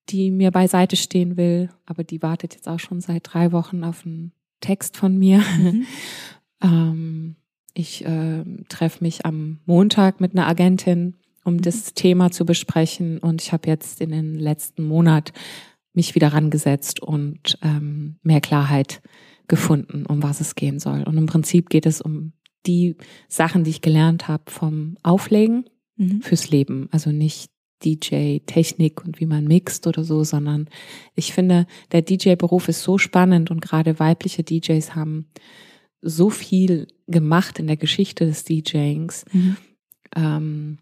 die 0.10 0.30
mir 0.30 0.52
beiseite 0.52 0.96
stehen 0.96 1.38
will, 1.38 1.72
aber 1.88 2.04
die 2.04 2.22
wartet 2.22 2.54
jetzt 2.54 2.68
auch 2.68 2.78
schon 2.78 3.02
seit 3.02 3.34
drei 3.34 3.52
Wochen 3.52 3.84
auf 3.84 4.06
einen 4.06 4.32
Text 4.62 4.96
von 4.96 5.18
mir. 5.18 5.40
Mhm. 5.58 5.86
ähm, 6.62 7.36
ich 7.74 8.06
äh, 8.06 8.44
treffe 8.70 9.04
mich 9.04 9.26
am 9.26 9.58
Montag 9.66 10.22
mit 10.22 10.34
einer 10.34 10.46
Agentin, 10.46 11.16
um 11.44 11.56
mhm. 11.56 11.62
das 11.64 11.96
Thema 11.96 12.30
zu 12.30 12.46
besprechen. 12.46 13.18
Und 13.18 13.42
ich 13.42 13.52
habe 13.52 13.68
jetzt 13.70 14.02
in 14.02 14.12
den 14.12 14.36
letzten 14.36 14.84
Monat 14.84 15.34
mich 15.94 16.14
wieder 16.14 16.32
rangesetzt 16.32 17.02
und 17.02 17.58
ähm, 17.64 18.18
mehr 18.22 18.40
Klarheit 18.40 19.02
gefunden, 19.48 20.06
um 20.06 20.22
was 20.22 20.42
es 20.42 20.54
gehen 20.54 20.78
soll. 20.78 21.02
Und 21.02 21.18
im 21.18 21.26
Prinzip 21.26 21.72
geht 21.72 21.88
es 21.88 22.02
um 22.02 22.34
die 22.68 22.98
Sachen, 23.28 23.64
die 23.64 23.72
ich 23.72 23.82
gelernt 23.82 24.28
habe 24.28 24.52
vom 24.52 24.98
Auflegen 25.02 25.66
mhm. 25.98 26.22
fürs 26.22 26.50
Leben. 26.50 26.88
Also 26.92 27.12
nicht 27.12 27.50
DJ-Technik 27.84 29.04
und 29.04 29.20
wie 29.20 29.26
man 29.26 29.46
mixt 29.46 29.86
oder 29.88 30.04
so, 30.04 30.24
sondern 30.24 30.70
ich 31.14 31.34
finde, 31.34 31.68
der 31.92 32.02
DJ-Beruf 32.02 32.68
ist 32.68 32.84
so 32.84 32.98
spannend 32.98 33.52
und 33.52 33.62
gerade 33.62 34.00
weibliche 34.00 34.44
DJs 34.44 34.96
haben 34.96 35.28
so 36.02 36.30
viel 36.30 36.88
gemacht 37.08 37.60
in 37.60 37.68
der 37.68 37.78
Geschichte 37.78 38.26
des 38.26 38.44
DJings. 38.44 39.26
Mhm. 39.32 39.58
Ähm, 40.16 40.78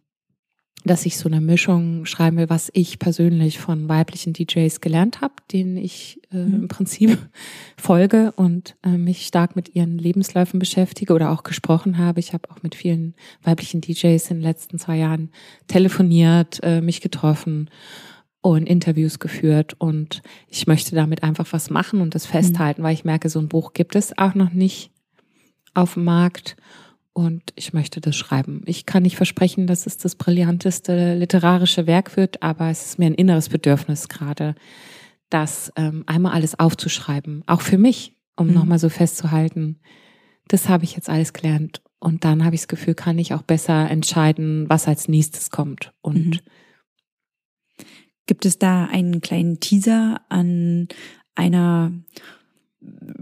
dass 0.86 1.06
ich 1.06 1.18
so 1.18 1.30
eine 1.30 1.40
Mischung 1.40 2.06
schreiben 2.06 2.38
will, 2.38 2.50
was 2.50 2.70
ich 2.74 3.00
persönlich 3.00 3.60
von 3.60 3.88
weiblichen 3.88 4.34
DJs 4.34 4.82
gelernt 4.82 5.22
habe, 5.22 5.34
denen 5.52 5.78
ich 5.78 6.20
äh, 6.32 6.38
mhm. 6.38 6.54
im 6.54 6.68
Prinzip 6.68 7.18
folge 7.78 8.34
und 8.36 8.76
äh, 8.84 8.98
mich 8.98 9.26
stark 9.26 9.56
mit 9.56 9.76
ihren 9.76 9.98
Lebensläufen 9.98 10.60
beschäftige 10.60 11.14
oder 11.14 11.32
auch 11.32 11.44
gesprochen 11.44 11.98
habe. 11.98 12.20
Ich 12.20 12.34
habe 12.34 12.50
auch 12.52 12.64
mit 12.64 12.76
vielen 12.76 13.16
weiblichen 13.44 13.82
DJs 13.82 14.30
in 14.30 14.38
den 14.38 14.44
letzten 14.44 14.78
zwei 14.78 14.98
Jahren 14.98 15.32
telefoniert, 15.68 16.60
äh, 16.64 16.82
mich 16.82 17.00
getroffen 17.00 17.70
und 18.42 18.68
Interviews 18.68 19.20
geführt 19.20 19.76
und 19.78 20.22
ich 20.50 20.68
möchte 20.68 20.96
damit 20.96 21.24
einfach 21.24 21.48
was 21.52 21.70
machen 21.70 22.02
und 22.02 22.14
das 22.14 22.28
mhm. 22.28 22.32
festhalten, 22.32 22.82
mhm. 22.82 22.86
weil 22.86 22.94
ich 22.94 23.06
merke, 23.06 23.30
so 23.30 23.40
ein 23.40 23.48
Buch 23.48 23.72
gibt 23.72 23.96
es 23.96 24.18
auch 24.18 24.36
noch 24.36 24.52
nicht 24.52 24.92
auf 25.74 25.94
dem 25.94 26.04
Markt 26.04 26.58
und 27.14 27.53
ich 27.56 27.73
möchte 27.73 28.02
das 28.02 28.15
schreiben. 28.15 28.64
Ich 28.65 28.85
kann 28.85 29.03
nicht 29.03 29.15
versprechen, 29.15 29.68
dass 29.68 29.85
es 29.85 29.98
das 29.98 30.15
brillanteste 30.15 31.15
literarische 31.15 31.88
Werk 31.88 32.18
wird, 32.18 32.41
aber 32.41 32.69
es 32.69 32.85
ist 32.85 32.99
mir 32.99 33.06
ein 33.06 33.14
inneres 33.14 33.49
Bedürfnis 33.49 34.10
gerade, 34.10 34.56
das 35.30 35.72
ähm, 35.76 36.03
einmal 36.07 36.34
alles 36.34 36.60
aufzuschreiben, 36.60 37.44
auch 37.48 37.61
für 37.61 37.77
mich, 37.77 38.15
um 38.35 38.48
mhm. 38.48 38.53
nochmal 38.53 38.80
so 38.80 38.90
festzuhalten, 38.90 39.80
das 40.48 40.69
habe 40.69 40.84
ich 40.84 40.95
jetzt 40.95 41.10
alles 41.10 41.34
gelernt. 41.34 41.81
Und 41.99 42.26
dann 42.26 42.44
habe 42.44 42.56
ich 42.56 42.61
das 42.61 42.68
Gefühl, 42.68 42.95
kann 42.95 43.18
ich 43.18 43.34
auch 43.34 43.44
besser 43.44 43.90
entscheiden, 43.90 44.69
was 44.69 44.88
als 44.88 45.07
nächstes 45.07 45.52
kommt. 45.52 45.94
Und 46.02 46.26
mhm. 46.26 47.85
gibt 48.26 48.45
es 48.45 48.60
da 48.60 48.85
einen 48.85 49.22
kleinen 49.22 49.60
Teaser 49.60 50.22
an 50.27 50.90
einer 51.35 51.94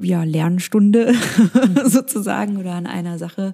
ja, 0.02 0.24
Lernstunde 0.24 1.14
sozusagen 1.86 2.58
oder 2.58 2.74
an 2.74 2.88
einer 2.88 3.18
Sache, 3.18 3.54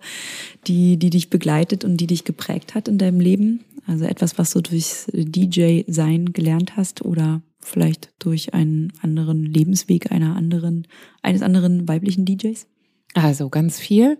die, 0.67 0.97
die 0.97 1.09
dich 1.09 1.29
begleitet 1.29 1.83
und 1.83 1.97
die 1.97 2.07
dich 2.07 2.23
geprägt 2.23 2.75
hat 2.75 2.87
in 2.87 2.97
deinem 2.97 3.19
Leben? 3.19 3.63
Also 3.85 4.05
etwas, 4.05 4.37
was 4.37 4.51
du 4.51 4.61
durchs 4.61 5.07
DJ-Sein 5.13 6.33
gelernt 6.33 6.75
hast 6.75 7.03
oder 7.03 7.41
vielleicht 7.61 8.13
durch 8.19 8.53
einen 8.53 8.93
anderen 9.01 9.45
Lebensweg 9.45 10.11
einer 10.11 10.35
anderen, 10.35 10.87
eines 11.21 11.41
anderen 11.41 11.87
weiblichen 11.87 12.25
DJs? 12.25 12.67
Also 13.13 13.49
ganz 13.49 13.79
viel. 13.79 14.17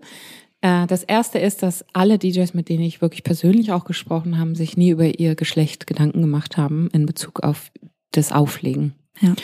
Äh, 0.60 0.86
das 0.86 1.04
erste 1.04 1.38
ist, 1.38 1.62
dass 1.62 1.84
alle 1.92 2.18
DJs, 2.18 2.54
mit 2.54 2.68
denen 2.68 2.82
ich 2.82 3.02
wirklich 3.02 3.24
persönlich 3.24 3.72
auch 3.72 3.84
gesprochen 3.84 4.38
habe, 4.38 4.56
sich 4.56 4.76
nie 4.76 4.90
über 4.90 5.18
ihr 5.18 5.34
Geschlecht 5.34 5.86
Gedanken 5.86 6.22
gemacht 6.22 6.56
haben 6.56 6.88
in 6.92 7.06
Bezug 7.06 7.40
auf 7.42 7.70
das 8.12 8.32
Auflegen. 8.32 8.94
Ja 9.20 9.34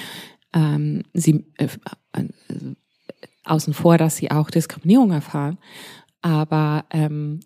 ähm, 0.55 1.03
sie 1.13 1.45
äh, 1.59 1.69
äh, 2.13 2.25
außen 3.45 3.75
vor, 3.75 3.99
dass 3.99 4.17
sie 4.17 4.31
auch 4.31 4.51
Diskriminierung 4.51 5.11
erfahren. 5.11 5.59
Aber 6.23 6.87
ähm, 6.91 7.41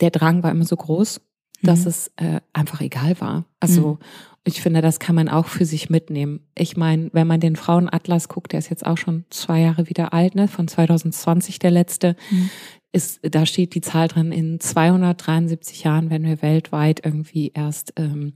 der 0.00 0.10
Drang 0.10 0.42
war 0.42 0.50
immer 0.50 0.64
so 0.64 0.76
groß, 0.76 1.20
dass 1.62 1.80
mhm. 1.80 1.86
es 1.86 2.10
äh, 2.16 2.40
einfach 2.52 2.80
egal 2.80 3.20
war. 3.20 3.44
Also 3.60 3.92
mhm. 3.92 3.98
ich 4.44 4.60
finde, 4.60 4.80
das 4.80 4.98
kann 4.98 5.14
man 5.14 5.28
auch 5.28 5.46
für 5.46 5.64
sich 5.64 5.88
mitnehmen. 5.90 6.40
Ich 6.56 6.76
meine, 6.76 7.10
wenn 7.12 7.26
man 7.26 7.40
den 7.40 7.56
Frauenatlas 7.56 8.28
guckt, 8.28 8.52
der 8.52 8.58
ist 8.58 8.70
jetzt 8.70 8.84
auch 8.84 8.98
schon 8.98 9.24
zwei 9.30 9.60
Jahre 9.60 9.88
wieder 9.88 10.12
alt, 10.12 10.34
ne, 10.34 10.48
von 10.48 10.66
2020 10.66 11.58
der 11.60 11.70
letzte, 11.70 12.16
mhm. 12.30 12.50
ist, 12.92 13.20
da 13.22 13.46
steht 13.46 13.74
die 13.74 13.80
Zahl 13.80 14.08
drin, 14.08 14.32
in 14.32 14.58
273 14.58 15.84
Jahren 15.84 16.10
werden 16.10 16.26
wir 16.26 16.42
weltweit 16.42 17.04
irgendwie 17.04 17.52
erst 17.54 17.92
ähm, 17.96 18.34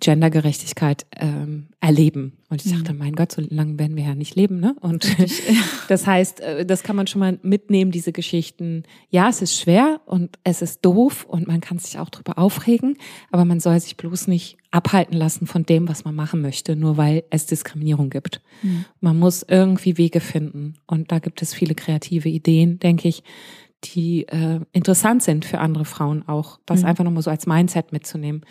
Gendergerechtigkeit 0.00 1.06
ähm, 1.16 1.68
erleben. 1.80 2.36
Und 2.48 2.64
ich 2.64 2.72
dachte, 2.72 2.92
mhm. 2.92 2.98
mein 2.98 3.14
Gott, 3.14 3.32
so 3.32 3.42
lange 3.48 3.78
werden 3.78 3.96
wir 3.96 4.04
ja 4.04 4.14
nicht 4.14 4.34
leben, 4.34 4.60
ne? 4.60 4.76
Und 4.80 5.08
das 5.88 6.06
heißt, 6.06 6.40
äh, 6.40 6.66
das 6.66 6.82
kann 6.82 6.96
man 6.96 7.06
schon 7.06 7.20
mal 7.20 7.38
mitnehmen, 7.42 7.90
diese 7.90 8.12
Geschichten. 8.12 8.84
Ja, 9.10 9.28
es 9.28 9.42
ist 9.42 9.58
schwer 9.58 10.00
und 10.06 10.38
es 10.44 10.62
ist 10.62 10.84
doof 10.84 11.24
und 11.28 11.46
man 11.46 11.60
kann 11.60 11.78
sich 11.78 11.98
auch 11.98 12.10
drüber 12.10 12.38
aufregen, 12.38 12.98
aber 13.30 13.44
man 13.44 13.60
soll 13.60 13.80
sich 13.80 13.96
bloß 13.96 14.28
nicht 14.28 14.58
abhalten 14.70 15.16
lassen 15.16 15.46
von 15.46 15.64
dem, 15.64 15.88
was 15.88 16.04
man 16.04 16.14
machen 16.14 16.42
möchte, 16.42 16.76
nur 16.76 16.96
weil 16.96 17.24
es 17.30 17.46
Diskriminierung 17.46 18.10
gibt. 18.10 18.42
Mhm. 18.62 18.84
Man 19.00 19.18
muss 19.18 19.44
irgendwie 19.48 19.96
Wege 19.96 20.20
finden. 20.20 20.74
Und 20.86 21.10
da 21.10 21.18
gibt 21.18 21.40
es 21.40 21.54
viele 21.54 21.74
kreative 21.74 22.28
Ideen, 22.28 22.78
denke 22.78 23.08
ich, 23.08 23.22
die 23.84 24.26
äh, 24.28 24.60
interessant 24.72 25.22
sind 25.22 25.44
für 25.44 25.58
andere 25.58 25.84
Frauen 25.84 26.26
auch, 26.28 26.58
das 26.66 26.80
mhm. 26.80 26.86
einfach 26.86 27.04
nochmal 27.04 27.22
so 27.22 27.30
als 27.30 27.46
Mindset 27.46 27.92
mitzunehmen 27.92 28.42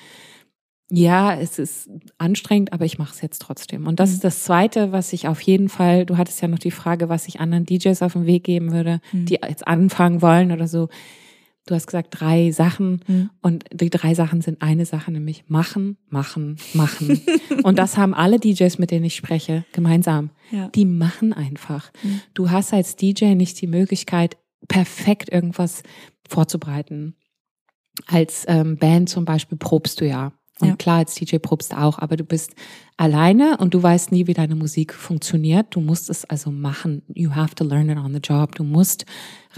ja, 0.92 1.34
es 1.34 1.58
ist 1.58 1.90
anstrengend, 2.18 2.72
aber 2.72 2.86
ich 2.86 3.00
mache 3.00 3.14
es 3.14 3.22
jetzt 3.22 3.42
trotzdem. 3.42 3.88
Und 3.88 4.00
das 4.00 4.10
mhm. 4.10 4.16
ist 4.16 4.24
das 4.24 4.44
Zweite, 4.44 4.92
was 4.92 5.14
ich 5.14 5.28
auf 5.28 5.42
jeden 5.42 5.70
Fall, 5.70 6.06
du 6.06 6.18
hattest 6.18 6.42
ja 6.42 6.48
noch 6.48 6.60
die 6.60 6.72
Frage, 6.72 7.10
was 7.10 7.28
ich 7.28 7.40
anderen 7.40 7.66
DJs 7.66 8.02
auf 8.04 8.14
den 8.14 8.28
Weg 8.28 8.44
geben 8.44 8.72
würde, 8.72 9.02
mhm. 9.12 9.26
die 9.26 9.40
jetzt 9.42 9.68
anfangen 9.68 10.22
wollen 10.22 10.52
oder 10.52 10.68
so. 10.68 10.90
Du 11.68 11.74
hast 11.74 11.88
gesagt 11.88 12.10
drei 12.12 12.52
Sachen 12.52 13.02
mhm. 13.08 13.30
und 13.42 13.66
die 13.74 13.90
drei 13.90 14.14
Sachen 14.14 14.42
sind 14.42 14.62
eine 14.62 14.86
Sache, 14.86 15.12
nämlich 15.12 15.46
machen, 15.48 15.98
machen, 16.10 16.58
machen. 16.74 17.20
und 17.64 17.80
das 17.80 17.98
haben 17.98 18.14
alle 18.14 18.40
DJs, 18.40 18.78
mit 18.78 18.92
denen 18.92 19.06
ich 19.06 19.16
spreche, 19.16 19.66
gemeinsam. 19.72 20.30
Ja. 20.52 20.68
Die 20.70 20.86
machen 20.86 21.34
einfach. 21.34 21.92
Mhm. 22.04 22.22
Du 22.36 22.52
hast 22.52 22.72
als 22.72 22.96
DJ 22.96 23.34
nicht 23.34 23.60
die 23.60 23.68
Möglichkeit, 23.68 24.38
perfekt 24.68 25.32
irgendwas 25.32 25.82
vorzubereiten. 26.30 27.16
Als 28.06 28.46
ähm, 28.48 28.78
Band 28.78 29.10
zum 29.10 29.26
Beispiel 29.26 29.58
probst 29.58 30.02
du 30.02 30.06
ja. 30.08 30.34
Und 30.62 30.70
ja. 30.70 30.76
klar, 30.78 30.98
als 31.00 31.16
DJ 31.16 31.38
probst 31.38 31.76
auch, 31.76 32.00
aber 32.00 32.16
du 32.16 32.24
bist 32.24 32.56
alleine 32.96 33.58
und 33.58 33.74
du 33.74 33.84
weißt 33.84 34.14
nie, 34.14 34.26
wie 34.28 34.34
deine 34.34 34.56
Musik 34.56 34.94
funktioniert. 34.94 35.68
Du 35.72 35.82
musst 35.82 36.10
es 36.10 36.24
also 36.24 36.50
machen. 36.50 37.02
You 37.14 37.36
have 37.36 37.56
to 37.56 37.66
learn 37.66 37.90
it 37.90 37.98
on 37.98 38.14
the 38.14 38.22
job. 38.24 38.56
Du 38.56 38.64
musst 38.64 39.06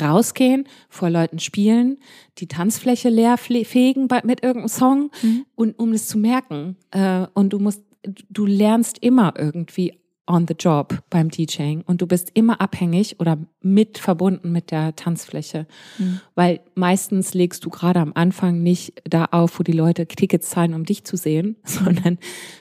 rausgehen, 0.01 0.67
vor 0.89 1.11
Leuten 1.11 1.37
spielen, 1.37 1.97
die 2.39 2.47
Tanzfläche 2.47 3.09
leer 3.09 3.37
fegen 3.37 4.07
mit 4.23 4.43
irgendeinem 4.43 4.67
Song 4.69 5.11
mhm. 5.21 5.45
und 5.55 5.77
um 5.77 5.93
es 5.93 6.07
zu 6.07 6.17
merken. 6.17 6.77
Äh, 6.89 7.27
und 7.33 7.53
du 7.53 7.59
musst, 7.59 7.83
du 8.29 8.47
lernst 8.47 8.97
immer 8.99 9.33
irgendwie 9.37 9.99
on 10.27 10.45
the 10.47 10.55
job 10.57 11.01
beim 11.09 11.29
DJing 11.29 11.81
und 11.81 12.01
du 12.01 12.07
bist 12.07 12.31
immer 12.33 12.59
abhängig 12.61 13.19
oder 13.19 13.37
mit 13.61 13.97
verbunden 13.97 14.51
mit 14.51 14.71
der 14.71 14.95
Tanzfläche. 14.95 15.67
Mhm. 15.97 16.19
Weil 16.35 16.59
meistens 16.75 17.33
legst 17.33 17.65
du 17.65 17.69
gerade 17.69 17.99
am 17.99 18.11
Anfang 18.13 18.61
nicht 18.61 19.01
da 19.05 19.25
auf, 19.31 19.59
wo 19.59 19.63
die 19.63 19.71
Leute 19.71 20.05
Tickets 20.05 20.49
zahlen, 20.49 20.73
um 20.73 20.85
dich 20.85 21.03
zu 21.03 21.17
sehen, 21.17 21.55
sondern 21.63 22.17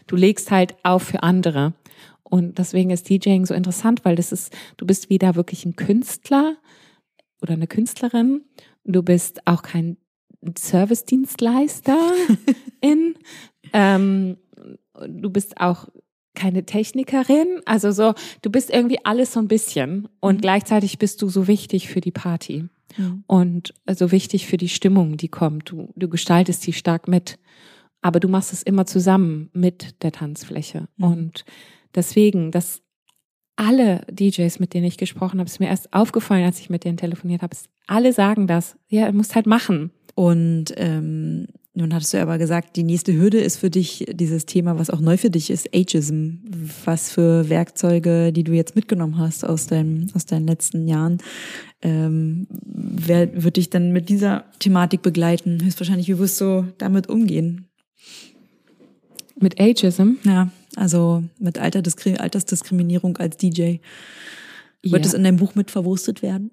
du 0.07 0.17
legst 0.17 0.51
halt 0.51 0.77
auf 0.83 1.03
für 1.03 1.23
andere. 1.23 1.75
Und 2.23 2.59
deswegen 2.59 2.91
ist 2.91 3.09
DJing 3.09 3.47
so 3.47 3.55
interessant, 3.55 4.05
weil 4.05 4.17
das 4.17 4.33
ist, 4.33 4.57
du 4.77 4.87
bist 4.87 5.11
wieder 5.11 5.37
wirklich 5.37 5.65
ein 5.65 5.77
Künstler 5.77 6.57
oder 7.41 7.53
eine 7.55 7.67
Künstlerin. 7.67 8.43
Du 8.85 9.03
bist 9.03 9.47
auch 9.47 9.63
kein 9.63 9.97
Service-Dienstleister 10.59 11.99
in. 12.81 13.15
Ähm, 13.73 14.39
du 15.07 15.31
bist 15.31 15.61
auch 15.61 15.89
keine 16.37 16.65
Technikerin. 16.65 17.61
Also 17.65 17.91
so, 17.91 18.15
du 18.43 18.51
bist 18.51 18.71
irgendwie 18.71 19.05
alles 19.05 19.33
so 19.33 19.41
ein 19.41 19.49
bisschen 19.49 20.09
und 20.21 20.37
mhm. 20.37 20.41
gleichzeitig 20.43 20.99
bist 20.99 21.21
du 21.23 21.29
so 21.29 21.49
wichtig 21.49 21.89
für 21.89 22.01
die 22.01 22.13
Party 22.13 22.69
mhm. 22.97 23.25
und 23.27 23.75
so 23.93 24.13
wichtig 24.13 24.47
für 24.47 24.57
die 24.57 24.69
Stimmung, 24.69 25.17
die 25.17 25.29
kommt. 25.29 25.71
Du, 25.71 25.89
du 25.97 26.09
gestaltest 26.09 26.65
die 26.67 26.73
stark 26.73 27.09
mit, 27.09 27.39
aber 28.03 28.21
du 28.21 28.29
machst 28.29 28.53
es 28.53 28.63
immer 28.63 28.87
zusammen 28.87 29.51
mit 29.53 30.03
der 30.05 30.13
Tanzfläche 30.13 30.87
mhm. 30.97 31.05
und 31.05 31.45
deswegen, 31.95 32.53
dass 32.53 32.83
alle 33.57 34.03
DJs, 34.11 34.61
mit 34.61 34.75
denen 34.75 34.85
ich 34.85 34.99
gesprochen 34.99 35.41
habe, 35.41 35.49
ist 35.49 35.61
mir 35.61 35.69
erst 35.69 35.93
aufgefallen, 35.95 36.45
als 36.45 36.61
ich 36.61 36.69
mit 36.69 36.85
denen 36.85 36.99
telefoniert 36.99 37.41
habe. 37.41 37.57
Alle 37.87 38.13
sagen 38.13 38.47
das. 38.47 38.77
Ja, 38.89 39.11
du 39.11 39.17
musst 39.17 39.35
halt 39.35 39.47
machen. 39.47 39.91
Und 40.15 40.75
ähm, 40.77 41.47
nun 41.77 41.93
hattest 41.93 42.15
du 42.15 42.23
aber 42.23 42.39
gesagt, 42.39 42.77
die 42.77 42.85
nächste 42.85 43.13
Hürde 43.13 43.39
ist 43.39 43.59
für 43.59 43.69
dich 43.69 44.07
dieses 44.11 44.47
Thema, 44.47 44.79
was 44.79 44.89
auch 44.89 45.01
neu 45.01 45.19
für 45.19 45.29
dich 45.29 45.51
ist, 45.51 45.69
Ageism. 45.75 46.37
Was 46.87 47.13
für 47.13 47.51
Werkzeuge, 47.51 48.33
die 48.33 48.45
du 48.45 48.53
jetzt 48.53 48.77
mitgenommen 48.77 49.19
hast 49.19 49.45
aus, 49.45 49.67
deinem, 49.67 50.07
aus 50.15 50.25
deinen 50.25 50.47
letzten 50.47 50.89
Jahren, 50.89 51.19
ähm, 51.83 52.47
wer 52.65 53.45
wird 53.45 53.59
dich 53.59 53.69
dann 53.69 53.93
mit 53.93 54.09
dieser 54.09 54.47
Thematik 54.59 55.03
begleiten? 55.03 55.63
Höchstwahrscheinlich, 55.63 56.09
wie 56.09 56.19
wirst 56.19 56.41
du 56.41 56.73
damit 56.79 57.11
umgehen? 57.11 57.69
Mit 59.39 59.61
Ageism? 59.61 60.13
Ja, 60.25 60.51
also 60.77 61.25
mit 61.39 61.59
Altersdiskriminierung 61.59 63.19
als 63.19 63.37
DJ. 63.37 63.77
Wird 64.83 65.05
es 65.05 65.13
in 65.13 65.25
deinem 65.25 65.37
Buch 65.37 65.55
mit 65.55 65.71
verwurstet 65.71 66.23
werden? 66.23 66.53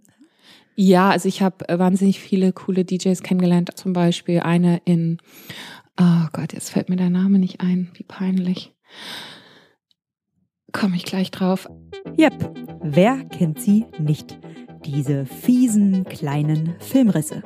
Ja, 0.76 1.10
also 1.10 1.28
ich 1.28 1.42
habe 1.42 1.68
äh, 1.70 1.78
wahnsinnig 1.78 2.20
viele 2.20 2.52
coole 2.52 2.86
DJs 2.86 3.22
kennengelernt. 3.22 3.72
Zum 3.76 3.94
Beispiel 3.94 4.40
eine 4.40 4.82
in, 4.86 5.18
oh 6.00 6.28
Gott, 6.32 6.54
jetzt 6.54 6.72
fällt 6.72 6.90
mir 6.90 6.96
der 6.96 7.10
Name 7.10 7.40
nicht 7.40 7.62
ein. 7.62 7.92
Wie 7.94 8.04
peinlich. 8.04 8.74
Komme 10.72 10.96
ich 10.96 11.06
gleich 11.06 11.30
drauf. 11.30 11.70
Yep, 12.18 12.80
wer 12.82 13.24
kennt 13.26 13.60
sie 13.60 13.86
nicht? 14.00 14.40
Diese 14.86 15.26
fiesen 15.26 16.04
kleinen 16.06 16.76
Filmrisse. 16.80 17.44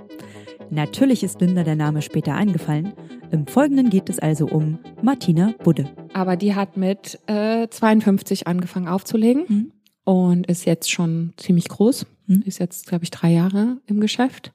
Natürlich 0.69 1.23
ist 1.23 1.39
Linda 1.41 1.63
der 1.63 1.75
Name 1.75 2.01
später 2.01 2.33
eingefallen. 2.33 2.93
Im 3.31 3.45
Folgenden 3.45 3.89
geht 3.89 4.09
es 4.09 4.19
also 4.19 4.47
um 4.47 4.79
Martina 5.01 5.53
Budde. 5.63 5.89
Aber 6.13 6.37
die 6.37 6.55
hat 6.55 6.77
mit 6.77 7.19
äh, 7.27 7.67
52 7.67 8.47
angefangen 8.47 8.87
aufzulegen 8.87 9.45
mhm. 9.47 9.71
Und 10.07 10.47
ist 10.47 10.63
jetzt 10.63 10.89
schon 10.89 11.33
ziemlich 11.35 11.67
groß. 11.67 12.05
Hm? 12.27 12.41
Ist 12.45 12.59
jetzt, 12.59 12.87
glaube 12.87 13.03
ich, 13.03 13.11
drei 13.11 13.29
Jahre 13.29 13.81
im 13.87 13.99
Geschäft. 13.99 14.53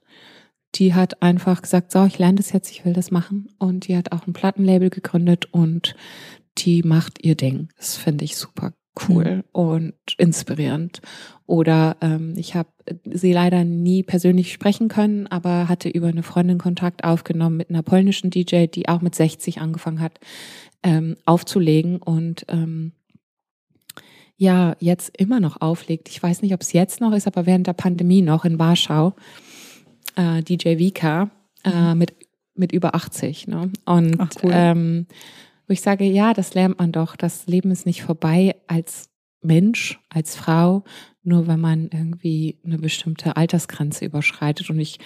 Die 0.73 0.95
hat 0.95 1.21
einfach 1.21 1.61
gesagt, 1.61 1.91
so, 1.91 2.05
ich 2.05 2.17
lerne 2.17 2.37
das 2.37 2.51
jetzt, 2.51 2.71
ich 2.71 2.85
will 2.85 2.93
das 2.93 3.11
machen. 3.11 3.49
Und 3.59 3.87
die 3.87 3.95
hat 3.95 4.11
auch 4.11 4.25
ein 4.25 4.33
Plattenlabel 4.33 4.89
gegründet 4.89 5.45
und 5.51 5.95
die 6.57 6.81
macht 6.81 7.23
ihr 7.23 7.35
Ding. 7.35 7.69
Das 7.77 7.95
finde 7.95 8.25
ich 8.25 8.35
super 8.35 8.73
cool 9.07 9.35
mhm. 9.35 9.43
und 9.51 9.93
inspirierend. 10.17 11.01
Oder 11.45 11.97
ähm, 12.01 12.33
ich 12.35 12.55
habe 12.55 12.69
sie 13.05 13.31
leider 13.31 13.63
nie 13.63 14.01
persönlich 14.01 14.53
sprechen 14.53 14.87
können, 14.87 15.27
aber 15.27 15.69
hatte 15.69 15.87
über 15.87 16.07
eine 16.07 16.23
Freundin 16.23 16.57
Kontakt 16.57 17.03
aufgenommen 17.03 17.57
mit 17.57 17.69
einer 17.69 17.83
polnischen 17.83 18.31
DJ, 18.31 18.65
die 18.65 18.89
auch 18.89 19.01
mit 19.01 19.13
60 19.13 19.61
angefangen 19.61 19.99
hat 19.99 20.19
ähm, 20.81 21.15
aufzulegen 21.25 21.97
und 21.97 22.43
ähm, 22.47 22.93
ja 24.37 24.75
jetzt 24.79 25.15
immer 25.17 25.39
noch 25.39 25.61
auflegt. 25.61 26.09
Ich 26.09 26.21
weiß 26.21 26.41
nicht, 26.41 26.53
ob 26.53 26.61
es 26.61 26.73
jetzt 26.73 27.01
noch 27.01 27.13
ist, 27.13 27.27
aber 27.27 27.45
während 27.45 27.67
der 27.67 27.73
Pandemie 27.73 28.21
noch 28.21 28.45
in 28.45 28.59
Warschau, 28.59 29.13
äh, 30.15 30.41
DJ 30.41 30.77
Vika 30.77 31.29
äh, 31.63 31.93
mhm. 31.93 31.97
mit, 31.97 32.13
mit 32.55 32.71
über 32.71 32.95
80. 32.95 33.47
Ne? 33.47 33.71
Und 33.85 34.19
Ach, 34.19 34.29
cool. 34.43 34.51
ähm, 34.53 35.07
wo 35.67 35.73
ich 35.73 35.81
sage, 35.81 36.05
ja, 36.05 36.33
das 36.33 36.53
lernt 36.53 36.79
man 36.79 36.91
doch. 36.91 37.15
Das 37.15 37.47
Leben 37.47 37.71
ist 37.71 37.85
nicht 37.85 38.03
vorbei 38.03 38.55
als 38.67 39.09
Mensch, 39.41 39.99
als 40.09 40.35
Frau, 40.35 40.83
nur 41.23 41.47
wenn 41.47 41.59
man 41.59 41.89
irgendwie 41.91 42.59
eine 42.65 42.77
bestimmte 42.77 43.37
Altersgrenze 43.37 44.05
überschreitet. 44.05 44.69
Und 44.69 44.79
ich, 44.79 44.99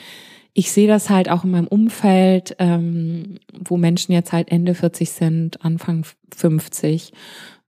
ich 0.53 0.71
sehe 0.71 0.87
das 0.87 1.09
halt 1.09 1.29
auch 1.29 1.43
in 1.43 1.51
meinem 1.51 1.67
Umfeld, 1.67 2.55
ähm, 2.59 3.39
wo 3.51 3.77
Menschen 3.77 4.13
jetzt 4.13 4.31
halt 4.31 4.49
Ende 4.51 4.73
40 4.73 5.09
sind, 5.09 5.63
Anfang 5.63 6.05
50 6.35 7.13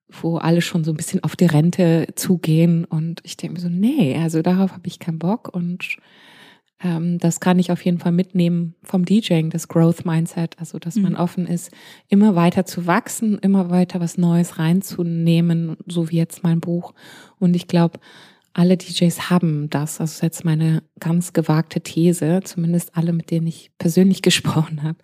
wo 0.09 0.37
alle 0.37 0.61
schon 0.61 0.83
so 0.83 0.91
ein 0.91 0.97
bisschen 0.97 1.23
auf 1.23 1.35
die 1.35 1.45
Rente 1.45 2.07
zugehen. 2.15 2.85
Und 2.85 3.21
ich 3.23 3.37
denke 3.37 3.55
mir 3.55 3.59
so, 3.61 3.69
nee, 3.69 4.17
also 4.17 4.41
darauf 4.41 4.71
habe 4.73 4.87
ich 4.87 4.99
keinen 4.99 5.19
Bock. 5.19 5.53
Und 5.53 5.97
ähm, 6.81 7.17
das 7.19 7.39
kann 7.39 7.59
ich 7.59 7.71
auf 7.71 7.83
jeden 7.83 7.99
Fall 7.99 8.11
mitnehmen 8.11 8.75
vom 8.83 9.05
DJing, 9.05 9.49
das 9.49 9.67
Growth 9.67 10.05
Mindset, 10.05 10.57
also 10.59 10.79
dass 10.79 10.95
man 10.95 11.13
mhm. 11.13 11.19
offen 11.19 11.45
ist, 11.45 11.71
immer 12.07 12.35
weiter 12.35 12.65
zu 12.65 12.87
wachsen, 12.87 13.37
immer 13.39 13.69
weiter 13.69 13.99
was 13.99 14.17
Neues 14.17 14.57
reinzunehmen, 14.57 15.77
so 15.87 16.09
wie 16.09 16.17
jetzt 16.17 16.43
mein 16.43 16.59
Buch. 16.59 16.93
Und 17.37 17.55
ich 17.55 17.67
glaube, 17.67 17.99
alle 18.53 18.77
DJs 18.77 19.29
haben 19.29 19.69
das. 19.69 19.99
Also 19.99 20.25
jetzt 20.25 20.43
meine 20.43 20.83
ganz 20.99 21.33
gewagte 21.33 21.81
These, 21.81 22.41
zumindest 22.43 22.95
alle, 22.95 23.13
mit 23.13 23.29
denen 23.31 23.47
ich 23.47 23.71
persönlich 23.77 24.21
gesprochen 24.23 24.83
habe, 24.83 24.97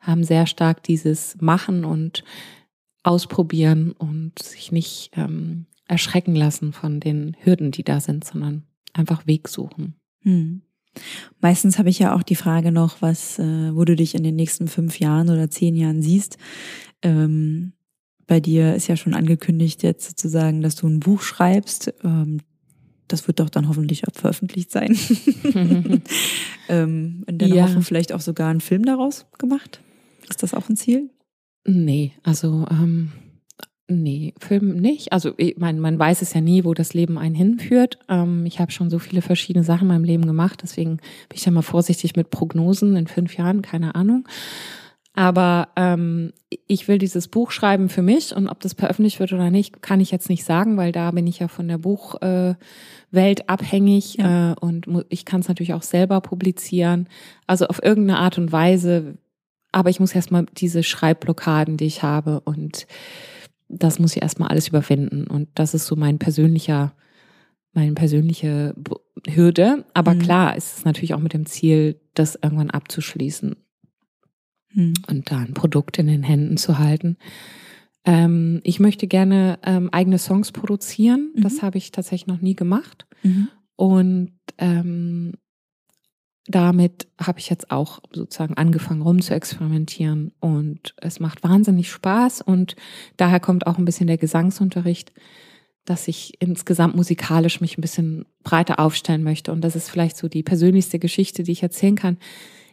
haben 0.00 0.24
sehr 0.24 0.46
stark 0.46 0.82
dieses 0.82 1.36
Machen 1.40 1.84
und 1.84 2.24
ausprobieren 3.02 3.92
und 3.92 4.38
sich 4.38 4.72
nicht 4.72 5.10
ähm, 5.14 5.66
erschrecken 5.88 6.34
lassen 6.34 6.72
von 6.72 7.00
den 7.00 7.36
Hürden, 7.40 7.70
die 7.70 7.82
da 7.82 8.00
sind, 8.00 8.24
sondern 8.24 8.64
einfach 8.92 9.26
Weg 9.26 9.48
suchen. 9.48 9.94
Hm. 10.22 10.62
Meistens 11.40 11.78
habe 11.78 11.88
ich 11.88 11.98
ja 11.98 12.14
auch 12.14 12.22
die 12.22 12.36
Frage 12.36 12.72
noch, 12.72 13.00
was, 13.00 13.38
äh, 13.38 13.74
wo 13.74 13.84
du 13.84 13.96
dich 13.96 14.14
in 14.14 14.22
den 14.22 14.36
nächsten 14.36 14.68
fünf 14.68 14.98
Jahren 14.98 15.30
oder 15.30 15.50
zehn 15.50 15.76
Jahren 15.76 16.02
siehst. 16.02 16.36
Ähm, 17.02 17.72
bei 18.26 18.40
dir 18.40 18.74
ist 18.74 18.88
ja 18.88 18.96
schon 18.96 19.14
angekündigt 19.14 19.82
jetzt 19.82 20.08
sozusagen, 20.08 20.62
dass 20.62 20.76
du 20.76 20.86
ein 20.86 21.00
Buch 21.00 21.22
schreibst. 21.22 21.94
Ähm, 22.04 22.40
das 23.08 23.26
wird 23.26 23.40
doch 23.40 23.50
dann 23.50 23.68
hoffentlich 23.68 24.06
auch 24.06 24.14
veröffentlicht 24.14 24.70
sein. 24.70 24.96
ähm, 26.68 27.24
in 27.26 27.38
deiner 27.38 27.54
ja. 27.54 27.64
Hoffnung 27.64 27.82
vielleicht 27.82 28.12
auch 28.12 28.20
sogar 28.20 28.50
ein 28.50 28.60
Film 28.60 28.84
daraus 28.84 29.26
gemacht. 29.38 29.80
Ist 30.28 30.42
das 30.42 30.54
auch 30.54 30.68
ein 30.68 30.76
Ziel? 30.76 31.10
Nee, 31.64 32.12
also 32.22 32.66
ähm, 32.70 33.12
nee, 33.88 34.34
Film 34.38 34.76
nicht. 34.76 35.12
Also 35.12 35.32
ich 35.36 35.56
mein, 35.58 35.78
man 35.78 35.98
weiß 35.98 36.22
es 36.22 36.32
ja 36.32 36.40
nie, 36.40 36.64
wo 36.64 36.74
das 36.74 36.94
Leben 36.94 37.18
einen 37.18 37.34
hinführt. 37.34 37.98
Ähm, 38.08 38.46
ich 38.46 38.60
habe 38.60 38.72
schon 38.72 38.90
so 38.90 38.98
viele 38.98 39.22
verschiedene 39.22 39.64
Sachen 39.64 39.82
in 39.82 39.88
meinem 39.88 40.04
Leben 40.04 40.26
gemacht, 40.26 40.60
deswegen 40.62 40.96
bin 40.96 41.36
ich 41.36 41.44
ja 41.44 41.52
mal 41.52 41.62
vorsichtig 41.62 42.16
mit 42.16 42.30
Prognosen 42.30 42.96
in 42.96 43.06
fünf 43.06 43.36
Jahren, 43.36 43.62
keine 43.62 43.94
Ahnung. 43.94 44.26
Aber 45.12 45.68
ähm, 45.74 46.32
ich 46.66 46.86
will 46.86 46.98
dieses 46.98 47.26
Buch 47.28 47.50
schreiben 47.50 47.88
für 47.88 48.00
mich 48.00 48.34
und 48.34 48.48
ob 48.48 48.60
das 48.60 48.74
veröffentlicht 48.74 49.18
wird 49.18 49.32
oder 49.32 49.50
nicht, 49.50 49.82
kann 49.82 50.00
ich 50.00 50.12
jetzt 50.12 50.28
nicht 50.28 50.44
sagen, 50.44 50.76
weil 50.76 50.92
da 50.92 51.10
bin 51.10 51.26
ich 51.26 51.40
ja 51.40 51.48
von 51.48 51.66
der 51.66 51.78
Buchwelt 51.78 52.56
äh, 53.12 53.44
abhängig 53.46 54.14
ja. 54.14 54.52
äh, 54.52 54.54
und 54.60 54.86
ich 55.08 55.24
kann 55.24 55.40
es 55.40 55.48
natürlich 55.48 55.74
auch 55.74 55.82
selber 55.82 56.20
publizieren. 56.20 57.08
Also 57.46 57.66
auf 57.66 57.82
irgendeine 57.82 58.20
Art 58.20 58.38
und 58.38 58.52
Weise 58.52 59.18
aber 59.72 59.90
ich 59.90 60.00
muss 60.00 60.14
erstmal 60.14 60.46
diese 60.56 60.82
Schreibblockaden, 60.82 61.76
die 61.76 61.86
ich 61.86 62.02
habe 62.02 62.40
und 62.40 62.86
das 63.68 63.98
muss 63.98 64.16
ich 64.16 64.22
erstmal 64.22 64.48
alles 64.48 64.68
überwinden. 64.68 65.26
Und 65.26 65.48
das 65.54 65.74
ist 65.74 65.86
so 65.86 65.94
mein 65.96 66.18
persönlicher, 66.18 66.92
meine 67.72 67.92
persönliche 67.92 68.74
Hürde. 69.28 69.84
Aber 69.94 70.14
mhm. 70.14 70.18
klar 70.20 70.56
ist 70.56 70.78
es 70.78 70.84
natürlich 70.84 71.14
auch 71.14 71.20
mit 71.20 71.32
dem 71.32 71.46
Ziel, 71.46 72.00
das 72.14 72.36
irgendwann 72.42 72.70
abzuschließen 72.70 73.56
mhm. 74.74 74.94
und 75.08 75.30
da 75.30 75.38
ein 75.38 75.54
Produkt 75.54 75.98
in 75.98 76.08
den 76.08 76.24
Händen 76.24 76.56
zu 76.56 76.78
halten. 76.78 77.16
Ähm, 78.04 78.60
ich 78.64 78.80
möchte 78.80 79.06
gerne 79.06 79.58
ähm, 79.62 79.88
eigene 79.92 80.18
Songs 80.18 80.52
produzieren. 80.52 81.32
Mhm. 81.36 81.42
Das 81.42 81.62
habe 81.62 81.78
ich 81.78 81.92
tatsächlich 81.92 82.26
noch 82.26 82.40
nie 82.40 82.56
gemacht. 82.56 83.06
Mhm. 83.22 83.48
Und 83.76 84.32
ähm, 84.58 85.34
damit 86.50 87.06
habe 87.20 87.38
ich 87.38 87.48
jetzt 87.48 87.70
auch 87.70 88.00
sozusagen 88.12 88.54
angefangen 88.54 89.02
rum 89.02 89.20
zu 89.22 89.34
experimentieren 89.34 90.32
und 90.40 90.94
es 90.98 91.20
macht 91.20 91.42
wahnsinnig 91.42 91.90
Spaß 91.90 92.42
und 92.42 92.76
daher 93.16 93.40
kommt 93.40 93.66
auch 93.66 93.78
ein 93.78 93.84
bisschen 93.84 94.06
der 94.06 94.18
Gesangsunterricht, 94.18 95.12
dass 95.84 96.08
ich 96.08 96.34
insgesamt 96.40 96.94
musikalisch 96.96 97.60
mich 97.60 97.78
ein 97.78 97.80
bisschen 97.80 98.26
breiter 98.42 98.80
aufstellen 98.80 99.22
möchte 99.22 99.52
und 99.52 99.62
das 99.62 99.76
ist 99.76 99.88
vielleicht 99.88 100.16
so 100.16 100.28
die 100.28 100.42
persönlichste 100.42 100.98
Geschichte, 100.98 101.42
die 101.42 101.52
ich 101.52 101.62
erzählen 101.62 101.96
kann. 101.96 102.18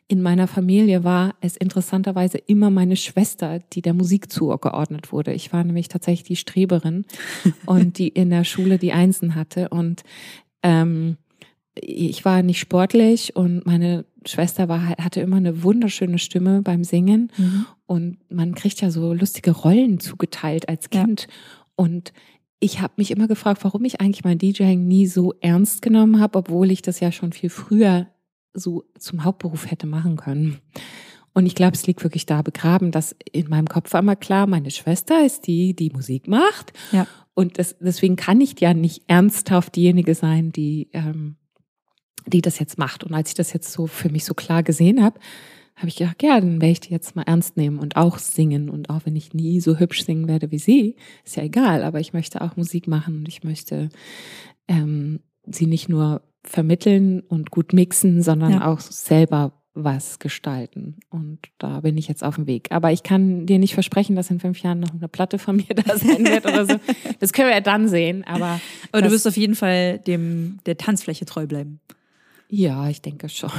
in 0.09 0.21
meiner 0.21 0.47
Familie 0.47 1.03
war 1.03 1.35
es 1.41 1.57
interessanterweise 1.57 2.37
immer 2.37 2.69
meine 2.69 2.95
Schwester, 2.95 3.59
die 3.73 3.81
der 3.81 3.93
Musik 3.93 4.31
zugeordnet 4.31 5.11
wurde. 5.11 5.33
Ich 5.33 5.51
war 5.51 5.63
nämlich 5.65 5.89
tatsächlich 5.89 6.23
die 6.23 6.35
Streberin 6.37 7.05
und 7.65 7.97
die 7.97 8.07
in 8.07 8.29
der 8.29 8.45
Schule 8.45 8.77
die 8.77 8.93
Einsen 8.93 9.35
hatte. 9.35 9.67
Und 9.67 10.03
ähm, 10.63 11.17
ich 11.81 12.25
war 12.25 12.43
nicht 12.43 12.59
sportlich 12.59 13.35
und 13.35 13.65
meine 13.65 14.05
Schwester 14.25 14.67
war, 14.67 14.89
hatte 14.89 15.21
immer 15.21 15.37
eine 15.37 15.63
wunderschöne 15.63 16.19
Stimme 16.19 16.61
beim 16.61 16.83
Singen. 16.83 17.31
Mhm. 17.37 17.65
Und 17.85 18.17
man 18.29 18.55
kriegt 18.55 18.81
ja 18.81 18.91
so 18.91 19.13
lustige 19.13 19.51
Rollen 19.51 19.99
zugeteilt 19.99 20.69
als 20.69 20.89
Kind. 20.89 21.27
Ja. 21.29 21.35
Und 21.75 22.13
ich 22.59 22.81
habe 22.81 22.93
mich 22.97 23.11
immer 23.11 23.27
gefragt, 23.27 23.63
warum 23.63 23.85
ich 23.85 24.01
eigentlich 24.01 24.23
mein 24.23 24.39
DJing 24.39 24.87
nie 24.87 25.07
so 25.07 25.33
ernst 25.41 25.81
genommen 25.81 26.19
habe, 26.19 26.39
obwohl 26.39 26.71
ich 26.71 26.81
das 26.81 26.99
ja 26.99 27.11
schon 27.11 27.31
viel 27.31 27.49
früher 27.49 28.07
so 28.53 28.85
zum 28.97 29.23
Hauptberuf 29.23 29.69
hätte 29.69 29.87
machen 29.87 30.17
können. 30.17 30.57
Und 31.33 31.45
ich 31.45 31.53
glaube, 31.53 31.75
es 31.75 31.85
liegt 31.85 32.03
wirklich 32.03 32.25
da 32.25 32.41
begraben, 32.41 32.91
dass 32.91 33.15
in 33.31 33.47
meinem 33.47 33.67
Kopf 33.67 33.93
war 33.93 33.99
immer 33.99 34.15
klar, 34.15 34.47
meine 34.47 34.71
Schwester 34.71 35.23
ist 35.23 35.45
die, 35.45 35.75
die 35.75 35.91
Musik 35.91 36.27
macht. 36.27 36.73
Ja. 36.91 37.05
Und 37.35 37.59
das, 37.59 37.75
deswegen 37.79 38.15
kann 38.15 38.41
ich 38.41 38.59
ja 38.59 38.73
nicht 38.73 39.03
ernsthaft 39.05 39.75
diejenige 39.75 40.15
sein, 40.15 40.51
die, 40.51 40.89
ähm, 40.93 41.35
die 42.27 42.41
das 42.41 42.59
jetzt 42.59 42.77
macht. 42.77 43.03
Und 43.03 43.13
als 43.13 43.29
ich 43.29 43.35
das 43.35 43.53
jetzt 43.53 43.71
so 43.71 43.87
für 43.87 44.09
mich 44.09 44.25
so 44.25 44.33
klar 44.33 44.63
gesehen 44.63 45.03
habe, 45.03 45.19
habe 45.75 45.89
ich 45.89 45.95
gedacht, 45.95 46.23
ja, 46.23 46.39
dann 46.39 46.59
werde 46.59 46.71
ich 46.71 46.79
die 46.79 46.91
jetzt 46.91 47.15
mal 47.15 47.23
ernst 47.23 47.55
nehmen 47.55 47.77
und 47.77 47.95
auch 47.97 48.17
singen. 48.17 48.69
Und 48.69 48.89
auch 48.89 49.01
wenn 49.05 49.15
ich 49.15 49.33
nie 49.33 49.59
so 49.59 49.77
hübsch 49.77 50.03
singen 50.03 50.27
werde 50.27 50.51
wie 50.51 50.57
sie, 50.57 50.95
ist 51.23 51.35
ja 51.35 51.43
egal, 51.43 51.83
aber 51.83 51.99
ich 51.99 52.13
möchte 52.13 52.41
auch 52.41 52.55
Musik 52.55 52.87
machen 52.87 53.17
und 53.17 53.27
ich 53.27 53.43
möchte 53.43 53.89
ähm, 54.67 55.19
sie 55.45 55.67
nicht 55.67 55.87
nur 55.87 56.23
vermitteln 56.43 57.21
und 57.21 57.51
gut 57.51 57.73
mixen, 57.73 58.23
sondern 58.23 58.53
ja. 58.53 58.67
auch 58.67 58.79
selber 58.79 59.53
was 59.75 60.17
gestalten. 60.17 60.95
Und 61.09 61.39
da 61.59 61.81
bin 61.81 61.97
ich 61.97 62.07
jetzt 62.07 62.23
auf 62.23 62.35
dem 62.35 62.47
Weg. 62.47 62.71
Aber 62.71 62.91
ich 62.91 63.03
kann 63.03 63.45
dir 63.45 63.59
nicht 63.59 63.75
versprechen, 63.75 64.15
dass 64.15 64.31
in 64.31 64.39
fünf 64.39 64.59
Jahren 64.63 64.79
noch 64.79 64.91
eine 64.91 65.07
Platte 65.07 65.37
von 65.37 65.57
mir 65.57 65.65
da 65.75 65.97
sein 65.97 66.25
wird 66.25 66.45
oder 66.45 66.65
so. 66.65 66.75
Das 67.19 67.33
können 67.33 67.49
wir 67.49 67.55
ja 67.55 67.61
dann 67.61 67.87
sehen. 67.87 68.23
Aber, 68.25 68.59
aber 68.91 69.03
du 69.03 69.11
wirst 69.11 69.27
auf 69.27 69.37
jeden 69.37 69.55
Fall 69.55 69.99
dem 69.99 70.59
der 70.65 70.77
Tanzfläche 70.77 71.25
treu 71.25 71.45
bleiben. 71.45 71.79
Ja, 72.49 72.89
ich 72.89 73.01
denke 73.01 73.27
schon. 73.27 73.49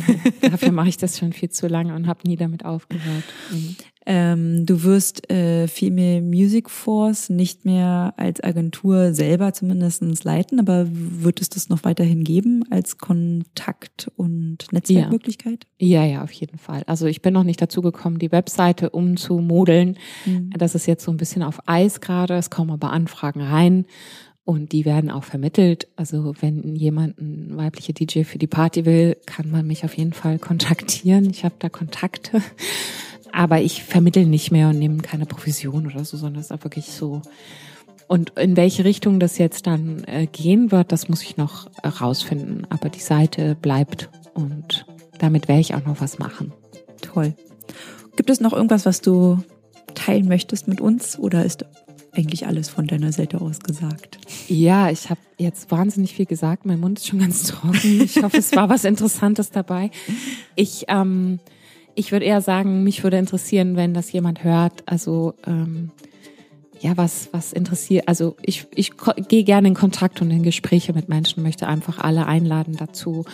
Dafür 0.40 0.72
mache 0.72 0.88
ich 0.88 0.96
das 0.96 1.18
schon 1.18 1.32
viel 1.32 1.50
zu 1.50 1.68
lange 1.68 1.94
und 1.94 2.06
habe 2.06 2.20
nie 2.26 2.36
damit 2.36 2.64
aufgehört. 2.64 3.24
Mhm. 3.50 3.76
Ähm, 4.10 4.64
du 4.64 4.84
wirst 4.84 5.30
äh, 5.30 5.68
Female 5.68 6.22
Music 6.22 6.70
Force 6.70 7.28
nicht 7.28 7.66
mehr 7.66 8.14
als 8.16 8.42
Agentur 8.42 9.12
selber 9.12 9.52
zumindest 9.52 10.24
leiten, 10.24 10.60
aber 10.60 10.86
wird 10.90 11.42
es 11.42 11.50
das 11.50 11.68
noch 11.68 11.84
weiterhin 11.84 12.24
geben 12.24 12.64
als 12.70 12.96
Kontakt- 12.96 14.10
und 14.16 14.72
Netzwerkmöglichkeit? 14.72 15.66
Ja. 15.78 16.04
ja, 16.04 16.12
ja, 16.12 16.22
auf 16.22 16.32
jeden 16.32 16.56
Fall. 16.56 16.84
Also 16.86 17.04
ich 17.04 17.20
bin 17.20 17.34
noch 17.34 17.44
nicht 17.44 17.60
dazu 17.60 17.82
gekommen, 17.82 18.18
die 18.18 18.32
Webseite 18.32 18.88
umzumodeln. 18.88 19.98
Mhm. 20.24 20.52
Das 20.56 20.74
ist 20.74 20.86
jetzt 20.86 21.04
so 21.04 21.10
ein 21.10 21.18
bisschen 21.18 21.42
auf 21.42 21.60
Eis 21.66 22.00
gerade. 22.00 22.34
Es 22.38 22.48
kommen 22.48 22.70
aber 22.70 22.92
Anfragen 22.92 23.42
rein. 23.42 23.84
Und 24.48 24.72
die 24.72 24.86
werden 24.86 25.10
auch 25.10 25.24
vermittelt. 25.24 25.88
Also 25.96 26.32
wenn 26.40 26.74
jemand 26.74 27.20
ein 27.20 27.58
weibliche 27.58 27.92
DJ 27.92 28.22
für 28.22 28.38
die 28.38 28.46
Party 28.46 28.86
will, 28.86 29.18
kann 29.26 29.50
man 29.50 29.66
mich 29.66 29.84
auf 29.84 29.92
jeden 29.98 30.14
Fall 30.14 30.38
kontaktieren. 30.38 31.28
Ich 31.28 31.44
habe 31.44 31.56
da 31.58 31.68
Kontakte. 31.68 32.40
Aber 33.30 33.60
ich 33.60 33.82
vermittel 33.82 34.24
nicht 34.24 34.50
mehr 34.50 34.70
und 34.70 34.78
nehme 34.78 35.02
keine 35.02 35.26
Provision 35.26 35.86
oder 35.86 36.02
so, 36.02 36.16
sondern 36.16 36.40
es 36.40 36.46
ist 36.46 36.52
auch 36.52 36.64
wirklich 36.64 36.86
so. 36.86 37.20
Und 38.06 38.38
in 38.38 38.56
welche 38.56 38.84
Richtung 38.84 39.20
das 39.20 39.36
jetzt 39.36 39.66
dann 39.66 40.04
äh, 40.04 40.26
gehen 40.26 40.72
wird, 40.72 40.92
das 40.92 41.10
muss 41.10 41.22
ich 41.22 41.36
noch 41.36 41.68
rausfinden. 41.84 42.66
Aber 42.70 42.88
die 42.88 43.00
Seite 43.00 43.54
bleibt 43.54 44.08
und 44.32 44.86
damit 45.18 45.48
werde 45.48 45.60
ich 45.60 45.74
auch 45.74 45.84
noch 45.84 46.00
was 46.00 46.18
machen. 46.18 46.54
Toll. 47.02 47.34
Gibt 48.16 48.30
es 48.30 48.40
noch 48.40 48.54
irgendwas, 48.54 48.86
was 48.86 49.02
du 49.02 49.42
teilen 49.94 50.26
möchtest 50.26 50.68
mit 50.68 50.80
uns 50.80 51.18
oder 51.18 51.44
ist 51.44 51.66
eigentlich 52.18 52.46
alles 52.46 52.68
von 52.68 52.86
deiner 52.86 53.12
Seite 53.12 53.40
aus 53.40 53.60
gesagt. 53.60 54.18
Ja, 54.48 54.90
ich 54.90 55.08
habe 55.08 55.20
jetzt 55.38 55.70
wahnsinnig 55.70 56.14
viel 56.14 56.26
gesagt. 56.26 56.66
Mein 56.66 56.80
Mund 56.80 56.98
ist 56.98 57.06
schon 57.06 57.20
ganz 57.20 57.44
trocken. 57.44 58.00
Ich 58.02 58.20
hoffe, 58.22 58.38
es 58.38 58.54
war 58.56 58.68
was 58.68 58.84
Interessantes 58.84 59.50
dabei. 59.50 59.90
Ich, 60.56 60.86
ähm, 60.88 61.38
ich 61.94 62.10
würde 62.10 62.26
eher 62.26 62.40
sagen, 62.40 62.82
mich 62.82 63.04
würde 63.04 63.18
interessieren, 63.18 63.76
wenn 63.76 63.94
das 63.94 64.10
jemand 64.10 64.42
hört. 64.42 64.82
Also 64.86 65.34
ähm, 65.46 65.92
ja, 66.80 66.96
was, 66.96 67.28
was 67.32 67.52
interessiert, 67.52 68.08
also 68.08 68.36
ich, 68.42 68.66
ich 68.74 68.92
gehe 69.28 69.44
gerne 69.44 69.68
in 69.68 69.74
Kontakt 69.74 70.20
und 70.22 70.30
in 70.30 70.42
Gespräche 70.42 70.92
mit 70.92 71.08
Menschen, 71.08 71.42
möchte 71.42 71.66
einfach 71.66 71.98
alle 71.98 72.26
einladen 72.26 72.76
dazu, 72.76 73.24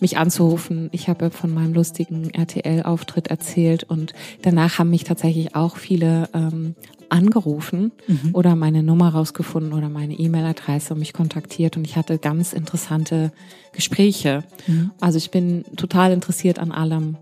mich 0.00 0.18
anzurufen. 0.18 0.88
Ich 0.92 1.08
habe 1.08 1.30
von 1.30 1.52
meinem 1.52 1.74
lustigen 1.74 2.30
RTL-Auftritt 2.30 3.28
erzählt 3.28 3.84
und 3.84 4.12
danach 4.42 4.78
haben 4.78 4.90
mich 4.90 5.04
tatsächlich 5.04 5.54
auch 5.54 5.76
viele 5.76 6.28
ähm, 6.34 6.74
angerufen 7.08 7.92
mhm. 8.06 8.30
oder 8.32 8.56
meine 8.56 8.82
Nummer 8.82 9.10
rausgefunden 9.10 9.72
oder 9.72 9.88
meine 9.88 10.14
E-Mail-Adresse 10.14 10.94
und 10.94 11.00
mich 11.00 11.12
kontaktiert 11.12 11.76
und 11.76 11.84
ich 11.84 11.96
hatte 11.96 12.18
ganz 12.18 12.52
interessante 12.52 13.32
Gespräche. 13.72 14.44
Mhm. 14.66 14.90
Also 15.00 15.18
ich 15.18 15.30
bin 15.30 15.64
total 15.76 16.12
interessiert 16.12 16.58
an 16.58 16.72
allem, 16.72 17.16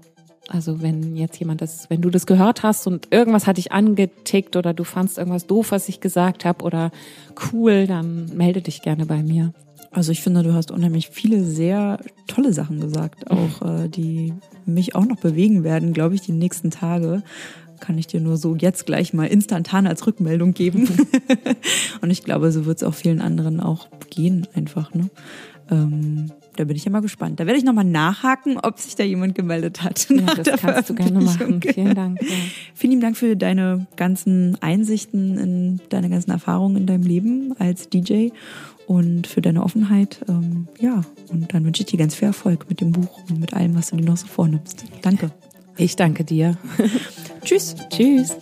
also 0.52 0.82
wenn 0.82 1.16
jetzt 1.16 1.38
jemand 1.38 1.62
das, 1.62 1.88
wenn 1.88 2.02
du 2.02 2.10
das 2.10 2.26
gehört 2.26 2.62
hast 2.62 2.86
und 2.86 3.08
irgendwas 3.10 3.46
hat 3.46 3.56
dich 3.56 3.72
angetickt 3.72 4.54
oder 4.54 4.74
du 4.74 4.84
fandst 4.84 5.16
irgendwas 5.16 5.46
doof, 5.46 5.72
was 5.72 5.88
ich 5.88 6.00
gesagt 6.00 6.44
habe 6.44 6.64
oder 6.64 6.90
cool, 7.52 7.86
dann 7.86 8.30
melde 8.36 8.60
dich 8.60 8.82
gerne 8.82 9.06
bei 9.06 9.22
mir. 9.22 9.54
Also 9.90 10.12
ich 10.12 10.20
finde, 10.20 10.42
du 10.42 10.52
hast 10.52 10.70
unheimlich 10.70 11.08
viele 11.08 11.44
sehr 11.44 12.00
tolle 12.26 12.52
Sachen 12.52 12.80
gesagt, 12.80 13.30
auch 13.30 13.62
äh, 13.62 13.88
die 13.88 14.34
mich 14.66 14.94
auch 14.94 15.06
noch 15.06 15.20
bewegen 15.20 15.64
werden, 15.64 15.94
glaube 15.94 16.14
ich, 16.14 16.20
die 16.20 16.32
nächsten 16.32 16.70
Tage. 16.70 17.22
Kann 17.80 17.98
ich 17.98 18.06
dir 18.06 18.20
nur 18.20 18.36
so 18.36 18.54
jetzt 18.54 18.86
gleich 18.86 19.12
mal 19.12 19.26
instantan 19.26 19.86
als 19.86 20.06
Rückmeldung 20.06 20.52
geben. 20.52 20.88
und 22.00 22.10
ich 22.10 22.24
glaube, 22.24 22.52
so 22.52 22.66
wird 22.66 22.76
es 22.76 22.84
auch 22.84 22.94
vielen 22.94 23.20
anderen 23.20 23.60
auch 23.60 23.88
gehen, 24.10 24.46
einfach. 24.54 24.94
Ne? 24.94 25.10
Ähm, 25.70 26.30
da 26.56 26.64
bin 26.64 26.76
ich 26.76 26.84
ja 26.84 26.90
mal 26.90 27.00
gespannt. 27.00 27.40
Da 27.40 27.46
werde 27.46 27.58
ich 27.58 27.64
nochmal 27.64 27.84
nachhaken, 27.84 28.58
ob 28.58 28.78
sich 28.78 28.94
da 28.94 29.04
jemand 29.04 29.34
gemeldet 29.34 29.82
hat. 29.82 30.08
Ja, 30.10 30.34
das 30.34 30.60
kannst 30.60 30.90
du 30.90 30.94
gerne 30.94 31.20
machen. 31.20 31.60
Vielen 31.62 31.94
Dank. 31.94 32.20
Ja. 32.22 32.28
Vielen 32.74 33.00
Dank 33.00 33.16
für 33.16 33.36
deine 33.36 33.86
ganzen 33.96 34.58
Einsichten 34.60 35.38
in 35.38 35.80
deine 35.88 36.10
ganzen 36.10 36.30
Erfahrungen 36.30 36.76
in 36.76 36.86
deinem 36.86 37.04
Leben 37.04 37.54
als 37.58 37.88
DJ 37.88 38.28
und 38.86 39.26
für 39.26 39.40
deine 39.40 39.62
Offenheit. 39.62 40.20
Ähm, 40.28 40.68
ja, 40.78 41.02
und 41.30 41.54
dann 41.54 41.64
wünsche 41.64 41.82
ich 41.82 41.86
dir 41.86 41.98
ganz 41.98 42.14
viel 42.14 42.28
Erfolg 42.28 42.66
mit 42.68 42.80
dem 42.80 42.92
Buch 42.92 43.20
und 43.28 43.40
mit 43.40 43.54
allem, 43.54 43.74
was 43.74 43.90
du 43.90 43.96
dir 43.96 44.04
noch 44.04 44.16
so 44.16 44.26
vornimmst. 44.26 44.84
Danke. 45.00 45.30
Ich 45.76 45.96
danke 45.96 46.24
dir. 46.24 46.58
Tschüss. 47.44 47.74
Tschüss. 47.88 48.36